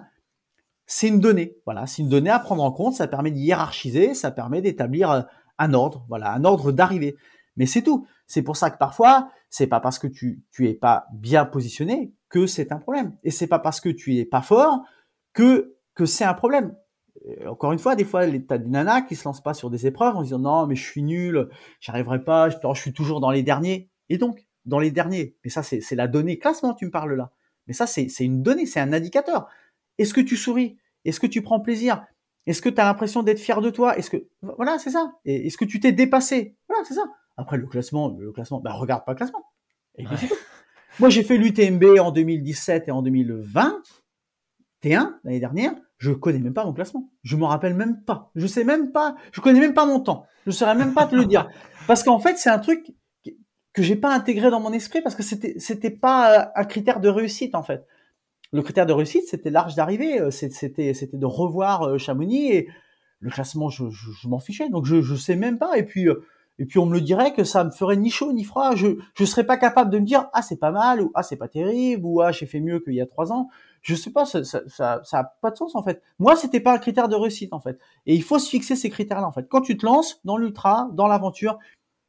c'est 0.87 1.07
une 1.07 1.19
donnée. 1.19 1.57
Voilà, 1.65 1.87
c'est 1.87 2.01
une 2.01 2.09
donnée 2.09 2.29
à 2.29 2.39
prendre 2.39 2.63
en 2.63 2.71
compte. 2.71 2.93
Ça 2.93 3.07
permet 3.07 3.31
de 3.31 3.37
hiérarchiser, 3.37 4.13
ça 4.13 4.31
permet 4.31 4.61
d'établir 4.61 5.11
euh, 5.11 5.21
un 5.57 5.73
ordre. 5.73 6.05
Voilà, 6.09 6.31
un 6.33 6.43
ordre 6.43 6.71
d'arrivée. 6.71 7.15
Mais 7.57 7.65
c'est 7.65 7.81
tout. 7.81 8.07
C'est 8.27 8.41
pour 8.41 8.57
ça 8.57 8.69
que 8.69 8.77
parfois, 8.77 9.29
c'est 9.49 9.67
pas 9.67 9.79
parce 9.79 9.99
que 9.99 10.07
tu 10.07 10.43
tu 10.51 10.67
es 10.67 10.73
pas 10.73 11.07
bien 11.13 11.45
positionné 11.45 12.13
que 12.29 12.47
c'est 12.47 12.71
un 12.71 12.79
problème. 12.79 13.15
Et 13.23 13.31
c'est 13.31 13.47
pas 13.47 13.59
parce 13.59 13.79
que 13.79 13.89
tu 13.89 14.17
es 14.17 14.25
pas 14.25 14.41
fort 14.41 14.83
que 15.33 15.75
que 15.93 16.05
c'est 16.05 16.25
un 16.25 16.33
problème. 16.33 16.75
Encore 17.47 17.71
une 17.71 17.79
fois, 17.79 17.95
des 17.95 18.03
fois, 18.03 18.25
t'as 18.47 18.57
des 18.57 18.69
nanas 18.69 19.01
qui 19.03 19.15
se 19.15 19.23
lancent 19.25 19.43
pas 19.43 19.53
sur 19.53 19.69
des 19.69 19.87
épreuves 19.87 20.15
en 20.15 20.21
disant 20.21 20.39
non, 20.39 20.67
mais 20.67 20.75
je 20.75 20.83
suis 20.83 21.01
nul, 21.01 21.49
j'arriverai 21.79 22.23
pas, 22.23 22.49
je, 22.49 22.57
je 22.61 22.79
suis 22.81 22.93
toujours 22.93 23.19
dans 23.19 23.31
les 23.31 23.43
derniers. 23.43 23.89
Et 24.09 24.17
donc, 24.17 24.45
dans 24.65 24.79
les 24.79 24.91
derniers. 24.91 25.35
Mais 25.43 25.49
ça, 25.49 25.63
c'est 25.63 25.95
la 25.95 26.07
donnée 26.07 26.37
classement, 26.37 26.73
tu 26.73 26.85
me 26.85 26.91
parles 26.91 27.13
là. 27.15 27.31
Mais 27.67 27.73
ça, 27.73 27.87
c'est 27.87 28.07
une 28.19 28.43
donnée, 28.43 28.65
c'est 28.65 28.79
un 28.79 28.93
indicateur. 28.93 29.47
Est-ce 29.97 30.13
que 30.13 30.21
tu 30.21 30.35
souris? 30.37 30.77
Est-ce 31.03 31.19
que 31.19 31.27
tu 31.27 31.41
prends 31.41 31.59
plaisir? 31.59 32.05
Est-ce 32.45 32.61
que 32.61 32.69
tu 32.69 32.79
as 32.79 32.85
l'impression 32.85 33.23
d'être 33.23 33.39
fier 33.39 33.61
de 33.61 33.69
toi? 33.69 33.97
Est-ce 33.97 34.09
que 34.09 34.27
voilà, 34.41 34.77
c'est 34.77 34.91
ça. 34.91 35.13
Est-ce 35.25 35.57
que 35.57 35.65
tu 35.65 35.79
t'es 35.79 35.91
dépassé? 35.91 36.55
Voilà, 36.67 36.83
c'est 36.85 36.93
ça. 36.93 37.05
Après 37.37 37.57
le 37.57 37.65
classement, 37.65 38.09
le 38.09 38.31
classement, 38.31 38.59
bah 38.59 38.73
regarde 38.73 39.03
pas 39.03 39.13
le 39.13 39.17
classement. 39.17 39.45
Et 39.97 40.05
Ouais. 40.05 40.13
Moi, 40.99 41.09
j'ai 41.09 41.23
fait 41.23 41.37
l'UTMB 41.37 41.99
en 41.99 42.11
2017 42.11 42.87
et 42.87 42.91
en 42.91 43.01
2020. 43.01 43.81
T1 44.81 45.15
l'année 45.23 45.39
dernière, 45.39 45.73
je 45.97 46.11
connais 46.11 46.39
même 46.39 46.53
pas 46.53 46.65
mon 46.65 46.73
classement. 46.73 47.09
Je 47.23 47.35
m'en 47.35 47.47
rappelle 47.47 47.73
même 47.73 48.03
pas. 48.03 48.31
Je 48.35 48.47
sais 48.47 48.63
même 48.63 48.91
pas. 48.91 49.15
Je 49.31 49.41
connais 49.41 49.59
même 49.59 49.73
pas 49.73 49.85
mon 49.85 49.99
temps. 49.99 50.25
Je 50.45 50.51
saurais 50.51 50.75
même 50.75 50.93
pas 50.93 51.07
te 51.07 51.15
le 51.15 51.25
dire 51.25 51.49
parce 51.87 52.03
qu'en 52.03 52.19
fait, 52.19 52.37
c'est 52.37 52.49
un 52.49 52.59
truc 52.59 52.93
que 53.73 53.81
j'ai 53.81 53.95
pas 53.95 54.13
intégré 54.13 54.49
dans 54.49 54.59
mon 54.59 54.71
esprit 54.73 55.01
parce 55.01 55.15
que 55.15 55.23
c'était 55.23 55.55
c'était 55.59 55.91
pas 55.91 56.39
euh, 56.39 56.45
un 56.55 56.63
critère 56.63 56.99
de 56.99 57.09
réussite 57.09 57.55
en 57.55 57.63
fait. 57.63 57.85
Le 58.51 58.61
critère 58.61 58.85
de 58.85 58.93
réussite, 58.93 59.27
c'était 59.27 59.49
l'arche 59.49 59.75
d'arrivée, 59.75 60.19
euh, 60.19 60.31
c'était 60.31 60.93
c'était 60.93 61.17
de 61.17 61.25
revoir 61.25 61.83
euh, 61.83 61.97
Chamonix 61.97 62.51
et 62.51 62.69
le 63.19 63.29
classement, 63.31 63.69
je, 63.69 63.89
je, 63.89 64.11
je 64.11 64.27
m'en 64.27 64.39
fichais, 64.39 64.69
donc 64.69 64.85
je 64.85 65.01
je 65.01 65.15
sais 65.15 65.35
même 65.35 65.57
pas. 65.57 65.77
Et 65.77 65.83
puis 65.83 66.07
et 66.57 66.65
puis 66.65 66.79
on 66.79 66.85
me 66.85 66.93
le 66.93 67.01
dirait 67.01 67.33
que 67.33 67.43
ça 67.43 67.63
me 67.63 67.71
ferait 67.71 67.97
ni 67.97 68.09
chaud 68.09 68.31
ni 68.31 68.43
froid. 68.43 68.75
Je 68.75 68.87
je 69.13 69.25
serais 69.25 69.45
pas 69.45 69.57
capable 69.57 69.91
de 69.91 69.99
me 69.99 70.05
dire 70.05 70.29
ah 70.33 70.41
c'est 70.41 70.59
pas 70.59 70.71
mal 70.71 71.01
ou 71.01 71.11
ah 71.15 71.23
c'est 71.23 71.35
pas 71.35 71.49
terrible 71.49 72.05
ou 72.05 72.21
ah 72.21 72.31
j'ai 72.31 72.45
fait 72.45 72.61
mieux 72.61 72.79
qu'il 72.79 72.93
y 72.93 73.01
a 73.01 73.05
trois 73.05 73.33
ans. 73.33 73.49
Je 73.85 73.93
sais 73.93 74.09
pas, 74.09 74.25
ça 74.25 74.43
ça 74.43 74.61
ça, 74.67 75.01
ça 75.03 75.19
a 75.19 75.23
pas 75.41 75.51
de 75.51 75.57
sens 75.57 75.75
en 75.75 75.83
fait. 75.83 76.01
Moi 76.17 76.35
c'était 76.35 76.59
pas 76.59 76.73
un 76.73 76.79
critère 76.79 77.07
de 77.07 77.15
réussite 77.15 77.53
en 77.53 77.59
fait. 77.59 77.77
Et 78.07 78.15
il 78.15 78.23
faut 78.23 78.39
se 78.39 78.49
fixer 78.49 78.75
ces 78.75 78.89
critères-là 78.89 79.27
en 79.27 79.31
fait. 79.31 79.47
Quand 79.47 79.61
tu 79.61 79.77
te 79.77 79.85
lances 79.85 80.19
dans 80.23 80.37
l'ultra, 80.37 80.89
dans 80.93 81.05
l'aventure, 81.05 81.59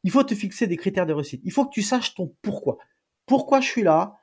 il 0.02 0.10
faut 0.10 0.22
te 0.22 0.34
fixer 0.34 0.66
des 0.66 0.78
critères 0.78 1.04
de 1.04 1.12
réussite. 1.12 1.42
Il 1.44 1.52
faut 1.52 1.66
que 1.66 1.72
tu 1.74 1.82
saches 1.82 2.14
ton 2.14 2.34
pourquoi. 2.40 2.78
Pourquoi 3.26 3.60
je 3.60 3.68
suis 3.68 3.82
là? 3.82 4.14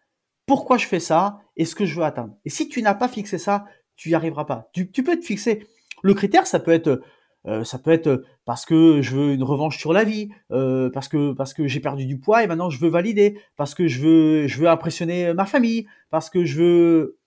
Pourquoi 0.47 0.77
je 0.77 0.87
fais 0.87 0.99
ça? 0.99 1.41
Et 1.55 1.65
ce 1.65 1.75
que 1.75 1.85
je 1.85 1.95
veux 1.95 2.05
atteindre. 2.05 2.33
Et 2.43 2.49
si 2.49 2.69
tu 2.69 2.81
n'as 2.81 2.95
pas 2.95 3.07
fixé 3.07 3.37
ça, 3.37 3.65
tu 3.95 4.09
y 4.09 4.15
arriveras 4.15 4.45
pas. 4.45 4.69
Tu, 4.73 4.89
tu 4.89 5.03
peux 5.03 5.19
te 5.19 5.23
fixer. 5.23 5.67
Le 6.01 6.15
critère, 6.15 6.47
ça 6.47 6.59
peut 6.59 6.71
être, 6.71 7.03
euh, 7.45 7.63
ça 7.63 7.77
peut 7.77 7.91
être 7.91 8.23
parce 8.45 8.65
que 8.65 9.01
je 9.01 9.15
veux 9.15 9.33
une 9.33 9.43
revanche 9.43 9.77
sur 9.77 9.93
la 9.93 10.03
vie, 10.03 10.29
euh, 10.51 10.89
parce 10.89 11.07
que 11.07 11.33
parce 11.33 11.53
que 11.53 11.67
j'ai 11.67 11.79
perdu 11.79 12.07
du 12.07 12.19
poids 12.19 12.43
et 12.43 12.47
maintenant 12.47 12.71
je 12.71 12.79
veux 12.79 12.89
valider, 12.89 13.39
parce 13.57 13.75
que 13.75 13.87
je 13.87 14.01
veux 14.01 14.47
je 14.47 14.59
veux 14.59 14.69
impressionner 14.69 15.33
ma 15.33 15.45
famille, 15.45 15.85
parce 16.09 16.29
que 16.31 16.45
je 16.45 16.61
veux 16.61 17.19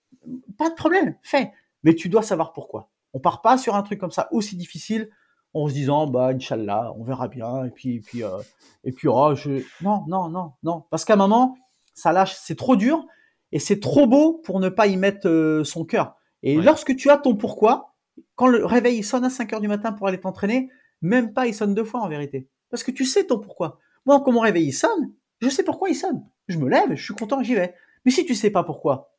pas 0.57 0.69
de 0.69 0.75
problème, 0.75 1.15
fais. 1.21 1.51
Mais 1.83 1.93
tu 1.95 2.09
dois 2.09 2.21
savoir 2.21 2.53
pourquoi. 2.53 2.89
On 3.13 3.19
part 3.19 3.41
pas 3.41 3.57
sur 3.57 3.75
un 3.75 3.83
truc 3.83 3.99
comme 3.99 4.11
ça 4.11 4.27
aussi 4.31 4.55
difficile 4.55 5.09
en 5.53 5.67
se 5.67 5.73
disant 5.73 6.07
bah 6.07 6.27
inchallah 6.33 6.93
on 6.97 7.03
verra 7.03 7.27
bien 7.29 7.63
et 7.65 7.69
puis 7.71 7.95
et 7.95 7.99
puis 8.01 8.23
euh, 8.23 8.37
et 8.83 8.91
puis 8.91 9.07
oh 9.07 9.33
je 9.33 9.63
non 9.81 10.03
non 10.07 10.29
non 10.29 10.51
non. 10.63 10.83
Parce 10.89 11.05
qu'à 11.05 11.13
un 11.13 11.17
moment 11.17 11.57
ça 11.93 12.11
lâche. 12.11 12.35
C'est 12.39 12.55
trop 12.57 12.75
dur 12.75 13.05
et 13.51 13.59
c'est 13.59 13.79
trop 13.79 14.05
beau 14.07 14.33
pour 14.43 14.59
ne 14.59 14.69
pas 14.69 14.87
y 14.87 14.97
mettre 14.97 15.27
euh, 15.27 15.63
son 15.63 15.85
cœur. 15.85 16.15
Et 16.43 16.57
Ouais. 16.57 16.63
lorsque 16.63 16.95
tu 16.95 17.09
as 17.09 17.17
ton 17.17 17.35
pourquoi 17.35 17.95
quand 18.35 18.47
le 18.47 18.65
réveil 18.65 18.97
il 18.97 19.03
sonne 19.03 19.23
à 19.25 19.29
5 19.29 19.53
heures 19.53 19.61
du 19.61 19.67
matin 19.67 19.93
pour 19.93 20.07
aller 20.07 20.19
t'entraîner 20.19 20.69
même 21.01 21.33
pas 21.33 21.47
il 21.47 21.53
sonne 21.53 21.73
deux 21.73 21.83
fois 21.85 22.01
en 22.01 22.07
vérité. 22.09 22.49
Parce 22.69 22.83
que 22.83 22.91
tu 22.91 23.05
sais 23.05 23.25
ton 23.25 23.39
pourquoi. 23.39 23.79
Moi 24.05 24.21
quand 24.23 24.31
mon 24.31 24.41
réveil 24.41 24.65
il 24.67 24.73
sonne 24.73 25.11
je 25.39 25.49
sais 25.49 25.63
pourquoi 25.63 25.89
il 25.89 25.95
sonne. 25.95 26.23
Je 26.49 26.57
me 26.57 26.69
lève 26.69 26.93
je 26.95 27.03
suis 27.03 27.13
content 27.15 27.41
j'y 27.41 27.55
vais. 27.55 27.73
Mais 28.05 28.11
si 28.11 28.25
tu 28.25 28.35
sais 28.35 28.49
pas 28.51 28.63
pourquoi 28.63 29.11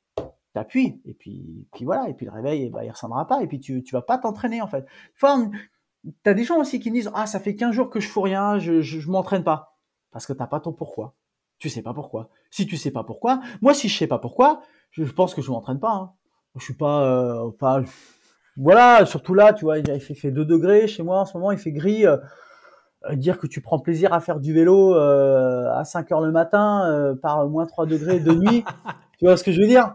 t'appuies 0.54 1.00
et 1.04 1.14
puis 1.14 1.66
puis 1.72 1.84
voilà 1.84 2.08
et 2.08 2.14
puis 2.14 2.26
le 2.26 2.32
réveil 2.32 2.64
eh 2.64 2.70
ben, 2.70 2.82
il 2.82 2.90
ressonnera 2.90 3.26
pas 3.26 3.42
et 3.42 3.46
puis 3.46 3.60
tu 3.60 3.82
tu 3.82 3.94
vas 3.94 4.02
pas 4.02 4.18
t'entraîner 4.18 4.62
en 4.62 4.66
fait 4.66 4.86
enfin 5.16 5.50
T'as 6.22 6.32
des 6.32 6.44
gens 6.44 6.60
aussi 6.60 6.78
qui 6.78 6.90
me 6.90 6.94
disent 6.94 7.10
ah 7.12 7.26
ça 7.26 7.40
fait 7.40 7.56
15 7.56 7.74
jours 7.74 7.90
que 7.90 7.98
je 7.98 8.08
fous 8.08 8.20
rien, 8.20 8.58
je 8.58 8.80
je, 8.80 9.00
je 9.00 9.10
m'entraîne 9.10 9.42
pas 9.42 9.76
parce 10.12 10.26
que 10.26 10.32
t'as 10.32 10.46
pas 10.46 10.60
ton 10.60 10.72
pourquoi. 10.72 11.16
Tu 11.58 11.68
sais 11.68 11.82
pas 11.82 11.92
pourquoi. 11.92 12.30
Si 12.50 12.66
tu 12.66 12.76
sais 12.76 12.92
pas 12.92 13.02
pourquoi, 13.02 13.40
moi 13.60 13.74
si 13.74 13.88
je 13.88 13.98
sais 13.98 14.06
pas 14.06 14.18
pourquoi, 14.18 14.62
je, 14.92 15.04
je 15.04 15.12
pense 15.12 15.34
que 15.34 15.42
je 15.42 15.50
m'entraîne 15.50 15.80
pas. 15.80 15.92
Hein. 15.92 16.12
Je 16.56 16.64
suis 16.64 16.74
pas 16.74 17.02
euh, 17.02 17.50
pas 17.50 17.82
voilà, 18.56 19.06
surtout 19.06 19.34
là, 19.34 19.52
tu 19.52 19.64
vois, 19.64 19.78
il 19.78 20.00
fait, 20.00 20.14
fait 20.14 20.30
2 20.30 20.44
degrés 20.44 20.88
chez 20.88 21.02
moi 21.02 21.20
en 21.20 21.24
ce 21.24 21.36
moment, 21.36 21.52
il 21.52 21.58
fait 21.58 21.72
gris. 21.72 22.06
Euh, 22.06 22.16
dire 23.12 23.38
que 23.38 23.46
tu 23.46 23.60
prends 23.60 23.78
plaisir 23.78 24.12
à 24.12 24.20
faire 24.20 24.40
du 24.40 24.52
vélo 24.52 24.94
euh, 24.96 25.72
à 25.72 25.84
5 25.84 26.10
heures 26.10 26.20
le 26.20 26.32
matin 26.32 26.84
euh, 26.90 27.14
par 27.14 27.46
moins 27.46 27.66
3 27.66 27.86
degrés 27.86 28.18
de 28.18 28.32
nuit, 28.32 28.64
tu 29.18 29.24
vois 29.24 29.36
ce 29.36 29.44
que 29.44 29.52
je 29.52 29.60
veux 29.60 29.68
dire? 29.68 29.94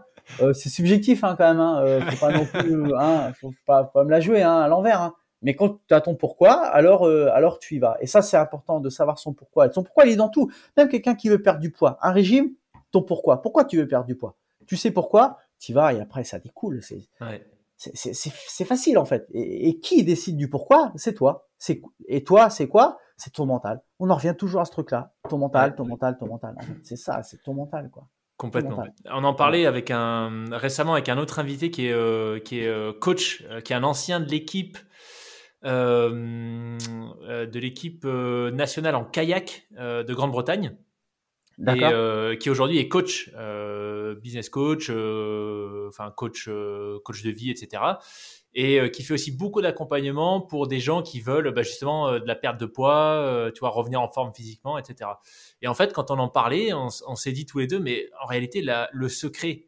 C'est 0.54 0.70
subjectif 0.70 1.24
hein, 1.24 1.36
quand 1.38 1.48
même, 1.48 1.60
hein, 1.60 2.02
faut 2.12 2.26
pas 2.26 2.32
non 2.32 2.46
plus, 2.46 2.94
hein, 3.00 3.32
faut 3.40 3.54
pas, 3.66 3.84
pas 3.84 4.04
me 4.04 4.12
la 4.12 4.20
jouer 4.20 4.42
hein, 4.42 4.58
à 4.58 4.68
l'envers. 4.68 5.02
Hein. 5.02 5.14
Mais 5.42 5.56
quand 5.56 5.80
tu 5.88 5.94
as 5.94 6.02
ton 6.02 6.16
pourquoi, 6.16 6.54
alors 6.54 7.06
alors 7.06 7.60
tu 7.60 7.76
y 7.76 7.80
vas. 7.80 7.98
Et 8.00 8.08
ça 8.08 8.22
c'est 8.22 8.38
important 8.38 8.80
de 8.80 8.90
savoir 8.90 9.20
son 9.20 9.34
pourquoi. 9.34 9.72
Son 9.72 9.84
pourquoi 9.84 10.06
il 10.06 10.14
est 10.14 10.16
dans 10.16 10.30
tout. 10.30 10.52
Même 10.78 10.88
quelqu'un 10.88 11.16
qui 11.16 11.30
veut 11.30 11.42
perdre 11.42 11.60
du 11.60 11.72
poids, 11.72 11.98
un 12.02 12.12
régime, 12.12 12.52
ton 12.92 13.02
pourquoi. 13.02 13.42
Pourquoi 13.42 13.66
tu 13.66 13.78
veux 13.78 13.88
perdre 13.88 14.06
du 14.06 14.16
poids? 14.16 14.38
Tu 14.66 14.78
sais 14.78 14.92
pourquoi, 14.92 15.38
tu 15.60 15.74
vas 15.74 15.94
et 15.94 16.00
après 16.00 16.24
ça 16.24 16.40
découle. 16.40 16.82
C'est 16.82 17.02
ouais 17.20 17.46
c'est 17.94 18.66
facile 18.66 18.98
en 18.98 19.06
fait. 19.06 19.28
Et, 19.34 19.80
qui 19.80 20.04
décide 20.04 20.38
du 20.38 20.50
pourquoi? 20.50 20.92
C'est 20.96 21.14
toi. 21.14 21.48
C'est 21.58 21.82
et 22.08 22.24
toi, 22.24 22.50
c'est 22.50 22.68
quoi? 22.68 22.98
C'est 23.18 23.34
ton 23.34 23.46
mental. 23.46 23.82
On 24.00 24.10
en 24.10 24.16
revient 24.16 24.36
toujours 24.38 24.62
à 24.62 24.66
ce 24.66 24.72
truc-là. 24.72 25.14
Ton 25.30 25.38
mental, 25.38 25.76
ton 25.76 25.86
mental, 25.86 26.18
ton 26.18 26.28
mental. 26.28 26.56
C'est 26.84 26.96
ça, 26.96 27.24
c'est 27.24 27.42
ton 27.44 27.54
mental 27.54 27.90
quoi. 27.90 28.08
Complètement. 28.38 28.84
On 29.06 29.24
en 29.24 29.34
parlait 29.34 29.66
avec 29.66 29.92
un 29.92 30.46
récemment 30.52 30.94
avec 30.94 31.08
un 31.10 31.18
autre 31.18 31.40
invité 31.40 31.72
qui 31.72 31.88
est 31.88 31.94
euh, 31.94 32.40
qui 32.40 32.60
est 32.60 32.68
euh, 32.68 32.92
coach, 32.92 33.44
euh, 33.50 33.62
qui 33.62 33.74
est 33.74 33.76
un 33.76 33.84
ancien 33.84 34.20
de 34.20 34.30
l'équipe 34.30 34.78
de 35.64 36.68
l'équipe 37.60 38.04
nationale 38.04 38.96
en 38.96 39.06
kayak 39.06 39.68
de 39.72 40.14
Grande-Bretagne 40.14 40.76
et 41.60 41.84
euh, 41.84 42.36
qui 42.36 42.50
aujourd'hui 42.50 42.80
est 42.80 42.88
coach, 42.88 43.30
euh, 43.36 44.16
business 44.16 44.50
coach, 44.50 44.88
euh, 44.90 45.88
enfin 45.90 46.12
coach, 46.12 46.50
coach 47.04 47.24
de 47.24 47.30
vie, 47.30 47.52
etc. 47.52 47.84
Et 48.56 48.92
qui 48.92 49.02
fait 49.02 49.16
aussi 49.16 49.32
beaucoup 49.32 49.62
d'accompagnement 49.62 50.40
pour 50.40 50.68
des 50.68 50.80
gens 50.80 51.02
qui 51.02 51.20
veulent 51.20 51.52
bah, 51.52 51.64
justement 51.64 52.12
de 52.12 52.26
la 52.28 52.36
perte 52.36 52.60
de 52.60 52.68
poids, 52.68 53.50
tu 53.56 53.62
vois, 53.62 53.70
revenir 53.70 54.00
en 54.00 54.08
forme 54.12 54.32
physiquement, 54.32 54.78
etc. 54.78 55.10
Et 55.64 55.68
en 55.68 55.74
fait, 55.74 55.92
quand 55.92 56.12
on 56.12 56.20
en 56.20 56.30
parlait, 56.30 56.72
on, 56.72 57.16
s'est 57.16 57.32
dit 57.32 57.48
tous 57.48 57.58
les 57.58 57.68
deux, 57.68 57.80
mais 57.80 58.10
en 58.22 58.28
réalité, 58.28 58.62
la, 58.62 58.90
le 58.94 59.10
secret, 59.10 59.66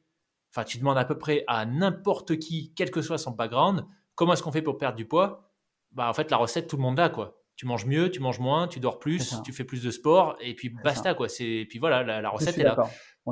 enfin, 0.52 0.64
tu 0.64 0.78
demandes 0.78 1.00
à 1.00 1.06
peu 1.06 1.18
près 1.18 1.44
à 1.48 1.66
n'importe 1.66 2.38
qui, 2.38 2.74
quel 2.76 2.92
que 2.92 3.02
soit 3.02 3.18
son 3.18 3.32
background, 3.32 3.86
comment 4.14 4.34
est-ce 4.34 4.44
qu'on 4.44 4.52
fait 4.52 4.62
pour 4.62 4.78
perdre 4.78 4.98
du 4.98 5.08
poids? 5.08 5.52
Bah, 5.92 6.08
en 6.08 6.14
fait, 6.14 6.30
la 6.30 6.38
recette, 6.38 6.68
tout 6.68 6.76
le 6.76 6.84
monde 6.84 6.98
l'a, 6.98 7.10
quoi 7.10 7.42
tu 7.56 7.66
manges 7.66 7.86
mieux, 7.86 8.12
tu 8.12 8.20
manges 8.20 8.40
moins, 8.40 8.68
tu 8.68 8.80
dors 8.80 9.00
plus, 9.00 9.42
tu 9.44 9.54
fais 9.54 9.64
plus 9.64 9.82
de 9.82 9.92
sport, 9.92 10.36
et 10.42 10.56
puis 10.56 10.70
basta, 10.70 11.14
quoi. 11.14 11.30
C'est, 11.30 11.66
puis 11.70 11.80
voilà, 11.80 12.22
la, 12.22 12.30
recette 12.30 12.58
est 12.58 12.64
là. 12.64 12.78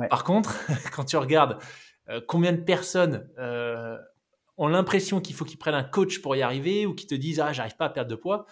Par 0.08 0.24
contre, 0.24 0.58
quand 0.94 1.04
tu 1.04 1.16
regardes 1.16 1.58
euh, 2.08 2.20
combien 2.26 2.52
de 2.52 2.60
personnes 2.60 3.28
euh, 3.38 3.98
ont 4.56 4.68
l'impression 4.68 5.20
qu'il 5.20 5.34
faut 5.34 5.44
qu'ils 5.44 5.58
prennent 5.58 5.74
un 5.74 5.84
coach 5.84 6.20
pour 6.20 6.36
y 6.36 6.42
arriver, 6.42 6.86
ou 6.86 6.94
qui 6.94 7.06
te 7.06 7.14
disent, 7.14 7.40
ah, 7.40 7.52
j'arrive 7.52 7.76
pas 7.76 7.86
à 7.86 7.90
perdre 7.90 8.10
de 8.10 8.16
poids, 8.16 8.46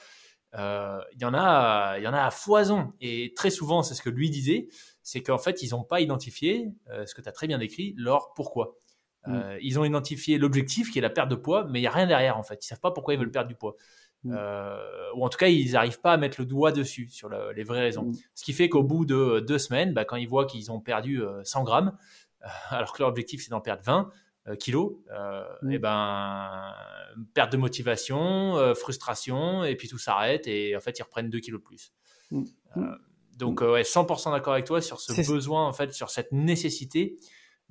euh, 0.55 0.99
il 1.15 1.23
y 1.23 1.25
en 1.25 1.35
a, 1.35 1.97
il 1.99 2.05
y 2.05 2.09
en 2.09 2.13
a 2.13 2.23
à 2.23 2.31
foison. 2.31 2.93
Et 3.01 3.33
très 3.35 3.51
souvent, 3.51 3.83
c'est 3.83 3.95
ce 3.95 4.03
que 4.03 4.11
lui 4.11 4.31
disait, 4.31 4.69
c'est 5.03 5.23
qu'en 5.23 5.39
fait, 5.39 5.63
ils 5.63 5.71
n'ont 5.71 5.85
pas 5.85 6.01
identifié, 6.01 6.71
ce 7.07 7.15
que 7.15 7.23
tu 7.23 7.29
as 7.29 7.33
très 7.33 7.47
bien 7.47 7.59
décrit, 7.59 7.95
leur 7.97 8.33
pourquoi. 8.35 8.77
Mm. 9.25 9.41
ils 9.61 9.79
ont 9.79 9.85
identifié 9.85 10.37
l'objectif 10.37 10.91
qui 10.91 10.99
est 10.99 11.03
la 11.03 11.09
perte 11.09 11.29
de 11.29 11.37
poids, 11.37 11.65
mais 11.71 11.79
il 11.79 11.83
n'y 11.83 11.87
a 11.87 11.93
rien 11.93 12.09
derrière 12.09 12.37
en 12.37 12.43
fait. 12.43 12.65
Ils 12.65 12.67
savent 12.67 12.81
pas 12.81 12.91
pourquoi 12.91 13.15
ils 13.15 13.21
veulent 13.21 13.31
perdre 13.31 13.49
du 13.49 13.55
poids. 13.55 13.77
Mm. 14.25 14.35
Euh, 14.37 15.13
ou 15.15 15.25
en 15.25 15.29
tout 15.29 15.39
cas, 15.39 15.49
ils 15.49 15.73
n'arrivent 15.73 16.01
pas 16.01 16.13
à 16.13 16.17
mettre 16.17 16.41
le 16.41 16.47
doigt 16.47 16.73
dessus 16.73 17.09
sur 17.09 17.29
les 17.29 17.65
vraies 17.65 17.81
raisons. 17.81 18.07
Mm. 18.07 18.15
Ce 18.35 18.45
qui 18.45 18.53
fait 18.53 18.69
qu'au 18.69 18.83
bout 18.83 19.05
de 19.05 19.41
deux 19.41 19.59
semaines, 19.59 19.93
bah, 19.93 20.05
quand 20.05 20.17
ils 20.17 20.29
voient 20.29 20.47
qu'ils 20.47 20.71
ont 20.71 20.81
perdu 20.81 21.23
100 21.45 21.61
euh, 21.61 21.65
grammes, 21.65 21.97
euh, 22.43 22.49
alors 22.71 22.93
que 22.93 22.99
leur 23.01 23.09
objectif 23.09 23.43
c'est 23.43 23.51
d'en 23.51 23.61
perdre 23.61 23.83
20 23.85 24.11
kilos, 24.59 24.95
mm. 25.63 25.71
et 25.71 25.79
ben 25.79 26.75
perte 27.35 27.53
de 27.53 27.57
motivation, 27.57 28.75
frustration, 28.75 29.65
et 29.65 29.77
puis 29.77 29.89
tout 29.89 29.99
s'arrête 29.99 30.47
et 30.47 30.77
en 30.77 30.81
fait 30.81 30.99
ils 30.99 31.03
reprennent 31.03 31.31
2 31.31 31.41
kilos 31.41 31.61
de 31.61 31.65
plus. 31.65 31.93
donc 33.37 33.61
ouais, 33.61 33.83
100% 33.83 34.33
d'accord 34.33 34.55
avec 34.55 34.67
toi 34.67 34.81
sur 34.81 35.01
ce 35.01 35.13
besoin 35.31 35.67
en 35.67 35.73
fait, 35.73 35.93
sur 35.93 36.11
cette 36.11 36.33
nécessité 36.33 37.17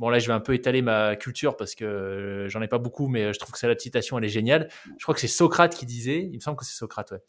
Bon, 0.02 0.10
là, 0.10 0.18
je 0.18 0.26
vais 0.26 0.34
un 0.34 0.40
peu 0.40 0.56
étaler 0.56 0.82
ma 0.82 1.16
culture 1.16 1.56
parce 1.56 1.76
que 1.76 1.86
euh, 1.86 2.50
j'en 2.50 2.60
ai 2.64 2.68
pas 2.68 2.80
beaucoup, 2.80 3.08
mais 3.08 3.34
je 3.34 3.40
trouve 3.40 3.52
que 3.52 3.60
cette 3.60 3.82
citation, 3.82 4.18
elle 4.18 4.26
est 4.26 4.30
géniale. 4.30 4.68
Je 4.98 5.04
crois 5.04 5.14
que 5.14 5.22
c'est 5.22 5.28
Socrate 5.28 5.76
qui 5.76 5.86
disait, 5.86 6.28
il 6.32 6.34
me 6.34 6.40
semble 6.40 6.58
que 6.58 6.66
c'est 6.66 6.74
Socrate, 6.74 7.12
ouais, 7.12 7.20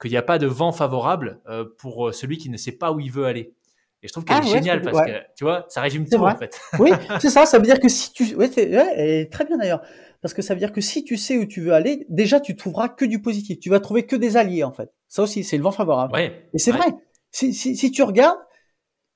qu'il 0.00 0.12
n'y 0.12 0.16
a 0.16 0.22
pas 0.22 0.38
de 0.38 0.46
vent 0.46 0.72
favorable 0.72 1.42
euh, 1.46 1.66
pour 1.76 2.08
euh, 2.08 2.12
celui 2.12 2.38
qui 2.38 2.48
ne 2.48 2.56
sait 2.56 2.72
pas 2.72 2.90
où 2.90 3.00
il 3.00 3.12
veut 3.12 3.26
aller. 3.26 3.54
Et 4.02 4.08
je 4.08 4.12
trouve 4.12 4.24
qu'elle 4.24 4.38
ah 4.40 4.44
est 4.44 4.50
géniale 4.50 4.82
parce 4.82 5.00
que, 5.06 5.12
tu 5.36 5.44
vois, 5.44 5.64
ça 5.68 5.80
résume 5.80 6.08
tout, 6.08 6.16
en 6.16 6.36
fait. 6.36 6.60
oui, 6.78 6.90
c'est 7.20 7.30
ça. 7.30 7.46
Ça 7.46 7.58
veut 7.58 7.64
dire 7.64 7.78
que 7.78 7.88
si 7.88 8.12
tu, 8.12 8.34
ouais, 8.34 8.50
ouais 8.56 9.28
très 9.30 9.44
bien 9.44 9.56
d'ailleurs. 9.56 9.82
Parce 10.20 10.34
que 10.34 10.42
ça 10.42 10.54
veut 10.54 10.60
dire 10.60 10.72
que 10.72 10.80
si 10.80 11.04
tu 11.04 11.16
sais 11.16 11.36
où 11.36 11.46
tu 11.46 11.60
veux 11.60 11.72
aller, 11.72 12.06
déjà, 12.08 12.40
tu 12.40 12.56
trouveras 12.56 12.88
que 12.88 13.04
du 13.04 13.20
positif. 13.20 13.58
Tu 13.58 13.70
vas 13.70 13.80
trouver 13.80 14.06
que 14.06 14.16
des 14.16 14.36
alliés, 14.36 14.64
en 14.64 14.72
fait. 14.72 14.90
Ça 15.08 15.22
aussi, 15.22 15.44
c'est 15.44 15.56
le 15.56 15.62
vent 15.62 15.72
favorable. 15.72 16.16
Et 16.18 16.58
c'est 16.58 16.72
vrai. 16.72 16.86
Si, 17.30 17.52
si, 17.54 17.76
si 17.76 17.90
tu 17.90 18.02
regardes, 18.02 18.38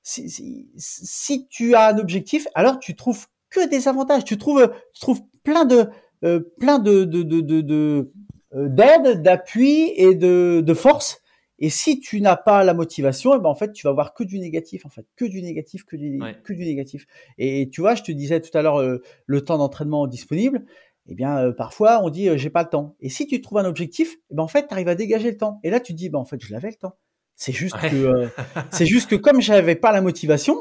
si, 0.03 0.29
si, 0.77 1.47
tu 1.49 1.75
as 1.75 1.89
un 1.89 1.97
objectif, 1.97 2.47
alors 2.55 2.79
tu 2.79 2.95
trouves 2.95 3.27
que 3.49 3.67
des 3.67 3.87
avantages. 3.87 4.23
Tu 4.23 4.37
trouves, 4.37 4.71
tu 4.93 5.01
trouves 5.01 5.21
plein 5.43 5.65
de, 5.65 5.89
euh, 6.23 6.39
plein 6.59 6.79
de, 6.79 7.03
de, 7.03 7.23
de, 7.23 7.41
de, 7.41 8.11
euh, 8.53 8.67
d'aide, 8.69 9.21
d'appui 9.21 9.93
et 9.95 10.15
de, 10.15 10.61
de 10.65 10.73
force. 10.73 11.21
Et 11.59 11.69
si 11.69 11.99
tu 11.99 12.21
n'as 12.21 12.35
pas 12.35 12.63
la 12.63 12.73
motivation, 12.73 13.33
et 13.33 13.37
eh 13.37 13.39
ben 13.39 13.49
en 13.49 13.55
fait, 13.55 13.73
tu 13.73 13.87
vas 13.87 13.93
voir 13.93 14.13
que 14.13 14.23
du 14.23 14.39
négatif, 14.39 14.85
en 14.85 14.89
fait, 14.89 15.05
que 15.15 15.25
du 15.25 15.41
négatif, 15.41 15.85
que 15.85 15.95
du, 15.95 16.19
que 16.43 16.53
du 16.53 16.65
négatif. 16.65 17.07
Et 17.37 17.69
tu 17.69 17.81
vois, 17.81 17.95
je 17.95 18.03
te 18.03 18.11
disais 18.11 18.41
tout 18.41 18.55
à 18.55 18.61
l'heure 18.61 18.79
euh, 18.79 19.01
le 19.25 19.41
temps 19.41 19.57
d'entraînement 19.57 20.07
disponible. 20.07 20.65
Eh 21.07 21.15
bien, 21.15 21.51
parfois, 21.53 22.01
on 22.03 22.09
dit 22.09 22.29
j'ai 22.37 22.49
pas 22.49 22.63
le 22.63 22.69
temps. 22.69 22.95
Et 22.99 23.09
si 23.09 23.27
tu 23.27 23.41
trouves 23.41 23.59
un 23.59 23.65
objectif, 23.65 24.17
eh 24.29 24.35
ben 24.35 24.43
en 24.43 24.47
fait, 24.47 24.67
tu 24.67 24.73
arrives 24.73 24.89
à 24.89 24.95
dégager 24.95 25.31
le 25.31 25.37
temps. 25.37 25.59
Et 25.63 25.69
là, 25.69 25.79
tu 25.79 25.93
te 25.93 25.97
dis, 25.97 26.09
ben 26.09 26.19
en 26.19 26.25
fait, 26.25 26.43
je 26.43 26.51
l'avais 26.51 26.69
le 26.69 26.75
temps. 26.75 26.95
C'est 27.37 27.53
juste 27.53 27.77
que 27.77 27.95
euh, 27.95 28.27
c'est 28.71 28.87
juste 28.87 29.09
que 29.09 29.15
comme 29.15 29.41
j'avais 29.41 29.75
pas 29.75 29.91
la 29.91 30.01
motivation, 30.01 30.55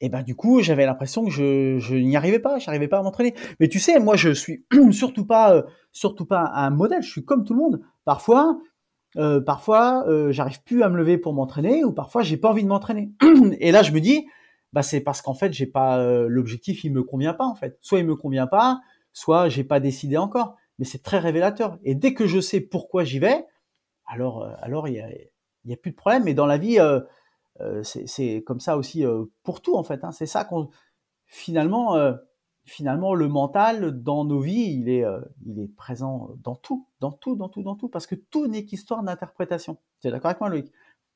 et 0.00 0.06
eh 0.06 0.08
ben 0.08 0.22
du 0.22 0.36
coup 0.36 0.62
j'avais 0.62 0.86
l'impression 0.86 1.24
que 1.24 1.30
je, 1.30 1.78
je 1.78 1.96
n'y 1.96 2.16
arrivais 2.16 2.38
pas, 2.38 2.58
j'arrivais 2.58 2.88
pas 2.88 2.98
à 2.98 3.02
m'entraîner. 3.02 3.34
Mais 3.60 3.68
tu 3.68 3.78
sais, 3.78 3.98
moi 3.98 4.16
je 4.16 4.30
suis 4.30 4.64
surtout 4.92 5.26
pas 5.26 5.54
euh, 5.54 5.62
surtout 5.92 6.24
pas 6.24 6.50
un 6.54 6.70
modèle. 6.70 7.02
Je 7.02 7.10
suis 7.10 7.24
comme 7.24 7.44
tout 7.44 7.52
le 7.52 7.60
monde. 7.60 7.80
Parfois 8.04 8.58
euh, 9.16 9.40
parfois 9.40 10.04
j'arrive 10.30 10.62
plus 10.62 10.82
à 10.82 10.88
me 10.88 10.96
lever 10.96 11.18
pour 11.18 11.32
m'entraîner 11.32 11.84
ou 11.84 11.92
parfois 11.92 12.22
j'ai 12.22 12.36
pas 12.36 12.50
envie 12.50 12.62
de 12.62 12.68
m'entraîner. 12.68 13.10
Et 13.60 13.72
là 13.72 13.82
je 13.82 13.92
me 13.92 14.00
dis 14.00 14.26
bah 14.72 14.82
c'est 14.82 15.00
parce 15.00 15.22
qu'en 15.22 15.34
fait 15.34 15.52
j'ai 15.52 15.66
pas 15.66 16.02
l'objectif 16.28 16.84
il 16.84 16.92
me 16.92 17.02
convient 17.02 17.34
pas 17.34 17.46
en 17.46 17.54
fait. 17.54 17.78
Soit 17.80 18.00
il 18.00 18.06
me 18.06 18.16
convient 18.16 18.46
pas, 18.46 18.80
soit 19.12 19.48
j'ai 19.48 19.64
pas 19.64 19.80
décidé 19.80 20.16
encore. 20.16 20.56
Mais 20.78 20.84
c'est 20.84 21.02
très 21.02 21.18
révélateur. 21.18 21.78
Et 21.82 21.94
dès 21.94 22.14
que 22.14 22.26
je 22.26 22.40
sais 22.40 22.60
pourquoi 22.60 23.02
j'y 23.02 23.18
vais, 23.18 23.44
alors 24.06 24.48
alors 24.60 24.86
il 24.88 24.94
y 25.64 25.72
a 25.72 25.76
plus 25.76 25.90
de 25.90 25.96
problème. 25.96 26.24
Mais 26.24 26.34
dans 26.34 26.46
la 26.46 26.58
vie, 26.58 26.78
euh, 26.78 27.00
euh, 27.60 27.82
c'est 27.82 28.42
comme 28.46 28.60
ça 28.60 28.76
aussi 28.76 29.04
euh, 29.04 29.24
pour 29.42 29.60
tout 29.60 29.76
en 29.76 29.82
fait. 29.82 30.04
Hein. 30.04 30.12
C'est 30.12 30.26
ça 30.26 30.44
qu'on 30.44 30.70
finalement, 31.26 31.94
finalement 32.68 33.14
le 33.14 33.28
mental 33.28 34.02
dans 34.02 34.24
nos 34.24 34.40
vies, 34.40 34.78
il 34.80 34.88
est, 34.88 35.04
il 35.46 35.58
est 35.60 35.68
présent 35.74 36.30
dans 36.42 36.54
tout, 36.54 36.86
dans 37.00 37.12
tout, 37.12 37.34
dans 37.36 37.48
tout, 37.48 37.62
dans 37.62 37.74
tout, 37.74 37.88
parce 37.88 38.06
que 38.06 38.14
tout 38.14 38.46
n'est 38.46 38.64
qu'histoire 38.64 39.02
d'interprétation. 39.02 39.78
Tu 40.00 40.08
es 40.08 40.10
d'accord 40.10 40.30
avec 40.30 40.40
moi, 40.40 40.50
Loïc? 40.50 40.70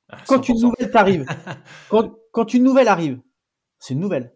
Ah, 0.08 0.18
Quand 0.26 0.48
une 0.48 0.60
nouvelle 0.60 0.90
t'arrive, 0.90 1.26
quand, 1.90 2.14
quand 2.32 2.54
une 2.54 2.64
nouvelle 2.64 2.88
arrive, 2.88 3.20
c'est 3.78 3.94
une 3.94 4.00
nouvelle. 4.00 4.34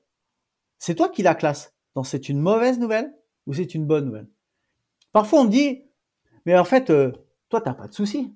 C'est 0.79 0.95
toi 0.95 1.09
qui 1.09 1.23
la 1.23 1.35
classe. 1.35 1.75
Donc 1.95 2.07
c'est 2.07 2.29
une 2.29 2.41
mauvaise 2.41 2.79
nouvelle 2.79 3.14
ou 3.47 3.55
c'est 3.55 3.75
une 3.75 3.87
bonne 3.87 4.07
nouvelle. 4.07 4.29
Parfois 5.12 5.41
on 5.41 5.45
me 5.45 5.51
dit, 5.51 5.85
mais 6.45 6.59
en 6.59 6.64
fait, 6.64 6.93
toi 7.49 7.61
t'as 7.61 7.75
pas 7.75 7.89
de 7.89 7.95
souci. 7.95 8.35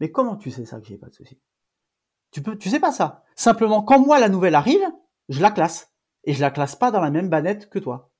Mais 0.00 0.10
comment 0.10 0.36
tu 0.36 0.50
sais 0.50 0.64
ça 0.64 0.80
que 0.80 0.86
j'ai 0.86 0.98
pas 0.98 1.08
de 1.08 1.14
souci 1.14 1.40
Tu 2.30 2.42
peux, 2.42 2.56
tu 2.56 2.68
sais 2.68 2.80
pas 2.80 2.92
ça. 2.92 3.24
Simplement, 3.34 3.82
quand 3.82 3.98
moi 3.98 4.20
la 4.20 4.28
nouvelle 4.28 4.54
arrive, 4.54 4.82
je 5.28 5.40
la 5.40 5.50
classe 5.50 5.92
et 6.24 6.34
je 6.34 6.40
la 6.40 6.50
classe 6.50 6.76
pas 6.76 6.90
dans 6.90 7.00
la 7.00 7.10
même 7.10 7.28
banette 7.28 7.68
que 7.68 7.78
toi. 7.78 8.10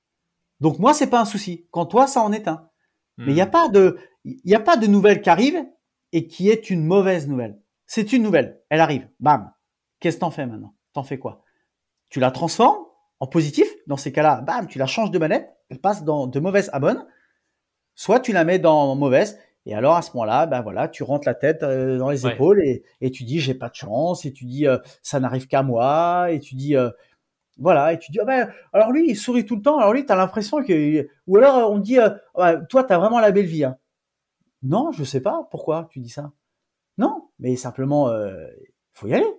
Donc 0.61 0.79
moi 0.79 0.95
c'est 0.95 1.09
pas 1.09 1.21
un 1.21 1.25
souci. 1.25 1.67
Quand 1.71 1.87
toi 1.87 2.07
ça 2.07 2.23
en 2.23 2.33
est 2.33 2.49
un. 2.49 2.69
Mais 3.17 3.33
il 3.33 3.35
n'y 3.35 3.41
a 3.41 3.47
hmm. 3.47 3.51
pas 3.51 3.69
de, 3.69 3.99
il 4.25 4.55
a 4.55 4.61
pas 4.61 4.77
de 4.77 4.87
nouvelle 4.87 5.21
qui 5.21 5.31
arrive 5.31 5.59
et 6.13 6.27
qui 6.29 6.49
est 6.51 6.71
une 6.71 6.85
mauvaise 6.85 7.27
nouvelle. 7.27 7.61
C'est 7.87 8.13
une 8.13 8.23
nouvelle. 8.23 8.63
Elle 8.69 8.81
arrive. 8.81 9.09
Bam. 9.19 9.53
Qu'est-ce 9.99 10.17
que 10.17 10.21
t'en 10.21 10.31
fais 10.31 10.47
maintenant? 10.47 10.75
T'en 10.93 11.03
fais 11.03 11.19
quoi? 11.19 11.43
Tu 12.11 12.21
la 12.21 12.31
transformes 12.31 12.85
en 13.19 13.27
positif? 13.27 13.67
Dans 13.89 13.97
ces 13.97 14.13
cas-là, 14.13 14.41
bam, 14.43 14.69
tu 14.69 14.79
la 14.79 14.87
changes 14.87 15.11
de 15.11 15.19
manette. 15.19 15.51
Elle 15.69 15.81
passe 15.81 16.05
dans 16.05 16.29
de 16.29 16.39
mauvaise 16.39 16.71
à 16.73 16.79
bonne. 16.79 17.05
Soit 17.95 18.21
tu 18.21 18.33
la 18.33 18.45
mets 18.45 18.61
dans 18.61 18.95
mauvaise 18.95 19.39
et 19.69 19.75
alors 19.75 19.97
à 19.97 20.03
ce 20.03 20.13
moment-là, 20.15 20.47
ben 20.47 20.63
voilà, 20.63 20.89
tu 20.89 21.03
rentres 21.03 21.29
la 21.29 21.35
tête 21.35 21.63
euh, 21.63 21.99
dans 21.99 22.09
les 22.09 22.27
épaules 22.27 22.65
et, 22.65 22.85
et, 23.03 23.11
tu 23.11 23.25
dis 23.25 23.39
j'ai 23.39 23.53
pas 23.53 23.69
de 23.69 23.75
chance 23.75 24.25
et 24.25 24.33
tu 24.33 24.47
dis 24.47 24.67
euh, 24.67 24.79
ça 25.03 25.21
n'arrive 25.21 25.47
qu'à 25.47 25.63
moi 25.63 26.31
et 26.31 26.41
tu 26.41 26.55
dis 26.55 26.75
euh, 26.75 26.89
voilà 27.59 27.93
et 27.93 27.99
tu 27.99 28.13
dis 28.13 28.19
oh 28.23 28.25
ben 28.25 28.51
alors 28.73 28.93
lui 28.93 29.11
il 29.11 29.17
sourit 29.17 29.45
tout 29.45 29.57
le 29.57 29.63
temps 29.63 29.79
alors 29.79 29.93
lui 29.93 30.07
tu 30.07 30.13
as 30.13 30.17
l'impression 30.17 30.63
que 30.63 31.09
ou 31.27 31.37
alors 31.37 31.71
on 31.71 31.79
dit 31.79 31.99
toi 32.69 32.85
tu 32.85 32.93
as 32.93 32.99
vraiment 32.99 33.21
la 33.21 33.33
belle 33.33 33.47
vie 33.47 33.65
hein. 33.65 33.77
Non, 34.63 34.91
je 34.93 35.05
sais 35.05 35.21
pas 35.21 35.47
pourquoi 35.51 35.89
tu 35.91 36.01
dis 36.01 36.09
ça. 36.09 36.33
Non, 36.99 37.31
mais 37.39 37.57
simplement 37.57 38.13
il 38.13 38.51
faut 38.93 39.07
y 39.07 39.15
aller. 39.15 39.33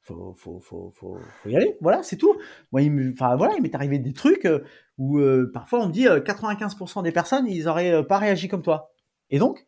faut, 0.00 0.34
faut, 0.34 0.60
faut, 0.60 0.90
faut, 0.94 1.18
faut 1.42 1.48
y 1.48 1.56
aller. 1.56 1.76
Voilà, 1.80 2.02
c'est 2.02 2.16
tout. 2.16 2.34
Moi, 2.72 2.82
il 2.82 2.92
me, 2.92 3.12
enfin, 3.12 3.36
voilà, 3.36 3.54
il 3.56 3.62
m'est 3.62 3.74
arrivé 3.74 3.98
des 3.98 4.12
trucs 4.12 4.46
euh, 4.46 4.64
où 4.98 5.18
euh, 5.18 5.50
parfois 5.52 5.80
on 5.80 5.88
me 5.88 5.92
dit 5.92 6.06
95% 6.06 7.02
des 7.02 7.12
personnes, 7.12 7.46
ils 7.46 7.68
auraient 7.68 8.06
pas 8.06 8.18
réagi 8.18 8.48
comme 8.48 8.62
toi. 8.62 8.90
Et 9.30 9.38
donc, 9.38 9.66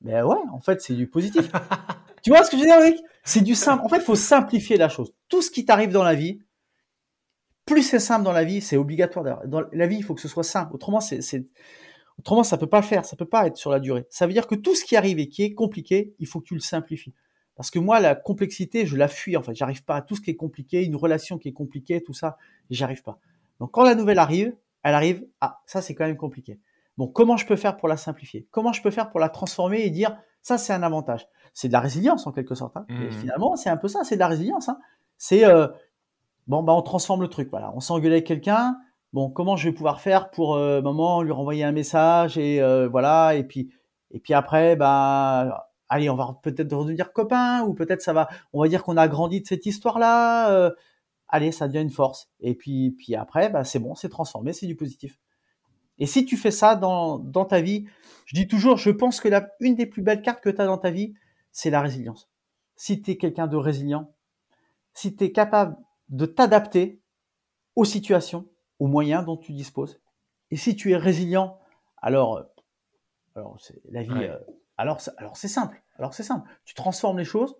ben 0.00 0.24
ouais, 0.24 0.38
en 0.52 0.60
fait, 0.60 0.80
c'est 0.80 0.94
du 0.94 1.08
positif. 1.08 1.50
tu 2.22 2.30
vois 2.30 2.44
ce 2.44 2.50
que 2.50 2.56
je 2.56 2.62
veux 2.62 2.68
dire, 2.68 2.80
mec 2.80 2.96
C'est 3.24 3.42
du 3.42 3.54
simple. 3.54 3.84
En 3.84 3.88
fait, 3.88 3.96
il 3.96 4.02
faut 4.02 4.16
simplifier 4.16 4.76
la 4.78 4.88
chose. 4.88 5.12
Tout 5.28 5.42
ce 5.42 5.50
qui 5.50 5.64
t'arrive 5.66 5.92
dans 5.92 6.04
la 6.04 6.14
vie, 6.14 6.40
plus 7.68 7.82
c'est 7.82 7.98
simple 7.98 8.24
dans 8.24 8.32
la 8.32 8.44
vie, 8.44 8.60
c'est 8.60 8.76
obligatoire. 8.76 9.46
Dans 9.46 9.62
la 9.72 9.86
vie, 9.86 9.96
il 9.96 10.02
faut 10.02 10.14
que 10.14 10.20
ce 10.20 10.28
soit 10.28 10.42
simple. 10.42 10.74
Autrement, 10.74 11.00
c'est, 11.00 11.46
autrement, 12.18 12.42
ça 12.42 12.56
peut 12.56 12.66
pas 12.66 12.82
faire. 12.82 13.04
Ça 13.04 13.16
peut 13.16 13.26
pas 13.26 13.46
être 13.46 13.56
sur 13.56 13.70
la 13.70 13.78
durée. 13.78 14.06
Ça 14.10 14.26
veut 14.26 14.32
dire 14.32 14.46
que 14.46 14.54
tout 14.54 14.74
ce 14.74 14.84
qui 14.84 14.96
arrive 14.96 15.18
et 15.18 15.28
qui 15.28 15.42
est 15.42 15.54
compliqué, 15.54 16.14
il 16.18 16.26
faut 16.26 16.40
que 16.40 16.46
tu 16.46 16.54
le 16.54 16.60
simplifies. 16.60 17.14
Parce 17.56 17.70
que 17.70 17.78
moi, 17.78 18.00
la 18.00 18.14
complexité, 18.14 18.86
je 18.86 18.96
la 18.96 19.08
fuis. 19.08 19.36
En 19.36 19.42
fait, 19.42 19.54
j'arrive 19.54 19.84
pas 19.84 19.96
à 19.96 20.02
tout 20.02 20.16
ce 20.16 20.20
qui 20.20 20.30
est 20.30 20.36
compliqué, 20.36 20.84
une 20.84 20.96
relation 20.96 21.38
qui 21.38 21.48
est 21.48 21.52
compliquée, 21.52 22.02
tout 22.02 22.14
ça, 22.14 22.38
j'arrive 22.70 23.02
pas. 23.02 23.18
Donc, 23.60 23.72
quand 23.72 23.84
la 23.84 23.94
nouvelle 23.94 24.18
arrive, 24.18 24.54
elle 24.82 24.94
arrive. 24.94 25.26
Ah, 25.40 25.60
ça, 25.66 25.82
c'est 25.82 25.94
quand 25.94 26.06
même 26.06 26.16
compliqué. 26.16 26.58
Bon, 26.96 27.06
comment 27.06 27.36
je 27.36 27.46
peux 27.46 27.56
faire 27.56 27.76
pour 27.76 27.88
la 27.88 27.96
simplifier? 27.96 28.46
Comment 28.50 28.72
je 28.72 28.82
peux 28.82 28.90
faire 28.90 29.10
pour 29.10 29.20
la 29.20 29.28
transformer 29.28 29.82
et 29.82 29.90
dire 29.90 30.16
ça, 30.42 30.56
c'est 30.56 30.72
un 30.72 30.82
avantage? 30.82 31.28
C'est 31.52 31.68
de 31.68 31.72
la 31.72 31.80
résilience 31.80 32.26
en 32.26 32.32
quelque 32.32 32.54
sorte. 32.54 32.76
Hein. 32.76 32.86
Mmh. 32.88 33.10
finalement, 33.10 33.56
c'est 33.56 33.70
un 33.70 33.76
peu 33.76 33.88
ça, 33.88 34.04
c'est 34.04 34.14
de 34.14 34.20
la 34.20 34.28
résilience. 34.28 34.68
Hein. 34.68 34.78
C'est 35.16 35.44
euh, 35.44 35.66
bon, 36.48 36.62
bah, 36.62 36.74
on 36.74 36.82
transforme 36.82 37.22
le 37.22 37.28
truc. 37.28 37.48
Voilà, 37.50 37.72
on 37.74 37.80
s'engueule 37.80 38.12
avec 38.12 38.26
quelqu'un. 38.26 38.76
Bon, 39.12 39.30
comment 39.30 39.56
je 39.56 39.68
vais 39.68 39.74
pouvoir 39.74 40.00
faire 40.00 40.30
pour 40.30 40.56
euh, 40.56 40.82
moment 40.82 41.22
lui 41.22 41.32
renvoyer 41.32 41.64
un 41.64 41.72
message 41.72 42.36
et 42.36 42.60
euh, 42.60 42.88
voilà 42.88 43.34
et 43.36 43.44
puis 43.44 43.70
et 44.10 44.20
puis 44.20 44.34
après, 44.34 44.76
bah 44.76 45.68
allez, 45.88 46.10
on 46.10 46.14
va 46.14 46.38
peut-être 46.42 46.74
redevenir 46.74 47.12
copains, 47.12 47.62
ou 47.62 47.74
peut-être 47.74 48.02
ça 48.02 48.12
va, 48.12 48.28
on 48.52 48.62
va 48.62 48.68
dire 48.68 48.82
qu'on 48.82 48.96
a 48.96 49.08
grandi 49.08 49.40
de 49.40 49.46
cette 49.46 49.66
histoire-là. 49.66 50.50
Euh, 50.52 50.70
allez, 51.28 51.52
ça 51.52 51.68
devient 51.68 51.82
une 51.82 51.90
force. 51.90 52.30
Et 52.40 52.54
puis, 52.54 52.92
puis 52.92 53.14
après, 53.14 53.50
bah, 53.50 53.64
c'est 53.64 53.78
bon, 53.78 53.94
c'est 53.94 54.08
transformé, 54.08 54.52
c'est 54.52 54.66
du 54.66 54.76
positif. 54.76 55.18
Et 55.98 56.06
si 56.06 56.24
tu 56.24 56.36
fais 56.36 56.50
ça 56.50 56.76
dans, 56.76 57.18
dans 57.18 57.44
ta 57.44 57.60
vie, 57.60 57.86
je 58.26 58.36
dis 58.36 58.46
toujours, 58.46 58.76
je 58.76 58.90
pense 58.90 59.20
que 59.20 59.28
la, 59.28 59.48
une 59.60 59.74
des 59.74 59.86
plus 59.86 60.02
belles 60.02 60.22
cartes 60.22 60.42
que 60.42 60.50
tu 60.50 60.60
as 60.60 60.66
dans 60.66 60.78
ta 60.78 60.90
vie, 60.90 61.14
c'est 61.50 61.70
la 61.70 61.80
résilience. 61.80 62.28
Si 62.76 63.02
tu 63.02 63.12
es 63.12 63.16
quelqu'un 63.16 63.48
de 63.48 63.56
résilient, 63.56 64.12
si 64.94 65.16
tu 65.16 65.24
es 65.24 65.32
capable 65.32 65.76
de 66.08 66.26
t'adapter 66.26 67.00
aux 67.76 67.84
situations, 67.84 68.48
aux 68.78 68.86
moyens 68.86 69.24
dont 69.24 69.36
tu 69.36 69.52
disposes, 69.52 70.00
et 70.50 70.56
si 70.56 70.76
tu 70.76 70.92
es 70.92 70.96
résilient, 70.96 71.58
alors, 72.00 72.44
alors 73.34 73.58
la 73.90 74.02
vie, 74.02 74.10
euh, 74.12 74.38
alors, 74.76 75.00
alors 75.18 75.36
c'est 75.36 75.48
simple. 75.48 75.82
Alors 75.98 76.14
c'est 76.14 76.22
simple. 76.22 76.48
Tu 76.64 76.74
transformes 76.74 77.18
les 77.18 77.24
choses 77.24 77.56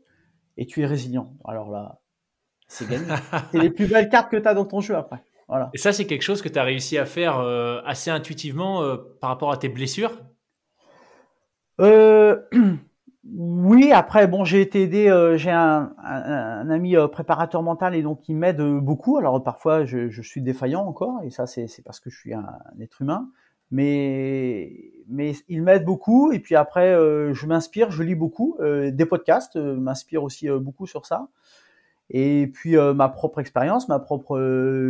et 0.57 0.66
tu 0.66 0.82
es 0.82 0.86
résilient. 0.86 1.36
Alors 1.44 1.70
là, 1.70 2.01
c'est 2.68 2.88
gagné. 2.88 3.07
c'est 3.53 3.59
les 3.59 3.70
plus 3.70 3.86
belles 3.86 4.09
cartes 4.09 4.30
que 4.30 4.36
tu 4.36 4.46
as 4.46 4.55
dans 4.55 4.64
ton 4.64 4.80
jeu 4.80 4.96
après. 4.96 5.22
Voilà. 5.49 5.70
Et 5.72 5.78
ça, 5.78 5.92
c'est 5.92 6.07
quelque 6.07 6.22
chose 6.22 6.42
que 6.42 6.49
tu 6.49 6.59
as 6.59 6.62
réussi 6.62 6.99
à 6.99 7.07
faire 7.07 7.38
euh, 7.38 7.80
assez 7.84 8.11
intuitivement 8.11 8.82
euh, 8.82 8.96
par 9.20 9.30
rapport 9.30 9.51
à 9.51 9.57
tes 9.57 9.70
blessures? 9.70 10.22
Euh, 11.80 12.42
Oui, 13.25 13.93
après, 13.93 14.27
bon, 14.27 14.45
j'ai 14.45 14.61
été 14.61 14.83
aidé, 14.83 15.35
j'ai 15.37 15.51
un, 15.51 15.93
ami 16.71 16.95
préparateur 17.12 17.62
mental 17.62 17.95
et 17.95 18.03
donc 18.03 18.29
il 18.29 18.37
m'aide 18.37 18.61
beaucoup. 18.61 19.19
Alors 19.19 19.43
parfois, 19.43 19.85
je, 19.85 20.23
suis 20.23 20.41
défaillant 20.41 20.87
encore 20.87 21.21
et 21.25 21.31
ça, 21.31 21.47
c'est 21.47 21.69
parce 21.85 22.01
que 22.01 22.11
je 22.11 22.19
suis 22.19 22.33
un 22.33 22.47
être 22.81 23.03
humain 23.03 23.29
mais 23.71 24.93
mais 25.09 25.33
il 25.49 25.62
m'aide 25.62 25.85
beaucoup 25.85 26.33
et 26.33 26.39
puis 26.39 26.55
après 26.55 26.95
euh, 26.95 27.35
je 27.35 27.47
m'inspire, 27.47 27.91
je 27.91 28.03
lis 28.03 28.14
beaucoup, 28.14 28.57
euh, 28.61 28.91
des 28.91 29.07
podcasts 29.07 29.57
euh, 29.57 29.77
m'inspirent 29.77 30.23
aussi 30.23 30.49
beaucoup 30.49 30.87
sur 30.87 31.07
ça. 31.07 31.29
Et 32.11 32.47
puis 32.55 32.75
ma 32.77 33.11
propre 33.11 33.39
expérience, 33.39 33.87
ma 33.89 33.99
propre 33.99 34.39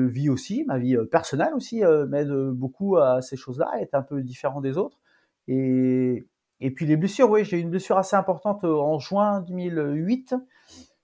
vie 0.07 0.31
aussi, 0.31 0.65
ma 0.69 0.79
vie 0.79 0.97
personnelle 1.11 1.53
aussi 1.53 1.83
m'aide 2.09 2.31
beaucoup 2.31 2.97
à 2.97 3.23
ces 3.23 3.37
choses-là, 3.37 3.73
être 3.81 3.95
un 3.97 4.03
peu 4.03 4.23
différent 4.23 4.61
des 4.61 4.79
autres. 4.79 5.01
Et 5.49 6.29
et 6.61 6.71
puis 6.71 6.87
les 6.87 6.97
blessures, 6.97 7.31
oui, 7.31 7.45
j'ai 7.45 7.59
eu 7.59 7.61
une 7.61 7.71
blessure 7.71 7.99
assez 7.99 8.17
importante 8.17 8.65
en 8.65 8.99
juin 8.99 9.41
2008. 9.41 10.35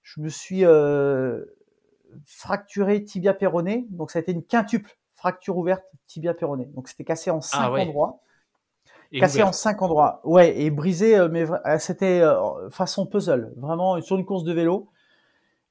Je 0.02 0.20
me 0.20 0.28
suis 0.28 0.64
fracturé 2.26 3.04
tibia 3.04 3.34
péroné, 3.34 3.86
donc 3.90 4.10
ça 4.10 4.18
a 4.18 4.22
été 4.22 4.32
une 4.32 4.44
quintuple 4.44 4.96
fracture 5.24 5.56
ouverte 5.56 5.84
tibia 6.06 6.34
péroné. 6.34 6.66
Donc 6.74 6.88
c'était 6.88 7.04
cassé 7.04 7.30
en 7.30 7.40
cinq 7.40 7.58
ah 7.60 7.72
endroits. 7.72 8.20
cassé 9.18 9.42
en 9.42 9.52
cinq 9.52 9.80
endroits. 9.80 10.20
Ouais, 10.24 10.60
et 10.60 10.70
brisé, 10.70 11.16
euh, 11.16 11.28
mais 11.30 11.46
euh, 11.50 11.78
c'était 11.78 12.20
euh, 12.20 12.68
façon 12.68 13.06
puzzle. 13.06 13.52
Vraiment, 13.56 14.00
sur 14.02 14.16
une 14.16 14.26
course 14.26 14.44
de 14.44 14.52
vélo, 14.52 14.90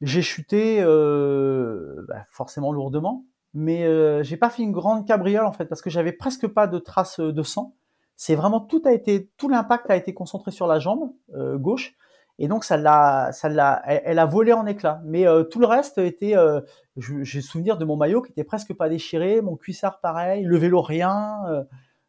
j'ai 0.01 0.23
chuté 0.23 0.81
bah, 0.83 2.25
forcément 2.31 2.71
lourdement, 2.71 3.25
mais 3.53 4.23
j'ai 4.23 4.37
pas 4.37 4.49
fait 4.49 4.63
une 4.63 4.71
grande 4.71 5.05
cabriole 5.07 5.45
en 5.45 5.51
fait 5.51 5.65
parce 5.65 5.81
que 5.81 5.89
j'avais 5.89 6.11
presque 6.11 6.47
pas 6.47 6.67
de 6.67 6.79
traces 6.79 7.19
de 7.19 7.43
sang. 7.43 7.75
C'est 8.15 8.35
vraiment 8.35 8.61
tout 8.61 8.81
a 8.85 8.93
été, 8.93 9.29
tout 9.37 9.49
l'impact 9.49 9.89
a 9.89 9.95
été 9.95 10.13
concentré 10.13 10.51
sur 10.51 10.67
la 10.67 10.79
jambe 10.79 11.11
gauche 11.55 11.95
et 12.39 12.47
donc 12.47 12.63
ça 12.63 12.77
l'a, 12.77 13.31
ça 13.31 13.47
l'a, 13.47 13.81
elle, 13.85 14.17
a 14.17 14.25
volé 14.25 14.53
en 14.53 14.65
éclats. 14.65 15.01
Mais 15.05 15.27
euh, 15.27 15.43
tout 15.43 15.59
le 15.59 15.67
reste 15.67 15.99
était, 15.99 16.35
euh, 16.35 16.61
j'ai 16.97 17.41
souvenir 17.41 17.77
de 17.77 17.85
mon 17.85 17.95
maillot 17.95 18.21
qui 18.21 18.31
était 18.31 18.43
presque 18.43 18.73
pas 18.73 18.89
déchiré, 18.89 19.41
mon 19.41 19.55
cuissard 19.55 19.99
pareil, 19.99 20.43
le 20.43 20.57
vélo 20.57 20.81
rien, 20.81 21.41
euh, 21.47 21.63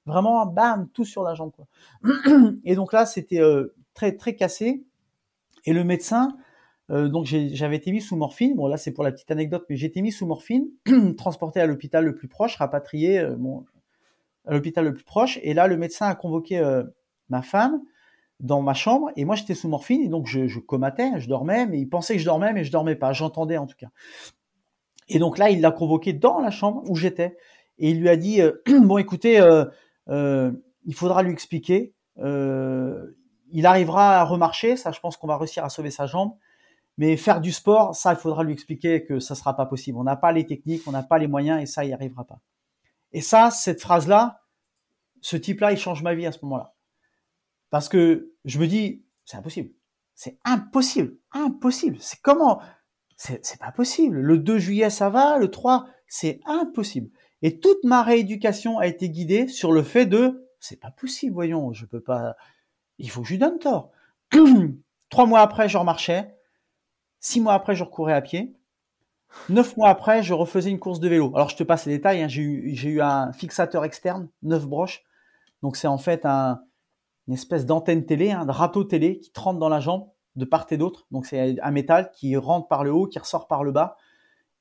vraiment 0.06 0.46
bam 0.46 0.88
tout 0.92 1.04
sur 1.04 1.22
la 1.22 1.34
jambe. 1.34 1.52
Quoi. 1.52 1.66
Et 2.64 2.74
donc 2.74 2.92
là 2.92 3.04
c'était 3.06 3.40
très 3.92 4.16
très 4.16 4.34
cassé. 4.34 4.84
Et 5.66 5.72
le 5.72 5.84
médecin, 5.84 6.36
donc 6.90 7.24
j'avais 7.26 7.76
été 7.76 7.90
mis 7.90 8.02
sous 8.02 8.16
morphine. 8.16 8.54
Bon 8.54 8.66
là 8.66 8.76
c'est 8.76 8.92
pour 8.92 9.04
la 9.04 9.12
petite 9.12 9.30
anecdote, 9.30 9.64
mais 9.68 9.76
j'ai 9.76 9.92
mis 9.96 10.12
sous 10.12 10.26
morphine, 10.26 10.68
transporté 11.18 11.60
à 11.60 11.66
l'hôpital 11.66 12.04
le 12.04 12.14
plus 12.14 12.28
proche, 12.28 12.56
rapatrié 12.56 13.26
bon, 13.36 13.64
à 14.46 14.52
l'hôpital 14.52 14.84
le 14.84 14.94
plus 14.94 15.04
proche. 15.04 15.38
Et 15.42 15.54
là 15.54 15.66
le 15.66 15.76
médecin 15.76 16.06
a 16.06 16.14
convoqué 16.14 16.62
ma 17.28 17.42
femme 17.42 17.80
dans 18.40 18.62
ma 18.62 18.74
chambre 18.74 19.10
et 19.16 19.24
moi 19.24 19.36
j'étais 19.36 19.54
sous 19.54 19.68
morphine 19.68 20.02
et 20.02 20.08
donc 20.08 20.26
je, 20.26 20.58
comatais, 20.58 21.20
je 21.20 21.28
dormais, 21.28 21.66
mais 21.66 21.80
il 21.80 21.88
pensait 21.88 22.14
que 22.14 22.20
je 22.20 22.24
dormais, 22.24 22.52
mais 22.52 22.64
je 22.64 22.72
dormais 22.72 22.96
pas, 22.96 23.12
j'entendais 23.12 23.56
en 23.56 23.66
tout 23.66 23.76
cas. 23.76 23.88
Et 25.08 25.18
donc 25.18 25.38
là, 25.38 25.50
il 25.50 25.60
l'a 25.60 25.70
convoqué 25.70 26.12
dans 26.12 26.40
la 26.40 26.50
chambre 26.50 26.82
où 26.88 26.96
j'étais 26.96 27.36
et 27.78 27.90
il 27.90 28.00
lui 28.00 28.08
a 28.08 28.16
dit 28.16 28.40
euh, 28.40 28.52
bon 28.82 28.98
écoutez, 28.98 29.40
euh, 29.40 29.64
euh, 30.08 30.52
il 30.84 30.94
faudra 30.94 31.22
lui 31.22 31.32
expliquer. 31.32 31.94
il 32.18 33.66
arrivera 33.66 34.20
à 34.20 34.24
remarcher, 34.24 34.76
ça 34.76 34.92
je 34.92 35.00
pense 35.00 35.16
qu'on 35.16 35.26
va 35.26 35.38
réussir 35.38 35.64
à 35.64 35.68
sauver 35.68 35.90
sa 35.90 36.06
jambe. 36.06 36.32
Mais 36.96 37.16
faire 37.16 37.40
du 37.40 37.50
sport, 37.50 37.96
ça 37.96 38.12
il 38.12 38.16
faudra 38.16 38.44
lui 38.44 38.52
expliquer 38.52 39.04
que 39.04 39.18
ça 39.18 39.34
sera 39.34 39.56
pas 39.56 39.66
possible. 39.66 39.98
On 39.98 40.04
n'a 40.04 40.16
pas 40.16 40.30
les 40.30 40.46
techniques, 40.46 40.82
on 40.86 40.92
n'a 40.92 41.02
pas 41.02 41.18
les 41.18 41.26
moyens 41.26 41.60
et 41.60 41.66
ça 41.66 41.84
il 41.84 41.88
n'y 41.88 41.94
arrivera 41.94 42.24
pas. 42.24 42.38
Et 43.14 43.22
ça, 43.22 43.50
cette 43.50 43.80
phrase 43.80 44.08
là, 44.08 44.42
ce 45.22 45.36
type 45.36 45.60
là, 45.60 45.72
il 45.72 45.78
change 45.78 46.02
ma 46.02 46.14
vie 46.14 46.26
à 46.26 46.32
ce 46.32 46.40
moment-là. 46.42 46.74
Parce 47.70 47.88
que 47.88 48.34
je 48.44 48.58
me 48.58 48.66
dis, 48.66 49.06
c'est 49.24 49.36
impossible. 49.36 49.70
C'est 50.14 50.38
impossible. 50.44 51.16
Impossible. 51.32 51.96
C'est 52.00 52.20
comment? 52.20 52.60
C'est 53.16 53.58
pas 53.58 53.72
possible. 53.72 54.20
Le 54.20 54.36
2 54.38 54.58
juillet, 54.58 54.90
ça 54.90 55.08
va. 55.08 55.38
Le 55.38 55.50
3, 55.50 55.86
c'est 56.08 56.40
impossible. 56.44 57.10
Et 57.40 57.60
toute 57.60 57.82
ma 57.84 58.02
rééducation 58.02 58.78
a 58.78 58.86
été 58.86 59.08
guidée 59.08 59.48
sur 59.48 59.72
le 59.72 59.82
fait 59.82 60.06
de, 60.06 60.48
c'est 60.60 60.80
pas 60.80 60.90
possible, 60.90 61.34
voyons, 61.34 61.72
je 61.72 61.84
peux 61.84 62.00
pas, 62.00 62.36
il 62.98 63.10
faut 63.10 63.20
que 63.20 63.28
je 63.28 63.34
lui 63.34 63.38
donne 63.38 63.58
tort. 63.58 63.90
Trois 65.10 65.26
mois 65.26 65.40
après, 65.40 65.68
je 65.68 65.76
remarchais. 65.76 66.34
Six 67.20 67.40
mois 67.40 67.54
après, 67.54 67.74
je 67.74 67.84
recourais 67.84 68.14
à 68.14 68.22
pied. 68.22 68.56
Neuf 69.48 69.76
mois 69.76 69.88
après, 69.88 70.22
je 70.22 70.32
refaisais 70.32 70.70
une 70.70 70.78
course 70.78 71.00
de 71.00 71.08
vélo. 71.08 71.32
Alors, 71.34 71.48
je 71.48 71.56
te 71.56 71.62
passe 71.62 71.86
les 71.86 71.96
détails. 71.96 72.22
Hein. 72.22 72.28
J'ai 72.28 72.42
eu, 72.42 73.00
un 73.00 73.32
fixateur 73.32 73.84
externe, 73.84 74.28
neuf 74.42 74.66
broches. 74.66 75.02
Donc, 75.62 75.76
c'est 75.76 75.86
en 75.86 75.98
fait 75.98 76.24
un, 76.24 76.60
une 77.28 77.34
espèce 77.34 77.66
d'antenne 77.66 78.04
télé, 78.04 78.30
un 78.30 78.44
râteau 78.44 78.84
télé 78.84 79.20
qui 79.20 79.30
rentre 79.36 79.58
dans 79.58 79.68
la 79.68 79.80
jambe 79.80 80.08
de 80.36 80.44
part 80.44 80.66
et 80.70 80.76
d'autre. 80.76 81.06
Donc 81.10 81.26
c'est 81.26 81.60
un 81.60 81.70
métal 81.70 82.10
qui 82.12 82.36
rentre 82.36 82.68
par 82.68 82.84
le 82.84 82.92
haut, 82.92 83.06
qui 83.06 83.18
ressort 83.18 83.46
par 83.46 83.64
le 83.64 83.72
bas. 83.72 83.96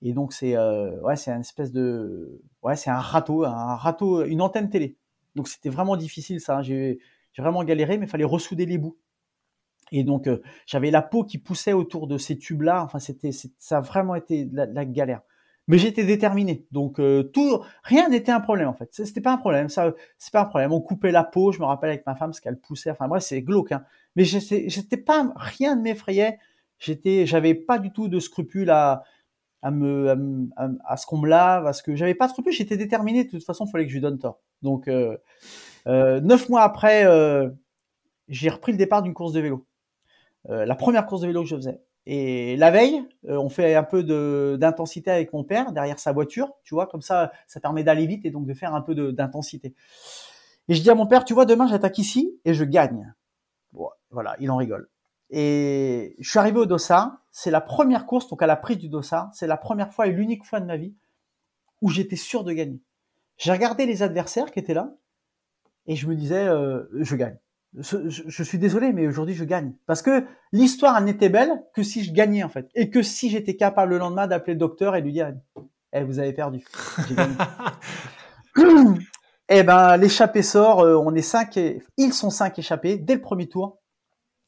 Et 0.01 0.13
donc 0.13 0.33
c'est 0.33 0.55
euh, 0.55 1.01
une 1.27 1.41
espèce 1.41 1.71
de 1.71 2.41
ouais, 2.61 2.75
c'est 2.75 2.89
un 2.89 2.99
râteau, 2.99 3.45
un 3.45 3.75
râteau, 3.75 4.23
une 4.25 4.41
antenne 4.41 4.69
télé. 4.69 4.97
Donc 5.35 5.47
c'était 5.47 5.69
vraiment 5.69 5.97
difficile 5.97 6.39
ça. 6.39 6.61
J'ai 6.61 6.99
vraiment 7.37 7.63
galéré, 7.63 7.97
mais 7.97 8.05
il 8.05 8.09
fallait 8.09 8.23
ressouder 8.23 8.65
les 8.65 8.77
bouts. 8.77 8.97
Et 9.91 10.03
donc 10.03 10.27
euh, 10.27 10.41
j'avais 10.65 10.91
la 10.91 11.01
peau 11.01 11.23
qui 11.23 11.37
poussait 11.37 11.73
autour 11.73 12.07
de 12.07 12.17
ces 12.17 12.37
tubes 12.37 12.61
là. 12.61 12.83
Enfin 12.83 12.99
c'était 12.99 13.31
ça 13.31 13.77
a 13.77 13.81
vraiment 13.81 14.15
été 14.15 14.49
la 14.51 14.85
galère 14.85 15.21
mais 15.67 15.77
j'étais 15.77 16.03
déterminé. 16.03 16.65
Donc 16.71 16.99
euh, 16.99 17.23
tout, 17.23 17.63
rien 17.83 18.09
n'était 18.09 18.31
un 18.31 18.39
problème 18.39 18.67
en 18.67 18.73
fait. 18.73 18.89
C'était 18.91 19.21
pas 19.21 19.33
un 19.33 19.37
problème. 19.37 19.69
Ça, 19.69 19.93
c'est 20.17 20.33
pas 20.33 20.41
un 20.41 20.45
problème. 20.45 20.73
On 20.73 20.81
coupait 20.81 21.11
la 21.11 21.23
peau. 21.23 21.51
Je 21.51 21.59
me 21.59 21.65
rappelle 21.65 21.89
avec 21.89 22.05
ma 22.05 22.15
femme 22.15 22.29
parce 22.29 22.39
qu'elle 22.39 22.59
poussait. 22.59 22.91
Enfin 22.91 23.07
bref, 23.07 23.23
c'est 23.23 23.41
glauque. 23.41 23.71
Hein. 23.71 23.83
Mais 24.15 24.25
j'étais 24.25 24.97
pas, 24.97 25.31
rien 25.35 25.75
ne 25.75 25.81
m'effrayait. 25.81 26.37
J'étais, 26.79 27.25
j'avais 27.25 27.53
pas 27.53 27.79
du 27.79 27.91
tout 27.91 28.09
de 28.09 28.19
scrupules 28.19 28.69
à, 28.69 29.03
à 29.61 30.97
ce 30.97 31.05
qu'on 31.05 31.17
me 31.17 31.29
lave, 31.29 31.65
à 31.65 31.73
ce 31.73 31.81
que 31.81 31.95
j'avais 31.95 32.15
pas 32.15 32.27
de 32.27 32.31
scrupules. 32.31 32.53
J'étais 32.53 32.77
déterminé. 32.77 33.23
De 33.23 33.29
toute 33.29 33.45
façon, 33.45 33.65
il 33.65 33.71
fallait 33.71 33.85
que 33.85 33.89
je 33.89 33.95
lui 33.95 34.01
donne 34.01 34.19
tort. 34.19 34.41
Donc 34.61 34.89
euh, 34.89 35.17
neuf 35.85 36.49
mois 36.49 36.63
après, 36.63 37.05
j'ai 38.27 38.49
repris 38.49 38.73
le 38.73 38.77
départ 38.77 39.01
d'une 39.01 39.13
course 39.13 39.31
de 39.31 39.39
vélo. 39.39 39.65
Euh, 40.49 40.65
la 40.65 40.75
première 40.75 41.05
course 41.05 41.21
de 41.21 41.27
vélo 41.27 41.43
que 41.43 41.49
je 41.49 41.55
faisais. 41.55 41.81
Et 42.05 42.57
la 42.57 42.69
veille, 42.69 43.01
euh, 43.29 43.37
on 43.37 43.49
fait 43.49 43.75
un 43.75 43.83
peu 43.83 44.03
d'intensité 44.57 45.09
avec 45.09 45.31
mon 45.31 45.43
père 45.43 45.71
derrière 45.71 45.99
sa 45.99 46.11
voiture, 46.11 46.51
tu 46.63 46.75
vois, 46.75 46.87
comme 46.87 47.01
ça, 47.01 47.31
ça 47.47 47.61
permet 47.61 47.83
d'aller 47.83 48.05
vite 48.05 48.25
et 48.25 48.31
donc 48.31 48.45
de 48.45 48.53
faire 48.53 48.75
un 48.75 48.81
peu 48.81 48.93
d'intensité. 49.13 49.73
Et 50.67 50.75
je 50.75 50.81
dis 50.81 50.89
à 50.89 50.95
mon 50.95 51.07
père, 51.07 51.23
tu 51.23 51.33
vois, 51.33 51.45
demain 51.45 51.67
j'attaque 51.67 51.97
ici 51.97 52.39
et 52.43 52.53
je 52.53 52.65
gagne. 52.65 53.13
Voilà, 54.11 54.35
il 54.39 54.51
en 54.51 54.57
rigole. 54.57 54.89
Et 55.29 56.15
je 56.19 56.29
suis 56.29 56.37
arrivé 56.37 56.59
au 56.59 56.65
Dossard, 56.65 57.17
c'est 57.31 57.49
la 57.49 57.61
première 57.61 58.05
course, 58.05 58.27
donc 58.27 58.43
à 58.43 58.47
la 58.47 58.55
prise 58.55 58.77
du 58.77 58.89
Dossard, 58.89 59.31
c'est 59.33 59.47
la 59.47 59.57
première 59.57 59.91
fois 59.91 60.07
et 60.07 60.11
l'unique 60.11 60.45
fois 60.45 60.59
de 60.59 60.65
ma 60.65 60.77
vie 60.77 60.93
où 61.81 61.89
j'étais 61.89 62.15
sûr 62.15 62.43
de 62.43 62.53
gagner. 62.53 62.81
J'ai 63.37 63.51
regardé 63.51 63.85
les 63.85 64.03
adversaires 64.03 64.51
qui 64.51 64.59
étaient 64.59 64.75
là 64.75 64.93
et 65.87 65.95
je 65.95 66.07
me 66.07 66.15
disais, 66.15 66.47
euh, 66.47 66.83
je 66.93 67.15
gagne 67.15 67.37
je, 67.75 68.43
suis 68.43 68.57
désolé, 68.57 68.93
mais 68.93 69.07
aujourd'hui 69.07 69.33
je 69.33 69.43
gagne. 69.43 69.73
Parce 69.85 70.01
que 70.01 70.25
l'histoire 70.51 70.99
n'était 71.01 71.29
belle 71.29 71.63
que 71.73 71.83
si 71.83 72.03
je 72.03 72.13
gagnais 72.13 72.43
en 72.43 72.49
fait. 72.49 72.69
Et 72.75 72.89
que 72.89 73.01
si 73.01 73.29
j'étais 73.29 73.55
capable 73.55 73.91
le 73.93 73.97
lendemain 73.97 74.27
d'appeler 74.27 74.53
le 74.53 74.59
docteur 74.59 74.95
et 74.95 75.01
lui 75.01 75.13
dire 75.13 75.33
Eh, 75.91 76.03
vous 76.03 76.19
avez 76.19 76.33
perdu. 76.33 76.63
eh 79.49 79.63
ben, 79.63 79.97
l'échappée 79.97 80.43
sort, 80.43 80.81
euh, 80.81 80.95
on 80.97 81.15
est 81.15 81.21
cinq 81.21 81.57
et 81.57 81.81
ils 81.97 82.13
sont 82.13 82.29
cinq 82.29 82.59
échappés 82.59 82.97
dès 82.97 83.15
le 83.15 83.21
premier 83.21 83.49
tour. 83.49 83.79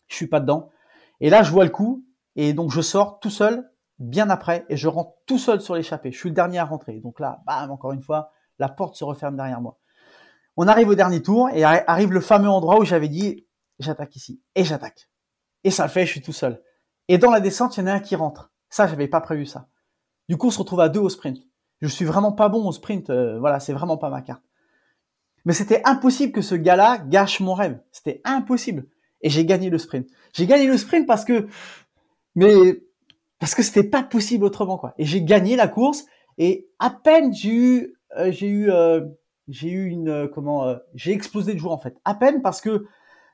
Je 0.07 0.15
suis 0.15 0.27
pas 0.27 0.39
dedans. 0.39 0.69
Et 1.19 1.29
là, 1.29 1.41
je 1.41 1.51
vois 1.51 1.63
le 1.63 1.71
coup. 1.71 2.05
Et 2.35 2.53
donc, 2.53 2.71
je 2.71 2.81
sors 2.81 3.19
tout 3.19 3.29
seul, 3.29 3.71
bien 3.97 4.29
après, 4.29 4.65
et 4.69 4.77
je 4.77 4.87
rentre 4.87 5.13
tout 5.25 5.37
seul 5.37 5.61
sur 5.61 5.75
l'échappée. 5.75 6.11
Je 6.11 6.17
suis 6.17 6.29
le 6.29 6.35
dernier 6.35 6.59
à 6.59 6.65
rentrer. 6.65 6.99
Donc 6.99 7.19
là, 7.19 7.41
bam, 7.47 7.71
encore 7.71 7.93
une 7.93 8.01
fois, 8.01 8.31
la 8.59 8.69
porte 8.69 8.95
se 8.95 9.03
referme 9.03 9.35
derrière 9.35 9.61
moi. 9.61 9.79
On 10.57 10.67
arrive 10.67 10.89
au 10.89 10.95
dernier 10.95 11.21
tour 11.21 11.49
et 11.49 11.63
arrive 11.63 12.11
le 12.11 12.21
fameux 12.21 12.49
endroit 12.49 12.79
où 12.79 12.85
j'avais 12.85 13.09
dit 13.09 13.45
j'attaque 13.79 14.15
ici 14.15 14.41
et 14.55 14.63
j'attaque. 14.63 15.09
Et 15.63 15.71
ça 15.71 15.83
le 15.83 15.89
fait, 15.89 16.05
je 16.05 16.11
suis 16.11 16.21
tout 16.21 16.33
seul. 16.33 16.61
Et 17.07 17.17
dans 17.17 17.31
la 17.31 17.39
descente, 17.39 17.77
il 17.77 17.81
y 17.81 17.83
en 17.83 17.87
a 17.87 17.93
un 17.93 17.99
qui 17.99 18.15
rentre. 18.15 18.51
Ça, 18.69 18.87
j'avais 18.87 19.07
pas 19.07 19.21
prévu 19.21 19.45
ça. 19.45 19.67
Du 20.29 20.37
coup, 20.37 20.47
on 20.47 20.51
se 20.51 20.59
retrouve 20.59 20.79
à 20.79 20.89
deux 20.89 20.99
au 20.99 21.09
sprint. 21.09 21.39
Je 21.81 21.87
suis 21.87 22.05
vraiment 22.05 22.31
pas 22.31 22.49
bon 22.49 22.67
au 22.67 22.71
sprint. 22.71 23.09
Euh, 23.09 23.39
voilà, 23.39 23.59
c'est 23.59 23.73
vraiment 23.73 23.97
pas 23.97 24.09
ma 24.09 24.21
carte. 24.21 24.41
Mais 25.45 25.53
c'était 25.53 25.81
impossible 25.85 26.31
que 26.31 26.41
ce 26.41 26.55
gars-là 26.55 26.97
gâche 26.97 27.39
mon 27.39 27.53
rêve. 27.53 27.79
C'était 27.91 28.21
impossible. 28.23 28.87
Et 29.21 29.29
j'ai 29.29 29.45
gagné 29.45 29.69
le 29.69 29.77
sprint. 29.77 30.07
J'ai 30.33 30.47
gagné 30.47 30.67
le 30.67 30.77
sprint 30.77 31.05
parce 31.05 31.25
que, 31.25 31.47
mais 32.33 32.83
parce 33.39 33.53
que 33.53 33.61
c'était 33.61 33.83
pas 33.83 34.03
possible 34.03 34.43
autrement 34.45 34.77
quoi. 34.77 34.93
Et 34.97 35.05
j'ai 35.05 35.21
gagné 35.21 35.55
la 35.55 35.67
course. 35.67 36.05
Et 36.37 36.67
à 36.79 36.89
peine 36.89 37.33
j'ai 37.33 37.49
eu, 37.49 37.97
euh, 38.17 38.31
j'ai 38.31 38.47
eu 38.47 38.71
euh, 38.71 39.01
j'ai 39.47 39.69
eu 39.69 39.87
une 39.87 40.09
euh, 40.09 40.27
comment 40.27 40.65
euh, 40.67 40.77
j'ai 40.93 41.11
explosé 41.11 41.53
de 41.53 41.59
joie 41.59 41.73
en 41.73 41.77
fait. 41.77 41.97
À 42.05 42.15
peine 42.15 42.41
parce 42.41 42.61
que 42.61 42.85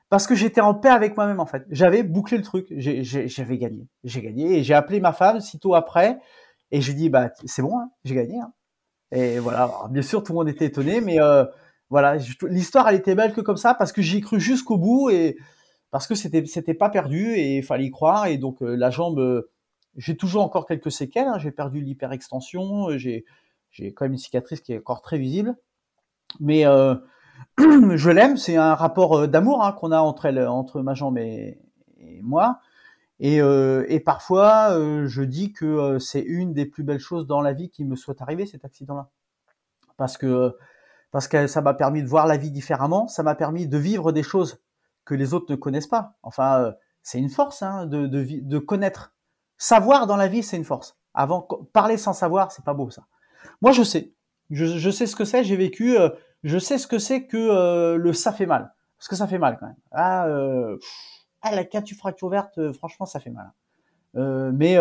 parce 0.08 0.26
que 0.26 0.34
j'étais 0.34 0.60
en 0.60 0.74
paix 0.74 0.90
avec 0.90 1.16
moi-même 1.16 1.40
en 1.40 1.46
fait. 1.46 1.64
J'avais 1.70 2.02
bouclé 2.02 2.36
le 2.36 2.42
truc. 2.42 2.66
J'avais 2.70 3.58
gagné. 3.58 3.88
J'ai 4.04 4.20
gagné 4.20 4.58
et 4.58 4.62
j'ai 4.62 4.74
appelé 4.74 5.00
ma 5.00 5.12
femme 5.12 5.40
sitôt 5.40 5.74
après 5.74 6.18
et 6.70 6.80
j'ai 6.80 6.94
dit 6.94 7.08
bah 7.08 7.30
c'est 7.44 7.62
bon 7.62 7.78
hein, 7.78 7.90
j'ai 8.04 8.14
gagné 8.14 8.38
hein. 8.38 8.52
et 9.10 9.38
voilà. 9.38 9.70
Bien 9.90 10.02
sûr 10.02 10.22
tout 10.22 10.32
le 10.32 10.38
monde 10.38 10.48
était 10.48 10.66
étonné 10.66 11.00
mais 11.00 11.20
euh, 11.20 11.44
voilà 11.90 12.16
l'histoire 12.42 12.88
elle 12.88 12.96
était 12.96 13.14
belle 13.14 13.32
que 13.32 13.40
comme 13.40 13.56
ça 13.56 13.74
parce 13.74 13.92
que 13.92 14.02
j'y 14.02 14.18
ai 14.18 14.20
cru 14.20 14.40
jusqu'au 14.40 14.78
bout 14.78 15.10
et 15.10 15.38
parce 15.90 16.06
que 16.06 16.14
c'était 16.14 16.44
c'était 16.46 16.74
pas 16.74 16.90
perdu 16.90 17.34
et 17.34 17.58
il 17.58 17.62
fallait 17.62 17.86
y 17.86 17.90
croire. 17.90 18.26
Et 18.26 18.38
donc 18.38 18.58
la 18.60 18.90
jambe 18.90 19.46
j'ai 19.96 20.16
toujours 20.16 20.42
encore 20.42 20.66
quelques 20.66 20.92
séquelles 20.92 21.28
hein. 21.28 21.38
j'ai 21.38 21.52
perdu 21.52 21.80
l'hyperextension 21.80 22.96
j'ai 22.98 23.24
j'ai 23.70 23.92
quand 23.94 24.04
même 24.04 24.12
une 24.12 24.18
cicatrice 24.18 24.60
qui 24.60 24.72
est 24.74 24.78
encore 24.78 25.02
très 25.02 25.18
visible 25.18 25.56
mais 26.40 26.66
euh, 26.66 26.94
je 27.58 28.10
l'aime, 28.10 28.36
c'est 28.36 28.56
un 28.56 28.74
rapport 28.74 29.18
euh, 29.18 29.26
d'amour 29.26 29.64
hein, 29.64 29.72
qu'on 29.72 29.92
a 29.92 30.00
entre 30.00 30.26
elle, 30.26 30.46
entre 30.46 30.80
ma 30.82 30.94
jambe 30.94 31.18
et, 31.18 31.58
moi. 32.22 32.60
Et, 33.20 33.40
euh, 33.40 33.84
et 33.88 34.00
parfois, 34.00 34.76
je 35.06 35.22
dis 35.22 35.52
que 35.52 35.98
c'est 35.98 36.20
une 36.20 36.52
des 36.52 36.66
plus 36.66 36.82
belles 36.82 36.98
choses 36.98 37.26
dans 37.26 37.40
la 37.40 37.52
vie 37.52 37.70
qui 37.70 37.84
me 37.84 37.94
soit 37.94 38.20
arrivée, 38.20 38.46
cet 38.46 38.64
accident-là. 38.64 39.10
Parce 39.96 40.16
que, 40.16 40.56
parce 41.12 41.28
que 41.28 41.46
ça 41.46 41.60
m'a 41.60 41.74
permis 41.74 42.02
de 42.02 42.08
voir 42.08 42.26
la 42.26 42.36
vie 42.36 42.50
différemment, 42.50 43.06
ça 43.06 43.22
m'a 43.22 43.36
permis 43.36 43.68
de 43.68 43.78
vivre 43.78 44.10
des 44.10 44.24
choses 44.24 44.60
que 45.04 45.14
les 45.14 45.34
autres 45.34 45.46
ne 45.50 45.56
connaissent 45.56 45.86
pas. 45.86 46.16
Enfin, 46.22 46.74
c'est 47.02 47.18
une 47.18 47.30
force 47.30 47.62
hein, 47.62 47.86
de, 47.86 48.06
de, 48.06 48.26
de 48.40 48.58
connaître. 48.58 49.14
Savoir 49.56 50.08
dans 50.08 50.16
la 50.16 50.26
vie, 50.26 50.42
c'est 50.42 50.56
une 50.56 50.64
force. 50.64 50.96
Avant, 51.14 51.46
parler 51.72 51.98
sans 51.98 52.14
savoir, 52.14 52.50
c'est 52.50 52.64
pas 52.64 52.74
beau 52.74 52.90
ça. 52.90 53.06
Moi, 53.60 53.70
je 53.72 53.82
sais. 53.82 54.14
Je, 54.52 54.90
sais 54.90 55.06
ce 55.06 55.16
que 55.16 55.24
c'est, 55.24 55.44
j'ai 55.44 55.56
vécu, 55.56 55.98
euh, 55.98 56.10
je 56.44 56.58
sais 56.58 56.76
ce 56.76 56.86
que 56.86 56.98
c'est 56.98 57.26
que 57.26 57.38
euh, 57.38 57.96
le 57.96 58.12
ça 58.12 58.32
fait 58.32 58.44
mal. 58.44 58.74
Parce 58.98 59.08
que 59.08 59.16
ça 59.16 59.26
fait 59.26 59.38
mal 59.38 59.56
quand 59.58 59.66
même. 59.66 59.76
Ah, 59.90 60.26
euh, 60.26 60.76
ah 61.40 61.54
la 61.54 61.64
catu 61.64 61.94
fracture 61.94 62.28
verte, 62.28 62.72
franchement, 62.72 63.06
ça 63.06 63.18
fait 63.18 63.30
mal. 63.30 63.50
mais 64.14 64.76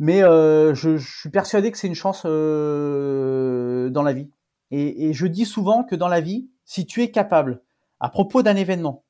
mais 0.00 0.20
je, 0.20 0.96
suis 0.96 1.28
persuadé 1.30 1.70
que 1.70 1.78
c'est 1.78 1.86
une 1.86 1.94
chance 1.94 2.24
dans 2.24 2.30
la 4.02 4.12
vie. 4.12 4.30
Et, 4.70 5.08
et, 5.08 5.12
je 5.12 5.26
dis 5.26 5.44
souvent 5.44 5.84
que 5.84 5.94
dans 5.94 6.08
la 6.08 6.20
vie, 6.20 6.48
si 6.64 6.86
tu 6.86 7.02
es 7.02 7.10
capable, 7.10 7.60
à 8.00 8.08
propos 8.08 8.42
d'un 8.42 8.56
événement, 8.56 9.04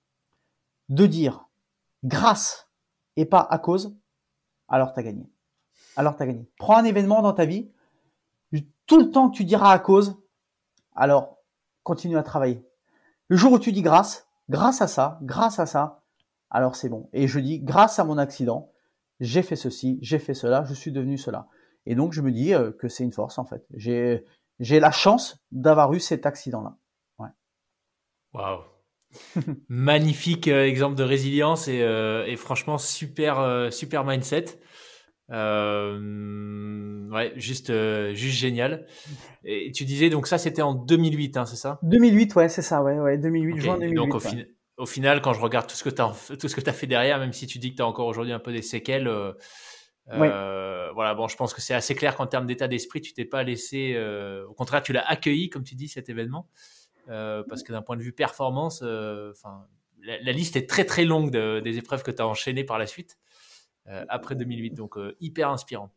de 0.89 1.07
dire 1.07 1.49
grâce 2.03 2.69
et 3.17 3.25
pas 3.25 3.47
à 3.49 3.59
cause, 3.59 3.97
alors 4.69 4.93
tu 4.93 5.01
as 5.01 5.05
gagné. 5.05 5.31
Alors 5.97 6.17
tu 6.17 6.23
as 6.23 6.27
gagné. 6.27 6.47
Prends 6.59 6.77
un 6.77 6.85
événement 6.85 7.23
dans 7.23 7.33
ta 7.33 7.45
vie, 7.45 7.71
tout 8.87 8.99
le 8.99 9.11
temps 9.11 9.31
que 9.31 9.37
tu 9.37 9.45
diras 9.45 9.73
à 9.73 9.79
cause, 9.79 10.17
alors 10.95 11.39
continue 11.83 12.19
à 12.19 12.23
travailler. 12.23 12.65
Le 13.29 13.37
jour 13.37 13.53
où 13.53 13.59
tu 13.59 13.73
dis 13.73 13.83
grâce, 13.83 14.29
grâce 14.49 14.83
à 14.83 14.87
ça, 14.87 15.19
grâce 15.23 15.59
à 15.59 15.67
ça, 15.67 16.03
alors 16.51 16.77
c'est 16.77 16.89
bon. 16.89 17.09
Et 17.13 17.27
je 17.27 17.39
dis 17.41 17.61
grâce 17.61 17.99
à 17.99 18.05
mon 18.05 18.19
accident, 18.19 18.73
j'ai 19.21 19.43
fait 19.43 19.57
ceci, 19.57 19.99
j'ai 20.03 20.19
fait 20.19 20.35
cela, 20.35 20.65
je 20.65 20.75
suis 20.75 20.93
devenu 20.93 21.19
cela. 21.19 21.49
Et 21.87 21.95
donc 21.95 22.13
je 22.13 22.21
me 22.21 22.31
dis 22.31 22.55
euh, 22.55 22.73
que 22.73 22.89
c'est 22.89 23.05
une 23.05 23.13
force 23.13 23.39
en 23.39 23.45
fait. 23.45 23.65
J'ai 23.75 24.25
j'ai 24.61 24.81
la 24.81 24.93
chance 24.93 25.45
d'avoir 25.51 25.93
eu 25.95 26.01
cet 26.01 26.27
accident-là. 26.27 26.77
Ouais. 27.19 27.29
Waouh. 28.33 28.63
Magnifique 29.69 30.49
euh, 30.49 30.65
exemple 30.65 30.97
de 30.97 31.03
résilience 31.05 31.69
et, 31.69 31.83
euh, 31.83 32.25
et 32.27 32.37
franchement 32.37 32.79
super 32.79 33.73
super 33.73 34.05
mindset. 34.05 34.59
Euh, 35.31 37.09
ouais, 37.11 37.33
juste, 37.37 37.71
euh, 37.71 38.15
juste 38.15 38.39
génial. 38.39 38.87
Et 39.45 39.73
tu 39.73 39.85
disais 39.85 40.11
donc 40.11 40.27
ça 40.27 40.39
c'était 40.39 40.63
en 40.63 40.75
2008, 40.75 41.37
hein, 41.37 41.47
c'est 41.47 41.57
ça? 41.57 41.79
2008, 41.83 42.35
ouais, 42.37 42.49
c'est 42.49 42.63
ça, 42.63 42.83
ouais, 42.83 42.99
ouais, 42.99 43.19
2008, 43.19 43.61
juin 43.61 43.79
2008. 43.79 43.97
Donc 43.97 44.15
au, 44.77 44.87
final, 44.87 45.23
quand 45.23 45.33
je 45.33 45.41
regarde 45.41 45.67
tout 45.67 45.77
ce 45.77 45.85
que 45.85 45.91
tu 45.91 46.03
as, 46.03 46.13
tout 46.39 46.49
ce 46.49 46.57
que 46.57 46.69
as 46.69 46.73
fait 46.73 46.87
derrière, 46.87 47.19
même 47.19 47.33
si 47.33 47.47
tu 47.47 47.59
dis 47.59 47.71
que 47.71 47.77
tu 47.77 47.83
as 47.83 47.87
encore 47.87 48.07
aujourd'hui 48.07 48.33
un 48.33 48.39
peu 48.39 48.53
des 48.53 48.63
séquelles, 48.63 49.09
euh, 49.09 49.33
euh, 50.13 50.91
voilà, 50.93 51.15
bon, 51.15 51.29
je 51.29 51.37
pense 51.37 51.55
que 51.55 51.63
c'est 51.63 51.75
assez 51.75 51.95
clair 51.95 52.17
qu'en 52.17 52.27
termes 52.27 52.47
d'état 52.47 52.69
d'esprit, 52.69 53.01
tu 53.01 53.15
t'es 53.15 53.25
pas 53.25 53.43
laissé, 53.45 53.97
au 54.49 54.53
contraire, 54.53 54.83
tu 54.83 54.93
l'as 54.93 55.07
accueilli, 55.09 55.49
comme 55.49 55.65
tu 55.65 55.75
dis, 55.75 55.89
cet 55.89 56.11
événement, 56.11 56.51
parce 57.07 57.63
que 57.63 57.73
d'un 57.73 57.83
point 57.83 57.97
de 57.97 58.03
vue 58.03 58.13
performance, 58.13 58.83
enfin, 58.83 59.65
la, 60.03 60.21
la, 60.21 60.33
liste 60.33 60.57
est 60.57 60.69
très 60.69 60.85
très 60.85 61.07
longue 61.07 61.31
de, 61.31 61.61
des 61.61 61.79
épreuves 61.79 62.03
que 62.03 62.11
tu 62.11 62.21
as 62.21 62.27
enchaînées 62.27 62.65
par 62.65 62.79
la 62.79 62.87
suite. 62.87 63.17
Euh, 63.89 64.05
après 64.09 64.35
2008. 64.35 64.71
Donc 64.71 64.97
euh, 64.97 65.17
hyper 65.21 65.51
inspirant. 65.51 65.91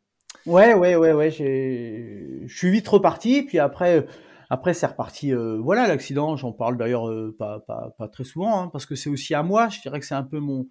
Ouais, 0.45 0.73
ouais, 0.73 0.95
ouais, 0.95 1.13
ouais. 1.13 1.31
Je 1.31 2.53
suis 2.53 2.69
vite 2.69 2.87
reparti. 2.87 3.43
Puis 3.43 3.59
après, 3.59 4.05
après 4.49 4.73
c'est 4.73 4.87
reparti. 4.87 5.33
Euh, 5.33 5.57
voilà, 5.61 5.87
l'accident. 5.87 6.35
J'en 6.35 6.51
parle 6.51 6.77
d'ailleurs 6.77 7.09
pas, 7.37 7.59
pas, 7.61 7.95
pas, 7.97 8.07
très 8.07 8.23
souvent 8.23 8.61
hein, 8.61 8.69
parce 8.71 8.85
que 8.85 8.95
c'est 8.95 9.09
aussi 9.09 9.33
à 9.33 9.43
moi. 9.43 9.69
Je 9.69 9.79
dirais 9.81 9.99
que 9.99 10.05
c'est 10.05 10.15
un 10.15 10.23
peu 10.23 10.39
mon, 10.39 10.67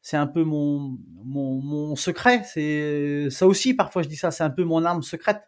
c'est 0.00 0.16
un 0.16 0.26
peu 0.26 0.44
mon, 0.44 0.98
mon, 1.24 1.60
mon 1.60 1.96
secret. 1.96 2.42
C'est 2.44 3.28
ça 3.30 3.46
aussi. 3.46 3.74
Parfois, 3.74 4.02
je 4.02 4.08
dis 4.08 4.16
ça. 4.16 4.30
C'est 4.30 4.44
un 4.44 4.50
peu 4.50 4.64
mon 4.64 4.84
arme 4.84 5.02
secrète. 5.02 5.42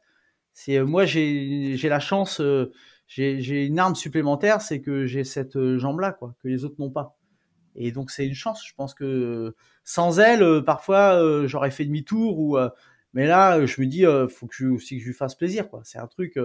C'est 0.53 0.81
moi, 0.83 1.07
j'ai, 1.07 1.77
j'ai 1.77 1.89
la 1.89 2.01
chance. 2.01 2.43
j'ai, 3.07 3.41
j'ai 3.41 3.67
une 3.67 3.79
arme 3.79 3.95
supplémentaire, 3.95 4.61
c'est 4.61 4.81
que 4.83 5.07
j'ai 5.07 5.25
cette 5.25 5.77
jambe 5.77 6.01
là, 6.01 6.13
quoi, 6.13 6.35
que 6.43 6.49
les 6.49 6.65
autres 6.65 6.75
n'ont 6.79 6.91
pas. 6.91 7.18
Et 7.79 7.93
donc 7.93 8.11
c'est 8.11 8.27
une 8.27 8.35
chance. 8.35 8.67
Je 8.67 8.75
pense 8.75 8.93
que 8.93 9.55
sans 9.85 10.19
elle, 10.21 10.43
euh, 10.43 10.61
parfois 10.61 11.15
euh, 11.15 11.47
j'aurais 11.47 11.71
fait 11.71 11.85
demi-tour 11.85 12.39
ou. 12.39 12.59
Euh, 12.59 12.69
mais 13.15 13.27
là, 13.27 13.65
je 13.65 13.81
me 13.81 13.87
dis, 13.87 14.05
faut 14.29 14.47
que 14.47 14.55
je, 14.55 14.67
aussi 14.67 14.97
que 14.97 15.03
je 15.03 15.09
lui 15.09 15.15
fasse 15.15 15.35
plaisir, 15.35 15.71
quoi. 15.71 15.81
C'est 15.85 15.99
un 15.99 16.07
truc. 16.07 16.39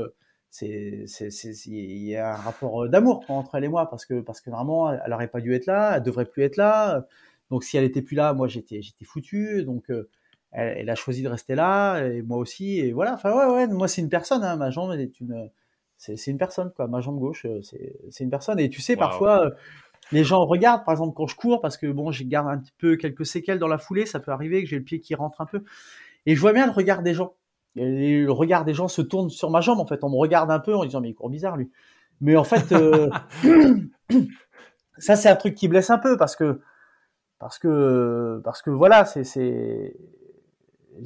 c'est, 0.50 1.06
c'est, 1.08 1.30
il 1.68 2.08
y 2.08 2.16
a 2.16 2.34
un 2.36 2.38
rapport 2.38 2.88
d'amour 2.90 3.26
entre 3.30 3.56
elle 3.56 3.66
et 3.66 3.68
moi 3.68 3.90
parce 3.90 4.06
que 4.06 4.22
parce 4.22 4.42
que 4.42 4.50
vraiment, 4.50 4.92
elle 4.94 5.14
aurait 5.14 5.28
pas 5.28 5.42
dû 5.42 5.54
être 5.54 5.66
là, 5.66 5.98
elle 5.98 6.04
devrait 6.04 6.26
plus 6.26 6.44
être 6.44 6.58
là. 6.58 7.06
Donc 7.50 7.64
si 7.64 7.78
elle 7.78 7.84
était 7.84 8.02
plus 8.02 8.16
là, 8.16 8.34
moi 8.34 8.48
j'étais 8.48 8.82
j'étais 8.82 9.06
foutu. 9.06 9.64
Donc 9.66 9.92
elle, 10.52 10.90
a 10.90 10.96
choisi 10.96 11.22
de 11.24 11.30
rester 11.30 11.56
là 11.56 12.02
et 12.02 12.22
moi 12.22 12.38
aussi. 12.38 12.80
Et 12.80 12.94
voilà. 12.94 13.16
Enfin 13.16 13.34
ouais 13.36 13.54
ouais. 13.54 13.68
Moi 13.68 13.88
c'est 13.88 14.02
une 14.02 14.10
personne. 14.10 14.44
Hein, 14.44 14.56
ma 14.56 14.70
jambe 14.72 14.94
est 14.94 15.20
une 15.20 15.50
c'est, 15.98 16.28
une 16.28 16.38
personne 16.38 16.72
quoi. 16.74 16.88
Ma 16.88 17.02
jambe 17.02 17.20
gauche 17.20 17.46
c'est 17.62 17.98
c'est 18.10 18.24
une 18.24 18.30
personne. 18.30 18.60
Et 18.60 18.70
tu 18.70 18.82
sais 18.82 18.96
parfois 18.96 19.52
les 20.14 20.24
gens 20.24 20.46
regardent, 20.46 20.86
par 20.86 20.94
exemple, 20.94 21.16
quand 21.16 21.28
je 21.28 21.36
cours, 21.36 21.60
parce 21.60 21.76
que 21.76 21.88
bon, 21.88 22.12
j'ai 22.12 22.26
garde 22.26 22.48
un 22.48 22.60
petit 22.60 22.74
peu 22.78 22.96
quelques 22.96 23.26
séquelles 23.26 23.60
dans 23.60 23.68
la 23.68 23.80
foulée, 23.80 24.06
ça 24.06 24.20
peut 24.20 24.32
arriver 24.32 24.64
que 24.64 24.70
j'ai 24.70 24.78
le 24.78 24.84
pied 24.84 25.00
qui 25.00 25.16
rentre 25.16 25.42
un 25.42 25.46
peu. 25.46 25.64
Et 26.26 26.36
je 26.36 26.40
vois 26.42 26.54
bien 26.54 26.66
le 26.66 26.72
regard 26.72 27.02
des 27.02 27.14
gens. 27.14 27.34
Et 27.76 28.22
le 28.22 28.32
regard 28.32 28.64
des 28.64 28.76
gens 28.76 28.88
se 28.88 29.02
tourne 29.02 29.32
sur 29.32 29.50
ma 29.50 29.60
jambe, 29.60 29.80
en 29.80 29.88
fait. 29.88 30.04
On 30.04 30.10
me 30.10 30.16
regarde 30.16 30.52
un 30.52 30.60
peu 30.60 30.76
en 30.76 30.86
disant, 30.86 31.02
mais 31.02 31.10
il 31.10 31.16
court 31.16 31.30
bizarre, 31.30 31.58
lui. 31.58 31.72
Mais 32.22 32.36
en 32.36 32.44
fait, 32.44 32.72
euh, 32.72 33.10
ça, 35.00 35.16
c'est 35.16 35.30
un 35.30 35.36
truc 35.36 35.56
qui 35.56 35.68
blesse 35.68 35.90
un 35.90 35.98
peu 35.98 36.16
parce 36.16 36.36
que, 36.36 36.62
parce 37.40 37.58
que 37.58 38.40
parce 38.44 38.62
que 38.62 38.70
voilà, 38.70 39.06
c'est 39.06 39.24
c'est 39.24 39.96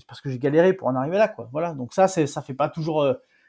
parce 0.06 0.20
que 0.20 0.30
j'ai 0.30 0.38
galéré 0.38 0.74
pour 0.74 0.90
en 0.90 0.96
arriver 0.96 1.18
là, 1.18 1.30
quoi. 1.30 1.50
Voilà. 1.54 1.74
Donc 1.74 1.94
ça, 1.94 2.10
c'est 2.10 2.28
ça 2.28 2.42
fait 2.42 2.54
pas 2.54 2.68
toujours 2.68 3.04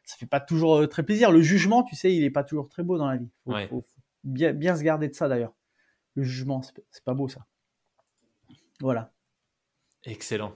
ça 0.05 0.17
fait 0.17 0.27
pas 0.27 0.41
toujours 0.41 0.89
très 0.89 1.03
plaisir. 1.03 1.33
Le 1.33 1.43
jugement, 1.43 1.83
tu 1.83 1.97
sais, 1.97 2.15
il 2.15 2.23
est 2.23 2.31
pas 2.31 2.45
toujours 2.45 2.69
très 2.69 2.85
beau 2.85 2.97
dans 2.97 3.09
la 3.09 3.17
vie. 3.17 3.29
Faut, 3.45 3.83
faut 3.83 3.85
bien 4.25 4.53
bien 4.53 4.77
se 4.77 4.83
garder 4.83 5.09
de 5.09 5.15
ça 5.15 5.29
d'ailleurs. 5.29 5.55
Le 6.15 6.23
jugement, 6.23 6.63
c'est 6.63 7.05
pas 7.05 7.15
beau 7.15 7.29
ça. 7.29 7.47
Voilà. 8.81 9.13
Excellent. 10.05 10.53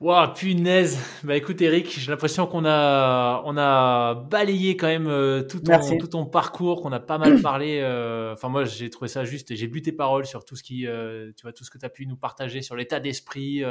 Waouh, 0.00 0.34
punaise. 0.34 0.98
Bah 1.22 1.36
écoute 1.36 1.62
Eric, 1.62 1.98
j'ai 1.98 2.10
l'impression 2.10 2.46
qu'on 2.46 2.64
a 2.64 3.42
on 3.46 3.56
a 3.56 4.14
balayé 4.14 4.76
quand 4.76 4.88
même 4.88 5.06
euh, 5.06 5.42
tout 5.42 5.60
ton 5.60 5.98
tout 5.98 6.08
ton 6.08 6.26
parcours, 6.26 6.82
qu'on 6.82 6.92
a 6.92 7.00
pas 7.00 7.16
mal 7.16 7.40
parlé. 7.40 7.78
Euh, 7.80 8.34
enfin 8.34 8.48
moi 8.48 8.64
j'ai 8.64 8.90
trouvé 8.90 9.08
ça 9.08 9.24
juste 9.24 9.50
et 9.50 9.56
j'ai 9.56 9.68
bu 9.68 9.82
tes 9.82 9.92
paroles 9.92 10.26
sur 10.26 10.44
tout 10.44 10.56
ce 10.56 10.62
qui 10.62 10.86
euh, 10.86 11.30
tu 11.36 11.42
vois 11.42 11.52
tout 11.52 11.64
ce 11.64 11.70
que 11.70 11.78
tu 11.78 11.86
as 11.86 11.88
pu 11.88 12.06
nous 12.06 12.16
partager 12.16 12.60
sur 12.60 12.76
l'état 12.76 12.98
d'esprit, 13.00 13.62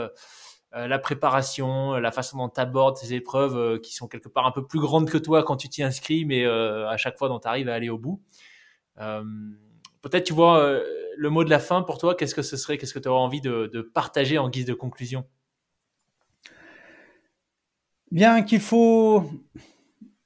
la 0.71 0.97
préparation, 0.97 1.93
la 1.93 2.11
façon 2.11 2.37
dont 2.37 2.49
tu 2.49 2.59
abordes 2.61 2.97
ces 2.97 3.13
épreuves 3.13 3.79
qui 3.81 3.93
sont 3.93 4.07
quelque 4.07 4.29
part 4.29 4.47
un 4.47 4.51
peu 4.51 4.65
plus 4.65 4.79
grandes 4.79 5.09
que 5.09 5.17
toi 5.19 5.43
quand 5.43 5.57
tu 5.57 5.69
t'y 5.69 5.83
inscris, 5.83 6.25
mais 6.25 6.45
à 6.45 6.97
chaque 6.97 7.17
fois 7.17 7.27
dont 7.27 7.39
tu 7.39 7.47
arrives 7.47 7.69
à 7.69 7.75
aller 7.75 7.89
au 7.89 7.99
bout. 7.99 8.23
Peut-être 8.95 10.23
tu 10.23 10.33
vois 10.33 10.79
le 11.15 11.29
mot 11.29 11.43
de 11.43 11.49
la 11.49 11.59
fin 11.59 11.81
pour 11.81 11.97
toi, 11.97 12.15
qu'est-ce 12.15 12.35
que 12.35 12.41
ce 12.41 12.57
serait, 12.57 12.77
qu'est-ce 12.77 12.93
que 12.93 12.99
tu 12.99 13.07
aurais 13.07 13.21
envie 13.21 13.41
de, 13.41 13.69
de 13.71 13.81
partager 13.81 14.37
en 14.37 14.49
guise 14.49 14.65
de 14.65 14.73
conclusion? 14.73 15.25
Bien 18.11 18.43
qu'il 18.43 18.59
faut, 18.59 19.23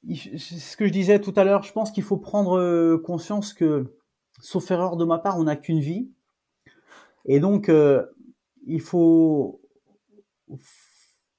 ce 0.09 0.75
que 0.75 0.85
je 0.85 0.91
disais 0.91 1.21
tout 1.21 1.33
à 1.37 1.45
l'heure, 1.45 1.63
je 1.63 1.71
pense 1.71 1.91
qu'il 1.91 2.03
faut 2.03 2.17
prendre 2.17 2.59
euh, 2.59 2.97
conscience 2.97 3.53
que, 3.53 3.95
sauf 4.41 4.69
erreur 4.71 4.97
de 4.97 5.05
ma 5.05 5.19
part, 5.19 5.37
on 5.39 5.43
n'a 5.43 5.55
qu'une 5.55 5.79
vie. 5.79 6.09
Et 7.23 7.39
donc, 7.39 7.69
euh, 7.69 8.05
il 8.65 8.81
faut, 8.81 9.61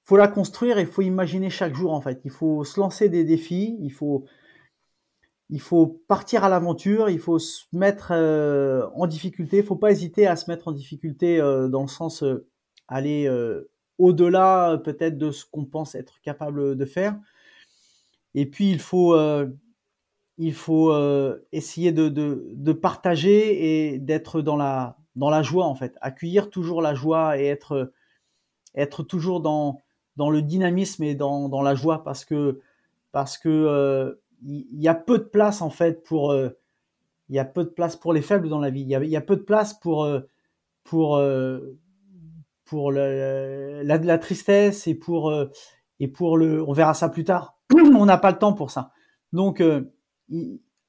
faut 0.04 0.16
la 0.16 0.28
construire 0.28 0.78
et 0.78 0.82
il 0.82 0.86
faut 0.86 1.02
imaginer 1.02 1.50
chaque 1.50 1.74
jour, 1.74 1.92
en 1.92 2.00
fait. 2.00 2.22
Il 2.24 2.30
faut 2.30 2.64
se 2.64 2.80
lancer 2.80 3.10
des 3.10 3.24
défis, 3.24 3.76
il 3.82 3.92
faut, 3.92 4.24
il 5.50 5.60
faut 5.60 5.86
partir 6.08 6.44
à 6.44 6.48
l'aventure, 6.48 7.08
il 7.10 7.18
faut 7.18 7.38
se 7.38 7.64
mettre 7.72 8.08
euh, 8.12 8.86
en 8.94 9.06
difficulté, 9.06 9.58
il 9.58 9.64
faut 9.64 9.76
pas 9.76 9.90
hésiter 9.90 10.26
à 10.26 10.36
se 10.36 10.50
mettre 10.50 10.68
en 10.68 10.72
difficulté 10.72 11.38
dans 11.38 11.82
le 11.82 11.88
sens 11.88 12.24
aller 12.86 13.28
au-delà 13.98 14.72
euh, 14.72 14.76
peut-être 14.78 15.18
de 15.18 15.30
ce 15.30 15.44
qu'on 15.44 15.64
pense 15.64 15.94
être 15.94 16.20
capable 16.20 16.76
de 16.76 16.84
faire. 16.84 17.18
Et 18.34 18.46
puis 18.46 18.70
il 18.70 18.78
faut, 18.78 19.14
euh, 19.14 19.46
il 20.38 20.54
faut 20.54 20.92
euh, 20.92 21.46
essayer 21.52 21.92
de, 21.92 22.08
de, 22.08 22.72
partager 22.72 23.92
et 23.92 23.98
d'être 23.98 24.40
dans 24.40 24.56
la, 24.56 24.96
dans 25.16 25.30
la 25.30 25.42
joie 25.42 25.66
en 25.66 25.74
fait, 25.74 25.96
accueillir 26.00 26.50
toujours 26.50 26.80
la 26.80 26.94
joie 26.94 27.38
et 27.40 27.46
être, 27.46 27.92
être 28.74 29.02
toujours 29.02 29.40
dans, 29.40 29.80
dans 30.16 30.30
le 30.30 30.42
dynamisme 30.42 31.02
et 31.02 31.14
dans, 31.14 31.48
dans 31.48 31.62
la 31.62 31.74
joie 31.74 32.04
parce 32.04 32.24
que 32.24 32.60
parce 33.10 33.38
que 33.38 34.20
il 34.42 34.80
y, 34.80 34.88
a 34.88 34.94
peu 34.94 35.18
de 35.18 35.24
place 35.24 35.62
en 35.62 35.70
fait 35.70 36.02
pour 36.04 36.34
il 36.34 37.34
y 37.34 37.38
a 37.38 37.44
peu 37.44 37.64
de 37.64 37.70
place 37.70 37.96
pour 37.96 38.12
les 38.12 38.22
faibles 38.22 38.48
dans 38.48 38.60
la 38.60 38.70
vie. 38.70 38.82
Il 38.82 38.88
y 38.88 39.16
a, 39.16 39.20
peu 39.20 39.36
de 39.36 39.42
place 39.42 39.74
pour 39.74 40.08
pour 40.84 41.18
pour 42.68 42.92
la, 42.92 44.18
tristesse 44.18 44.86
et 44.86 44.94
pour 44.94 45.30
euh, 45.30 45.46
et 46.00 46.08
pour 46.08 46.36
le 46.36 46.62
on 46.62 46.72
verra 46.72 46.94
ça 46.94 47.08
plus 47.08 47.24
tard. 47.24 47.58
On 47.74 48.04
n'a 48.04 48.18
pas 48.18 48.30
le 48.30 48.38
temps 48.38 48.52
pour 48.52 48.70
ça. 48.70 48.92
Donc 49.32 49.60
euh, 49.60 49.90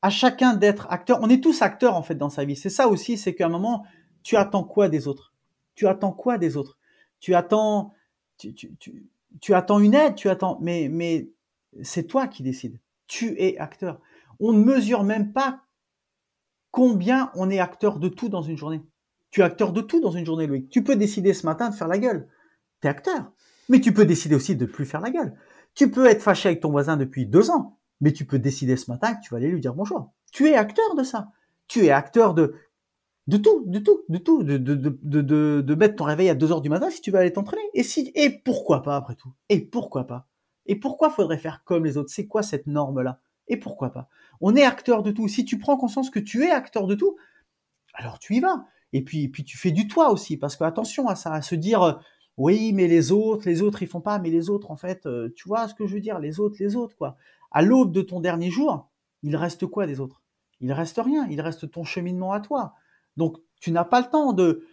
à 0.02 0.10
chacun 0.10 0.54
d'être 0.56 0.88
acteur 0.92 1.20
on 1.22 1.30
est 1.30 1.42
tous 1.42 1.62
acteurs 1.62 1.96
en 1.96 2.04
fait 2.04 2.16
dans 2.16 2.30
sa 2.30 2.44
vie. 2.44 2.58
C'est 2.58 2.70
ça 2.70 2.88
aussi 2.90 3.18
c'est 3.18 3.34
qu'à 3.34 3.46
un 3.46 3.50
moment 3.50 3.86
tu 4.24 4.36
attends 4.36 4.66
quoi 4.66 4.90
des 4.90 5.08
autres? 5.08 5.34
Tu 5.76 5.88
attends 5.88 6.12
quoi 6.12 6.38
des 6.38 6.58
autres? 6.58 6.78
Tu 7.22 7.34
attends 7.34 7.94
tu, 8.38 8.54
tu, 8.54 8.76
tu, 8.78 9.08
tu 9.40 9.54
attends 9.54 9.80
une 9.80 9.94
aide 9.94 10.16
tu 10.16 10.30
attends 10.30 10.58
mais 10.62 10.90
mais 10.90 11.30
c'est 11.82 12.08
toi 12.08 12.28
qui 12.28 12.44
décides 12.44 12.80
tu 13.10 13.36
es 13.42 13.58
acteur 13.58 14.00
on 14.40 14.54
ne 14.54 14.64
mesure 14.64 15.04
même 15.04 15.34
pas 15.34 15.66
combien 16.72 17.30
on 17.36 17.50
est 17.50 17.60
acteur 17.60 18.00
de 18.00 18.08
tout 18.08 18.30
dans 18.30 18.42
une 18.42 18.58
journée 18.58 18.82
tu 19.32 19.42
es 19.42 19.44
acteur 19.44 19.74
de 19.74 19.82
tout 19.82 20.02
dans 20.02 20.12
une 20.12 20.26
journée, 20.26 20.48
Loïc. 20.48 20.70
Tu 20.70 20.84
peux 20.84 20.96
décider 20.96 21.34
ce 21.34 21.46
matin 21.46 21.70
de 21.70 21.76
faire 21.76 21.88
la 21.88 21.98
gueule. 21.98 22.28
Tu 22.82 22.88
es 22.88 22.90
acteur. 22.90 23.32
Mais 23.70 23.80
tu 23.80 23.94
peux 23.94 24.06
décider 24.06 24.36
aussi 24.36 24.56
de 24.56 24.66
plus 24.66 24.86
faire 24.86 25.02
la 25.02 25.12
gueule. 25.12 25.36
Tu 25.76 25.92
peux 25.92 26.08
être 26.08 26.24
fâché 26.24 26.50
avec 26.50 26.62
ton 26.62 26.72
voisin 26.72 26.98
depuis 26.98 27.28
deux 27.28 27.52
ans, 27.52 27.78
mais 28.02 28.12
tu 28.12 28.26
peux 28.26 28.40
décider 28.40 28.76
ce 28.76 28.90
matin 28.90 29.14
que 29.14 29.22
tu 29.22 29.30
vas 29.30 29.38
aller 29.38 29.50
lui 29.50 29.62
dire 29.62 29.76
bonjour. 29.76 30.12
Tu 30.32 30.48
es 30.48 30.56
acteur 30.56 30.96
de 30.96 31.04
ça. 31.04 31.30
Tu 31.68 31.86
es 31.86 31.92
acteur 31.92 32.34
de, 32.34 32.56
de 33.28 33.38
tout, 33.38 33.64
de 33.68 33.78
tout, 33.78 34.02
de 34.10 34.18
tout, 34.18 34.44
de, 34.44 34.58
de, 34.58 34.74
de, 34.74 35.62
de, 35.62 35.76
mettre 35.76 35.98
ton 35.98 36.06
réveil 36.06 36.30
à 36.30 36.36
deux 36.36 36.52
heures 36.52 36.62
du 36.62 36.70
matin 36.70 36.90
si 36.90 37.02
tu 37.02 37.12
vas 37.12 37.20
aller 37.20 37.34
t'entraîner. 37.34 37.62
Et 37.76 37.84
si, 37.84 38.12
et 38.16 38.32
pourquoi 38.32 38.82
pas 38.82 38.96
après 38.96 39.16
tout? 39.16 39.32
Et 39.50 39.62
pourquoi 39.62 40.08
pas? 40.08 40.28
Et 40.66 40.76
pourquoi 40.76 41.10
faudrait 41.10 41.38
faire 41.38 41.64
comme 41.64 41.86
les 41.86 41.98
autres? 41.98 42.12
C'est 42.12 42.28
quoi 42.28 42.44
cette 42.44 42.68
norme-là? 42.68 43.20
Et 43.48 43.58
pourquoi 43.58 43.92
pas? 43.92 44.08
On 44.42 44.56
est 44.56 44.64
acteur 44.64 45.04
de 45.04 45.12
tout. 45.12 45.28
Si 45.28 45.46
tu 45.46 45.58
prends 45.58 45.78
conscience 45.78 46.10
que 46.10 46.20
tu 46.20 46.44
es 46.44 46.52
acteur 46.52 46.88
de 46.88 46.96
tout, 46.96 47.18
alors 47.94 48.20
tu 48.20 48.36
y 48.36 48.40
vas. 48.40 48.66
Et 48.94 49.04
puis, 49.04 49.28
puis 49.28 49.44
tu 49.44 49.58
fais 49.58 49.72
du 49.72 49.88
toi 49.88 50.12
aussi, 50.12 50.38
parce 50.38 50.56
que 50.56 50.64
attention 50.64 51.08
à 51.08 51.16
ça, 51.16 51.34
à 51.34 51.42
se 51.42 51.56
dire, 51.56 51.82
euh, 51.84 51.94
oui, 52.38 52.74
mais 52.74 52.88
les 52.88 53.12
autres, 53.12 53.48
les 53.48 53.62
autres, 53.62 53.84
ils 53.84 53.88
font 53.88 54.02
pas, 54.02 54.18
mais 54.20 54.30
les 54.30 54.50
autres, 54.50 54.72
en 54.72 54.78
fait, 54.78 55.06
euh, 55.06 55.30
tu 55.36 55.48
vois 55.48 55.68
ce 55.68 55.76
que 55.76 55.86
je 55.86 55.96
veux 55.96 56.00
dire, 56.00 56.20
les 56.20 56.40
autres, 56.40 56.58
les 56.60 56.76
autres, 56.76 56.96
quoi. 56.96 57.18
À 57.52 57.62
l'aube 57.62 57.92
de 57.92 58.02
ton 58.02 58.20
dernier 58.20 58.50
jour, 58.50 58.90
il 59.24 59.36
reste 59.36 59.66
quoi 59.66 59.86
des 59.86 60.00
autres? 60.00 60.22
Il 60.62 60.72
reste 60.74 61.00
rien, 61.04 61.28
il 61.30 61.42
reste 61.42 61.70
ton 61.70 61.84
cheminement 61.84 62.32
à 62.32 62.40
toi. 62.40 62.74
Donc, 63.18 63.38
tu 63.60 63.72
n'as 63.72 63.84
pas 63.84 64.02
le 64.02 64.08
temps 64.08 64.34
de, 64.34 64.66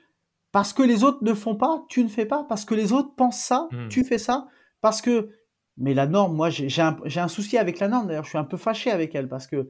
parce 0.52 0.72
que 0.72 0.82
les 0.82 1.04
autres 1.04 1.22
ne 1.22 1.34
font 1.34 1.56
pas, 1.56 1.84
tu 1.88 2.02
ne 2.02 2.08
fais 2.08 2.26
pas, 2.26 2.44
parce 2.44 2.64
que 2.64 2.74
les 2.74 2.92
autres 2.92 3.14
pensent 3.14 3.42
ça, 3.42 3.68
hmm. 3.72 3.88
tu 3.88 4.04
fais 4.04 4.18
ça, 4.18 4.46
parce 4.80 5.02
que, 5.02 5.30
mais 5.78 5.94
la 5.94 6.06
norme, 6.06 6.34
moi, 6.34 6.50
j'ai 6.50 6.82
un, 6.82 6.96
un 7.16 7.28
souci 7.28 7.58
avec 7.58 7.78
la 7.78 7.88
norme, 7.88 8.08
d'ailleurs, 8.08 8.24
je 8.24 8.30
suis 8.30 8.38
un 8.38 8.44
peu 8.44 8.56
fâché 8.56 8.90
avec 8.90 9.14
elle, 9.14 9.28
parce 9.28 9.46
que 9.46 9.68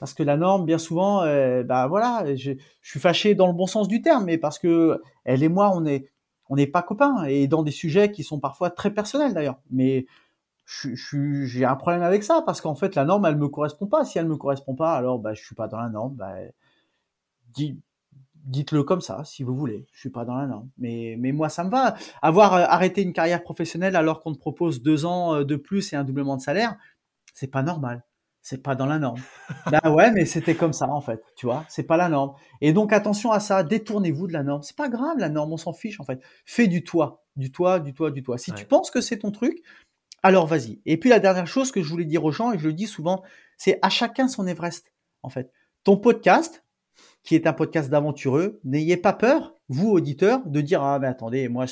parce 0.00 0.12
que 0.12 0.22
la 0.22 0.36
norme, 0.36 0.66
bien 0.66 0.78
souvent, 0.78 1.22
euh, 1.22 1.62
bah 1.62 1.86
voilà, 1.86 2.34
je, 2.34 2.52
suis 2.82 3.00
fâché 3.00 3.34
dans 3.34 3.46
le 3.46 3.52
bon 3.52 3.66
sens 3.66 3.88
du 3.88 4.02
terme, 4.02 4.24
mais 4.24 4.38
parce 4.38 4.58
que 4.58 5.00
elle 5.24 5.42
et 5.42 5.48
moi, 5.48 5.72
on 5.74 5.86
est, 5.86 6.10
on 6.50 6.56
n'est 6.56 6.66
pas 6.66 6.82
copains 6.82 7.24
et 7.24 7.46
dans 7.46 7.62
des 7.62 7.70
sujets 7.70 8.10
qui 8.12 8.22
sont 8.22 8.38
parfois 8.40 8.70
très 8.70 8.92
personnels 8.92 9.32
d'ailleurs. 9.34 9.60
Mais 9.70 10.06
je, 10.66 10.94
j'ai 11.46 11.64
un 11.64 11.76
problème 11.76 12.02
avec 12.02 12.22
ça 12.22 12.42
parce 12.44 12.60
qu'en 12.60 12.74
fait, 12.74 12.94
la 12.96 13.04
norme, 13.04 13.24
elle 13.26 13.36
me 13.36 13.48
correspond 13.48 13.86
pas. 13.86 14.04
Si 14.04 14.18
elle 14.18 14.28
me 14.28 14.36
correspond 14.36 14.74
pas, 14.74 14.94
alors 14.94 15.18
bah 15.18 15.34
je 15.34 15.42
suis 15.42 15.54
pas 15.54 15.68
dans 15.68 15.78
la 15.78 15.88
norme. 15.88 16.16
Bah, 16.16 16.34
dites-le 18.44 18.82
comme 18.82 19.00
ça, 19.00 19.24
si 19.24 19.42
vous 19.42 19.54
voulez. 19.54 19.86
Je 19.92 20.00
suis 20.00 20.10
pas 20.10 20.24
dans 20.24 20.36
la 20.36 20.46
norme. 20.46 20.68
Mais, 20.78 21.16
mais 21.18 21.32
moi, 21.32 21.48
ça 21.48 21.64
me 21.64 21.70
va. 21.70 21.96
Avoir 22.22 22.54
euh, 22.54 22.64
arrêté 22.68 23.02
une 23.02 23.12
carrière 23.12 23.42
professionnelle 23.42 23.96
alors 23.96 24.20
qu'on 24.20 24.32
te 24.32 24.38
propose 24.38 24.82
deux 24.82 25.04
ans 25.04 25.34
euh, 25.34 25.44
de 25.44 25.56
plus 25.56 25.92
et 25.92 25.96
un 25.96 26.04
doublement 26.04 26.36
de 26.36 26.42
salaire, 26.42 26.76
c'est 27.34 27.50
pas 27.50 27.62
normal 27.62 28.04
c'est 28.44 28.62
pas 28.62 28.74
dans 28.74 28.84
la 28.84 28.98
norme. 28.98 29.20
bah 29.72 29.80
ouais, 29.90 30.12
mais 30.12 30.26
c'était 30.26 30.54
comme 30.54 30.74
ça 30.74 30.86
en 30.86 31.00
fait, 31.00 31.24
tu 31.34 31.46
vois, 31.46 31.64
c'est 31.68 31.82
pas 31.82 31.96
la 31.96 32.10
norme. 32.10 32.34
Et 32.60 32.74
donc 32.74 32.92
attention 32.92 33.32
à 33.32 33.40
ça, 33.40 33.62
détournez-vous 33.64 34.28
de 34.28 34.34
la 34.34 34.42
norme. 34.42 34.62
C'est 34.62 34.76
pas 34.76 34.90
grave 34.90 35.16
la 35.18 35.30
norme, 35.30 35.54
on 35.54 35.56
s'en 35.56 35.72
fiche 35.72 35.98
en 35.98 36.04
fait. 36.04 36.20
Fais 36.44 36.68
du 36.68 36.84
toi, 36.84 37.24
du 37.36 37.50
toi, 37.50 37.80
du 37.80 37.94
toi, 37.94 38.10
du 38.10 38.22
toi. 38.22 38.36
Si 38.36 38.52
tu 38.52 38.66
penses 38.66 38.90
que 38.90 39.00
c'est 39.00 39.20
ton 39.20 39.30
truc, 39.30 39.62
alors 40.22 40.46
vas-y. 40.46 40.82
Et 40.84 40.98
puis 40.98 41.08
la 41.08 41.20
dernière 41.20 41.46
chose 41.46 41.72
que 41.72 41.82
je 41.82 41.88
voulais 41.88 42.04
dire 42.04 42.22
aux 42.22 42.32
gens 42.32 42.52
et 42.52 42.58
je 42.58 42.66
le 42.66 42.74
dis 42.74 42.86
souvent, 42.86 43.22
c'est 43.56 43.78
à 43.80 43.88
chacun 43.88 44.28
son 44.28 44.46
Everest 44.46 44.92
en 45.22 45.30
fait. 45.30 45.50
Ton 45.82 45.96
podcast 45.96 46.63
qui 47.24 47.34
est 47.34 47.46
un 47.46 47.52
podcast 47.52 47.90
d'aventureux, 47.90 48.60
n'ayez 48.64 48.96
pas 48.96 49.12
peur, 49.12 49.54
vous 49.68 49.90
auditeurs, 49.90 50.40
de 50.46 50.60
dire 50.60 50.82
ah 50.82 50.98
mais 50.98 51.08
attendez, 51.08 51.48
moi 51.48 51.66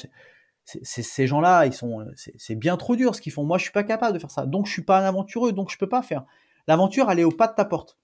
ces 0.65 1.27
gens-là, 1.27 1.66
ils 1.66 1.73
sont, 1.73 2.07
c'est 2.15 2.55
bien 2.55 2.77
trop 2.77 2.97
dur 2.97 3.15
ce 3.15 3.20
qu'ils 3.20 3.33
font. 3.33 3.45
Moi, 3.45 3.59
je 3.59 3.65
suis 3.65 3.73
pas 3.73 3.83
capable 3.83 4.15
de 4.15 4.19
faire 4.19 4.31
ça. 4.31 4.47
Donc, 4.47 4.66
je 4.66 4.73
suis 4.73 4.83
pas 4.83 5.01
un 5.01 5.05
aventureux, 5.05 5.53
donc 5.53 5.70
je 5.70 5.77
peux 5.77 5.89
pas 5.89 6.03
faire. 6.03 6.24
L'aventure, 6.69 7.11
elle 7.11 7.19
est 7.19 7.24
au 7.24 7.33
pas 7.33 7.49
de 7.49 7.55
ta 7.55 7.65
porte. 7.65 7.99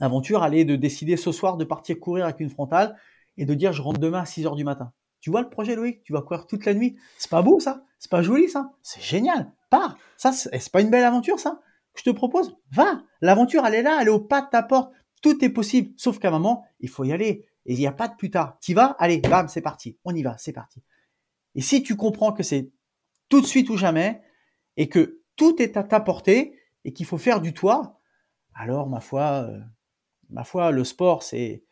L'aventure, 0.00 0.44
elle 0.44 0.54
est 0.54 0.64
de 0.64 0.76
décider 0.76 1.16
ce 1.16 1.32
soir 1.32 1.56
de 1.56 1.64
partir 1.64 1.98
courir 1.98 2.24
avec 2.24 2.40
une 2.40 2.50
frontale 2.50 2.96
et 3.36 3.46
de 3.46 3.54
dire 3.54 3.72
je 3.72 3.82
rentre 3.82 4.00
demain 4.00 4.20
à 4.20 4.26
6 4.26 4.46
heures 4.46 4.56
du 4.56 4.64
matin. 4.64 4.92
Tu 5.20 5.30
vois 5.30 5.40
le 5.40 5.48
projet, 5.48 5.74
Loïc? 5.74 6.02
Tu 6.04 6.12
vas 6.12 6.22
courir 6.22 6.46
toute 6.46 6.64
la 6.66 6.74
nuit? 6.74 6.96
C'est 7.16 7.30
pas 7.30 7.42
beau, 7.42 7.58
ça? 7.60 7.84
C'est 7.98 8.10
pas 8.10 8.22
joli, 8.22 8.48
ça? 8.48 8.72
C'est 8.82 9.02
génial. 9.02 9.50
Pars 9.70 9.96
Ça, 10.16 10.32
c'est 10.32 10.72
pas 10.72 10.80
une 10.80 10.90
belle 10.90 11.04
aventure, 11.04 11.38
ça? 11.40 11.60
Je 11.94 12.04
te 12.04 12.10
propose 12.10 12.56
Va 12.70 13.02
L'aventure, 13.20 13.66
elle 13.66 13.74
est 13.74 13.82
là, 13.82 13.98
elle 14.00 14.08
est 14.08 14.10
au 14.10 14.20
pas 14.20 14.40
de 14.40 14.48
ta 14.50 14.62
porte. 14.62 14.92
Tout 15.20 15.44
est 15.44 15.50
possible. 15.50 15.92
Sauf 15.96 16.18
qu'à 16.18 16.28
un 16.28 16.32
moment, 16.32 16.64
il 16.80 16.88
faut 16.88 17.04
y 17.04 17.12
aller. 17.12 17.46
Et 17.66 17.74
il 17.74 17.78
n'y 17.78 17.86
a 17.86 17.92
pas 17.92 18.08
de 18.08 18.16
plus 18.16 18.30
tard. 18.30 18.58
Tu 18.60 18.74
vas 18.74 18.96
Allez, 18.98 19.18
bam, 19.18 19.48
c'est 19.48 19.60
parti. 19.60 19.98
On 20.04 20.14
y 20.14 20.22
va, 20.22 20.36
c'est 20.38 20.52
parti. 20.52 20.82
Et 21.54 21.60
si 21.60 21.82
tu 21.82 21.96
comprends 21.96 22.32
que 22.32 22.42
c'est 22.42 22.70
tout 23.28 23.40
de 23.40 23.46
suite 23.46 23.68
ou 23.68 23.76
jamais, 23.76 24.22
et 24.76 24.88
que 24.88 25.20
tout 25.36 25.60
est 25.60 25.76
à 25.76 25.82
ta 25.82 26.00
portée, 26.00 26.58
et 26.84 26.92
qu'il 26.92 27.06
faut 27.06 27.18
faire 27.18 27.40
du 27.40 27.52
toit, 27.52 28.00
alors 28.54 28.88
ma 28.88 29.00
foi, 29.00 29.46
euh, 29.48 29.60
ma 30.30 30.44
foi, 30.44 30.70
le 30.70 30.84
sport 30.84 31.22
c'est 31.22 31.64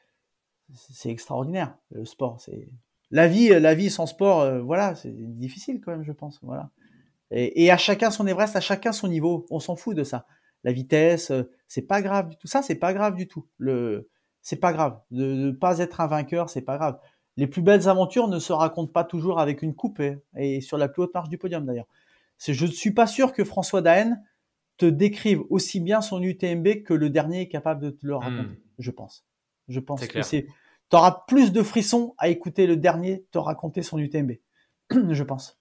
c'est 0.74 1.10
extraordinaire. 1.10 1.76
Le 1.90 2.04
sport, 2.04 2.40
c'est 2.40 2.68
la 3.10 3.28
vie, 3.28 3.48
la 3.48 3.74
vie 3.74 3.90
sans 3.90 4.06
sport, 4.06 4.40
euh, 4.40 4.60
voilà, 4.60 4.94
c'est 4.96 5.12
difficile 5.12 5.80
quand 5.80 5.92
même, 5.92 6.02
je 6.02 6.12
pense, 6.12 6.40
voilà. 6.42 6.70
Et, 7.30 7.70
à 7.72 7.76
chacun 7.76 8.10
son 8.10 8.26
Everest, 8.26 8.54
à 8.54 8.60
chacun 8.60 8.92
son 8.92 9.08
niveau. 9.08 9.46
On 9.50 9.58
s'en 9.58 9.74
fout 9.74 9.96
de 9.96 10.04
ça. 10.04 10.26
La 10.66 10.72
vitesse, 10.72 11.30
euh, 11.30 11.44
c'est 11.68 11.86
pas 11.86 12.02
grave 12.02 12.28
du 12.28 12.36
tout. 12.36 12.48
Ça, 12.48 12.60
c'est 12.60 12.74
pas 12.74 12.92
grave 12.92 13.14
du 13.14 13.28
tout. 13.28 13.46
Le, 13.56 14.10
c'est 14.42 14.56
pas 14.56 14.72
grave. 14.72 15.00
De 15.12 15.24
ne 15.24 15.52
pas 15.52 15.78
être 15.78 16.00
un 16.00 16.08
vainqueur, 16.08 16.50
c'est 16.50 16.60
pas 16.60 16.76
grave. 16.76 16.98
les 17.36 17.46
plus 17.46 17.62
belles 17.62 17.88
aventures 17.88 18.26
ne 18.26 18.40
se 18.40 18.52
racontent 18.52 18.92
pas 18.92 19.04
toujours 19.04 19.38
avec 19.38 19.62
une 19.62 19.76
coupe 19.76 20.00
et, 20.00 20.18
et 20.36 20.60
sur 20.60 20.76
la 20.76 20.88
plus 20.88 21.02
haute 21.02 21.14
marche 21.14 21.28
du 21.28 21.38
podium 21.38 21.64
d'ailleurs. 21.64 21.86
Je 22.44 22.66
ne 22.66 22.70
suis 22.70 22.90
pas 22.90 23.06
sûr 23.06 23.32
que 23.32 23.44
François 23.44 23.80
Daen 23.80 24.16
te 24.76 24.86
décrive 24.86 25.42
aussi 25.50 25.78
bien 25.78 26.00
son 26.00 26.20
UTMB 26.20 26.82
que 26.82 26.94
le 26.94 27.10
dernier 27.10 27.42
est 27.42 27.48
capable 27.48 27.82
de 27.82 27.90
te 27.90 28.04
le 28.04 28.16
raconter, 28.16 28.42
hmm. 28.42 28.56
je 28.80 28.90
pense. 28.90 29.24
Je 29.68 29.78
pense 29.78 30.04
que 30.04 30.22
c'est, 30.22 30.48
tu 30.90 30.96
auras 30.96 31.24
plus 31.28 31.52
de 31.52 31.62
frissons 31.62 32.16
à 32.18 32.28
écouter 32.28 32.66
le 32.66 32.76
dernier 32.76 33.24
te 33.30 33.38
raconter 33.38 33.82
son 33.82 33.98
UTMB, 33.98 34.32
je 34.90 35.22
pense. 35.22 35.58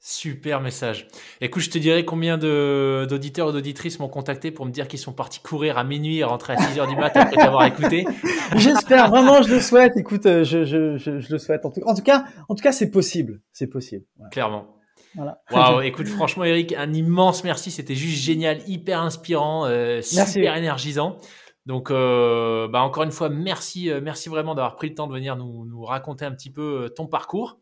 Super 0.00 0.60
message. 0.60 1.08
Écoute, 1.40 1.62
je 1.62 1.70
te 1.70 1.78
dirais 1.78 2.04
combien 2.04 2.38
d'auditeurs 2.38 3.48
ou 3.48 3.52
d'auditrices 3.52 3.98
m'ont 3.98 4.08
contacté 4.08 4.50
pour 4.50 4.64
me 4.64 4.70
dire 4.70 4.86
qu'ils 4.86 5.00
sont 5.00 5.12
partis 5.12 5.40
courir 5.40 5.76
à 5.76 5.84
minuit 5.84 6.18
et 6.18 6.24
rentrer 6.24 6.52
à 6.52 6.56
6 6.56 6.78
heures 6.78 6.86
du 6.86 6.96
matin 6.96 7.20
après 7.22 7.36
t'avoir 7.36 7.64
écouté. 7.64 8.06
J'espère 8.56 9.10
vraiment, 9.10 9.42
je 9.42 9.54
le 9.54 9.60
souhaite. 9.60 9.96
Écoute, 9.96 10.26
euh, 10.26 10.44
je, 10.44 10.64
je, 10.64 10.96
je, 10.96 11.18
je 11.18 11.32
le 11.32 11.38
souhaite. 11.38 11.64
En 11.66 11.70
tout, 11.70 11.82
en 11.84 11.94
tout 11.94 12.02
cas, 12.02 12.24
en 12.48 12.54
tout 12.54 12.62
cas, 12.62 12.72
c'est 12.72 12.90
possible. 12.90 13.40
C'est 13.52 13.66
possible. 13.66 14.04
Clairement. 14.30 14.78
Voilà. 15.14 15.40
Waouh, 15.50 15.80
écoute, 15.82 16.06
franchement, 16.06 16.44
Eric, 16.44 16.72
un 16.74 16.92
immense 16.92 17.44
merci. 17.44 17.70
C'était 17.70 17.94
juste 17.94 18.22
génial, 18.22 18.60
hyper 18.68 19.00
inspirant, 19.00 19.66
euh, 19.66 20.00
super 20.02 20.56
énergisant. 20.56 21.16
Donc, 21.66 21.90
euh, 21.90 22.68
bah, 22.68 22.80
encore 22.80 23.02
une 23.02 23.10
fois, 23.10 23.28
merci, 23.28 23.90
euh, 23.90 24.00
merci 24.02 24.28
vraiment 24.28 24.54
d'avoir 24.54 24.76
pris 24.76 24.88
le 24.88 24.94
temps 24.94 25.06
de 25.06 25.12
venir 25.12 25.36
nous, 25.36 25.66
nous 25.66 25.82
raconter 25.82 26.24
un 26.24 26.32
petit 26.32 26.50
peu 26.50 26.90
ton 26.96 27.06
parcours. 27.06 27.58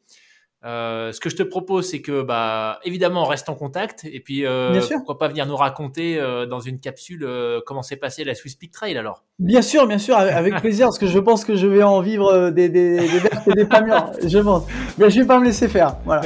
Euh, 0.66 1.12
ce 1.12 1.20
que 1.20 1.30
je 1.30 1.36
te 1.36 1.44
propose, 1.44 1.88
c'est 1.88 2.02
que, 2.02 2.22
bah, 2.22 2.80
évidemment, 2.82 3.22
on 3.22 3.26
reste 3.26 3.48
en 3.48 3.54
contact 3.54 4.04
et 4.04 4.18
puis 4.18 4.44
euh, 4.44 4.80
pourquoi 4.96 5.16
pas 5.16 5.28
venir 5.28 5.46
nous 5.46 5.54
raconter 5.54 6.18
euh, 6.18 6.44
dans 6.44 6.58
une 6.58 6.80
capsule 6.80 7.22
euh, 7.24 7.60
comment 7.64 7.82
s'est 7.82 7.96
passé 7.96 8.24
la 8.24 8.34
Swiss 8.34 8.56
Peak 8.56 8.72
Trail 8.72 8.98
alors. 8.98 9.22
Bien 9.38 9.62
sûr, 9.62 9.86
bien 9.86 9.98
sûr, 9.98 10.16
avec 10.16 10.56
plaisir, 10.60 10.86
parce 10.86 10.98
que 10.98 11.06
je 11.06 11.18
pense 11.20 11.44
que 11.44 11.54
je 11.54 11.68
vais 11.68 11.84
en 11.84 12.00
vivre 12.00 12.32
euh, 12.32 12.50
des 12.50 12.68
des 12.68 12.96
des 12.96 13.18
vertes 13.18 13.46
et 13.46 13.52
des 13.52 13.64
pas 13.64 13.80
mûres, 13.80 14.10
je 14.24 14.38
pense. 14.38 14.64
Mais 14.98 15.08
je 15.08 15.20
vais 15.20 15.26
pas 15.26 15.38
me 15.38 15.44
laisser 15.44 15.68
faire, 15.68 15.98
voilà. 16.04 16.22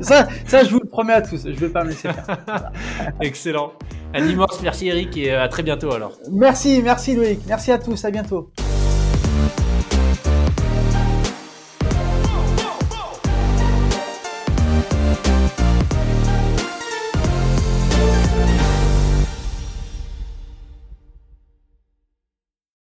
Ça, 0.00 0.28
ça, 0.46 0.64
je 0.64 0.70
vous 0.70 0.80
le 0.80 0.88
promets 0.88 1.12
à 1.12 1.22
tous, 1.22 1.44
je 1.44 1.58
vais 1.58 1.68
pas 1.68 1.84
me 1.84 1.90
laisser 1.90 2.08
faire. 2.08 2.72
Excellent. 3.20 3.72
Un 4.14 4.26
immense 4.26 4.62
merci 4.62 4.88
Eric 4.88 5.14
et 5.18 5.32
à 5.32 5.48
très 5.48 5.62
bientôt 5.62 5.92
alors. 5.92 6.12
Merci, 6.32 6.80
merci 6.82 7.14
Loïc, 7.14 7.40
merci 7.46 7.70
à 7.70 7.78
tous, 7.78 8.02
à 8.06 8.10
bientôt. 8.10 8.50